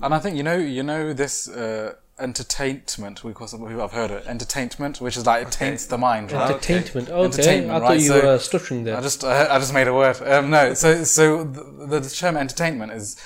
And 0.03 0.14
I 0.14 0.18
think 0.18 0.37
you 0.37 0.43
know, 0.43 0.57
you 0.57 0.83
know 0.83 1.12
this 1.14 1.49
uh, 1.49 1.95
entertainment. 2.21 3.23
We 3.25 3.33
call 3.33 3.47
some 3.49 3.61
people 3.66 3.83
I've 3.83 3.93
heard 3.93 4.11
it 4.11 4.27
entertainment, 4.27 5.01
which 5.01 5.16
is 5.16 5.27
like 5.27 5.47
it 5.47 5.53
taints 5.53 5.87
the 5.87 5.99
mind, 5.99 6.33
right? 6.33 6.51
Entertainment. 6.51 7.09
Okay. 7.11 7.25
Entertainment, 7.25 7.71
I 7.71 7.79
thought 7.81 7.89
right? 7.89 8.01
you 8.01 8.09
So- 8.09 8.23
were 8.27 8.39
stuttering 8.39 8.85
there. 8.85 8.97
I 8.97 9.01
just 9.01 9.25
I, 9.25 9.55
I 9.55 9.59
just 9.59 9.75
made 9.75 9.89
a 9.89 9.95
word. 9.95 10.21
Um, 10.23 10.51
no, 10.51 10.75
so 10.75 11.05
so 11.05 11.45
the, 11.45 12.01
the 12.01 12.09
term 12.11 12.37
entertainment 12.37 12.93
is 12.93 13.16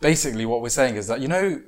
basically 0.00 0.46
what 0.46 0.62
we're 0.62 0.68
saying 0.70 0.96
is 0.96 1.06
that 1.08 1.20
you 1.20 1.28
know 1.28 1.60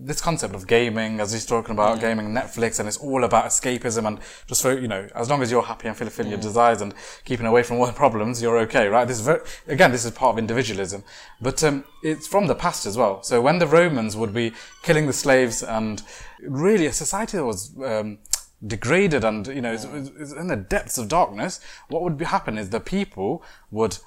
this 0.00 0.20
concept 0.20 0.54
of 0.54 0.66
gaming, 0.66 1.20
as 1.20 1.32
he's 1.32 1.46
talking 1.46 1.72
about 1.72 2.00
gaming, 2.00 2.28
Netflix, 2.28 2.78
and 2.78 2.88
it's 2.88 2.98
all 2.98 3.24
about 3.24 3.46
escapism 3.46 4.06
and 4.06 4.20
just 4.46 4.62
for 4.62 4.78
you 4.78 4.88
know, 4.88 5.08
as 5.14 5.28
long 5.28 5.42
as 5.42 5.50
you're 5.50 5.62
happy 5.62 5.88
and 5.88 5.96
fulfilling 5.96 6.30
your 6.30 6.40
desires 6.40 6.80
and 6.80 6.94
keeping 7.24 7.46
away 7.46 7.62
from 7.62 7.78
all 7.78 7.86
the 7.92 7.92
problems, 7.92 8.40
you're 8.40 8.58
okay, 8.58 8.88
right? 8.88 9.06
This 9.06 9.18
is 9.18 9.24
very, 9.24 9.40
again, 9.66 9.92
this 9.92 10.04
is 10.04 10.10
part 10.12 10.34
of 10.34 10.38
individualism, 10.38 11.04
but 11.40 11.62
um, 11.64 11.84
it's 12.02 12.26
from 12.26 12.46
the 12.46 12.54
past 12.54 12.86
as 12.86 12.96
well. 12.96 13.22
So 13.22 13.40
when 13.40 13.58
the 13.58 13.66
Romans 13.66 14.16
would 14.16 14.32
be 14.32 14.52
killing 14.82 15.06
the 15.06 15.12
slaves 15.12 15.62
and 15.62 16.02
really 16.40 16.86
a 16.86 16.92
society 16.92 17.36
that 17.36 17.44
was 17.44 17.72
um, 17.82 18.18
degraded 18.66 19.24
and 19.24 19.46
you 19.46 19.60
know 19.60 19.72
is, 19.72 19.84
is 19.84 20.32
in 20.32 20.48
the 20.48 20.56
depths 20.56 20.98
of 20.98 21.08
darkness, 21.08 21.60
what 21.88 22.02
would 22.02 22.16
be 22.16 22.24
happen 22.24 22.58
is 22.58 22.70
the 22.70 22.80
people 22.80 23.42
would 23.70 23.98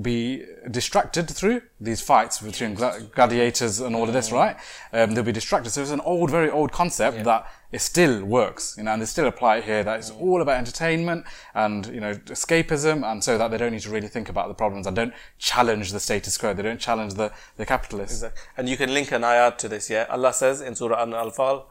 be 0.00 0.44
distracted 0.70 1.30
through 1.30 1.62
these 1.80 2.00
fights 2.00 2.40
between 2.40 2.74
gla- 2.74 3.00
gladiators 3.14 3.80
and 3.80 3.94
all 3.94 4.08
of 4.08 4.12
this, 4.12 4.32
right? 4.32 4.56
Um, 4.92 5.12
they'll 5.12 5.24
be 5.24 5.32
distracted. 5.32 5.70
So 5.70 5.82
it's 5.82 5.90
an 5.90 6.00
old, 6.00 6.30
very 6.30 6.50
old 6.50 6.72
concept 6.72 7.24
that 7.24 7.46
it 7.70 7.80
still 7.80 8.24
works, 8.24 8.74
you 8.76 8.84
know, 8.84 8.92
and 8.92 9.02
they 9.02 9.06
still 9.06 9.26
apply 9.26 9.58
it 9.58 9.64
here. 9.64 9.84
That 9.84 9.98
it's 9.98 10.10
all 10.10 10.42
about 10.42 10.56
entertainment 10.58 11.26
and 11.54 11.86
you 11.86 12.00
know 12.00 12.14
escapism, 12.14 13.04
and 13.04 13.22
so 13.22 13.38
that 13.38 13.50
they 13.50 13.58
don't 13.58 13.72
need 13.72 13.82
to 13.82 13.90
really 13.90 14.08
think 14.08 14.28
about 14.28 14.48
the 14.48 14.54
problems 14.54 14.86
and 14.86 14.96
don't 14.96 15.14
challenge 15.38 15.92
the 15.92 16.00
status 16.00 16.36
quo. 16.38 16.54
They 16.54 16.62
don't 16.62 16.80
challenge 16.80 17.14
the 17.14 17.32
the 17.56 17.66
capitalists. 17.66 18.24
And 18.56 18.68
you 18.68 18.76
can 18.76 18.92
link 18.92 19.12
an 19.12 19.22
ayat 19.22 19.58
to 19.58 19.68
this, 19.68 19.90
yeah? 19.90 20.06
Allah 20.08 20.32
says 20.32 20.60
in 20.60 20.74
Surah 20.74 21.02
An-Anfal, 21.02 21.64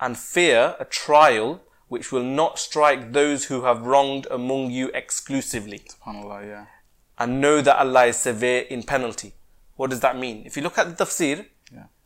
and 0.00 0.16
fear 0.16 0.76
a 0.78 0.84
trial 0.84 1.60
which 1.88 2.12
will 2.12 2.22
not 2.22 2.58
strike 2.58 3.12
those 3.12 3.46
who 3.46 3.62
have 3.62 3.82
wronged 3.82 4.26
among 4.30 4.70
you 4.70 4.90
exclusively. 4.94 5.82
Subhanallah, 5.88 6.46
yeah. 6.46 6.66
And 7.18 7.40
know 7.40 7.60
that 7.60 7.78
Allah 7.78 8.06
is 8.06 8.16
severe 8.16 8.62
in 8.62 8.82
penalty. 8.82 9.34
What 9.76 9.90
does 9.90 10.00
that 10.00 10.18
mean? 10.18 10.42
If 10.46 10.56
you 10.56 10.62
look 10.62 10.78
at 10.78 10.96
the 10.96 11.04
tafsir. 11.04 11.46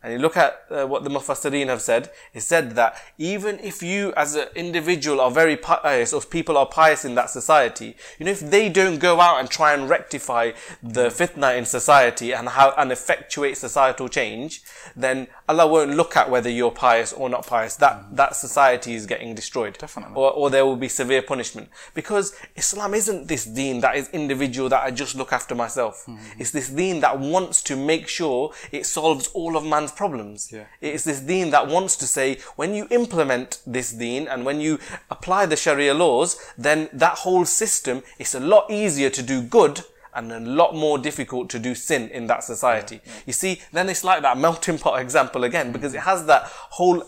And 0.03 0.13
you 0.13 0.19
look 0.19 0.37
at 0.37 0.65
uh, 0.71 0.87
what 0.87 1.05
the 1.05 1.11
Mufassirin 1.11 1.69
have 1.69 1.81
said, 1.81 2.11
it 2.35 2.41
said 2.41 2.73
that 2.73 2.97
even 3.19 3.59
if 3.61 3.83
you 3.83 4.13
as 4.17 4.35
an 4.35 4.49
individual 4.55 5.21
are 5.21 5.31
very 5.31 5.57
pious 5.57 6.13
or 6.13 6.21
people 6.21 6.57
are 6.59 6.67
pious 6.67 7.05
in 7.05 7.15
that 7.15 7.31
society, 7.31 7.97
you 8.19 8.27
know, 8.27 8.33
if 8.33 8.41
they 8.41 8.69
don't 8.69 8.99
go 8.99 9.21
out 9.21 9.39
and 9.39 9.49
try 9.49 9.73
and 9.75 9.89
rectify 9.89 10.53
the 10.83 11.07
fitna 11.09 11.57
in 11.57 11.65
society 11.65 12.33
and 12.33 12.49
how 12.49 12.75
and 12.77 12.91
effectuate 12.91 13.57
societal 13.57 14.09
change, 14.09 14.63
then 14.97 15.29
Allah 15.49 15.67
won't 15.67 15.97
look 15.97 16.17
at 16.17 16.29
whether 16.29 16.51
you're 16.51 16.73
pious 16.73 17.13
or 17.13 17.29
not 17.29 17.47
pious. 17.47 17.77
That 17.77 18.17
that 18.17 18.35
society 18.35 18.95
is 18.95 19.07
getting 19.07 19.35
destroyed. 19.35 19.79
Definitely. 19.79 20.17
Or, 20.17 20.33
or 20.33 20.51
there 20.51 20.67
will 20.67 20.77
be 20.77 20.89
severe 20.89 21.23
punishment. 21.23 21.69
Because 21.95 22.35
Islam 22.57 22.95
isn't 22.95 23.29
this 23.29 23.45
deen 23.45 23.81
that 23.81 23.97
is 23.97 24.09
individual 24.11 24.69
that 24.71 24.83
I 24.83 24.91
just 24.91 25.15
look 25.15 25.33
after 25.33 25.55
myself. 25.55 26.05
Mm-hmm. 26.07 26.41
It's 26.41 26.51
this 26.51 26.69
deen 26.69 27.01
that 27.01 27.21
wants 27.21 27.63
to 27.65 27.77
make 27.77 28.09
sure 28.09 28.53
it 28.73 28.87
solves 28.87 29.29
all 29.29 29.57
of 29.57 29.65
man's 29.65 29.92
problems. 29.97 30.51
Yeah. 30.53 30.65
It's 30.81 31.05
this 31.05 31.21
deen 31.21 31.51
that 31.51 31.69
wants 31.69 31.97
to 31.97 32.07
say, 32.07 32.39
when 32.57 32.75
you 32.75 32.87
implement 32.91 33.61
this 33.67 33.93
deen 33.93 34.29
and 34.29 34.45
when 34.45 34.61
you 34.61 34.79
apply 35.11 35.47
the 35.47 35.57
Sharia 35.57 35.95
laws, 35.95 36.39
then 36.59 36.89
that 36.93 37.19
whole 37.19 37.45
system, 37.45 38.03
it's 38.19 38.35
a 38.35 38.41
lot 38.41 38.71
easier 38.71 39.11
to 39.11 39.23
do 39.23 39.43
good 39.43 39.83
and 40.15 40.31
a 40.31 40.41
lot 40.41 40.75
more 40.75 40.99
difficult 40.99 41.49
to 41.51 41.59
do 41.59 41.75
sin 41.75 42.09
in 42.11 42.27
that 42.27 42.45
society. 42.45 43.01
You 43.27 43.33
see, 43.33 43.63
then 43.73 43.89
it's 43.89 44.05
like 44.05 44.23
that 44.23 44.37
melting 44.37 44.79
pot 44.79 45.01
example 45.01 45.45
again, 45.45 45.73
because 45.73 45.95
it 45.95 46.03
has 46.03 46.27
that 46.27 46.43
whole 46.45 47.05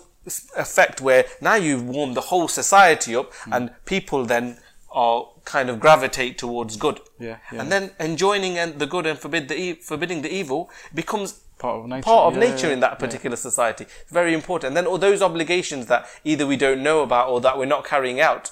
effect 0.56 1.02
where 1.02 1.26
now 1.42 1.54
you've 1.54 1.86
warmed 1.86 2.16
the 2.16 2.22
whole 2.22 2.48
society 2.48 3.14
up 3.14 3.30
mm. 3.32 3.54
and 3.54 3.70
people 3.84 4.24
then 4.24 4.56
are 4.90 5.28
kind 5.44 5.68
of 5.68 5.78
gravitate 5.80 6.38
towards 6.38 6.78
good. 6.78 6.98
Yeah, 7.18 7.36
yeah. 7.52 7.60
And 7.60 7.70
then 7.70 7.90
enjoining 8.00 8.56
and 8.56 8.78
the 8.78 8.86
good 8.86 9.04
and 9.04 9.18
forbid 9.18 9.48
the 9.48 9.60
e- 9.60 9.74
forbidding 9.74 10.22
the 10.22 10.32
evil 10.32 10.70
becomes 10.94 11.40
Part 11.58 11.80
of 11.80 11.86
nature. 11.88 12.02
part 12.02 12.26
of 12.34 12.34
Yeah, 12.42 12.50
nature 12.50 12.66
yeah, 12.68 12.74
in 12.74 12.80
that 12.80 12.98
particular 12.98 13.36
society. 13.36 13.84
It's 13.84 14.12
very 14.12 14.34
important. 14.34 14.68
And 14.68 14.76
then 14.76 14.86
all 14.86 14.98
those 14.98 15.22
obligations 15.22 15.86
that 15.86 16.06
either 16.24 16.46
we 16.46 16.56
don't 16.56 16.82
know 16.82 17.02
about 17.02 17.28
or 17.28 17.40
that 17.40 17.56
we're 17.58 17.66
not 17.76 17.84
carrying 17.84 18.20
out, 18.20 18.50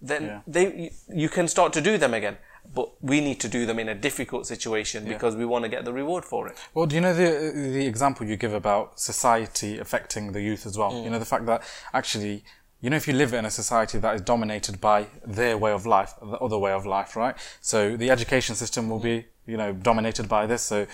then 0.00 0.22
Yeah. 0.24 0.40
they 0.46 0.64
you, 0.82 0.90
you 1.22 1.28
can 1.28 1.48
start 1.48 1.72
to 1.74 1.80
do 1.80 1.98
them 1.98 2.14
again. 2.14 2.38
But 2.74 2.90
we 3.00 3.20
need 3.22 3.40
to 3.40 3.48
do 3.48 3.64
them 3.64 3.78
in 3.78 3.88
a 3.88 3.94
difficult 3.94 4.46
situation 4.46 5.06
because 5.06 5.34
we 5.34 5.46
want 5.46 5.64
to 5.64 5.70
get 5.70 5.86
the 5.86 5.92
reward 5.92 6.24
for 6.24 6.46
it. 6.48 6.54
Well, 6.74 6.84
do 6.84 6.94
you 6.96 7.00
know 7.00 7.14
the 7.14 7.30
the 7.54 7.86
example 7.86 8.26
you 8.26 8.36
give 8.36 8.52
about 8.52 9.00
society 9.00 9.78
affecting 9.78 10.32
the 10.32 10.42
youth 10.42 10.66
as 10.66 10.76
well? 10.76 10.92
Mm. 10.92 11.04
You 11.04 11.10
know 11.10 11.18
the 11.18 11.24
fact 11.34 11.46
that 11.46 11.62
actually, 11.94 12.44
you 12.82 12.90
know, 12.90 12.96
if 12.96 13.08
you 13.08 13.14
live 13.14 13.32
in 13.32 13.44
a 13.46 13.50
society 13.50 13.98
that 13.98 14.14
is 14.14 14.20
dominated 14.20 14.80
by 14.82 15.06
their 15.26 15.56
way 15.56 15.72
of 15.72 15.86
life, 15.86 16.12
the 16.20 16.38
other 16.46 16.58
way 16.58 16.72
of 16.72 16.84
life, 16.84 17.16
right? 17.16 17.36
So 17.62 17.96
the 17.96 18.10
education 18.10 18.54
system 18.54 18.90
will 18.90 19.00
be, 19.00 19.24
you 19.46 19.56
know, 19.56 19.72
dominated 19.72 20.28
by 20.28 20.46
this. 20.46 20.62
So, 20.62 20.86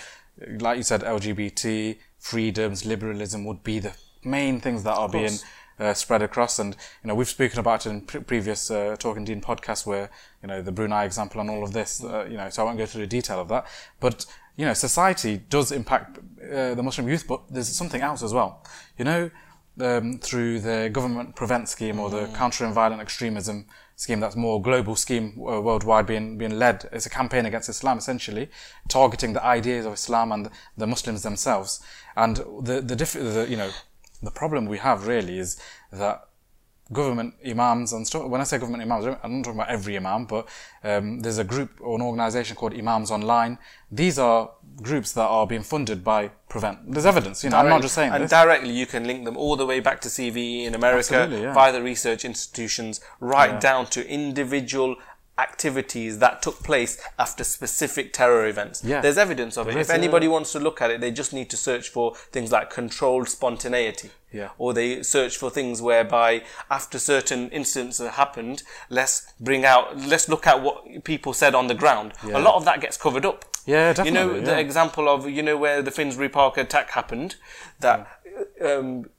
like 0.59 0.77
you 0.77 0.83
said, 0.83 1.01
LGBT 1.01 1.97
freedoms, 2.19 2.85
liberalism 2.85 3.45
would 3.45 3.63
be 3.63 3.79
the 3.79 3.93
main 4.23 4.59
things 4.59 4.83
that 4.83 4.93
are 4.93 5.09
being 5.09 5.37
uh, 5.79 5.93
spread 5.93 6.21
across. 6.21 6.59
And 6.59 6.75
you 7.03 7.07
know, 7.07 7.15
we've 7.15 7.29
spoken 7.29 7.59
about 7.59 7.85
it 7.85 7.89
in 7.89 8.01
pre- 8.01 8.21
previous 8.21 8.69
uh, 8.71 8.95
Talking 8.97 9.25
Deen 9.25 9.41
podcasts, 9.41 9.85
where 9.85 10.09
you 10.41 10.47
know 10.47 10.61
the 10.61 10.71
Brunei 10.71 11.05
example 11.05 11.41
and 11.41 11.49
all 11.49 11.63
of 11.63 11.73
this. 11.73 12.03
Uh, 12.03 12.25
you 12.29 12.37
know, 12.37 12.49
so 12.49 12.63
I 12.63 12.65
won't 12.65 12.77
go 12.77 12.85
through 12.85 13.01
the 13.01 13.07
detail 13.07 13.39
of 13.39 13.47
that. 13.49 13.67
But 13.99 14.25
you 14.57 14.65
know, 14.65 14.73
society 14.73 15.37
does 15.49 15.71
impact 15.71 16.19
uh, 16.41 16.75
the 16.75 16.83
Muslim 16.83 17.07
youth, 17.07 17.25
but 17.27 17.41
there's 17.49 17.69
something 17.69 18.01
else 18.01 18.23
as 18.23 18.33
well. 18.33 18.63
You 18.97 19.05
know, 19.05 19.31
um, 19.79 20.19
through 20.19 20.61
the 20.61 20.89
government 20.91 21.35
prevent 21.35 21.69
scheme 21.69 21.99
or 21.99 22.09
the 22.09 22.27
countering 22.35 22.73
violent 22.73 23.01
extremism 23.01 23.67
scheme 23.95 24.19
that's 24.19 24.35
more 24.35 24.61
global 24.61 24.95
scheme 24.95 25.33
uh, 25.39 25.61
worldwide 25.61 26.05
being 26.05 26.37
being 26.37 26.59
led. 26.59 26.89
It's 26.91 27.05
a 27.05 27.09
campaign 27.09 27.45
against 27.45 27.69
Islam 27.69 27.97
essentially, 27.97 28.49
targeting 28.89 29.33
the 29.33 29.43
ideas 29.43 29.85
of 29.85 29.93
Islam 29.93 30.31
and 30.31 30.49
the 30.77 30.87
Muslims 30.87 31.23
themselves. 31.23 31.81
And 32.15 32.37
the 32.37 32.81
the, 32.81 32.95
diff- 32.95 33.13
the 33.13 33.45
you 33.49 33.57
know 33.57 33.71
the 34.21 34.31
problem 34.31 34.65
we 34.65 34.77
have 34.79 35.07
really 35.07 35.39
is 35.39 35.59
that 35.91 36.27
government 36.91 37.33
imams 37.45 37.93
and 37.93 38.05
stuff. 38.05 38.27
When 38.27 38.41
I 38.41 38.43
say 38.43 38.57
government 38.57 38.83
imams, 38.83 39.05
I'm 39.23 39.37
not 39.37 39.43
talking 39.43 39.59
about 39.59 39.69
every 39.69 39.97
imam, 39.97 40.25
but 40.25 40.47
um, 40.83 41.19
there's 41.21 41.39
a 41.39 41.43
group 41.43 41.79
or 41.81 41.95
an 41.95 42.01
organization 42.01 42.55
called 42.55 42.73
Imams 42.73 43.11
Online. 43.11 43.57
These 43.91 44.19
are 44.19 44.51
groups 44.81 45.11
that 45.13 45.25
are 45.25 45.47
being 45.47 45.63
funded 45.63 46.03
by 46.03 46.29
Prevent. 46.49 46.91
There's 46.91 47.05
evidence, 47.05 47.43
you 47.43 47.49
know. 47.49 47.57
I'm 47.57 47.69
not 47.69 47.81
just 47.81 47.95
saying 47.95 48.11
this. 48.11 48.15
and 48.15 48.23
this. 48.25 48.31
directly 48.31 48.71
you 48.71 48.85
can 48.85 49.05
link 49.05 49.25
them 49.25 49.35
all 49.35 49.55
the 49.55 49.65
way 49.65 49.79
back 49.79 50.01
to 50.01 50.09
CVE 50.09 50.65
in 50.65 50.75
America 50.75 51.27
yeah. 51.31 51.53
via 51.53 51.71
the 51.71 51.81
research 51.81 52.23
institutions, 52.23 53.01
right 53.19 53.59
down 53.59 53.87
to 53.87 54.07
individual 54.07 54.95
activities 55.37 56.19
that 56.19 56.41
took 56.41 56.63
place 56.63 57.01
after 57.19 57.43
specific 57.43 58.13
terror 58.13 58.47
events. 58.47 58.83
Yeah. 58.83 59.01
There's 59.01 59.17
evidence 59.17 59.57
of 59.57 59.67
it. 59.67 59.71
There 59.71 59.79
If 59.79 59.87
is, 59.87 59.89
yeah. 59.89 59.95
anybody 59.95 60.27
wants 60.27 60.51
to 60.53 60.59
look 60.59 60.81
at 60.81 60.91
it, 60.91 61.01
they 61.01 61.11
just 61.11 61.33
need 61.33 61.49
to 61.49 61.57
search 61.57 61.89
for 61.89 62.15
things 62.31 62.51
like 62.51 62.69
controlled 62.69 63.27
spontaneity. 63.27 64.11
Yeah. 64.39 64.49
or 64.57 64.73
they 64.79 65.01
search 65.03 65.33
for 65.41 65.49
things 65.49 65.81
whereby 65.81 66.29
after 66.69 66.97
certain 66.99 67.41
incidents 67.59 67.97
have 67.99 68.15
happened, 68.23 68.57
let's 68.89 69.13
bring 69.39 69.63
out, 69.73 69.85
let's 70.13 70.27
look 70.33 70.45
at 70.45 70.57
what 70.65 70.77
people 71.11 71.31
said 71.33 71.53
on 71.55 71.67
the 71.67 71.77
ground. 71.83 72.09
Yeah. 72.27 72.37
A 72.39 72.41
lot 72.47 72.55
of 72.59 72.63
that 72.65 72.77
gets 72.81 72.97
covered 73.05 73.25
up. 73.25 73.39
Yeah, 73.65 73.93
definitely. 73.93 74.07
You 74.07 74.13
know 74.13 74.27
definitely, 74.33 74.53
the 74.53 74.59
example 74.67 75.05
of 75.13 75.19
you 75.37 75.43
know 75.47 75.57
where 75.63 75.81
the 75.81 75.91
Finsbury 75.91 76.29
Park 76.29 76.57
attack 76.57 76.87
happened, 76.91 77.31
that. 77.79 77.99
Um, 78.61 79.09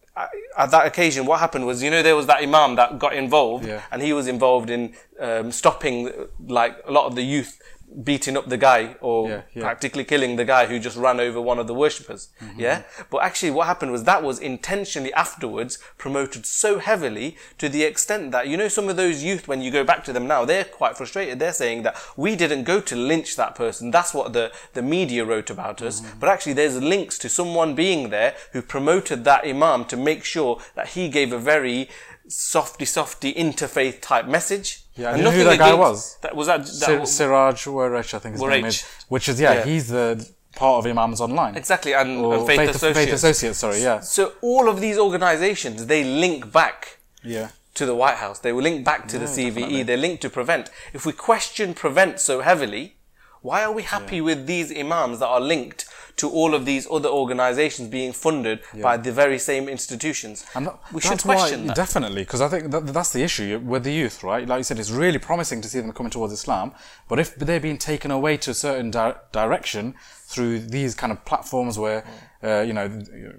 at 0.56 0.70
that 0.70 0.86
occasion, 0.86 1.26
what 1.26 1.40
happened 1.40 1.66
was, 1.66 1.82
you 1.82 1.90
know, 1.90 2.02
there 2.02 2.16
was 2.16 2.26
that 2.26 2.42
imam 2.42 2.74
that 2.76 2.98
got 2.98 3.12
involved, 3.14 3.66
Yeah. 3.66 3.82
and 3.92 4.00
he 4.00 4.14
was 4.14 4.26
involved 4.28 4.70
in 4.70 4.94
um, 5.20 5.52
stopping, 5.52 6.10
like 6.48 6.74
a 6.86 6.90
lot 6.90 7.04
of 7.04 7.14
the 7.16 7.22
youth 7.22 7.60
beating 8.02 8.36
up 8.36 8.48
the 8.48 8.56
guy 8.56 8.96
or 9.00 9.28
Yeah, 9.28 9.42
yeah. 9.54 9.62
practically 9.62 10.04
killing 10.04 10.36
the 10.36 10.44
guy 10.44 10.66
who 10.66 10.78
just 10.78 10.96
ran 10.96 11.18
over 11.20 11.40
one 11.40 11.58
of 11.58 11.66
the 11.66 11.74
worshippers. 11.74 12.28
Mm-hmm. 12.42 12.60
Yeah, 12.60 12.82
but 13.10 13.18
actually, 13.22 13.50
what 13.52 13.66
happened 13.66 13.92
was 13.92 14.04
that 14.04 14.22
was 14.22 14.38
intentionally 14.38 15.12
afterwards 15.14 15.78
promoted 15.96 16.46
so 16.46 16.78
heavily 16.78 17.36
to 17.58 17.68
the 17.68 17.84
extent 17.84 18.32
that 18.32 18.48
you 18.48 18.56
know 18.56 18.68
some 18.68 18.88
of 18.88 18.96
those 18.96 19.22
youth, 19.22 19.48
when 19.48 19.60
you 19.62 19.70
go 19.70 19.84
back 19.84 20.04
to 20.04 20.12
them 20.12 20.26
now, 20.26 20.44
they're 20.44 20.64
quite 20.64 20.96
frustrated. 20.96 21.38
They're 21.38 21.52
saying 21.52 21.84
that 21.84 21.96
we 22.16 22.36
didn't 22.36 22.64
go 22.64 22.80
to 22.80 22.96
lynch 22.96 23.36
that 23.36 23.54
person. 23.54 23.90
That's 23.90 24.12
what 24.12 24.32
the 24.32 24.52
the 24.74 24.82
media 24.82 25.24
wrote 25.24 25.50
about 25.50 25.80
us. 25.82 26.00
Mm-hmm. 26.00 26.18
But 26.20 26.28
actually, 26.28 26.54
there's 26.54 26.80
links 26.80 27.18
to 27.18 27.28
someone 27.28 27.74
being 27.74 28.10
there 28.10 28.34
who 28.52 28.62
promoted 28.62 29.24
that 29.24 29.44
imam 29.44 29.84
to 29.86 29.96
make 29.96 30.24
sure 30.24 30.60
that 30.74 30.88
he 30.88 31.08
gave 31.08 31.32
a 31.32 31.38
very 31.38 31.88
softy 32.28 32.84
softy 32.84 33.32
interfaith 33.34 34.00
type 34.00 34.26
message. 34.26 34.82
Yeah, 34.94 35.10
And 35.10 35.18
you 35.18 35.24
know 35.24 35.30
who 35.30 35.44
that 35.44 35.58
guy 35.58 35.74
was? 35.74 36.16
That 36.22 36.34
was 36.34 36.46
that. 36.46 36.60
that 36.60 36.66
Sir, 36.68 37.04
Siraj 37.04 37.64
Warraich, 37.66 38.14
I 38.14 38.18
think 38.18 38.34
his 38.34 38.42
name 38.42 38.64
is. 38.64 38.82
Which 39.08 39.28
is, 39.28 39.40
yeah, 39.40 39.54
Yeah. 39.54 39.64
he's 39.64 39.88
the 39.88 40.26
part 40.54 40.78
of 40.84 40.90
Imams 40.90 41.20
Online. 41.20 41.54
exactly, 41.54 41.92
and, 41.92 42.24
and 42.24 42.46
faith, 42.46 42.56
Faith, 42.58 42.70
associates. 42.70 42.98
Faith 42.98 43.12
Associates, 43.14 43.58
sorry, 43.58 43.82
yeah. 43.82 44.00
So 44.00 44.32
all 44.40 44.68
of 44.70 44.80
these 44.80 44.96
organizations, 44.98 45.86
they 45.86 46.02
link 46.02 46.50
back 46.50 46.98
Yeah. 47.22 47.48
to 47.74 47.84
the 47.84 47.94
White 47.94 48.16
House. 48.16 48.38
They 48.38 48.52
will 48.54 48.62
link 48.62 48.82
back 48.84 49.06
to 49.08 49.18
the 49.18 49.26
CVE. 49.26 49.54
definitely. 49.54 49.82
They're 49.82 49.96
linked 49.98 50.22
to 50.22 50.30
Prevent. 50.30 50.70
If 50.94 51.04
we 51.04 51.12
question 51.12 51.74
Prevent 51.74 52.20
so 52.20 52.40
heavily, 52.40 52.96
why 53.42 53.62
are 53.64 53.70
we 53.72 53.82
happy 53.82 54.20
with 54.22 54.46
these 54.46 54.72
imams 54.76 55.18
that 55.18 55.26
are 55.28 55.40
linked 55.42 55.84
to 56.16 56.30
all 56.30 56.54
of 56.54 56.64
these 56.64 56.86
other 56.90 57.08
organizations 57.08 57.88
being 57.88 58.12
funded 58.12 58.60
by 58.82 58.96
the 58.96 59.12
very 59.12 59.38
same 59.38 59.68
institutions? 59.68 60.46
And 60.54 60.66
that, 60.66 60.78
we 60.92 61.00
should 61.00 61.22
question 61.22 61.60
why, 61.60 61.66
that. 61.68 61.76
Definitely, 61.76 62.22
because 62.22 62.40
I 62.40 62.48
think 62.48 62.70
that, 62.70 62.86
that's 62.86 63.12
the 63.12 63.22
issue 63.22 63.58
with 63.58 63.84
the 63.84 63.92
youth, 63.92 64.22
right? 64.22 64.46
Like 64.48 64.58
you 64.58 64.64
said, 64.64 64.78
it's 64.78 64.90
really 64.90 65.18
promising 65.18 65.60
to 65.60 65.68
see 65.68 65.80
them 65.80 65.92
coming 65.92 66.10
towards 66.10 66.32
Islam, 66.32 66.72
but 67.08 67.18
if 67.18 67.36
they're 67.36 67.60
being 67.60 67.78
taken 67.78 68.10
away 68.10 68.36
to 68.38 68.50
a 68.52 68.54
certain 68.54 68.90
di- 68.90 69.14
direction 69.32 69.94
through 70.24 70.58
these 70.58 70.94
kind 70.94 71.12
of 71.12 71.24
platforms 71.24 71.78
where, 71.78 72.04
uh, 72.42 72.60
you 72.60 72.72
know, 72.72 72.88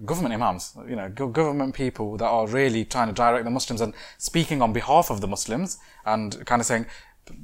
government 0.06 0.34
imams, 0.34 0.78
you 0.88 0.96
know, 0.96 1.10
government 1.10 1.74
people 1.74 2.16
that 2.18 2.28
are 2.28 2.48
really 2.48 2.86
trying 2.86 3.08
to 3.08 3.14
direct 3.14 3.44
the 3.44 3.52
Muslims 3.52 3.82
and 3.82 3.94
speaking 4.18 4.62
on 4.62 4.72
behalf 4.72 5.10
of 5.10 5.20
the 5.20 5.28
Muslims 5.28 5.80
and 6.06 6.46
kind 6.46 6.62
of 6.62 6.66
saying, 6.66 6.86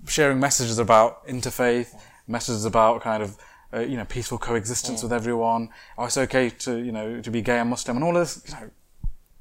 sharing 0.07 0.39
messages 0.39 0.79
about 0.79 1.27
interfaith, 1.27 1.93
messages 2.27 2.63
about 2.63 3.01
kind 3.01 3.21
of, 3.21 3.36
uh, 3.74 3.80
you 3.80 3.97
know, 3.97 4.05
peaceful 4.05 4.38
coexistence 4.38 5.01
with 5.03 5.13
everyone. 5.13 5.69
Oh, 5.97 6.05
it's 6.05 6.17
okay 6.17 6.49
to, 6.49 6.78
you 6.78 6.91
know, 6.91 7.21
to 7.21 7.32
be 7.32 7.41
gay 7.41 7.59
and 7.59 7.69
Muslim 7.69 7.97
and 7.97 8.03
all 8.03 8.13
this, 8.13 8.43
you 8.47 8.53
know, 8.53 8.69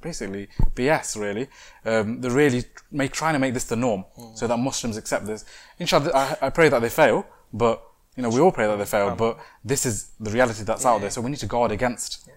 basically 0.03 0.49
BS 0.75 1.19
really. 1.19 1.49
Um, 1.85 2.21
they're 2.21 2.31
really 2.31 2.65
make, 2.91 3.13
trying 3.13 3.35
to 3.35 3.39
make 3.39 3.55
this 3.55 3.65
the 3.65 3.77
norm 3.77 4.05
so 4.35 4.47
that 4.47 4.57
Muslims 4.57 4.97
accept 4.97 5.27
this. 5.27 5.45
Inshallah, 5.79 6.11
I, 6.15 6.47
I 6.47 6.51
pray 6.51 6.69
that 6.69 6.81
they 6.81 6.91
fail, 6.91 7.27
but 7.53 7.83
you 8.17 8.23
know 8.23 8.29
we 8.29 8.41
all 8.41 8.53
pray 8.53 8.67
that 8.67 8.77
they 8.77 8.85
fail. 8.85 9.15
But 9.15 9.39
this 9.65 9.87
is 9.87 10.11
the 10.21 10.31
reality 10.31 10.65
that's 10.65 10.85
out 10.85 11.01
there, 11.01 11.11
so 11.11 11.23
we 11.23 11.31
need 11.31 11.39
to 11.39 11.47
guard 11.47 11.73
against. 11.73 12.29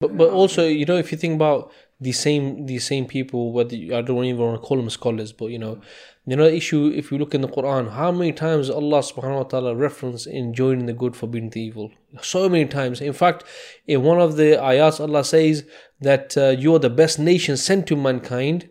But 0.00 0.16
but 0.16 0.30
also, 0.30 0.66
you 0.66 0.86
know, 0.86 0.96
if 0.96 1.12
you 1.12 1.18
think 1.18 1.34
about 1.34 1.72
the 2.00 2.12
same 2.12 2.64
the 2.64 2.78
same 2.78 3.06
people, 3.06 3.52
whether 3.52 3.76
you, 3.76 3.94
I 3.94 4.00
don't 4.00 4.24
even 4.24 4.40
want 4.40 4.62
to 4.62 4.66
call 4.66 4.78
them 4.78 4.88
scholars, 4.88 5.32
but 5.32 5.46
you 5.46 5.58
know, 5.58 5.80
the 6.38 6.54
issue. 6.54 6.92
If 6.94 7.10
you 7.10 7.18
look 7.18 7.34
in 7.34 7.40
the 7.40 7.48
Quran, 7.48 7.92
how 7.92 8.12
many 8.12 8.32
times 8.32 8.70
Allah 8.70 9.00
Subhanahu 9.00 9.36
wa 9.36 9.44
Taala 9.44 9.78
reference 9.78 10.26
enjoying 10.26 10.86
the 10.86 10.92
good, 10.92 11.16
forbidding 11.16 11.50
the 11.50 11.60
evil? 11.60 11.90
So 12.22 12.48
many 12.48 12.66
times. 12.66 13.00
In 13.00 13.12
fact, 13.12 13.44
in 13.86 14.02
one 14.02 14.20
of 14.20 14.36
the 14.36 14.58
ayats, 14.60 15.00
Allah 15.00 15.24
says 15.24 15.64
that 16.00 16.36
uh, 16.36 16.50
you 16.50 16.74
are 16.74 16.78
the 16.78 16.90
best 16.90 17.18
nation 17.18 17.56
sent 17.56 17.86
to 17.88 17.96
mankind 17.96 18.68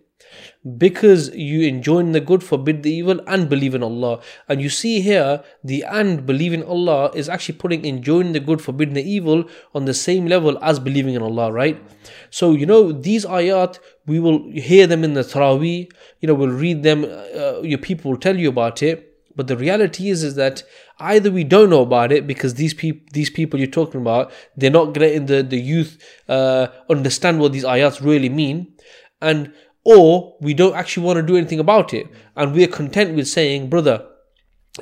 because 0.78 1.30
you 1.36 1.68
enjoin 1.68 2.12
the 2.12 2.20
good, 2.20 2.44
forbid 2.44 2.84
the 2.84 2.92
evil, 2.92 3.22
and 3.28 3.50
believe 3.50 3.74
in 3.74 3.84
Allah. 3.84 4.22
And 4.48 4.62
you 4.62 4.70
see 4.70 5.02
here, 5.02 5.44
the 5.64 5.84
and 5.84 6.26
believe 6.26 6.54
in 6.54 6.64
Allah 6.64 7.12
is 7.16 7.30
actually 7.30 7.58
putting 7.58 7.86
enjoying 7.86 8.34
the 8.34 8.40
good, 8.40 8.62
forbidding 8.62 8.94
the 8.94 9.10
evil 9.10 9.46
on 9.74 9.86
the 9.86 9.94
same 9.94 10.28
level 10.28 10.58
as 10.62 10.80
believing 10.80 11.16
in 11.16 11.22
Allah, 11.22 11.52
right? 11.52 11.82
So, 12.30 12.54
you 12.54 12.66
know, 12.66 12.92
these 12.92 13.26
ayat, 13.26 13.80
we 14.06 14.20
will 14.20 14.50
hear 14.52 14.88
them 14.88 15.04
in 15.04 15.14
the 15.14 15.22
Taraweeh, 15.22 15.92
you 16.20 16.28
know, 16.28 16.34
we'll 16.34 16.50
read 16.50 16.84
them, 16.84 17.06
uh, 17.06 17.62
your 17.62 17.78
people 17.78 18.12
will 18.12 18.18
tell 18.20 18.38
you 18.38 18.50
about 18.50 18.84
it. 18.84 19.06
But 19.36 19.48
the 19.48 19.56
reality 19.56 20.10
is, 20.10 20.24
is 20.24 20.36
that 20.36 20.64
either 21.00 21.32
we 21.32 21.46
don't 21.46 21.70
know 21.70 21.84
about 21.84 22.12
it 22.12 22.28
because 22.28 22.56
these 22.56 22.74
people, 22.74 23.08
these 23.14 23.30
people 23.30 23.58
you're 23.58 23.70
talking 23.70 24.02
about, 24.02 24.34
they're 24.58 24.70
not 24.70 24.98
letting 24.98 25.28
the 25.28 25.44
the 25.44 25.58
youth 25.58 26.04
uh, 26.28 26.68
understand 26.90 27.40
what 27.40 27.54
these 27.54 27.64
ayats 27.64 28.04
really 28.04 28.28
mean, 28.28 28.74
and 29.22 29.54
or 29.86 30.36
we 30.42 30.54
don't 30.54 30.76
actually 30.76 31.06
want 31.06 31.18
to 31.18 31.24
do 31.24 31.38
anything 31.38 31.60
about 31.60 31.94
it, 31.94 32.08
and 32.36 32.54
we're 32.54 32.68
content 32.68 33.16
with 33.16 33.30
saying, 33.30 33.70
brother, 33.70 34.09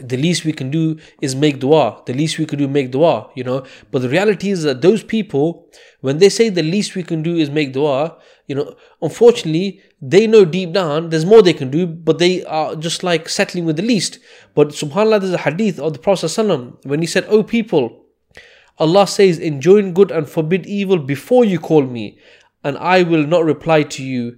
the 0.02 0.18
least 0.18 0.46
we 0.46 0.54
can 0.54 0.70
do 0.70 0.98
is 1.22 1.36
make 1.36 1.60
dua. 1.60 2.02
The 2.06 2.14
least 2.14 2.38
we 2.38 2.46
can 2.46 2.60
do 2.60 2.68
make 2.68 2.92
dua, 2.92 3.30
you 3.36 3.44
know. 3.44 3.66
But 3.92 4.02
the 4.02 4.10
reality 4.10 4.50
is 4.50 4.64
that 4.64 4.82
those 4.82 5.04
people, 5.04 5.68
when 6.02 6.18
they 6.18 6.30
say 6.30 6.50
the 6.50 6.64
least 6.64 6.96
we 6.96 7.04
can 7.04 7.22
do 7.22 7.36
is 7.36 7.50
make 7.50 7.74
dua, 7.74 8.18
you 8.48 8.56
know, 8.56 8.76
unfortunately, 9.02 9.82
they 10.02 10.28
know 10.28 10.46
deep 10.46 10.72
down 10.72 11.10
there's 11.10 11.26
more 11.26 11.42
they 11.42 11.54
can 11.54 11.70
do, 11.70 11.86
but 11.86 12.20
they 12.20 12.44
are 12.46 12.76
just 12.76 13.04
like 13.04 13.28
settling 13.30 13.66
with 13.66 13.76
the 13.76 13.82
least. 13.84 14.20
But 14.56 14.70
subhanAllah, 14.70 15.22
there's 15.22 15.34
a 15.34 15.40
hadith 15.40 15.80
of 15.80 15.94
the 15.94 16.00
Prophet 16.00 16.86
when 16.86 17.02
he 17.02 17.08
said, 17.08 17.26
Oh 17.28 17.44
people, 17.44 18.06
Allah 18.80 19.08
says, 19.08 19.40
enjoin 19.40 19.94
good 19.94 20.12
and 20.12 20.30
forbid 20.30 20.66
evil 20.66 21.00
before 21.00 21.44
you 21.44 21.60
call 21.60 21.84
me, 21.84 22.20
and 22.64 22.78
I 22.78 23.04
will 23.04 23.26
not 23.26 23.44
reply 23.44 23.84
to 23.84 24.04
you 24.04 24.38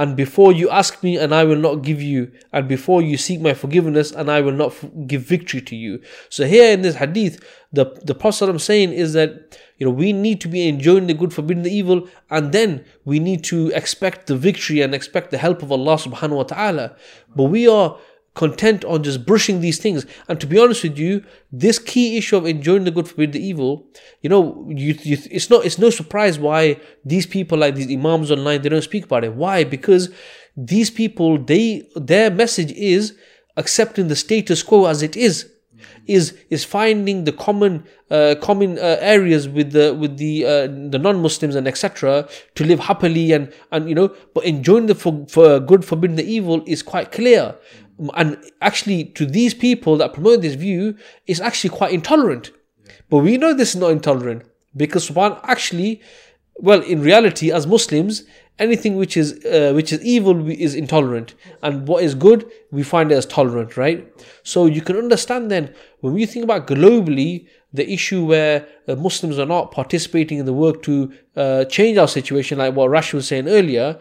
and 0.00 0.16
before 0.16 0.50
you 0.50 0.70
ask 0.70 1.02
me 1.02 1.18
and 1.18 1.34
I 1.34 1.44
will 1.44 1.62
not 1.68 1.82
give 1.82 2.00
you 2.00 2.32
and 2.54 2.66
before 2.66 3.02
you 3.02 3.18
seek 3.18 3.38
my 3.42 3.52
forgiveness 3.52 4.10
and 4.12 4.30
I 4.30 4.40
will 4.40 4.58
not 4.62 4.72
give 5.06 5.22
victory 5.24 5.60
to 5.60 5.76
you. 5.76 6.00
So 6.30 6.46
here 6.46 6.72
in 6.72 6.80
this 6.80 6.96
hadith 6.96 7.34
the 7.70 7.84
the 8.02 8.14
prophet 8.14 8.48
I'm 8.48 8.58
saying 8.58 8.94
is 8.94 9.12
that 9.12 9.58
you 9.76 9.84
know 9.84 9.92
we 9.92 10.14
need 10.14 10.40
to 10.40 10.48
be 10.48 10.66
enjoying 10.66 11.06
the 11.06 11.12
good 11.12 11.34
forbidding 11.34 11.64
the 11.64 11.76
evil 11.80 12.08
and 12.30 12.50
then 12.50 12.82
we 13.04 13.20
need 13.20 13.44
to 13.52 13.68
expect 13.80 14.26
the 14.26 14.36
victory 14.36 14.80
and 14.80 14.94
expect 14.94 15.32
the 15.32 15.38
help 15.46 15.62
of 15.62 15.70
Allah 15.70 15.96
subhanahu 15.96 16.36
wa 16.42 16.48
ta'ala. 16.54 16.96
But 17.36 17.44
we 17.44 17.68
are 17.68 17.98
content 18.34 18.84
on 18.84 19.02
just 19.02 19.26
brushing 19.26 19.60
these 19.60 19.78
things. 19.78 20.06
And 20.28 20.40
to 20.40 20.46
be 20.46 20.58
honest 20.58 20.82
with 20.82 20.98
you, 20.98 21.24
this 21.50 21.78
key 21.78 22.16
issue 22.16 22.36
of 22.36 22.46
enjoying 22.46 22.84
the 22.84 22.90
good, 22.90 23.08
forbid 23.08 23.32
the 23.32 23.44
evil, 23.44 23.86
you 24.22 24.30
know, 24.30 24.66
you, 24.68 24.96
you, 25.02 25.18
it's 25.30 25.50
not 25.50 25.64
it's 25.64 25.78
no 25.78 25.90
surprise 25.90 26.38
why 26.38 26.80
these 27.04 27.26
people 27.26 27.58
like 27.58 27.74
these 27.74 27.90
imams 27.90 28.30
online 28.30 28.62
they 28.62 28.68
don't 28.68 28.82
speak 28.82 29.04
about 29.04 29.24
it. 29.24 29.34
Why? 29.34 29.64
Because 29.64 30.10
these 30.56 30.90
people 30.90 31.38
they 31.38 31.88
their 31.96 32.30
message 32.30 32.72
is 32.72 33.16
accepting 33.56 34.08
the 34.08 34.16
status 34.16 34.62
quo 34.62 34.86
as 34.86 35.02
it 35.02 35.16
is. 35.16 35.50
Is 36.06 36.36
is 36.50 36.64
finding 36.64 37.24
the 37.24 37.32
common 37.32 37.84
uh, 38.10 38.34
common 38.40 38.78
uh, 38.78 38.96
areas 39.00 39.48
with 39.48 39.72
the 39.72 39.94
with 39.94 40.18
the 40.18 40.44
uh, 40.44 40.66
the 40.66 40.98
non-Muslims 40.98 41.54
and 41.54 41.66
etc. 41.66 42.28
to 42.54 42.64
live 42.64 42.80
happily 42.80 43.32
and 43.32 43.52
and 43.70 43.88
you 43.88 43.94
know, 43.94 44.08
but 44.34 44.44
enjoying 44.44 44.86
the 44.86 44.94
for, 44.94 45.24
for 45.28 45.60
good, 45.60 45.84
forbidding 45.84 46.16
the 46.16 46.24
evil 46.24 46.62
is 46.66 46.82
quite 46.82 47.12
clear 47.12 47.54
and 48.14 48.38
actually 48.60 49.04
to 49.04 49.26
these 49.26 49.54
people 49.54 49.96
that 49.98 50.14
promote 50.14 50.42
this 50.42 50.54
view 50.54 50.96
is 51.26 51.40
actually 51.40 51.70
quite 51.70 51.92
intolerant. 51.92 52.50
But 53.08 53.18
we 53.18 53.36
know 53.36 53.52
this 53.52 53.74
is 53.74 53.80
not 53.80 53.90
intolerant 53.90 54.44
because 54.76 55.10
one 55.10 55.36
actually 55.44 56.00
well 56.56 56.82
in 56.82 57.00
reality 57.00 57.50
as 57.50 57.66
muslims 57.66 58.24
anything 58.58 58.96
which 58.96 59.16
is 59.16 59.44
uh, 59.44 59.72
which 59.74 59.92
is 59.92 60.02
evil 60.04 60.48
is 60.48 60.74
intolerant. 60.74 61.34
And 61.62 61.88
what 61.88 62.04
is 62.04 62.14
good 62.14 62.50
we 62.70 62.82
find 62.82 63.10
it 63.10 63.16
as 63.16 63.26
tolerant 63.26 63.76
right? 63.76 64.06
So 64.42 64.66
you 64.66 64.82
can 64.82 64.96
understand 64.96 65.50
then 65.50 65.74
when 66.00 66.14
we 66.14 66.26
think 66.26 66.44
about 66.44 66.66
globally 66.66 67.46
the 67.72 67.90
issue 67.90 68.24
where 68.24 68.66
uh, 68.88 68.96
muslims 68.96 69.38
are 69.38 69.46
not 69.46 69.70
participating 69.70 70.38
in 70.38 70.46
the 70.46 70.52
work 70.52 70.82
to 70.82 71.12
uh, 71.36 71.64
change 71.66 71.98
our 71.98 72.08
situation 72.08 72.58
like 72.58 72.74
what 72.74 72.90
rash 72.90 73.12
was 73.14 73.28
saying 73.28 73.48
earlier 73.48 73.98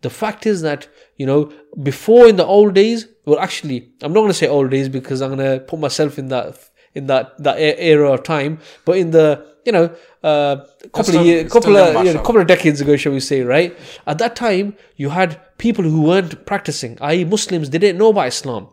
the 0.00 0.10
fact 0.10 0.46
is 0.46 0.62
that 0.62 0.88
you 1.16 1.26
know 1.26 1.52
before 1.82 2.26
in 2.26 2.36
the 2.36 2.44
old 2.44 2.74
days 2.74 3.08
well 3.30 3.40
actually 3.46 3.78
i'm 4.02 4.12
not 4.14 4.20
going 4.20 4.34
to 4.36 4.40
say 4.42 4.48
old 4.56 4.70
days 4.76 4.88
because 4.98 5.22
i'm 5.22 5.32
going 5.36 5.46
to 5.50 5.64
put 5.70 5.78
myself 5.86 6.18
in 6.22 6.28
that 6.34 6.58
in 6.98 7.06
that 7.12 7.24
that 7.46 7.56
era 7.58 8.08
of 8.14 8.22
time 8.22 8.58
but 8.86 8.96
in 9.02 9.10
the 9.16 9.26
you 9.66 9.72
know 9.76 9.86
uh, 10.30 10.56
couple 10.96 11.04
still- 11.04 11.20
of 11.20 11.26
years 11.26 11.52
couple 11.52 11.76
of 11.76 12.04
you 12.06 12.12
know, 12.14 12.22
couple 12.28 12.40
of 12.40 12.46
decades 12.54 12.80
ago 12.80 12.96
shall 12.96 13.12
we 13.12 13.20
say 13.20 13.42
right? 13.42 13.70
At 14.06 14.18
that 14.22 14.34
time 14.36 14.66
you 14.96 15.08
had 15.10 15.40
people 15.64 15.84
who 15.84 16.02
weren't 16.10 16.34
practicing 16.50 16.92
i.e 17.10 17.24
muslims 17.24 17.70
they 17.70 17.78
didn't 17.84 17.98
know 18.02 18.10
about 18.14 18.28
islam 18.28 18.68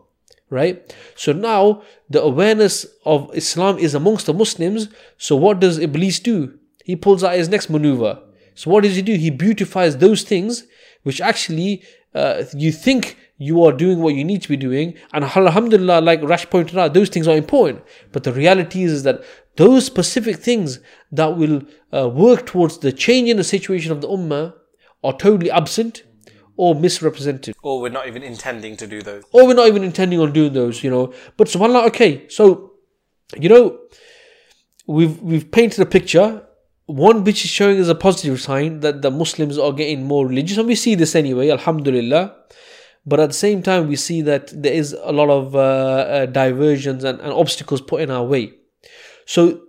right? 0.50 0.76
So 1.14 1.32
now 1.32 1.82
the 2.14 2.22
awareness 2.22 2.74
of 3.04 3.30
islam 3.42 3.78
is 3.86 3.94
amongst 3.94 4.24
the 4.26 4.34
muslims 4.42 4.88
so 5.18 5.36
what 5.44 5.60
does 5.60 5.78
iblis 5.78 6.18
do? 6.20 6.38
He 6.84 6.96
pulls 6.96 7.22
out 7.22 7.34
his 7.34 7.50
next 7.50 7.68
maneuver. 7.68 8.12
So 8.54 8.70
what 8.70 8.82
does 8.84 8.96
he 8.96 9.02
do? 9.02 9.14
He 9.26 9.30
beautifies 9.30 9.98
those 9.98 10.22
things 10.22 10.64
which 11.02 11.20
actually 11.20 11.82
uh, 12.14 12.44
you 12.64 12.72
think 12.72 13.02
you 13.38 13.64
are 13.64 13.72
doing 13.72 14.00
what 14.00 14.14
you 14.14 14.24
need 14.24 14.42
to 14.42 14.48
be 14.48 14.56
doing. 14.56 14.94
And 15.12 15.24
alhamdulillah, 15.24 16.00
like 16.00 16.22
Rash 16.22 16.48
pointed 16.50 16.76
out, 16.76 16.94
those 16.94 17.08
things 17.08 17.28
are 17.28 17.36
important. 17.36 17.82
But 18.12 18.24
the 18.24 18.32
reality 18.32 18.82
is, 18.82 18.92
is 18.92 19.02
that 19.04 19.24
those 19.56 19.86
specific 19.86 20.36
things 20.36 20.80
that 21.12 21.36
will 21.36 21.62
uh, 21.92 22.08
work 22.08 22.46
towards 22.46 22.78
the 22.78 22.92
change 22.92 23.28
in 23.28 23.36
the 23.36 23.44
situation 23.44 23.92
of 23.92 24.00
the 24.00 24.08
ummah 24.08 24.54
are 25.02 25.12
totally 25.16 25.50
absent 25.50 26.02
or 26.56 26.74
misrepresented. 26.74 27.54
Or 27.62 27.80
we're 27.80 27.90
not 27.90 28.08
even 28.08 28.24
intending 28.24 28.76
to 28.76 28.86
do 28.86 29.00
those. 29.02 29.22
Or 29.32 29.46
we're 29.46 29.54
not 29.54 29.68
even 29.68 29.84
intending 29.84 30.20
on 30.20 30.32
doing 30.32 30.52
those, 30.52 30.82
you 30.82 30.90
know. 30.90 31.14
But 31.36 31.46
subhanAllah, 31.46 31.86
okay, 31.88 32.28
so, 32.28 32.72
you 33.36 33.48
know, 33.48 33.78
we've 34.86 35.20
we've 35.22 35.50
painted 35.50 35.80
a 35.80 35.86
picture 35.86 36.42
one 36.88 37.22
which 37.22 37.44
is 37.44 37.50
showing 37.50 37.78
as 37.78 37.90
a 37.90 37.94
positive 37.94 38.40
sign 38.40 38.80
that 38.80 39.02
the 39.02 39.10
Muslims 39.10 39.58
are 39.58 39.72
getting 39.72 40.04
more 40.04 40.26
religious, 40.26 40.56
and 40.56 40.66
we 40.66 40.74
see 40.74 40.94
this 40.94 41.14
anyway, 41.14 41.50
Alhamdulillah. 41.50 42.34
But 43.08 43.20
at 43.20 43.28
the 43.28 43.34
same 43.34 43.62
time, 43.62 43.88
we 43.88 43.96
see 43.96 44.20
that 44.22 44.50
there 44.62 44.72
is 44.72 44.92
a 44.92 45.12
lot 45.12 45.30
of 45.30 45.54
uh, 45.54 45.58
uh, 45.58 46.26
diversions 46.26 47.04
and, 47.04 47.18
and 47.20 47.32
obstacles 47.32 47.80
put 47.80 48.02
in 48.02 48.10
our 48.10 48.24
way. 48.24 48.52
So, 49.24 49.62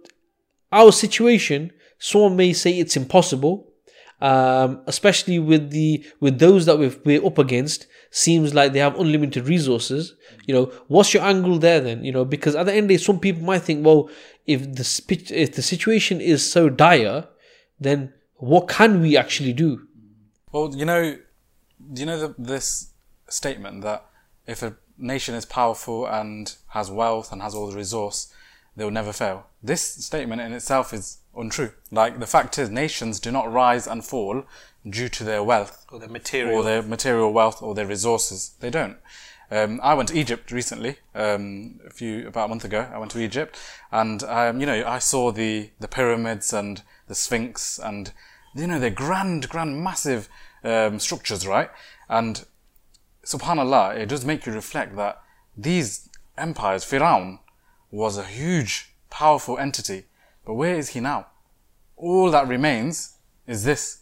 our 0.71 0.91
situation, 0.91 1.71
someone 1.99 2.35
may 2.35 2.51
say 2.51 2.77
it's 2.77 2.97
impossible, 2.97 3.71
um, 4.19 4.81
especially 4.87 5.39
with 5.39 5.71
the 5.71 6.05
with 6.19 6.39
those 6.39 6.65
that 6.65 6.77
we're 6.77 7.25
up 7.25 7.37
against. 7.37 7.87
Seems 8.11 8.53
like 8.53 8.73
they 8.73 8.79
have 8.79 8.99
unlimited 8.99 9.47
resources. 9.47 10.15
You 10.45 10.53
know, 10.55 10.65
what's 10.87 11.13
your 11.13 11.23
angle 11.23 11.59
there 11.59 11.79
then? 11.79 12.03
You 12.03 12.11
know, 12.11 12.25
because 12.25 12.55
at 12.55 12.65
the 12.65 12.73
end 12.73 12.85
of 12.85 12.87
the 12.89 12.97
day, 12.97 13.03
some 13.03 13.19
people 13.19 13.43
might 13.43 13.61
think, 13.61 13.85
well, 13.85 14.09
if 14.45 14.63
the 14.63 15.33
if 15.33 15.55
the 15.55 15.61
situation 15.61 16.19
is 16.19 16.51
so 16.51 16.69
dire, 16.69 17.27
then 17.79 18.13
what 18.35 18.67
can 18.67 19.01
we 19.01 19.15
actually 19.15 19.53
do? 19.53 19.87
Well, 20.51 20.73
you 20.75 20.85
know, 20.85 21.17
do 21.93 22.01
you 22.01 22.05
know 22.05 22.19
the, 22.19 22.35
this 22.37 22.88
statement 23.33 23.81
that 23.83 24.05
if 24.47 24.61
a 24.63 24.75
nation 24.97 25.35
is 25.35 25.45
powerful 25.45 26.05
and 26.05 26.55
has 26.69 26.91
wealth 26.91 27.31
and 27.31 27.41
has 27.41 27.55
all 27.55 27.67
the 27.69 27.75
resource, 27.77 28.33
they 28.75 28.83
will 28.83 28.91
never 28.91 29.13
fail. 29.13 29.47
This 29.61 29.81
statement 29.81 30.41
in 30.41 30.53
itself 30.53 30.93
is 30.93 31.17
untrue. 31.35 31.71
Like 31.91 32.19
the 32.19 32.27
fact 32.27 32.57
is, 32.57 32.69
nations 32.69 33.19
do 33.19 33.31
not 33.31 33.51
rise 33.51 33.87
and 33.87 34.03
fall 34.03 34.43
due 34.89 35.09
to 35.09 35.23
their 35.23 35.43
wealth 35.43 35.85
Or 35.91 35.99
the 35.99 36.07
material. 36.07 36.55
or 36.57 36.63
their 36.63 36.81
material 36.81 37.31
wealth 37.33 37.61
or 37.61 37.75
their 37.75 37.85
resources. 37.87 38.53
They 38.59 38.69
don't. 38.69 38.97
Um, 39.51 39.79
I 39.81 39.95
went 39.95 40.09
to 40.09 40.17
Egypt 40.17 40.51
recently, 40.51 40.97
um, 41.15 41.79
a 41.85 41.89
few 41.89 42.27
about 42.27 42.45
a 42.45 42.47
month 42.49 42.65
ago. 42.65 42.87
I 42.93 42.99
went 42.99 43.11
to 43.13 43.19
Egypt, 43.19 43.59
and 43.91 44.21
um, 44.23 44.59
you 44.59 44.67
know 44.67 44.83
I 44.85 44.99
saw 44.99 45.31
the 45.31 45.71
the 45.79 45.87
pyramids 45.87 46.53
and 46.53 46.83
the 47.07 47.15
Sphinx, 47.15 47.79
and 47.79 48.11
you 48.53 48.67
know 48.67 48.79
they're 48.79 48.91
grand, 48.91 49.49
grand, 49.49 49.83
massive 49.83 50.29
um, 50.63 50.99
structures, 50.99 51.47
right? 51.47 51.71
And 52.07 52.45
Subhanallah, 53.29 53.95
it 53.95 54.09
does 54.09 54.25
make 54.25 54.47
you 54.47 54.51
reflect 54.51 54.95
that 54.95 55.21
these 55.55 56.09
empires, 56.35 56.83
Firaun, 56.83 57.37
was 57.91 58.17
a 58.17 58.23
huge, 58.23 58.95
powerful 59.11 59.59
entity, 59.59 60.05
but 60.43 60.55
where 60.55 60.73
is 60.73 60.89
he 60.89 60.99
now? 60.99 61.27
All 61.95 62.31
that 62.31 62.47
remains 62.47 63.17
is 63.45 63.63
this, 63.63 63.99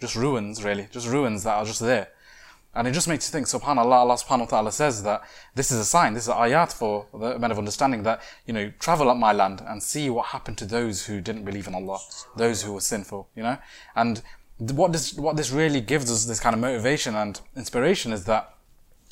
just 0.00 0.14
ruins, 0.14 0.62
really, 0.62 0.86
just 0.92 1.08
ruins 1.08 1.42
that 1.42 1.54
are 1.54 1.64
just 1.64 1.80
there. 1.80 2.10
And 2.72 2.86
it 2.86 2.92
just 2.92 3.08
makes 3.08 3.26
you 3.26 3.32
think, 3.32 3.48
subhanAllah, 3.48 4.02
Allah 4.04 4.14
subhanahu 4.14 4.42
wa 4.42 4.46
ta'ala 4.46 4.70
says 4.70 5.02
that 5.02 5.22
this 5.56 5.72
is 5.72 5.80
a 5.80 5.84
sign, 5.84 6.14
this 6.14 6.22
is 6.22 6.28
an 6.28 6.36
ayat 6.36 6.72
for 6.72 7.06
the 7.12 7.40
men 7.40 7.50
of 7.50 7.58
understanding 7.58 8.04
that, 8.04 8.22
you 8.46 8.52
know, 8.52 8.72
travel 8.78 9.10
up 9.10 9.16
my 9.16 9.32
land 9.32 9.60
and 9.66 9.82
see 9.82 10.08
what 10.10 10.26
happened 10.26 10.58
to 10.58 10.64
those 10.64 11.06
who 11.06 11.20
didn't 11.20 11.44
believe 11.44 11.66
in 11.66 11.74
Allah, 11.74 11.98
those 12.36 12.62
who 12.62 12.74
were 12.74 12.80
sinful, 12.80 13.30
you 13.34 13.42
know? 13.42 13.58
And 13.96 14.22
what 14.58 14.92
this, 14.92 15.14
what 15.14 15.34
this 15.34 15.50
really 15.50 15.80
gives 15.80 16.08
us, 16.08 16.26
this 16.26 16.38
kind 16.38 16.54
of 16.54 16.60
motivation 16.60 17.16
and 17.16 17.40
inspiration 17.56 18.12
is 18.12 18.26
that 18.26 18.54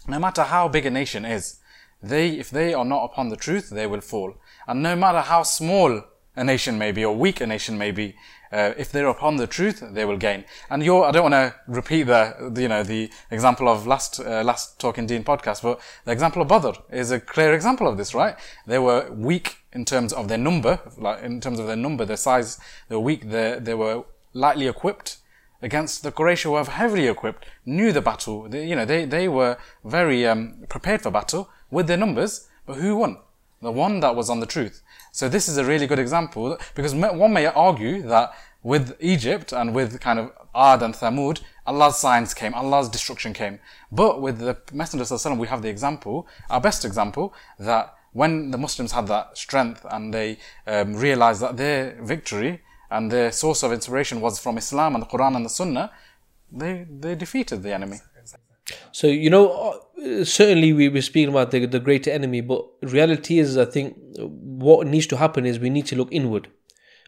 no 0.09 0.19
matter 0.19 0.43
how 0.43 0.69
big 0.69 0.87
a 0.87 0.91
nation 0.91 1.25
is, 1.25 1.59
they, 2.03 2.31
if 2.31 2.51
they 2.51 2.75
are 2.75 2.85
not 2.85 3.05
upon 3.05 3.29
the 3.29 3.37
truth, 3.37 3.71
they 3.71 3.87
will 3.87 4.01
fall. 4.01 4.35
And 4.67 4.83
no 4.83 4.97
matter 4.97 5.21
how 5.21 5.43
small 5.43 6.03
a 6.37 6.45
nation 6.45 6.79
may 6.79 6.93
be 6.93 7.05
or 7.05 7.15
weak 7.15 7.41
a 7.41 7.47
nation 7.47 7.77
may 7.77 7.91
be, 7.91 8.15
uh, 8.51 8.73
if 8.79 8.91
they're 8.91 9.09
upon 9.09 9.37
the 9.37 9.47
truth, 9.47 9.83
they 9.93 10.05
will 10.05 10.17
gain. 10.17 10.45
And 10.71 10.83
you're, 10.83 11.05
I 11.05 11.11
don't 11.11 11.31
want 11.31 11.35
to 11.35 11.55
repeat 11.67 12.05
the, 12.05 12.51
the, 12.53 12.63
you 12.63 12.69
know, 12.69 12.83
the 12.83 13.11
example 13.31 13.69
of 13.69 13.87
last, 13.87 14.21
uh, 14.21 14.43
last 14.43 14.81
Talking 14.81 15.07
Deen 15.07 15.25
podcast, 15.25 15.63
but 15.63 15.81
the 16.05 16.13
example 16.13 16.41
of 16.41 16.49
Badr 16.49 16.79
is 16.91 17.11
a 17.11 17.21
clear 17.21 17.53
example 17.53 17.87
of 17.87 17.99
this, 17.99 18.15
right? 18.15 18.37
They 18.67 18.79
were 18.79 19.11
weak 19.13 19.59
in 19.73 19.85
terms 19.85 20.13
of 20.13 20.29
their 20.29 20.39
number, 20.39 20.81
like 20.97 21.23
in 21.23 21.41
terms 21.41 21.59
of 21.59 21.67
their 21.67 21.77
number, 21.77 22.07
their 22.07 22.17
size, 22.17 22.59
they 22.89 22.95
were 22.95 23.03
weak, 23.03 23.29
they, 23.29 23.59
they 23.61 23.75
were 23.75 24.05
lightly 24.33 24.69
equipped 24.69 25.19
against 25.61 26.03
the 26.03 26.13
Quraysh 26.13 26.43
who 26.43 26.53
were 26.53 26.65
heavily 26.65 27.07
equipped, 27.07 27.47
knew 27.67 27.93
the 27.93 28.01
battle, 28.01 28.49
they, 28.49 28.67
you 28.67 28.77
know, 28.77 28.85
they, 28.85 29.05
they 29.05 29.29
were 29.29 29.59
very, 29.85 30.27
um, 30.27 30.65
prepared 30.69 31.03
for 31.03 31.11
battle 31.11 31.51
with 31.71 31.87
their 31.87 31.97
numbers, 31.97 32.49
but 32.67 32.77
who 32.77 32.97
won? 32.97 33.19
The 33.61 33.73
one 33.73 34.01
that 34.01 34.15
was 34.15 34.31
on 34.31 34.41
the 34.41 34.47
truth. 34.47 34.83
So 35.11 35.29
this 35.29 35.49
is 35.49 35.57
a 35.57 35.65
really 35.65 35.87
good 35.87 35.99
example 35.99 36.59
because 36.75 36.95
one 36.95 37.33
may 37.33 37.47
argue 37.47 38.03
that 38.03 38.33
with 38.63 38.97
Egypt 39.01 39.53
and 39.53 39.75
with 39.75 40.01
kind 40.01 40.19
of 40.19 40.33
Ad 40.55 40.83
and 40.83 40.95
Thamud, 40.95 41.41
Allah's 41.67 41.97
signs 41.97 42.35
came, 42.35 42.55
Allah's 42.55 42.89
destruction 42.89 43.33
came. 43.33 43.59
But 43.91 44.21
with 44.21 44.39
the 44.39 44.59
Messenger 44.73 45.05
Sallallahu 45.05 45.39
we 45.39 45.49
have 45.49 45.63
the 45.63 45.69
example, 45.69 46.27
our 46.51 46.61
best 46.61 46.85
example, 46.85 47.35
that 47.59 47.95
when 48.13 48.51
the 48.51 48.59
Muslims 48.59 48.93
had 48.93 49.07
that 49.09 49.37
strength 49.37 49.85
and 49.91 50.13
they 50.13 50.39
um, 50.67 50.95
realized 50.97 51.41
that 51.43 51.57
their 51.57 51.97
victory 52.03 52.63
and 52.91 53.11
their 53.11 53.33
source 53.33 53.63
of 53.63 53.73
inspiration 53.73 54.21
was 54.21 54.39
from 54.39 54.59
Islam 54.59 54.95
and 54.95 55.03
the 55.03 55.07
Quran 55.07 55.37
and 55.37 55.45
the 55.45 55.51
Sunnah, 55.51 55.91
they, 56.51 56.87
they 56.89 57.15
defeated 57.15 57.63
the 57.63 57.73
enemy. 57.73 57.99
So 58.93 59.07
you 59.07 59.31
know, 59.31 59.81
uh, 60.03 60.25
certainly 60.25 60.73
we 60.73 60.89
were 60.89 61.03
speaking 61.03 61.31
about 61.31 61.51
the 61.51 61.67
the 61.67 61.81
greater 61.81 62.11
enemy, 62.11 62.41
but 62.43 62.67
reality 62.83 63.39
is, 63.39 63.57
I 63.57 63.65
think 63.65 63.97
what 64.19 64.87
needs 64.87 65.07
to 65.07 65.17
happen 65.17 65.47
is 65.47 65.59
we 65.59 65.71
need 65.71 65.87
to 65.87 65.97
look 65.97 66.09
inward. 66.13 66.49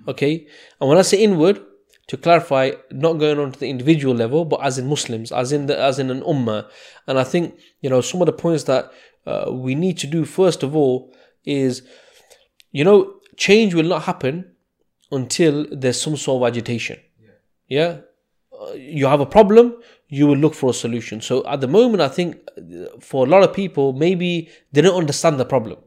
Okay, 0.08 0.46
and 0.80 0.88
when 0.88 0.96
I 0.96 1.02
say 1.02 1.22
inward, 1.22 1.60
to 2.08 2.16
clarify, 2.16 2.72
not 2.90 3.14
going 3.14 3.38
on 3.38 3.52
to 3.52 3.60
the 3.60 3.68
individual 3.68 4.14
level, 4.14 4.44
but 4.44 4.60
as 4.64 4.78
in 4.78 4.88
Muslims, 4.88 5.30
as 5.30 5.52
in 5.52 5.66
the 5.66 5.78
as 5.78 5.98
in 5.98 6.10
an 6.10 6.22
ummah. 6.22 6.68
And 7.06 7.18
I 7.18 7.24
think 7.24 7.58
you 7.82 7.90
know 7.90 8.00
some 8.00 8.22
of 8.22 8.26
the 8.26 8.32
points 8.32 8.64
that 8.64 8.90
uh, 9.26 9.52
we 9.52 9.74
need 9.74 9.98
to 9.98 10.06
do 10.06 10.24
first 10.24 10.62
of 10.62 10.74
all 10.74 11.14
is, 11.44 11.82
you 12.72 12.84
know, 12.84 13.14
change 13.36 13.74
will 13.74 13.84
not 13.84 14.02
happen 14.02 14.49
until 15.10 15.66
there's 15.70 16.00
some 16.00 16.16
sort 16.16 16.42
of 16.42 16.48
agitation. 16.48 16.98
Yeah, 17.68 17.92
Uh, 18.60 18.74
you 18.74 19.06
have 19.06 19.20
a 19.20 19.26
problem, 19.26 19.74
you 20.08 20.26
will 20.26 20.36
look 20.36 20.54
for 20.54 20.70
a 20.70 20.74
solution. 20.74 21.20
So 21.22 21.46
at 21.46 21.60
the 21.62 21.68
moment, 21.68 22.02
I 22.02 22.08
think 22.08 22.36
uh, 22.36 23.00
for 23.00 23.24
a 23.26 23.28
lot 23.28 23.42
of 23.42 23.54
people, 23.54 23.94
maybe 23.94 24.50
they 24.72 24.82
don't 24.82 24.98
understand 24.98 25.40
the 25.40 25.46
problem, 25.46 25.78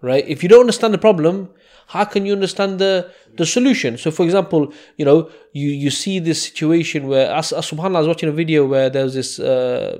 right? 0.00 0.24
If 0.28 0.44
you 0.44 0.48
don't 0.48 0.60
understand 0.60 0.94
the 0.94 0.98
problem, 0.98 1.50
how 1.88 2.04
can 2.04 2.26
you 2.26 2.32
understand 2.32 2.78
the 2.78 3.10
the 3.34 3.44
solution? 3.44 3.98
So, 3.98 4.12
for 4.12 4.22
example, 4.22 4.72
you 4.96 5.04
know, 5.04 5.30
you 5.52 5.68
you 5.84 5.90
see 5.90 6.20
this 6.20 6.40
situation 6.42 7.08
where, 7.10 7.26
as, 7.34 7.52
as 7.52 7.66
Subhanallah, 7.66 7.96
I 7.96 8.06
was 8.06 8.12
watching 8.14 8.28
a 8.28 8.38
video 8.42 8.66
where 8.66 8.88
there 8.88 9.02
was 9.02 9.14
this 9.14 9.40
uh, 9.40 9.98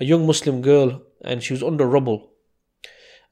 a 0.00 0.04
young 0.04 0.24
Muslim 0.24 0.62
girl 0.62 1.02
and 1.20 1.42
she 1.42 1.52
was 1.52 1.62
under 1.62 1.84
rubble, 1.84 2.31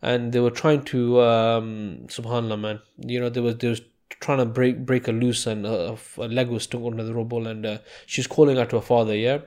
and 0.03 0.33
they 0.33 0.41
were 0.41 0.51
trying 0.51 0.83
to 0.85 1.21
um, 1.21 2.01
Subhanallah, 2.07 2.61
man, 2.61 2.81
you 2.99 3.21
know, 3.21 3.29
there 3.29 3.43
was 3.43 3.57
there 3.57 3.71
was 3.71 3.83
trying 4.09 4.39
to 4.39 4.47
break 4.47 4.85
break 4.85 5.07
her 5.07 5.13
loose 5.13 5.47
and 5.47 5.67
uh, 5.67 5.97
a 6.19 6.29
leg 6.29 6.49
was 6.49 6.65
stuck 6.65 6.83
under 6.83 7.05
the 7.05 7.15
rubble 7.15 7.47
and 7.47 7.65
uh, 7.65 7.79
she's 8.07 8.27
calling 8.27 8.59
out 8.59 8.71
to 8.71 8.77
her 8.77 8.83
father 8.83 9.15
yeah? 9.15 9.39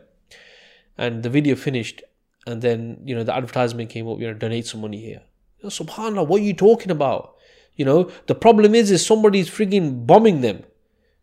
And 0.97 1.23
the 1.23 1.29
video 1.29 1.55
finished 1.55 2.03
and 2.45 2.61
then 2.61 3.01
you 3.03 3.15
know 3.15 3.23
the 3.23 3.33
advertisement 3.33 3.89
came 3.89 4.07
up 4.07 4.19
you 4.19 4.27
know 4.27 4.33
donate 4.33 4.67
some 4.67 4.81
money 4.81 4.99
here. 5.01 5.21
You 5.59 5.63
know, 5.63 5.69
subhanallah 5.69 6.27
what 6.27 6.41
are 6.41 6.45
you 6.45 6.53
talking 6.53 6.91
about? 6.91 7.35
You 7.75 7.85
know 7.85 8.11
the 8.27 8.35
problem 8.35 8.75
is 8.75 8.91
is 8.91 9.05
somebody's 9.05 9.49
frigging 9.49 10.05
bombing 10.05 10.41
them. 10.41 10.63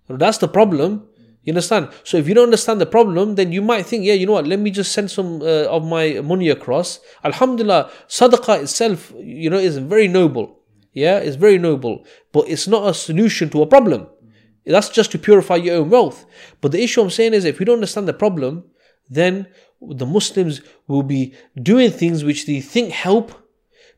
That's 0.09 0.39
the 0.39 0.49
problem 0.49 1.07
you 1.43 1.53
understand 1.53 1.89
so 2.05 2.17
if 2.17 2.29
you 2.29 2.35
don't 2.35 2.45
understand 2.45 2.81
the 2.81 2.87
problem 2.87 3.35
then 3.35 3.51
you 3.51 3.63
might 3.63 3.87
think 3.87 4.05
yeah 4.05 4.15
you 4.15 4.27
know 4.27 4.33
what 4.33 4.47
let 4.47 4.59
me 4.59 4.71
just 4.71 4.93
send 4.93 5.11
some 5.11 5.41
uh, 5.43 5.65
of 5.65 5.85
my 5.85 6.21
money 6.21 6.49
across 6.49 7.01
alhamdulillah 7.25 7.91
sadaqah 8.09 8.63
itself 8.63 9.13
you 9.19 9.49
know 9.49 9.59
is 9.59 9.79
very 9.79 10.07
noble 10.07 10.61
yeah, 10.93 11.19
it's 11.19 11.37
very 11.37 11.59
noble, 11.59 12.05
but 12.33 12.49
it's 12.49 12.67
not 12.67 12.89
a 12.89 12.95
solution 12.95 13.49
to 13.51 13.63
a 13.63 13.67
problem. 13.67 14.09
That's 14.67 14.89
just 14.89 15.13
to 15.13 15.19
purify 15.19 15.57
your 15.57 15.77
own 15.77 15.91
wealth. 15.91 16.27
But 16.61 16.73
the 16.73 16.83
issue 16.83 17.01
I'm 17.01 17.11
saying 17.11 17.35
is, 17.35 17.45
if 17.45 17.61
you 17.61 17.67
don't 17.67 17.77
understand 17.77 18.09
the 18.09 18.13
problem, 18.13 18.65
then 19.09 19.47
the 19.81 20.07
Muslims 20.07 20.61
will 20.87 21.03
be 21.03 21.35
doing 21.61 21.91
things 21.91 22.25
which 22.25 22.47
they 22.47 22.61
think 22.61 22.91
help, 22.91 23.33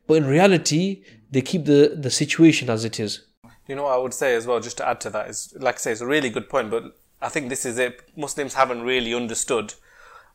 but 0.07 0.15
in 0.15 0.25
reality, 0.25 1.03
they 1.31 1.41
keep 1.41 1.65
the, 1.65 1.95
the 1.99 2.11
situation 2.11 2.69
as 2.69 2.85
it 2.85 2.99
is. 2.99 3.25
You 3.67 3.75
know 3.75 3.83
what 3.83 3.93
I 3.93 3.97
would 3.97 4.13
say 4.13 4.35
as 4.35 4.45
well, 4.45 4.59
just 4.59 4.77
to 4.77 4.87
add 4.87 5.01
to 5.01 5.09
that, 5.11 5.29
is 5.29 5.53
like 5.59 5.75
I 5.75 5.77
say, 5.79 5.91
it's 5.91 6.01
a 6.01 6.07
really 6.07 6.29
good 6.29 6.49
point, 6.49 6.69
but 6.69 6.83
I 7.23 7.29
think 7.29 7.49
this 7.49 7.65
is 7.65 7.77
it. 7.77 8.01
Muslims 8.15 8.53
haven't 8.53 8.81
really 8.83 9.13
understood 9.13 9.73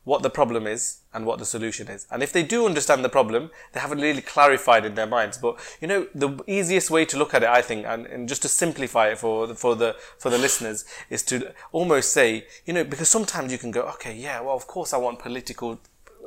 what 0.05 0.23
the 0.23 0.31
problem 0.31 0.67
is 0.67 1.01
and 1.13 1.27
what 1.27 1.39
the 1.39 1.45
solution 1.45 1.87
is. 1.89 2.07
And 2.11 2.23
if 2.23 2.33
they 2.33 2.43
do 2.43 2.65
understand 2.65 3.05
the 3.05 3.11
problem, 3.11 3.51
they 3.73 3.81
haven't 3.81 4.01
really 4.01 4.23
clarified 4.23 4.87
in 4.87 4.95
their 4.95 5.07
minds. 5.07 5.37
But 5.37 5.59
you 5.83 5.87
know, 5.87 6.07
the 6.15 6.43
easiest 6.47 6.91
way 6.91 7.05
to 7.05 7.19
look 7.19 7.35
at 7.35 7.43
it, 7.43 7.49
I 7.51 7.61
think, 7.61 7.85
and, 7.85 8.07
and 8.07 8.27
just 8.27 8.41
to 8.43 8.49
simplify 8.49 9.09
it 9.09 9.19
for 9.19 9.47
the, 9.47 9.55
for 9.55 9.75
the 9.75 9.97
for 10.17 10.31
the 10.31 10.39
listeners, 10.39 10.87
is 11.11 11.23
to 11.25 11.53
almost 11.73 12.11
say, 12.13 12.47
you 12.65 12.73
know, 12.73 12.85
because 12.85 13.11
sometimes 13.11 13.53
you 13.53 13.59
can 13.59 13.71
go, 13.71 13.83
okay, 13.83 14.15
yeah, 14.17 14.41
well, 14.41 14.57
of 14.57 14.67
course, 14.67 14.95
I 14.95 14.97
want 14.97 15.19
political 15.19 15.79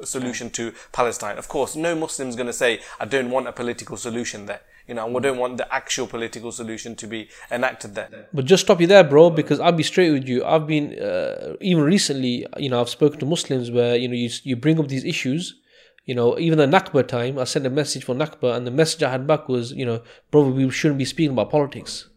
solution 0.03 0.51
to 0.51 0.73
Palestine. 0.91 1.37
Of 1.37 1.47
course, 1.47 1.75
no 1.75 1.95
Muslim's 1.95 2.35
going 2.35 2.47
to 2.47 2.53
say, 2.53 2.81
I 2.99 3.05
don't 3.05 3.31
want 3.31 3.47
a 3.47 3.51
political 3.51 3.97
solution 3.97 4.45
there. 4.45 4.61
You 4.87 4.95
know, 4.95 5.05
and 5.05 5.13
we 5.13 5.21
don't 5.21 5.37
want 5.37 5.57
the 5.57 5.73
actual 5.73 6.07
political 6.07 6.51
solution 6.51 6.95
to 6.95 7.07
be 7.07 7.29
enacted 7.51 7.95
there. 7.95 8.27
But 8.33 8.45
just 8.45 8.63
stop 8.63 8.81
you 8.81 8.87
there, 8.87 9.03
bro, 9.03 9.29
because 9.29 9.59
I'll 9.59 9.71
be 9.71 9.83
straight 9.83 10.11
with 10.11 10.27
you. 10.27 10.43
I've 10.43 10.67
been 10.67 10.97
uh, 10.99 11.55
even 11.61 11.83
recently, 11.83 12.45
you 12.57 12.69
know, 12.69 12.81
I've 12.81 12.89
spoken 12.89 13.19
to 13.19 13.25
Muslims 13.25 13.71
where 13.71 13.95
you 13.95 14.07
know 14.07 14.15
you 14.15 14.29
you 14.43 14.55
bring 14.55 14.79
up 14.79 14.87
these 14.87 15.05
issues. 15.05 15.55
You 16.05 16.15
know, 16.15 16.37
even 16.39 16.57
the 16.57 16.65
Nakba 16.65 17.07
time, 17.07 17.37
I 17.37 17.43
sent 17.43 17.65
a 17.65 17.69
message 17.69 18.03
for 18.03 18.15
Nakba, 18.15 18.55
and 18.55 18.65
the 18.65 18.71
message 18.71 19.03
I 19.03 19.11
had 19.11 19.27
back 19.27 19.47
was, 19.47 19.71
you 19.71 19.85
know, 19.85 20.01
bro, 20.31 20.49
we 20.49 20.69
shouldn't 20.71 20.97
be 20.97 21.05
speaking 21.05 21.33
about 21.33 21.51
politics. 21.51 22.09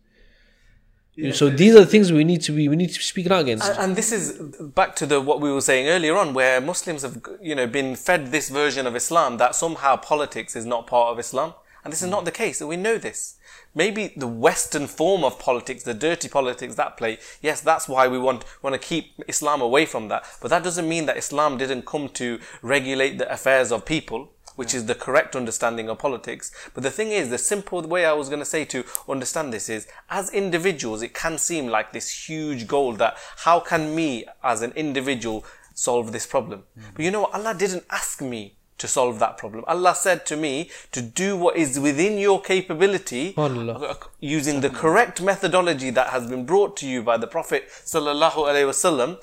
so 1.33 1.49
these 1.49 1.75
are 1.77 1.81
the 1.81 1.87
things 1.87 2.11
we 2.11 2.25
need 2.25 2.41
to 2.43 2.53
be 2.53 2.69
we 2.69 2.77
need 2.77 2.89
to 2.89 2.99
be 2.99 3.03
speaking 3.03 3.31
out 3.31 3.43
against. 3.43 3.69
And, 3.69 3.79
and 3.79 3.97
this 3.97 4.11
is 4.11 4.41
back 4.81 4.97
to 4.97 5.07
the 5.07 5.21
what 5.21 5.41
we 5.41 5.53
were 5.53 5.61
saying 5.61 5.89
earlier 5.89 6.17
on, 6.17 6.35
where 6.35 6.61
Muslims 6.61 7.03
have 7.03 7.23
you 7.41 7.55
know 7.55 7.67
been 7.67 7.95
fed 7.95 8.33
this 8.33 8.49
version 8.49 8.87
of 8.87 8.97
Islam 8.97 9.37
that 9.37 9.55
somehow 9.55 9.97
politics 9.97 10.57
is 10.57 10.67
not 10.67 10.87
part 10.87 11.13
of 11.13 11.19
Islam, 11.19 11.55
and 11.85 11.93
this 11.93 12.03
is 12.03 12.11
not 12.11 12.25
the 12.25 12.33
case. 12.33 12.61
We 12.63 12.77
know 12.77 12.97
this. 12.97 13.37
Maybe 13.75 14.15
the 14.17 14.27
Western 14.27 14.87
form 14.87 15.23
of 15.23 15.39
politics, 15.39 15.83
the 15.83 15.95
dirty 15.95 16.29
politics 16.29 16.77
that 16.77 16.97
play, 16.97 17.19
yes, 17.43 17.61
that's 17.61 17.89
why 17.89 18.09
we 18.09 18.19
want 18.19 18.45
want 18.63 18.75
to 18.75 18.79
keep 18.79 19.13
Islam 19.29 19.61
away 19.61 19.85
from 19.85 20.09
that. 20.09 20.25
But 20.41 20.49
that 20.51 20.65
doesn't 20.65 20.89
mean 20.89 21.07
that 21.07 21.19
Islam 21.19 21.59
didn't 21.59 21.85
come 21.85 22.09
to 22.11 22.41
regulate 22.63 23.19
the 23.19 23.31
affairs 23.31 23.71
of 23.71 23.85
people 23.85 24.31
which 24.57 24.73
is 24.73 24.87
the 24.87 24.95
correct 24.95 25.35
understanding 25.35 25.89
of 25.89 25.99
politics. 25.99 26.53
But 26.75 26.85
the 26.85 26.91
thing 26.91 27.11
is, 27.11 27.29
the 27.29 27.39
simple 27.39 27.83
way 27.83 28.05
I 28.05 28.13
was 28.13 28.29
going 28.29 28.41
to 28.41 28.45
say 28.45 28.65
to 28.67 28.85
understand 29.09 29.53
this 29.53 29.69
is, 29.69 29.89
as 30.09 30.31
individuals, 30.31 31.03
it 31.03 31.13
can 31.13 31.39
seem 31.39 31.67
like 31.67 31.93
this 31.93 32.29
huge 32.29 32.67
goal 32.67 32.93
that 32.95 33.17
how 33.39 33.61
can 33.61 33.95
me 33.95 34.27
as 34.43 34.63
an 34.63 34.73
individual 34.77 35.45
solve 35.75 36.13
this 36.13 36.27
problem? 36.27 36.63
But 36.95 37.05
you 37.05 37.11
know 37.11 37.23
what? 37.23 37.35
Allah 37.35 37.55
didn't 37.55 37.85
ask 37.91 38.21
me 38.21 38.57
to 38.79 38.89
solve 38.89 39.19
that 39.21 39.39
problem. 39.39 39.65
Allah 39.69 39.95
said 39.95 40.27
to 40.27 40.37
me 40.37 40.71
to 40.93 41.01
do 41.01 41.37
what 41.37 41.57
is 41.57 41.79
within 41.79 42.19
your 42.19 42.41
capability 42.41 43.35
Allah. 43.37 43.97
using 44.21 44.61
the 44.63 44.71
correct 44.71 45.23
methodology 45.23 45.91
that 45.91 46.09
has 46.09 46.27
been 46.29 46.45
brought 46.45 46.77
to 46.79 46.87
you 46.89 47.03
by 47.03 47.17
the 47.17 47.27
Prophet 47.27 47.69
sallallahu 47.85 48.33
alaihi 48.51 48.67
wasallam 48.73 49.23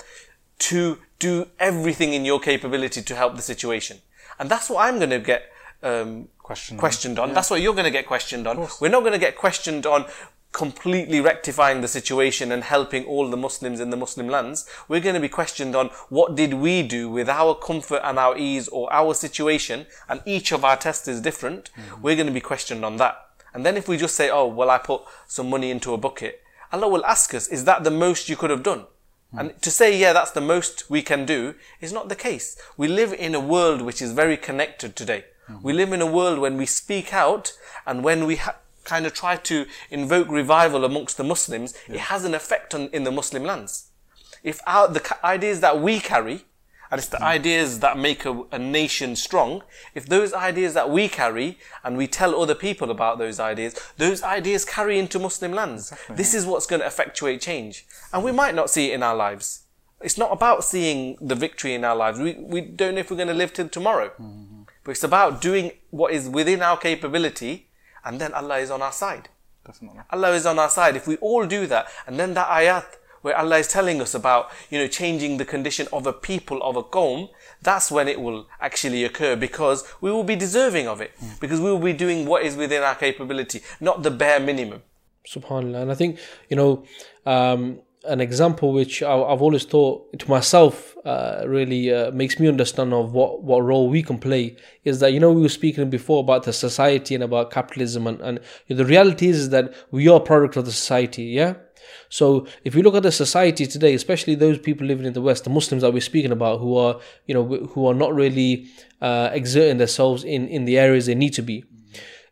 to 0.58 0.98
do 1.18 1.48
everything 1.58 2.14
in 2.14 2.24
your 2.24 2.40
capability 2.40 3.02
to 3.02 3.14
help 3.14 3.36
the 3.36 3.42
situation. 3.42 3.98
And 4.38 4.50
that's 4.50 4.70
what 4.70 4.86
I'm 4.88 4.98
going 4.98 5.10
to 5.10 5.18
get 5.18 5.42
um, 5.82 6.28
Questioned 6.38 6.78
on. 6.78 6.80
questioned 6.80 7.18
on. 7.18 7.34
That's 7.34 7.50
what 7.50 7.60
you're 7.60 7.74
going 7.74 7.84
to 7.84 7.90
get 7.90 8.06
questioned 8.06 8.46
on. 8.46 8.68
We're 8.80 8.88
not 8.88 9.00
going 9.00 9.12
to 9.12 9.18
get 9.18 9.36
questioned 9.36 9.84
on 9.86 10.06
completely 10.52 11.20
rectifying 11.20 11.80
the 11.80 11.88
situation 11.88 12.52
and 12.52 12.62
helping 12.62 13.04
all 13.06 13.28
the 13.28 13.36
Muslims 13.36 13.80
in 13.80 13.90
the 13.90 13.96
Muslim 13.96 14.28
lands. 14.28 14.66
We're 14.86 15.00
going 15.00 15.14
to 15.14 15.20
be 15.20 15.28
questioned 15.28 15.74
on 15.74 15.88
what 16.10 16.34
did 16.34 16.54
we 16.54 16.82
do 16.82 17.08
with 17.08 17.28
our 17.28 17.54
comfort 17.54 18.00
and 18.04 18.18
our 18.18 18.36
ease 18.36 18.68
or 18.68 18.92
our 18.92 19.14
situation, 19.14 19.86
and 20.08 20.22
each 20.26 20.52
of 20.52 20.64
our 20.64 20.76
tests 20.76 21.08
is 21.08 21.20
different. 21.20 21.70
Mm-hmm. 21.70 22.02
We're 22.02 22.16
going 22.16 22.26
to 22.26 22.32
be 22.32 22.40
questioned 22.40 22.84
on 22.84 22.98
that. 22.98 23.16
And 23.54 23.66
then 23.66 23.76
if 23.76 23.88
we 23.88 23.96
just 23.96 24.14
say, 24.14 24.30
oh, 24.30 24.46
well, 24.46 24.70
I 24.70 24.78
put 24.78 25.02
some 25.26 25.50
money 25.50 25.70
into 25.70 25.94
a 25.94 25.98
bucket, 25.98 26.42
Allah 26.72 26.88
will 26.88 27.04
ask 27.04 27.34
us, 27.34 27.48
is 27.48 27.64
that 27.64 27.84
the 27.84 27.90
most 27.90 28.28
you 28.28 28.36
could 28.36 28.50
have 28.50 28.62
done? 28.62 28.86
Mm. 29.34 29.40
And 29.40 29.62
to 29.62 29.70
say, 29.70 29.96
yeah, 29.98 30.12
that's 30.12 30.30
the 30.30 30.40
most 30.40 30.88
we 30.88 31.02
can 31.02 31.26
do 31.26 31.54
is 31.80 31.92
not 31.92 32.08
the 32.08 32.16
case. 32.16 32.56
We 32.76 32.88
live 32.88 33.12
in 33.12 33.34
a 33.34 33.40
world 33.40 33.82
which 33.82 34.00
is 34.00 34.12
very 34.12 34.36
connected 34.36 34.96
today. 34.96 35.24
Mm-hmm. 35.48 35.62
We 35.62 35.72
live 35.72 35.92
in 35.92 36.00
a 36.00 36.10
world 36.10 36.38
when 36.38 36.56
we 36.56 36.66
speak 36.66 37.12
out 37.12 37.52
and 37.86 38.02
when 38.02 38.26
we 38.26 38.36
ha- 38.36 38.56
kind 38.84 39.06
of 39.06 39.14
try 39.14 39.36
to 39.36 39.66
invoke 39.90 40.28
revival 40.28 40.84
amongst 40.84 41.16
the 41.16 41.24
Muslims, 41.24 41.74
it 41.88 42.00
has 42.00 42.24
an 42.24 42.34
effect 42.34 42.74
on, 42.74 42.88
in 42.92 43.04
the 43.04 43.12
Muslim 43.12 43.44
lands. 43.44 43.90
If 44.42 44.60
our, 44.66 44.88
the 44.88 45.16
ideas 45.24 45.60
that 45.60 45.80
we 45.80 46.00
carry, 46.00 46.44
and 46.90 46.98
it's 46.98 47.08
the 47.08 47.16
mm. 47.16 47.22
ideas 47.22 47.80
that 47.80 47.96
make 47.96 48.26
a, 48.26 48.42
a 48.52 48.58
nation 48.58 49.16
strong, 49.16 49.62
if 49.94 50.06
those 50.06 50.34
ideas 50.34 50.74
that 50.74 50.90
we 50.90 51.08
carry 51.08 51.58
and 51.82 51.96
we 51.96 52.06
tell 52.06 52.38
other 52.40 52.54
people 52.54 52.90
about 52.90 53.18
those 53.18 53.40
ideas, 53.40 53.74
those 53.96 54.22
ideas 54.22 54.64
carry 54.64 54.98
into 54.98 55.18
Muslim 55.18 55.52
lands. 55.52 55.94
This 56.10 56.34
is 56.34 56.44
what's 56.44 56.66
going 56.66 56.80
to 56.80 56.86
effectuate 56.86 57.40
change. 57.40 57.86
And 58.12 58.22
we 58.22 58.32
might 58.32 58.54
not 58.54 58.68
see 58.68 58.90
it 58.90 58.94
in 58.94 59.02
our 59.02 59.16
lives. 59.16 59.62
It's 60.02 60.18
not 60.18 60.32
about 60.32 60.64
seeing 60.64 61.16
the 61.20 61.36
victory 61.36 61.74
in 61.74 61.84
our 61.84 61.96
lives. 61.96 62.18
We, 62.18 62.34
we 62.34 62.60
don't 62.60 62.96
know 62.96 63.00
if 63.00 63.10
we're 63.10 63.16
going 63.16 63.28
to 63.28 63.34
live 63.34 63.52
till 63.52 63.68
tomorrow. 63.68 64.10
Mm-hmm. 64.20 64.62
But 64.84 64.90
it's 64.90 65.04
about 65.04 65.40
doing 65.40 65.72
what 65.90 66.12
is 66.12 66.28
within 66.28 66.60
our 66.60 66.76
capability, 66.76 67.68
and 68.04 68.20
then 68.20 68.32
Allah 68.34 68.58
is 68.58 68.70
on 68.70 68.82
our 68.82 68.92
side. 68.92 69.28
Definitely. 69.64 70.00
Allah 70.10 70.32
is 70.32 70.46
on 70.46 70.58
our 70.58 70.68
side. 70.68 70.96
If 70.96 71.06
we 71.06 71.16
all 71.18 71.46
do 71.46 71.66
that, 71.68 71.86
and 72.06 72.18
then 72.18 72.34
that 72.34 72.48
ayat 72.48 72.84
where 73.22 73.36
Allah 73.38 73.58
is 73.58 73.68
telling 73.68 74.00
us 74.00 74.14
about, 74.14 74.50
you 74.68 74.78
know, 74.78 74.88
changing 74.88 75.36
the 75.36 75.44
condition 75.44 75.86
of 75.92 76.06
a 76.06 76.12
people, 76.12 76.60
of 76.62 76.76
a 76.76 76.82
qawm, 76.82 77.28
that's 77.62 77.90
when 77.90 78.08
it 78.08 78.20
will 78.20 78.46
actually 78.60 79.04
occur 79.04 79.36
because 79.36 79.84
we 80.00 80.10
will 80.10 80.24
be 80.24 80.34
deserving 80.34 80.88
of 80.88 81.00
it. 81.00 81.12
Because 81.40 81.60
we 81.60 81.70
will 81.70 81.78
be 81.78 81.92
doing 81.92 82.26
what 82.26 82.42
is 82.44 82.56
within 82.56 82.82
our 82.82 82.96
capability, 82.96 83.62
not 83.80 84.02
the 84.02 84.10
bare 84.10 84.40
minimum. 84.40 84.82
Subhanallah. 85.28 85.82
And 85.82 85.92
I 85.92 85.94
think, 85.94 86.18
you 86.48 86.56
know, 86.56 86.84
um, 87.24 87.78
an 88.04 88.20
example 88.20 88.72
which 88.72 89.02
I, 89.02 89.12
I've 89.12 89.42
always 89.42 89.64
thought 89.64 90.18
to 90.18 90.30
myself 90.30 90.96
uh, 91.04 91.44
really 91.46 91.92
uh, 91.92 92.10
makes 92.12 92.38
me 92.38 92.48
understand 92.48 92.92
of 92.92 93.12
what, 93.12 93.42
what 93.42 93.62
role 93.62 93.88
we 93.88 94.02
can 94.02 94.18
play 94.18 94.56
is 94.84 95.00
that, 95.00 95.12
you 95.12 95.20
know, 95.20 95.32
we 95.32 95.42
were 95.42 95.48
speaking 95.48 95.88
before 95.90 96.20
about 96.20 96.44
the 96.44 96.52
society 96.52 97.14
and 97.14 97.22
about 97.22 97.50
capitalism. 97.50 98.06
And, 98.06 98.20
and 98.20 98.40
the 98.68 98.84
reality 98.84 99.28
is, 99.28 99.38
is 99.38 99.50
that 99.50 99.74
we 99.90 100.08
are 100.08 100.16
a 100.16 100.20
product 100.20 100.56
of 100.56 100.64
the 100.64 100.72
society, 100.72 101.24
yeah? 101.24 101.54
So 102.08 102.46
if 102.64 102.74
you 102.74 102.82
look 102.82 102.94
at 102.94 103.02
the 103.02 103.12
society 103.12 103.66
today, 103.66 103.94
especially 103.94 104.34
those 104.34 104.58
people 104.58 104.86
living 104.86 105.06
in 105.06 105.12
the 105.12 105.22
West, 105.22 105.44
the 105.44 105.50
Muslims 105.50 105.82
that 105.82 105.92
we're 105.92 106.00
speaking 106.00 106.32
about, 106.32 106.60
who 106.60 106.76
are 106.76 107.00
you 107.26 107.34
know 107.34 107.44
who 107.44 107.86
are 107.86 107.94
not 107.94 108.14
really 108.14 108.68
uh, 109.00 109.30
exerting 109.32 109.78
themselves 109.78 110.22
in 110.22 110.46
in 110.48 110.64
the 110.64 110.78
areas 110.78 111.06
they 111.06 111.14
need 111.14 111.32
to 111.34 111.42
be. 111.42 111.64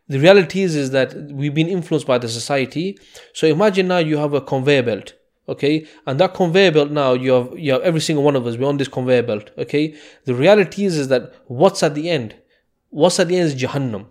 The 0.07 0.19
reality 0.19 0.61
is 0.61 0.75
is 0.75 0.91
that 0.91 1.15
we've 1.31 1.53
been 1.53 1.67
influenced 1.67 2.07
by 2.07 2.17
the 2.17 2.29
society. 2.29 2.97
So 3.33 3.47
imagine 3.47 3.87
now 3.87 3.99
you 3.99 4.17
have 4.17 4.33
a 4.33 4.41
conveyor 4.41 4.83
belt, 4.83 5.13
okay, 5.47 5.87
and 6.05 6.19
that 6.19 6.33
conveyor 6.33 6.71
belt 6.71 6.91
now 6.91 7.13
you 7.13 7.31
have 7.31 7.57
you 7.57 7.71
have 7.73 7.81
every 7.81 8.01
single 8.01 8.23
one 8.23 8.35
of 8.35 8.45
us 8.47 8.57
we're 8.57 8.67
on 8.67 8.77
this 8.77 8.87
conveyor 8.87 9.23
belt, 9.23 9.51
okay. 9.57 9.95
The 10.25 10.35
reality 10.35 10.85
is 10.85 10.97
is 10.97 11.07
that 11.09 11.33
what's 11.47 11.83
at 11.83 11.95
the 11.95 12.09
end? 12.09 12.35
What's 12.89 13.19
at 13.19 13.27
the 13.27 13.37
end 13.37 13.47
is 13.47 13.55
Jahannam, 13.55 14.05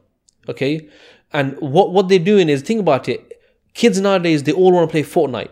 okay. 0.49 0.89
And 1.33 1.57
what 1.61 1.93
what 1.93 2.09
they're 2.09 2.19
doing 2.19 2.49
is 2.49 2.63
think 2.63 2.81
about 2.81 3.09
it. 3.09 3.41
Kids 3.75 4.01
nowadays 4.01 4.43
they 4.43 4.53
all 4.53 4.73
want 4.73 4.89
to 4.89 4.93
play 4.93 5.03
Fortnite. 5.03 5.51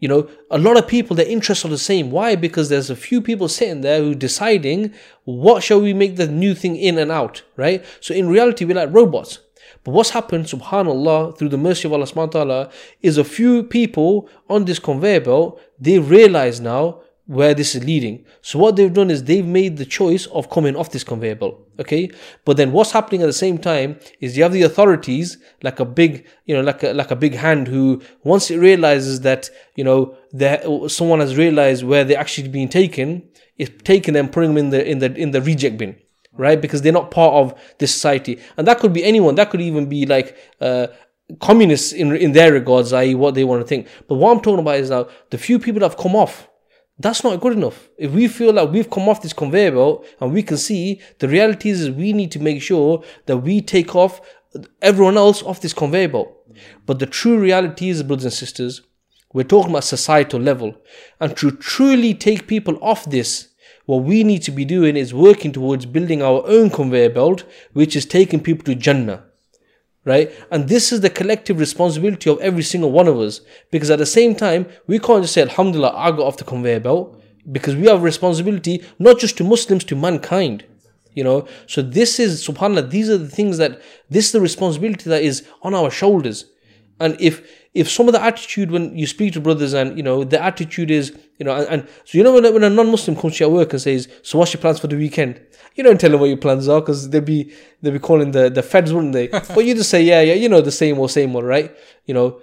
You 0.00 0.08
know, 0.08 0.30
a 0.50 0.58
lot 0.58 0.78
of 0.78 0.86
people, 0.86 1.16
their 1.16 1.26
interests 1.26 1.64
are 1.64 1.68
the 1.68 1.76
same. 1.76 2.12
Why? 2.12 2.36
Because 2.36 2.68
there's 2.68 2.88
a 2.88 2.94
few 2.94 3.20
people 3.20 3.48
sitting 3.48 3.80
there 3.80 4.00
who 4.00 4.14
deciding 4.14 4.94
what 5.24 5.64
shall 5.64 5.80
we 5.80 5.92
make 5.92 6.14
the 6.14 6.28
new 6.28 6.54
thing 6.54 6.76
in 6.76 6.98
and 6.98 7.10
out, 7.10 7.42
right? 7.56 7.84
So 8.00 8.14
in 8.14 8.28
reality, 8.28 8.64
we're 8.64 8.76
like 8.76 8.94
robots. 8.94 9.40
But 9.88 9.94
what's 9.94 10.10
happened, 10.10 10.44
subhanAllah, 10.44 11.38
through 11.38 11.48
the 11.48 11.56
mercy 11.56 11.88
of 11.88 11.94
Allah 11.94 12.04
subhanahu 12.04 12.34
wa 12.34 12.44
ta'ala, 12.44 12.70
is 13.00 13.16
a 13.16 13.24
few 13.24 13.62
people 13.62 14.28
on 14.50 14.66
this 14.66 14.78
conveyor 14.78 15.20
belt, 15.20 15.62
they 15.80 15.98
realize 15.98 16.60
now 16.60 17.00
where 17.24 17.54
this 17.54 17.74
is 17.74 17.84
leading. 17.84 18.26
So 18.42 18.58
what 18.58 18.76
they've 18.76 18.92
done 18.92 19.10
is 19.10 19.24
they've 19.24 19.46
made 19.46 19.78
the 19.78 19.86
choice 19.86 20.26
of 20.26 20.50
coming 20.50 20.76
off 20.76 20.92
this 20.92 21.04
conveyor 21.04 21.36
belt. 21.36 21.66
Okay. 21.80 22.10
But 22.44 22.58
then 22.58 22.72
what's 22.72 22.90
happening 22.90 23.22
at 23.22 23.28
the 23.28 23.32
same 23.32 23.56
time 23.56 23.98
is 24.20 24.36
you 24.36 24.42
have 24.42 24.52
the 24.52 24.60
authorities 24.60 25.38
like 25.62 25.80
a 25.80 25.86
big, 25.86 26.26
you 26.44 26.54
know, 26.54 26.60
like 26.60 26.82
a, 26.82 26.92
like 26.92 27.10
a 27.10 27.16
big 27.16 27.34
hand 27.36 27.66
who 27.66 28.02
once 28.24 28.50
it 28.50 28.58
realizes 28.58 29.22
that, 29.22 29.48
you 29.74 29.84
know, 29.84 30.14
that 30.34 30.64
someone 30.90 31.20
has 31.20 31.34
realized 31.34 31.82
where 31.82 32.04
they're 32.04 32.20
actually 32.20 32.48
being 32.48 32.68
taken, 32.68 33.26
is 33.56 33.70
taking 33.84 34.12
them, 34.12 34.28
putting 34.28 34.50
them 34.50 34.58
in 34.58 34.68
the, 34.68 34.86
in 34.86 34.98
the, 34.98 35.14
in 35.14 35.30
the 35.30 35.40
reject 35.40 35.78
bin. 35.78 35.96
Right? 36.38 36.58
Because 36.58 36.80
they're 36.80 36.92
not 36.92 37.10
part 37.10 37.34
of 37.34 37.60
this 37.78 37.92
society. 37.92 38.40
And 38.56 38.66
that 38.66 38.78
could 38.78 38.94
be 38.94 39.04
anyone. 39.04 39.34
That 39.34 39.50
could 39.50 39.60
even 39.60 39.86
be 39.86 40.06
like, 40.06 40.36
uh, 40.60 40.86
communists 41.40 41.92
in, 41.92 42.14
in 42.16 42.32
their 42.32 42.52
regards, 42.52 42.92
i.e. 42.92 43.14
what 43.14 43.34
they 43.34 43.44
want 43.44 43.60
to 43.60 43.66
think. 43.66 43.86
But 44.06 44.14
what 44.14 44.32
I'm 44.32 44.40
talking 44.40 44.60
about 44.60 44.76
is 44.76 44.90
now 44.90 45.08
the 45.30 45.38
few 45.38 45.58
people 45.58 45.80
that 45.80 45.90
have 45.90 45.98
come 45.98 46.16
off, 46.16 46.48
that's 46.98 47.22
not 47.22 47.40
good 47.40 47.52
enough. 47.52 47.88
If 47.98 48.12
we 48.12 48.28
feel 48.28 48.52
like 48.52 48.70
we've 48.70 48.90
come 48.90 49.08
off 49.08 49.22
this 49.22 49.32
conveyor 49.32 49.72
belt 49.72 50.06
and 50.20 50.32
we 50.32 50.42
can 50.42 50.56
see, 50.56 51.00
the 51.18 51.28
reality 51.28 51.70
is 51.70 51.90
we 51.90 52.12
need 52.12 52.32
to 52.32 52.40
make 52.40 52.62
sure 52.62 53.04
that 53.26 53.38
we 53.38 53.60
take 53.60 53.94
off 53.94 54.20
everyone 54.80 55.16
else 55.16 55.42
off 55.42 55.60
this 55.60 55.72
conveyor 55.72 56.08
belt. 56.08 56.34
But 56.86 56.98
the 56.98 57.06
true 57.06 57.38
reality 57.38 57.90
is, 57.90 58.02
brothers 58.02 58.24
and 58.24 58.32
sisters, 58.32 58.82
we're 59.32 59.44
talking 59.44 59.70
about 59.70 59.84
societal 59.84 60.40
level. 60.40 60.74
And 61.20 61.36
to 61.36 61.50
truly 61.52 62.14
take 62.14 62.48
people 62.48 62.78
off 62.80 63.04
this, 63.04 63.48
what 63.88 64.04
we 64.04 64.22
need 64.22 64.42
to 64.42 64.50
be 64.50 64.64
doing 64.64 64.96
is 64.96 65.12
working 65.12 65.52
towards 65.52 65.86
building 65.86 66.20
our 66.22 66.40
own 66.46 66.70
conveyor 66.70 67.10
belt, 67.10 67.44
which 67.72 67.96
is 67.96 68.04
taking 68.06 68.40
people 68.40 68.64
to 68.66 68.74
Jannah 68.74 69.24
right? 70.04 70.32
And 70.50 70.68
this 70.68 70.90
is 70.90 71.02
the 71.02 71.10
collective 71.10 71.58
responsibility 71.60 72.30
of 72.30 72.40
every 72.40 72.62
single 72.62 72.90
one 72.90 73.08
of 73.08 73.18
us. 73.20 73.42
Because 73.70 73.90
at 73.90 73.98
the 73.98 74.06
same 74.06 74.34
time, 74.34 74.64
we 74.86 74.98
can't 74.98 75.22
just 75.22 75.34
say, 75.34 75.42
Alhamdulillah, 75.42 75.92
I 75.94 76.12
got 76.12 76.20
off 76.20 76.38
the 76.38 76.44
conveyor 76.44 76.80
belt. 76.80 77.20
because 77.50 77.76
we 77.76 77.86
have 77.86 78.02
responsibility 78.02 78.82
not 78.98 79.18
just 79.18 79.36
to 79.38 79.44
Muslims, 79.44 79.84
to 79.84 79.96
mankind. 79.96 80.64
You 81.14 81.24
know, 81.24 81.48
so 81.66 81.82
this 81.82 82.20
is 82.20 82.46
subhanAllah, 82.46 82.90
these 82.90 83.10
are 83.10 83.18
the 83.18 83.28
things 83.28 83.58
that 83.58 83.80
this 84.08 84.26
is 84.26 84.32
the 84.32 84.40
responsibility 84.40 85.10
that 85.10 85.22
is 85.22 85.46
on 85.62 85.74
our 85.74 85.90
shoulders. 85.90 86.44
And 87.00 87.16
if 87.20 87.42
if 87.74 87.90
some 87.90 88.08
of 88.08 88.12
the 88.12 88.22
attitude 88.22 88.70
when 88.70 88.96
you 88.96 89.06
speak 89.06 89.32
to 89.32 89.40
brothers 89.40 89.72
and 89.72 89.96
you 89.96 90.02
know 90.02 90.24
the 90.24 90.42
attitude 90.42 90.90
is 90.90 91.16
you 91.38 91.44
know 91.44 91.54
and, 91.54 91.66
and 91.68 91.88
so 92.04 92.18
you 92.18 92.24
know 92.24 92.32
when, 92.34 92.44
a- 92.44 92.52
when 92.52 92.64
a 92.64 92.70
non-Muslim 92.70 93.16
comes 93.16 93.36
to 93.36 93.44
your 93.44 93.52
work 93.52 93.72
and 93.72 93.80
says 93.80 94.08
so 94.22 94.38
what's 94.38 94.52
your 94.52 94.60
plans 94.60 94.78
for 94.80 94.88
the 94.88 94.96
weekend? 94.96 95.40
You 95.74 95.84
don't 95.84 96.00
tell 96.00 96.10
them 96.10 96.20
what 96.20 96.26
your 96.26 96.36
plans 96.36 96.68
are 96.68 96.80
because 96.80 97.10
they'd 97.10 97.24
be 97.24 97.52
they'd 97.80 97.92
be 97.92 97.98
calling 97.98 98.32
the 98.32 98.50
the 98.50 98.62
feds 98.62 98.92
wouldn't 98.92 99.12
they? 99.12 99.28
But 99.54 99.64
you 99.64 99.74
just 99.74 99.90
say 99.90 100.02
yeah 100.02 100.20
yeah 100.20 100.34
you 100.34 100.48
know 100.48 100.60
the 100.60 100.72
same 100.72 100.98
old, 100.98 101.10
same 101.10 101.34
old, 101.36 101.44
right? 101.44 101.74
You 102.06 102.14
know? 102.14 102.40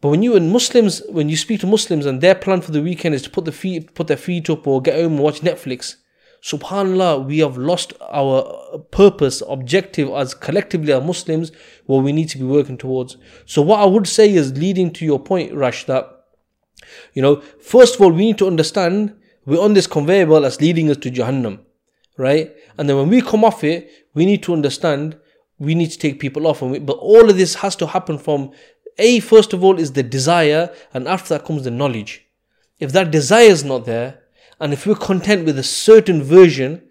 But 0.00 0.10
when 0.10 0.22
you 0.22 0.36
and 0.36 0.52
Muslims, 0.52 1.00
when 1.08 1.30
you 1.30 1.36
speak 1.36 1.60
to 1.60 1.66
Muslims 1.66 2.04
and 2.04 2.20
their 2.20 2.34
plan 2.34 2.60
for 2.60 2.72
the 2.72 2.82
weekend 2.82 3.14
is 3.14 3.22
to 3.22 3.30
put 3.30 3.46
the 3.46 3.52
feet, 3.52 3.94
put 3.94 4.06
their 4.06 4.18
feet 4.18 4.50
up 4.50 4.66
or 4.66 4.82
get 4.82 4.96
home 4.96 5.14
and 5.14 5.22
watch 5.22 5.40
Netflix, 5.40 5.96
Subhanallah, 6.42 7.24
we 7.24 7.38
have 7.38 7.56
lost 7.56 7.94
our 8.12 8.44
purpose, 8.90 9.42
objective 9.48 10.10
as 10.10 10.34
collectively 10.34 10.92
as 10.92 11.02
Muslims, 11.02 11.52
what 11.86 12.04
we 12.04 12.12
need 12.12 12.28
to 12.28 12.36
be 12.38 12.44
working 12.44 12.76
towards. 12.76 13.16
So 13.46 13.62
what 13.62 13.80
I 13.80 13.86
would 13.86 14.06
say 14.06 14.30
is 14.34 14.52
leading 14.58 14.92
to 14.92 15.06
your 15.06 15.18
point, 15.18 15.54
Rash, 15.54 15.86
that 15.86 16.13
you 17.12 17.22
know, 17.22 17.40
first 17.60 17.96
of 17.96 18.00
all, 18.00 18.10
we 18.10 18.26
need 18.26 18.38
to 18.38 18.46
understand 18.46 19.16
we're 19.46 19.62
on 19.62 19.74
this 19.74 19.86
conveyor 19.86 20.26
belt 20.26 20.42
that's 20.42 20.60
leading 20.60 20.90
us 20.90 20.96
to 20.98 21.10
Jahannam, 21.10 21.60
right? 22.16 22.54
And 22.78 22.88
then 22.88 22.96
when 22.96 23.08
we 23.08 23.20
come 23.20 23.44
off 23.44 23.62
it, 23.62 23.90
we 24.14 24.26
need 24.26 24.42
to 24.44 24.52
understand 24.52 25.18
we 25.58 25.74
need 25.74 25.90
to 25.90 25.98
take 25.98 26.18
people 26.18 26.46
off. 26.46 26.62
We, 26.62 26.78
but 26.78 26.94
all 26.94 27.30
of 27.30 27.36
this 27.36 27.56
has 27.56 27.76
to 27.76 27.86
happen 27.86 28.18
from 28.18 28.52
a 28.98 29.20
first 29.20 29.52
of 29.52 29.64
all 29.64 29.78
is 29.78 29.92
the 29.92 30.02
desire, 30.02 30.74
and 30.92 31.08
after 31.08 31.34
that 31.34 31.44
comes 31.44 31.64
the 31.64 31.70
knowledge. 31.70 32.26
If 32.78 32.92
that 32.92 33.10
desire 33.10 33.48
is 33.48 33.64
not 33.64 33.86
there, 33.86 34.20
and 34.60 34.72
if 34.72 34.86
we're 34.86 34.94
content 34.94 35.44
with 35.44 35.58
a 35.58 35.62
certain 35.62 36.22
version 36.22 36.82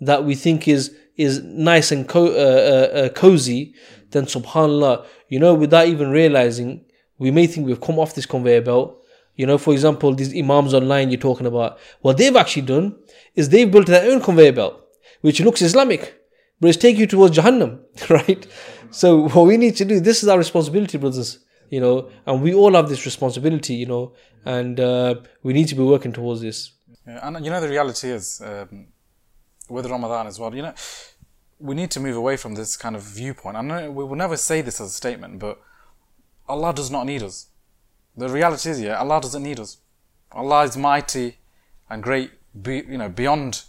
that 0.00 0.24
we 0.24 0.34
think 0.34 0.68
is 0.68 0.96
is 1.16 1.42
nice 1.42 1.90
and 1.90 2.08
co- 2.08 2.26
uh, 2.26 2.94
uh, 2.94 2.98
uh, 2.98 3.08
cozy, 3.10 3.74
then 4.10 4.24
Subhanallah, 4.24 5.04
you 5.28 5.40
know, 5.40 5.52
without 5.52 5.88
even 5.88 6.10
realizing, 6.10 6.84
we 7.18 7.32
may 7.32 7.48
think 7.48 7.66
we've 7.66 7.80
come 7.80 7.98
off 7.98 8.14
this 8.14 8.26
conveyor 8.26 8.62
belt. 8.62 8.97
You 9.38 9.46
know, 9.46 9.56
for 9.56 9.72
example, 9.72 10.14
these 10.14 10.36
imams 10.36 10.74
online 10.74 11.10
you're 11.10 11.20
talking 11.20 11.46
about, 11.46 11.78
what 12.00 12.16
they've 12.18 12.34
actually 12.34 12.62
done 12.62 12.96
is 13.36 13.48
they've 13.48 13.70
built 13.70 13.86
their 13.86 14.10
own 14.10 14.20
conveyor 14.20 14.52
belt, 14.52 14.84
which 15.20 15.40
looks 15.40 15.62
Islamic, 15.62 16.20
but 16.60 16.68
it's 16.68 16.76
taking 16.76 17.02
you 17.02 17.06
towards 17.06 17.38
Jahannam, 17.38 17.78
right? 18.10 18.44
So 18.90 19.28
what 19.28 19.46
we 19.46 19.56
need 19.56 19.76
to 19.76 19.84
do, 19.84 20.00
this 20.00 20.24
is 20.24 20.28
our 20.28 20.38
responsibility, 20.38 20.98
brothers, 20.98 21.38
you 21.70 21.80
know, 21.80 22.10
and 22.26 22.42
we 22.42 22.52
all 22.52 22.74
have 22.74 22.88
this 22.88 23.04
responsibility, 23.04 23.74
you 23.74 23.86
know, 23.86 24.12
and 24.44 24.80
uh, 24.80 25.14
we 25.44 25.52
need 25.52 25.68
to 25.68 25.76
be 25.76 25.84
working 25.84 26.12
towards 26.12 26.40
this. 26.40 26.72
Yeah, 27.06 27.20
and 27.22 27.44
you 27.44 27.50
know 27.52 27.60
the 27.60 27.68
reality 27.68 28.10
is 28.10 28.42
um, 28.44 28.88
with 29.68 29.86
Ramadan 29.86 30.26
as 30.26 30.40
well. 30.40 30.52
You 30.52 30.62
know, 30.62 30.74
we 31.60 31.76
need 31.76 31.92
to 31.92 32.00
move 32.00 32.16
away 32.16 32.36
from 32.36 32.56
this 32.56 32.76
kind 32.76 32.96
of 32.96 33.02
viewpoint. 33.02 33.56
I 33.56 33.62
know 33.62 33.90
we 33.92 34.02
will 34.02 34.16
never 34.16 34.36
say 34.36 34.62
this 34.62 34.80
as 34.80 34.88
a 34.88 34.92
statement, 34.92 35.38
but 35.38 35.60
Allah 36.48 36.74
does 36.74 36.90
not 36.90 37.06
need 37.06 37.22
us. 37.22 37.46
The 38.17 38.29
reality 38.29 38.69
is, 38.69 38.81
yeah, 38.81 38.99
Allah 38.99 39.21
doesn't 39.21 39.41
need 39.43 39.59
us. 39.59 39.77
Allah 40.31 40.63
is 40.63 40.77
mighty 40.77 41.37
and 41.89 42.03
great, 42.03 42.31
be, 42.61 42.83
you 42.87 42.97
know, 42.97 43.09
beyond 43.09 43.63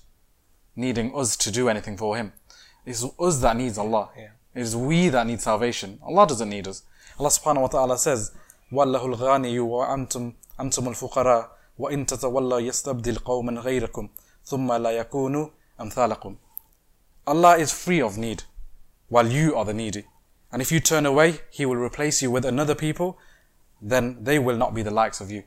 needing 0.76 1.14
us 1.14 1.36
to 1.36 1.50
do 1.50 1.68
anything 1.68 1.96
for 1.96 2.16
Him. 2.16 2.32
It's 2.84 3.04
us 3.18 3.40
that 3.40 3.56
needs 3.56 3.78
Allah. 3.78 4.10
Yeah. 4.16 4.28
It 4.54 4.60
is 4.60 4.76
we 4.76 5.08
that 5.08 5.26
need 5.26 5.40
salvation. 5.40 5.98
Allah 6.02 6.26
doesn't 6.26 6.48
need 6.48 6.68
us. 6.68 6.82
Allah 7.18 7.30
subhanahu 7.30 7.62
wa 7.62 7.68
ta'ala 7.68 7.98
says, 7.98 8.32
وَاللَّهُ 8.72 9.14
الْغَانِيُّ 9.14 9.58
وَأَنْتُمْ 9.60 10.32
أَنْتُمُ 10.60 10.88
الْفُقَرَاءُ 10.88 11.48
وَإِن 11.78 12.06
تَتَوَلَّوْا 12.06 12.60
يَسْتَبْدِلْ 12.60 13.18
قَوْمًا 13.24 13.62
غَيْرَكُمْ 13.62 14.08
ثُمَّ 14.46 14.72
لَا 14.72 15.04
يَكُونُوا 15.04 15.50
أَمْثَالَكُمْ 15.80 16.36
Allah 17.26 17.56
is 17.58 17.72
free 17.72 18.02
of 18.02 18.18
need, 18.18 18.44
while 19.08 19.26
you 19.26 19.56
are 19.56 19.64
the 19.64 19.72
needy. 19.72 20.04
And 20.52 20.60
if 20.60 20.70
you 20.70 20.80
turn 20.80 21.06
away, 21.06 21.40
He 21.50 21.64
will 21.66 21.76
replace 21.76 22.20
you 22.22 22.30
with 22.30 22.44
another 22.44 22.74
people, 22.74 23.18
then 23.81 24.23
they 24.23 24.39
will 24.39 24.57
not 24.57 24.73
be 24.73 24.81
the 24.81 24.91
likes 24.91 25.21
of 25.21 25.31
you. 25.31 25.43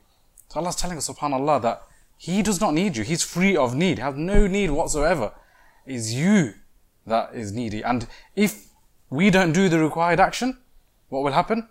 So 0.48 0.60
Allah 0.60 0.70
is 0.70 0.76
telling 0.76 0.98
us, 0.98 1.08
subhanAllah, 1.08 1.62
that 1.62 1.82
He 2.16 2.42
does 2.42 2.60
not 2.60 2.74
need 2.74 2.96
you. 2.96 3.04
He's 3.04 3.22
free 3.22 3.56
of 3.56 3.74
need, 3.74 3.98
has 3.98 4.14
no 4.16 4.46
need 4.46 4.70
whatsoever. 4.70 5.32
It's 5.86 6.12
you 6.12 6.54
that 7.06 7.34
is 7.34 7.52
needy. 7.52 7.82
And 7.82 8.06
if 8.36 8.66
we 9.10 9.30
don't 9.30 9.52
do 9.52 9.68
the 9.68 9.78
required 9.78 10.20
action, 10.20 10.58
what 11.08 11.22
will 11.22 11.32
happen? 11.32 11.68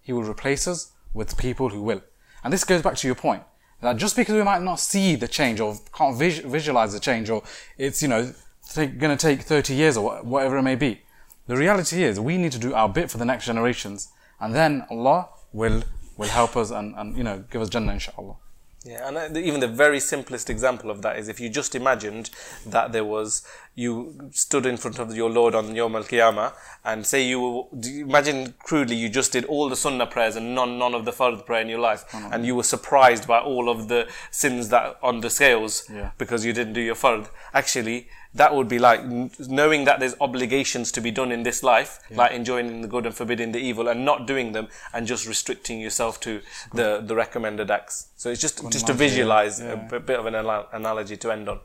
He 0.00 0.12
will 0.12 0.22
replace 0.22 0.66
us 0.66 0.92
with 1.12 1.36
people 1.36 1.68
who 1.68 1.82
will. 1.82 2.02
And 2.42 2.52
this 2.52 2.64
goes 2.64 2.82
back 2.82 2.96
to 2.96 3.06
your 3.06 3.14
point 3.14 3.42
that 3.80 3.96
just 3.96 4.16
because 4.16 4.34
we 4.34 4.42
might 4.42 4.62
not 4.62 4.80
see 4.80 5.16
the 5.16 5.28
change 5.28 5.60
or 5.60 5.78
can't 5.92 6.16
vis- 6.16 6.38
visualize 6.38 6.92
the 6.92 7.00
change 7.00 7.30
or 7.30 7.42
it's, 7.78 8.02
you 8.02 8.08
know, 8.08 8.32
going 8.74 8.98
to 8.98 9.16
take 9.16 9.42
30 9.42 9.74
years 9.74 9.96
or 9.96 10.22
whatever 10.22 10.58
it 10.58 10.62
may 10.62 10.76
be, 10.76 11.02
the 11.46 11.56
reality 11.56 12.04
is 12.04 12.20
we 12.20 12.38
need 12.38 12.52
to 12.52 12.58
do 12.58 12.74
our 12.74 12.88
bit 12.88 13.10
for 13.10 13.18
the 13.18 13.24
next 13.24 13.46
generations 13.46 14.08
and 14.38 14.54
then 14.54 14.86
Allah 14.90 15.28
will, 15.52 15.82
will 16.16 16.28
help 16.28 16.56
us 16.56 16.70
and, 16.70 16.94
and, 16.96 17.16
you 17.16 17.24
know, 17.24 17.44
give 17.50 17.60
us 17.62 17.68
Jannah 17.68 17.92
inshallah. 17.92 18.36
Yeah, 18.82 19.06
and 19.06 19.18
uh, 19.36 19.38
even 19.38 19.60
the 19.60 19.68
very 19.68 20.00
simplest 20.00 20.48
example 20.48 20.90
of 20.90 21.02
that 21.02 21.18
is 21.18 21.28
if 21.28 21.38
you 21.38 21.50
just 21.50 21.74
imagined 21.74 22.30
that 22.64 22.92
there 22.92 23.04
was 23.04 23.46
you 23.74 24.30
stood 24.32 24.64
in 24.64 24.78
front 24.78 24.98
of 24.98 25.14
your 25.14 25.28
Lord 25.28 25.54
on 25.54 25.74
Yom 25.74 25.94
Al 25.96 26.04
Qiyamah 26.04 26.54
and 26.82 27.06
say 27.06 27.22
you 27.22 27.40
were, 27.40 27.62
do 27.78 27.90
you 27.90 28.06
imagine 28.06 28.54
crudely 28.60 28.96
you 28.96 29.10
just 29.10 29.32
did 29.32 29.44
all 29.44 29.68
the 29.68 29.76
Sunnah 29.76 30.06
prayers 30.06 30.34
and 30.34 30.54
none 30.54 30.78
none 30.78 30.94
of 30.94 31.04
the 31.04 31.10
Fard 31.12 31.44
prayer 31.44 31.60
in 31.60 31.68
your 31.68 31.78
life, 31.78 32.06
and 32.14 32.46
you 32.46 32.54
were 32.54 32.62
surprised 32.62 33.26
by 33.28 33.38
all 33.38 33.68
of 33.68 33.88
the 33.88 34.08
sins 34.30 34.70
that 34.70 34.98
on 35.02 35.20
the 35.20 35.28
scales 35.28 35.86
Yeah. 35.92 36.12
because 36.16 36.46
you 36.46 36.54
didn't 36.54 36.72
do 36.72 36.80
your 36.80 36.94
Fard. 36.94 37.28
Actually, 37.52 38.08
that 38.34 38.54
would 38.54 38.68
be 38.68 38.78
like 38.78 39.04
knowing 39.48 39.84
that 39.84 39.98
there's 40.00 40.14
obligations 40.20 40.92
to 40.92 41.00
be 41.00 41.10
done 41.10 41.32
in 41.32 41.42
this 41.42 41.62
life, 41.62 41.98
like 42.10 42.32
enjoying 42.32 42.82
the 42.82 42.88
good 42.88 43.06
and 43.06 43.14
forbidding 43.14 43.52
the 43.52 43.58
evil, 43.58 43.88
and 43.88 44.04
not 44.04 44.26
doing 44.26 44.52
them, 44.52 44.68
and 44.92 45.06
just 45.06 45.26
restricting 45.26 45.80
yourself 45.80 46.20
to 46.20 46.40
the 46.74 47.00
the 47.04 47.14
recommended 47.14 47.70
acts. 47.70 48.08
So 48.16 48.30
it's 48.30 48.40
just 48.40 48.62
just 48.70 48.86
to 48.86 48.92
yeah. 48.92 48.98
visualize 48.98 49.60
Yeah. 49.60 49.96
a 49.96 50.00
bit 50.00 50.18
of 50.18 50.26
an 50.26 50.34
anal- 50.34 50.68
analogy 50.72 51.16
to 51.16 51.30
end 51.32 51.48
on. 51.48 51.60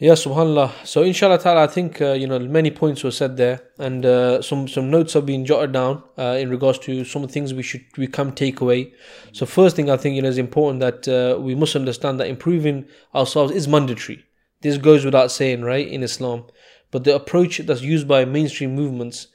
Yeah, 0.00 0.12
subhanallah. 0.12 0.86
So 0.86 1.02
inshallah 1.02 1.38
ta'ala, 1.40 1.64
I 1.64 1.66
think, 1.66 2.00
uh, 2.00 2.12
you 2.12 2.28
know, 2.28 2.38
many 2.38 2.70
points 2.70 3.02
were 3.02 3.10
said 3.10 3.36
there 3.36 3.62
and 3.78 4.06
uh, 4.06 4.40
some, 4.40 4.68
some 4.68 4.92
notes 4.92 5.14
have 5.14 5.26
been 5.26 5.44
jotted 5.44 5.72
down 5.72 6.04
uh, 6.16 6.36
in 6.38 6.50
regards 6.50 6.78
to 6.80 7.04
some 7.04 7.26
things 7.26 7.52
we 7.52 7.64
should, 7.64 7.84
we 7.96 8.06
can 8.06 8.30
take 8.32 8.60
away. 8.60 8.92
So 9.32 9.44
first 9.44 9.74
thing 9.74 9.90
I 9.90 9.96
think, 9.96 10.14
you 10.14 10.22
know, 10.22 10.28
is 10.28 10.38
important 10.38 10.78
that 10.80 11.08
uh, 11.08 11.40
we 11.40 11.56
must 11.56 11.74
understand 11.74 12.20
that 12.20 12.28
improving 12.28 12.86
ourselves 13.12 13.52
is 13.52 13.66
mandatory. 13.66 14.24
This 14.60 14.78
goes 14.78 15.04
without 15.04 15.30
saying, 15.30 15.62
right, 15.62 15.86
in 15.86 16.02
Islam. 16.02 16.44
But 16.90 17.04
the 17.04 17.14
approach 17.14 17.58
that's 17.58 17.82
used 17.82 18.08
by 18.08 18.24
mainstream 18.24 18.74
movements 18.74 19.28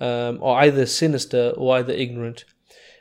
um, 0.00 0.42
are 0.42 0.62
either 0.62 0.86
sinister 0.86 1.52
or 1.56 1.76
either 1.76 1.92
ignorant. 1.92 2.44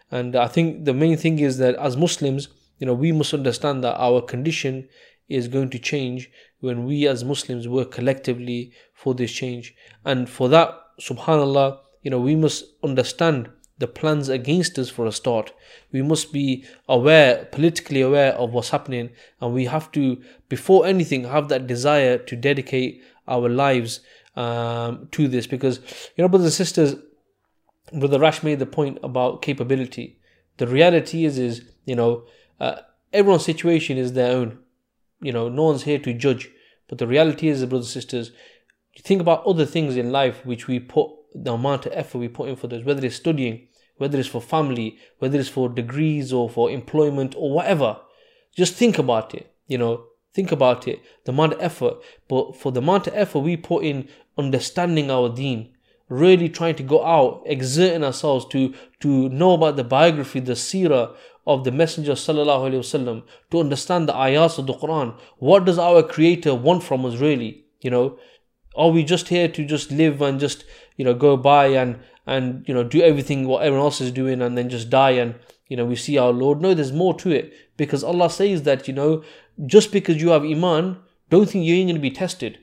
And 0.10 0.36
I 0.36 0.48
think 0.48 0.86
the 0.86 0.94
main 0.94 1.18
thing 1.18 1.40
is 1.40 1.58
that 1.58 1.76
as 1.76 1.98
Muslims, 1.98 2.48
you 2.80 2.88
know, 2.88 2.94
we 2.94 3.12
must 3.12 3.34
understand 3.34 3.84
that 3.84 3.98
our 3.98 4.22
condition 4.22 4.88
is 5.28 5.48
going 5.48 5.70
to 5.72 5.80
change 5.80 6.32
when 6.60 6.86
we 6.86 7.08
as 7.08 7.24
Muslims 7.24 7.68
work 7.68 7.91
collectively 7.91 8.72
for 8.94 9.14
this 9.14 9.32
change. 9.32 9.76
And 10.06 10.30
for 10.30 10.48
that, 10.49 10.74
subhanAllah, 11.02 11.80
you 12.02 12.12
know, 12.12 12.20
we 12.20 12.36
must 12.36 12.66
understand 12.84 13.49
the 13.80 13.88
plans 13.88 14.30
against 14.30 14.80
us 14.80 14.90
for 14.90 15.06
a 15.06 15.12
start. 15.12 15.54
We 15.91 16.02
must 16.02 16.34
be 16.34 16.66
aware, 16.90 17.45
politically 17.45 18.02
aware 18.02 18.34
of 18.34 18.52
what's 18.52 18.70
happening, 18.70 19.12
and 19.40 19.54
we 19.54 19.66
have 19.66 19.91
to, 19.94 20.22
before 20.49 20.86
anything, 20.86 21.26
have 21.26 21.49
that 21.49 21.68
desire 21.68 22.18
to 22.18 22.36
dedicate 22.36 23.04
our 23.28 23.49
lives 23.49 23.99
um, 24.36 25.08
to 25.12 25.28
this. 25.28 25.48
Because, 25.48 25.80
you 26.16 26.24
know, 26.24 26.28
brothers 26.28 26.48
and 26.48 26.54
sisters, 26.68 26.95
Brother 27.94 28.20
Rash 28.20 28.44
made 28.44 28.60
the 28.60 28.66
point 28.66 28.98
about 29.04 29.41
capability. 29.41 30.20
The 30.58 30.68
reality 30.68 31.24
is, 31.24 31.38
is 31.38 31.62
you 31.86 31.95
know, 31.95 32.26
uh, 32.60 32.78
everyone's 33.14 33.45
situation 33.45 33.98
is 33.98 34.14
their 34.14 34.36
own. 34.36 34.60
You 35.22 35.32
know, 35.32 35.49
no 35.49 35.64
one's 35.64 35.84
here 35.84 35.99
to 35.99 36.14
judge. 36.14 36.49
But 36.88 36.98
the 36.98 37.08
reality 37.08 37.48
is, 37.48 37.66
brothers 37.66 37.88
and 37.88 38.02
sisters, 38.02 38.32
you 38.94 39.02
think 39.04 39.22
about 39.22 39.45
other 39.45 39.66
things 39.66 39.95
in 39.95 40.12
life 40.12 40.45
which 40.45 40.68
we 40.68 40.80
put 40.80 41.12
the 41.34 41.54
amount 41.54 41.86
of 41.86 41.94
effort 41.94 42.20
we 42.20 42.28
put 42.28 42.49
in 42.49 42.56
for 42.56 42.68
those, 42.68 42.84
whether 42.84 43.06
it's 43.06 43.16
studying, 43.16 43.68
whether 43.98 44.20
it's 44.20 44.30
for 44.30 44.41
family, 44.41 44.98
whether 45.20 45.40
it's 45.40 45.49
for 45.49 45.70
degrees 45.70 46.32
or 46.32 46.49
for 46.49 46.70
employment 46.70 47.36
or 47.38 47.52
whatever. 47.52 47.98
Just 48.56 48.74
think 48.76 48.98
about 48.98 49.36
it. 49.36 49.52
You 49.68 49.78
know, 49.78 50.06
think 50.34 50.52
about 50.52 50.88
it. 50.88 51.02
The 51.26 51.32
amount 51.32 51.54
of 51.54 51.62
effort, 51.62 51.98
but 52.28 52.56
for 52.56 52.72
the 52.72 52.80
amount 52.80 53.08
of 53.08 53.14
effort 53.16 53.40
we 53.40 53.58
put 53.58 53.84
in 53.84 54.08
understanding 54.38 55.10
our 55.12 55.30
deen, 55.30 55.74
really 56.10 56.48
trying 56.49 56.76
to 56.76 56.84
go 56.84 57.06
out, 57.06 57.44
exerting 57.45 58.04
ourselves 58.04 58.45
to 58.52 58.74
to 59.02 59.30
know 59.30 59.54
about 59.54 59.76
the 59.76 59.84
biography, 59.84 60.40
the 60.40 60.54
seerah 60.54 61.16
of 61.45 61.64
the 61.64 61.72
Messenger 61.72 62.14
sallallahu 62.14 62.70
alaihi 62.70 62.80
wasallam, 62.80 63.24
to 63.52 63.60
understand 63.60 64.08
the 64.08 64.16
ayahs 64.16 64.58
of 64.58 64.68
the 64.68 64.74
Quran. 64.74 65.18
What 65.38 65.66
does 65.66 65.78
our 65.78 66.04
Creator 66.04 66.56
want 66.56 66.84
from 66.84 67.06
us, 67.06 67.18
really? 67.18 67.66
You 67.82 67.91
know, 67.91 68.20
are 68.78 68.90
we 68.90 69.04
just 69.04 69.28
here 69.30 69.48
to 69.48 69.66
just 69.66 69.91
live 69.91 70.22
and 70.22 70.40
just 70.40 70.64
you 70.95 71.04
know 71.04 71.14
go 71.14 71.36
by 71.36 71.68
and 71.68 71.99
and 72.26 72.68
you 72.68 72.74
know 72.74 72.84
do 72.84 73.02
everything 73.02 73.48
what 73.48 73.64
everyone 73.64 73.86
else 73.86 74.02
is 74.02 74.12
doing 74.12 74.41
and 74.41 74.58
then 74.58 74.70
just 74.70 74.90
die 74.90 75.12
and 75.12 75.36
you 75.68 75.76
know, 75.76 75.86
we 75.86 75.95
see 75.95 76.18
our 76.18 76.32
Lord. 76.32 76.62
No, 76.62 76.74
there's 76.74 76.91
more 76.91 77.14
to 77.20 77.32
it 77.32 77.54
because 77.78 78.04
Allah 78.04 78.30
says 78.30 78.64
that, 78.64 78.88
you 78.88 78.94
know, 78.94 79.24
just 79.66 79.91
because 79.91 80.22
you 80.22 80.30
have 80.30 80.44
Iman, 80.44 80.98
don't 81.30 81.49
think 81.49 81.66
you 81.66 81.76
ain't 81.76 81.94
to 81.94 81.99
be 81.99 82.12
tested. 82.12 82.60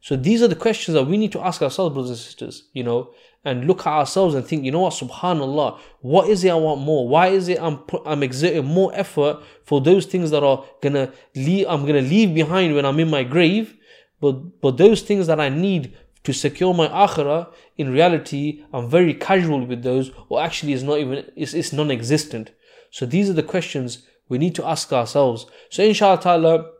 So 0.00 0.16
these 0.16 0.42
are 0.42 0.48
the 0.48 0.54
questions 0.54 0.94
that 0.94 1.04
we 1.04 1.16
need 1.16 1.32
to 1.32 1.40
ask 1.40 1.62
ourselves, 1.62 1.94
brothers 1.94 2.10
and 2.10 2.18
sisters, 2.18 2.68
you 2.74 2.82
know, 2.82 3.14
and 3.42 3.66
look 3.66 3.80
at 3.80 3.92
ourselves 3.92 4.34
and 4.34 4.46
think, 4.46 4.64
you 4.64 4.70
know 4.70 4.80
what, 4.80 4.92
subhanAllah, 4.92 5.78
what 6.00 6.28
is 6.28 6.44
it 6.44 6.50
I 6.50 6.54
want 6.54 6.82
more? 6.82 7.08
Why 7.08 7.28
is 7.28 7.48
it 7.48 7.58
I'm, 7.60 7.80
I'm 8.04 8.22
exerting 8.22 8.66
more 8.66 8.94
effort 8.94 9.42
for 9.64 9.80
those 9.80 10.04
things 10.04 10.30
that 10.30 10.42
are 10.42 10.64
gonna 10.82 11.10
leave, 11.34 11.66
I'm 11.68 11.86
gonna 11.86 12.02
leave 12.02 12.34
behind 12.34 12.74
when 12.74 12.84
I'm 12.84 13.00
in 13.00 13.08
my 13.08 13.22
grave, 13.22 13.76
but, 14.20 14.60
but 14.60 14.76
those 14.78 15.02
things 15.02 15.26
that 15.26 15.40
I 15.40 15.48
need 15.48 15.96
to 16.24 16.32
secure 16.32 16.72
my 16.72 16.88
akhirah, 16.88 17.52
in 17.76 17.92
reality, 17.92 18.64
I'm 18.72 18.88
very 18.88 19.14
casual 19.14 19.66
with 19.66 19.82
those, 19.82 20.10
or 20.28 20.42
actually 20.42 20.72
is 20.72 20.82
not 20.82 20.98
even, 20.98 21.30
it's, 21.36 21.54
it's 21.54 21.72
non-existent. 21.72 22.50
So 22.90 23.06
these 23.06 23.28
are 23.28 23.34
the 23.34 23.42
questions 23.42 24.06
we 24.28 24.38
need 24.38 24.54
to 24.54 24.66
ask 24.66 24.92
ourselves. 24.92 25.46
So 25.68 25.82
inshallah 25.82 26.70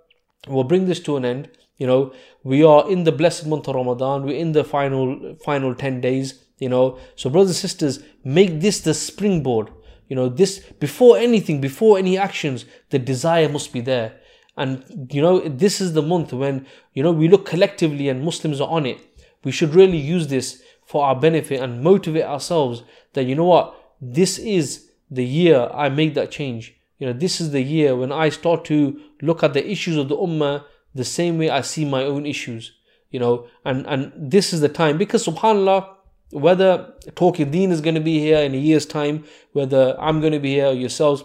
we'll 0.48 0.64
bring 0.64 0.86
this 0.86 1.00
to 1.00 1.16
an 1.16 1.24
end. 1.24 1.50
You 1.76 1.86
know, 1.86 2.14
we 2.42 2.62
are 2.62 2.88
in 2.90 3.04
the 3.04 3.12
blessed 3.12 3.46
month 3.46 3.68
of 3.68 3.74
Ramadan. 3.74 4.24
We're 4.24 4.38
in 4.38 4.52
the 4.52 4.64
final 4.64 5.36
final 5.44 5.74
10 5.74 6.00
days, 6.00 6.44
you 6.58 6.68
know. 6.68 6.98
So 7.16 7.30
brothers 7.30 7.50
and 7.50 7.56
sisters, 7.56 7.98
make 8.22 8.60
this 8.60 8.80
the 8.80 8.94
springboard. 8.94 9.70
You 10.08 10.16
know, 10.16 10.28
this 10.28 10.60
before 10.60 11.18
anything, 11.18 11.60
before 11.60 11.98
any 11.98 12.16
actions, 12.16 12.64
the 12.90 12.98
desire 12.98 13.48
must 13.48 13.72
be 13.72 13.80
there. 13.80 14.20
And 14.56 15.10
you 15.12 15.20
know, 15.20 15.40
this 15.40 15.80
is 15.80 15.92
the 15.92 16.02
month 16.02 16.32
when, 16.32 16.66
you 16.92 17.02
know, 17.02 17.12
we 17.12 17.28
look 17.28 17.46
collectively 17.46 18.08
and 18.08 18.24
Muslims 18.24 18.60
are 18.60 18.68
on 18.68 18.86
it. 18.86 18.98
We 19.42 19.52
should 19.52 19.74
really 19.74 19.98
use 19.98 20.28
this 20.28 20.62
for 20.84 21.04
our 21.04 21.16
benefit 21.18 21.60
and 21.60 21.82
motivate 21.82 22.24
ourselves 22.24 22.82
that 23.14 23.24
you 23.24 23.34
know 23.34 23.44
what, 23.44 23.74
this 24.00 24.38
is 24.38 24.90
the 25.10 25.24
year 25.24 25.68
I 25.72 25.88
make 25.88 26.14
that 26.14 26.30
change. 26.30 26.74
You 26.98 27.08
know, 27.08 27.12
this 27.12 27.40
is 27.40 27.50
the 27.50 27.62
year 27.62 27.96
when 27.96 28.12
I 28.12 28.28
start 28.28 28.64
to 28.66 29.00
look 29.20 29.42
at 29.42 29.54
the 29.54 29.68
issues 29.68 29.96
of 29.96 30.08
the 30.08 30.16
ummah 30.16 30.64
the 30.94 31.04
same 31.04 31.38
way 31.38 31.50
I 31.50 31.60
see 31.60 31.84
my 31.84 32.04
own 32.04 32.24
issues. 32.26 32.72
You 33.10 33.20
know, 33.20 33.46
and 33.64 33.86
and 33.86 34.12
this 34.16 34.52
is 34.52 34.60
the 34.60 34.68
time 34.68 34.98
because 34.98 35.26
subhanallah, 35.26 35.88
whether 36.30 36.94
talking 37.14 37.50
deen 37.50 37.70
is 37.70 37.80
going 37.80 37.94
to 37.94 38.00
be 38.00 38.18
here 38.18 38.38
in 38.38 38.54
a 38.54 38.58
year's 38.58 38.86
time, 38.86 39.24
whether 39.52 39.96
I'm 40.00 40.20
going 40.20 40.32
to 40.32 40.40
be 40.40 40.54
here 40.54 40.66
or 40.66 40.72
yourselves, 40.72 41.22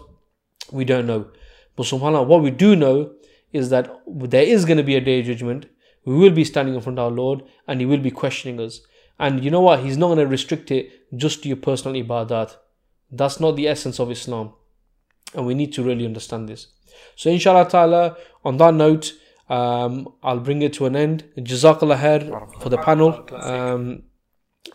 we 0.70 0.84
don't 0.84 1.06
know. 1.06 1.28
But 1.76 1.86
subhanallah, 1.86 2.26
what 2.26 2.42
we 2.42 2.50
do 2.50 2.76
know 2.76 3.10
is 3.52 3.70
that 3.70 3.90
there 4.06 4.42
is 4.42 4.64
going 4.64 4.76
to 4.78 4.82
be 4.84 4.96
a 4.96 5.00
day 5.00 5.20
of 5.20 5.26
judgment. 5.26 5.66
We 6.04 6.14
will 6.16 6.30
be 6.30 6.44
standing 6.44 6.74
in 6.74 6.80
front 6.80 6.98
of 6.98 7.04
our 7.04 7.10
Lord 7.10 7.42
and 7.66 7.80
He 7.80 7.86
will 7.86 7.98
be 7.98 8.10
questioning 8.10 8.60
us. 8.60 8.80
And 9.18 9.44
you 9.44 9.50
know 9.50 9.60
what? 9.60 9.80
He's 9.80 9.98
not 9.98 10.06
going 10.08 10.18
to 10.18 10.26
restrict 10.26 10.70
it 10.70 10.90
just 11.16 11.42
to 11.42 11.48
your 11.48 11.56
personal 11.58 12.02
ibadat. 12.02 12.56
That's 13.10 13.40
not 13.40 13.56
the 13.56 13.68
essence 13.68 13.98
of 13.98 14.10
Islam. 14.10 14.54
And 15.34 15.46
we 15.46 15.54
need 15.54 15.72
to 15.74 15.82
really 15.82 16.06
understand 16.06 16.48
this. 16.48 16.68
So 17.16 17.30
inshallah 17.30 17.68
ta'ala, 17.68 18.16
on 18.44 18.56
that 18.56 18.74
note, 18.74 19.12
um, 19.48 20.08
I'll 20.22 20.40
bring 20.40 20.62
it 20.62 20.72
to 20.74 20.86
an 20.86 20.96
end. 20.96 21.24
Jazakallah 21.36 22.62
for 22.62 22.68
the 22.68 22.78
panel. 22.78 23.26
Um, 23.32 24.04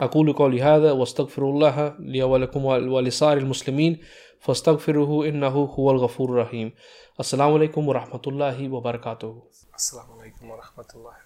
أقول 0.01 0.33
قولي 0.33 0.61
هذا 0.61 0.91
واستغفر 0.91 1.43
الله 1.49 1.95
لي 1.99 2.23
ولكم 2.23 2.65
ولسائر 2.65 3.37
المسلمين 3.37 3.99
فاستغفروه 4.39 5.27
إنه 5.27 5.47
هو 5.77 5.91
الغفور 5.91 6.29
الرحيم 6.29 6.73
السلام 7.19 7.53
عليكم 7.53 7.87
ورحمة 7.87 8.21
الله 8.27 8.69
وبركاته 8.73 9.43
Assalamu 9.75 10.15
alaikum 10.23 10.47
wa 10.49 10.55
rahmatullah. 10.55 11.24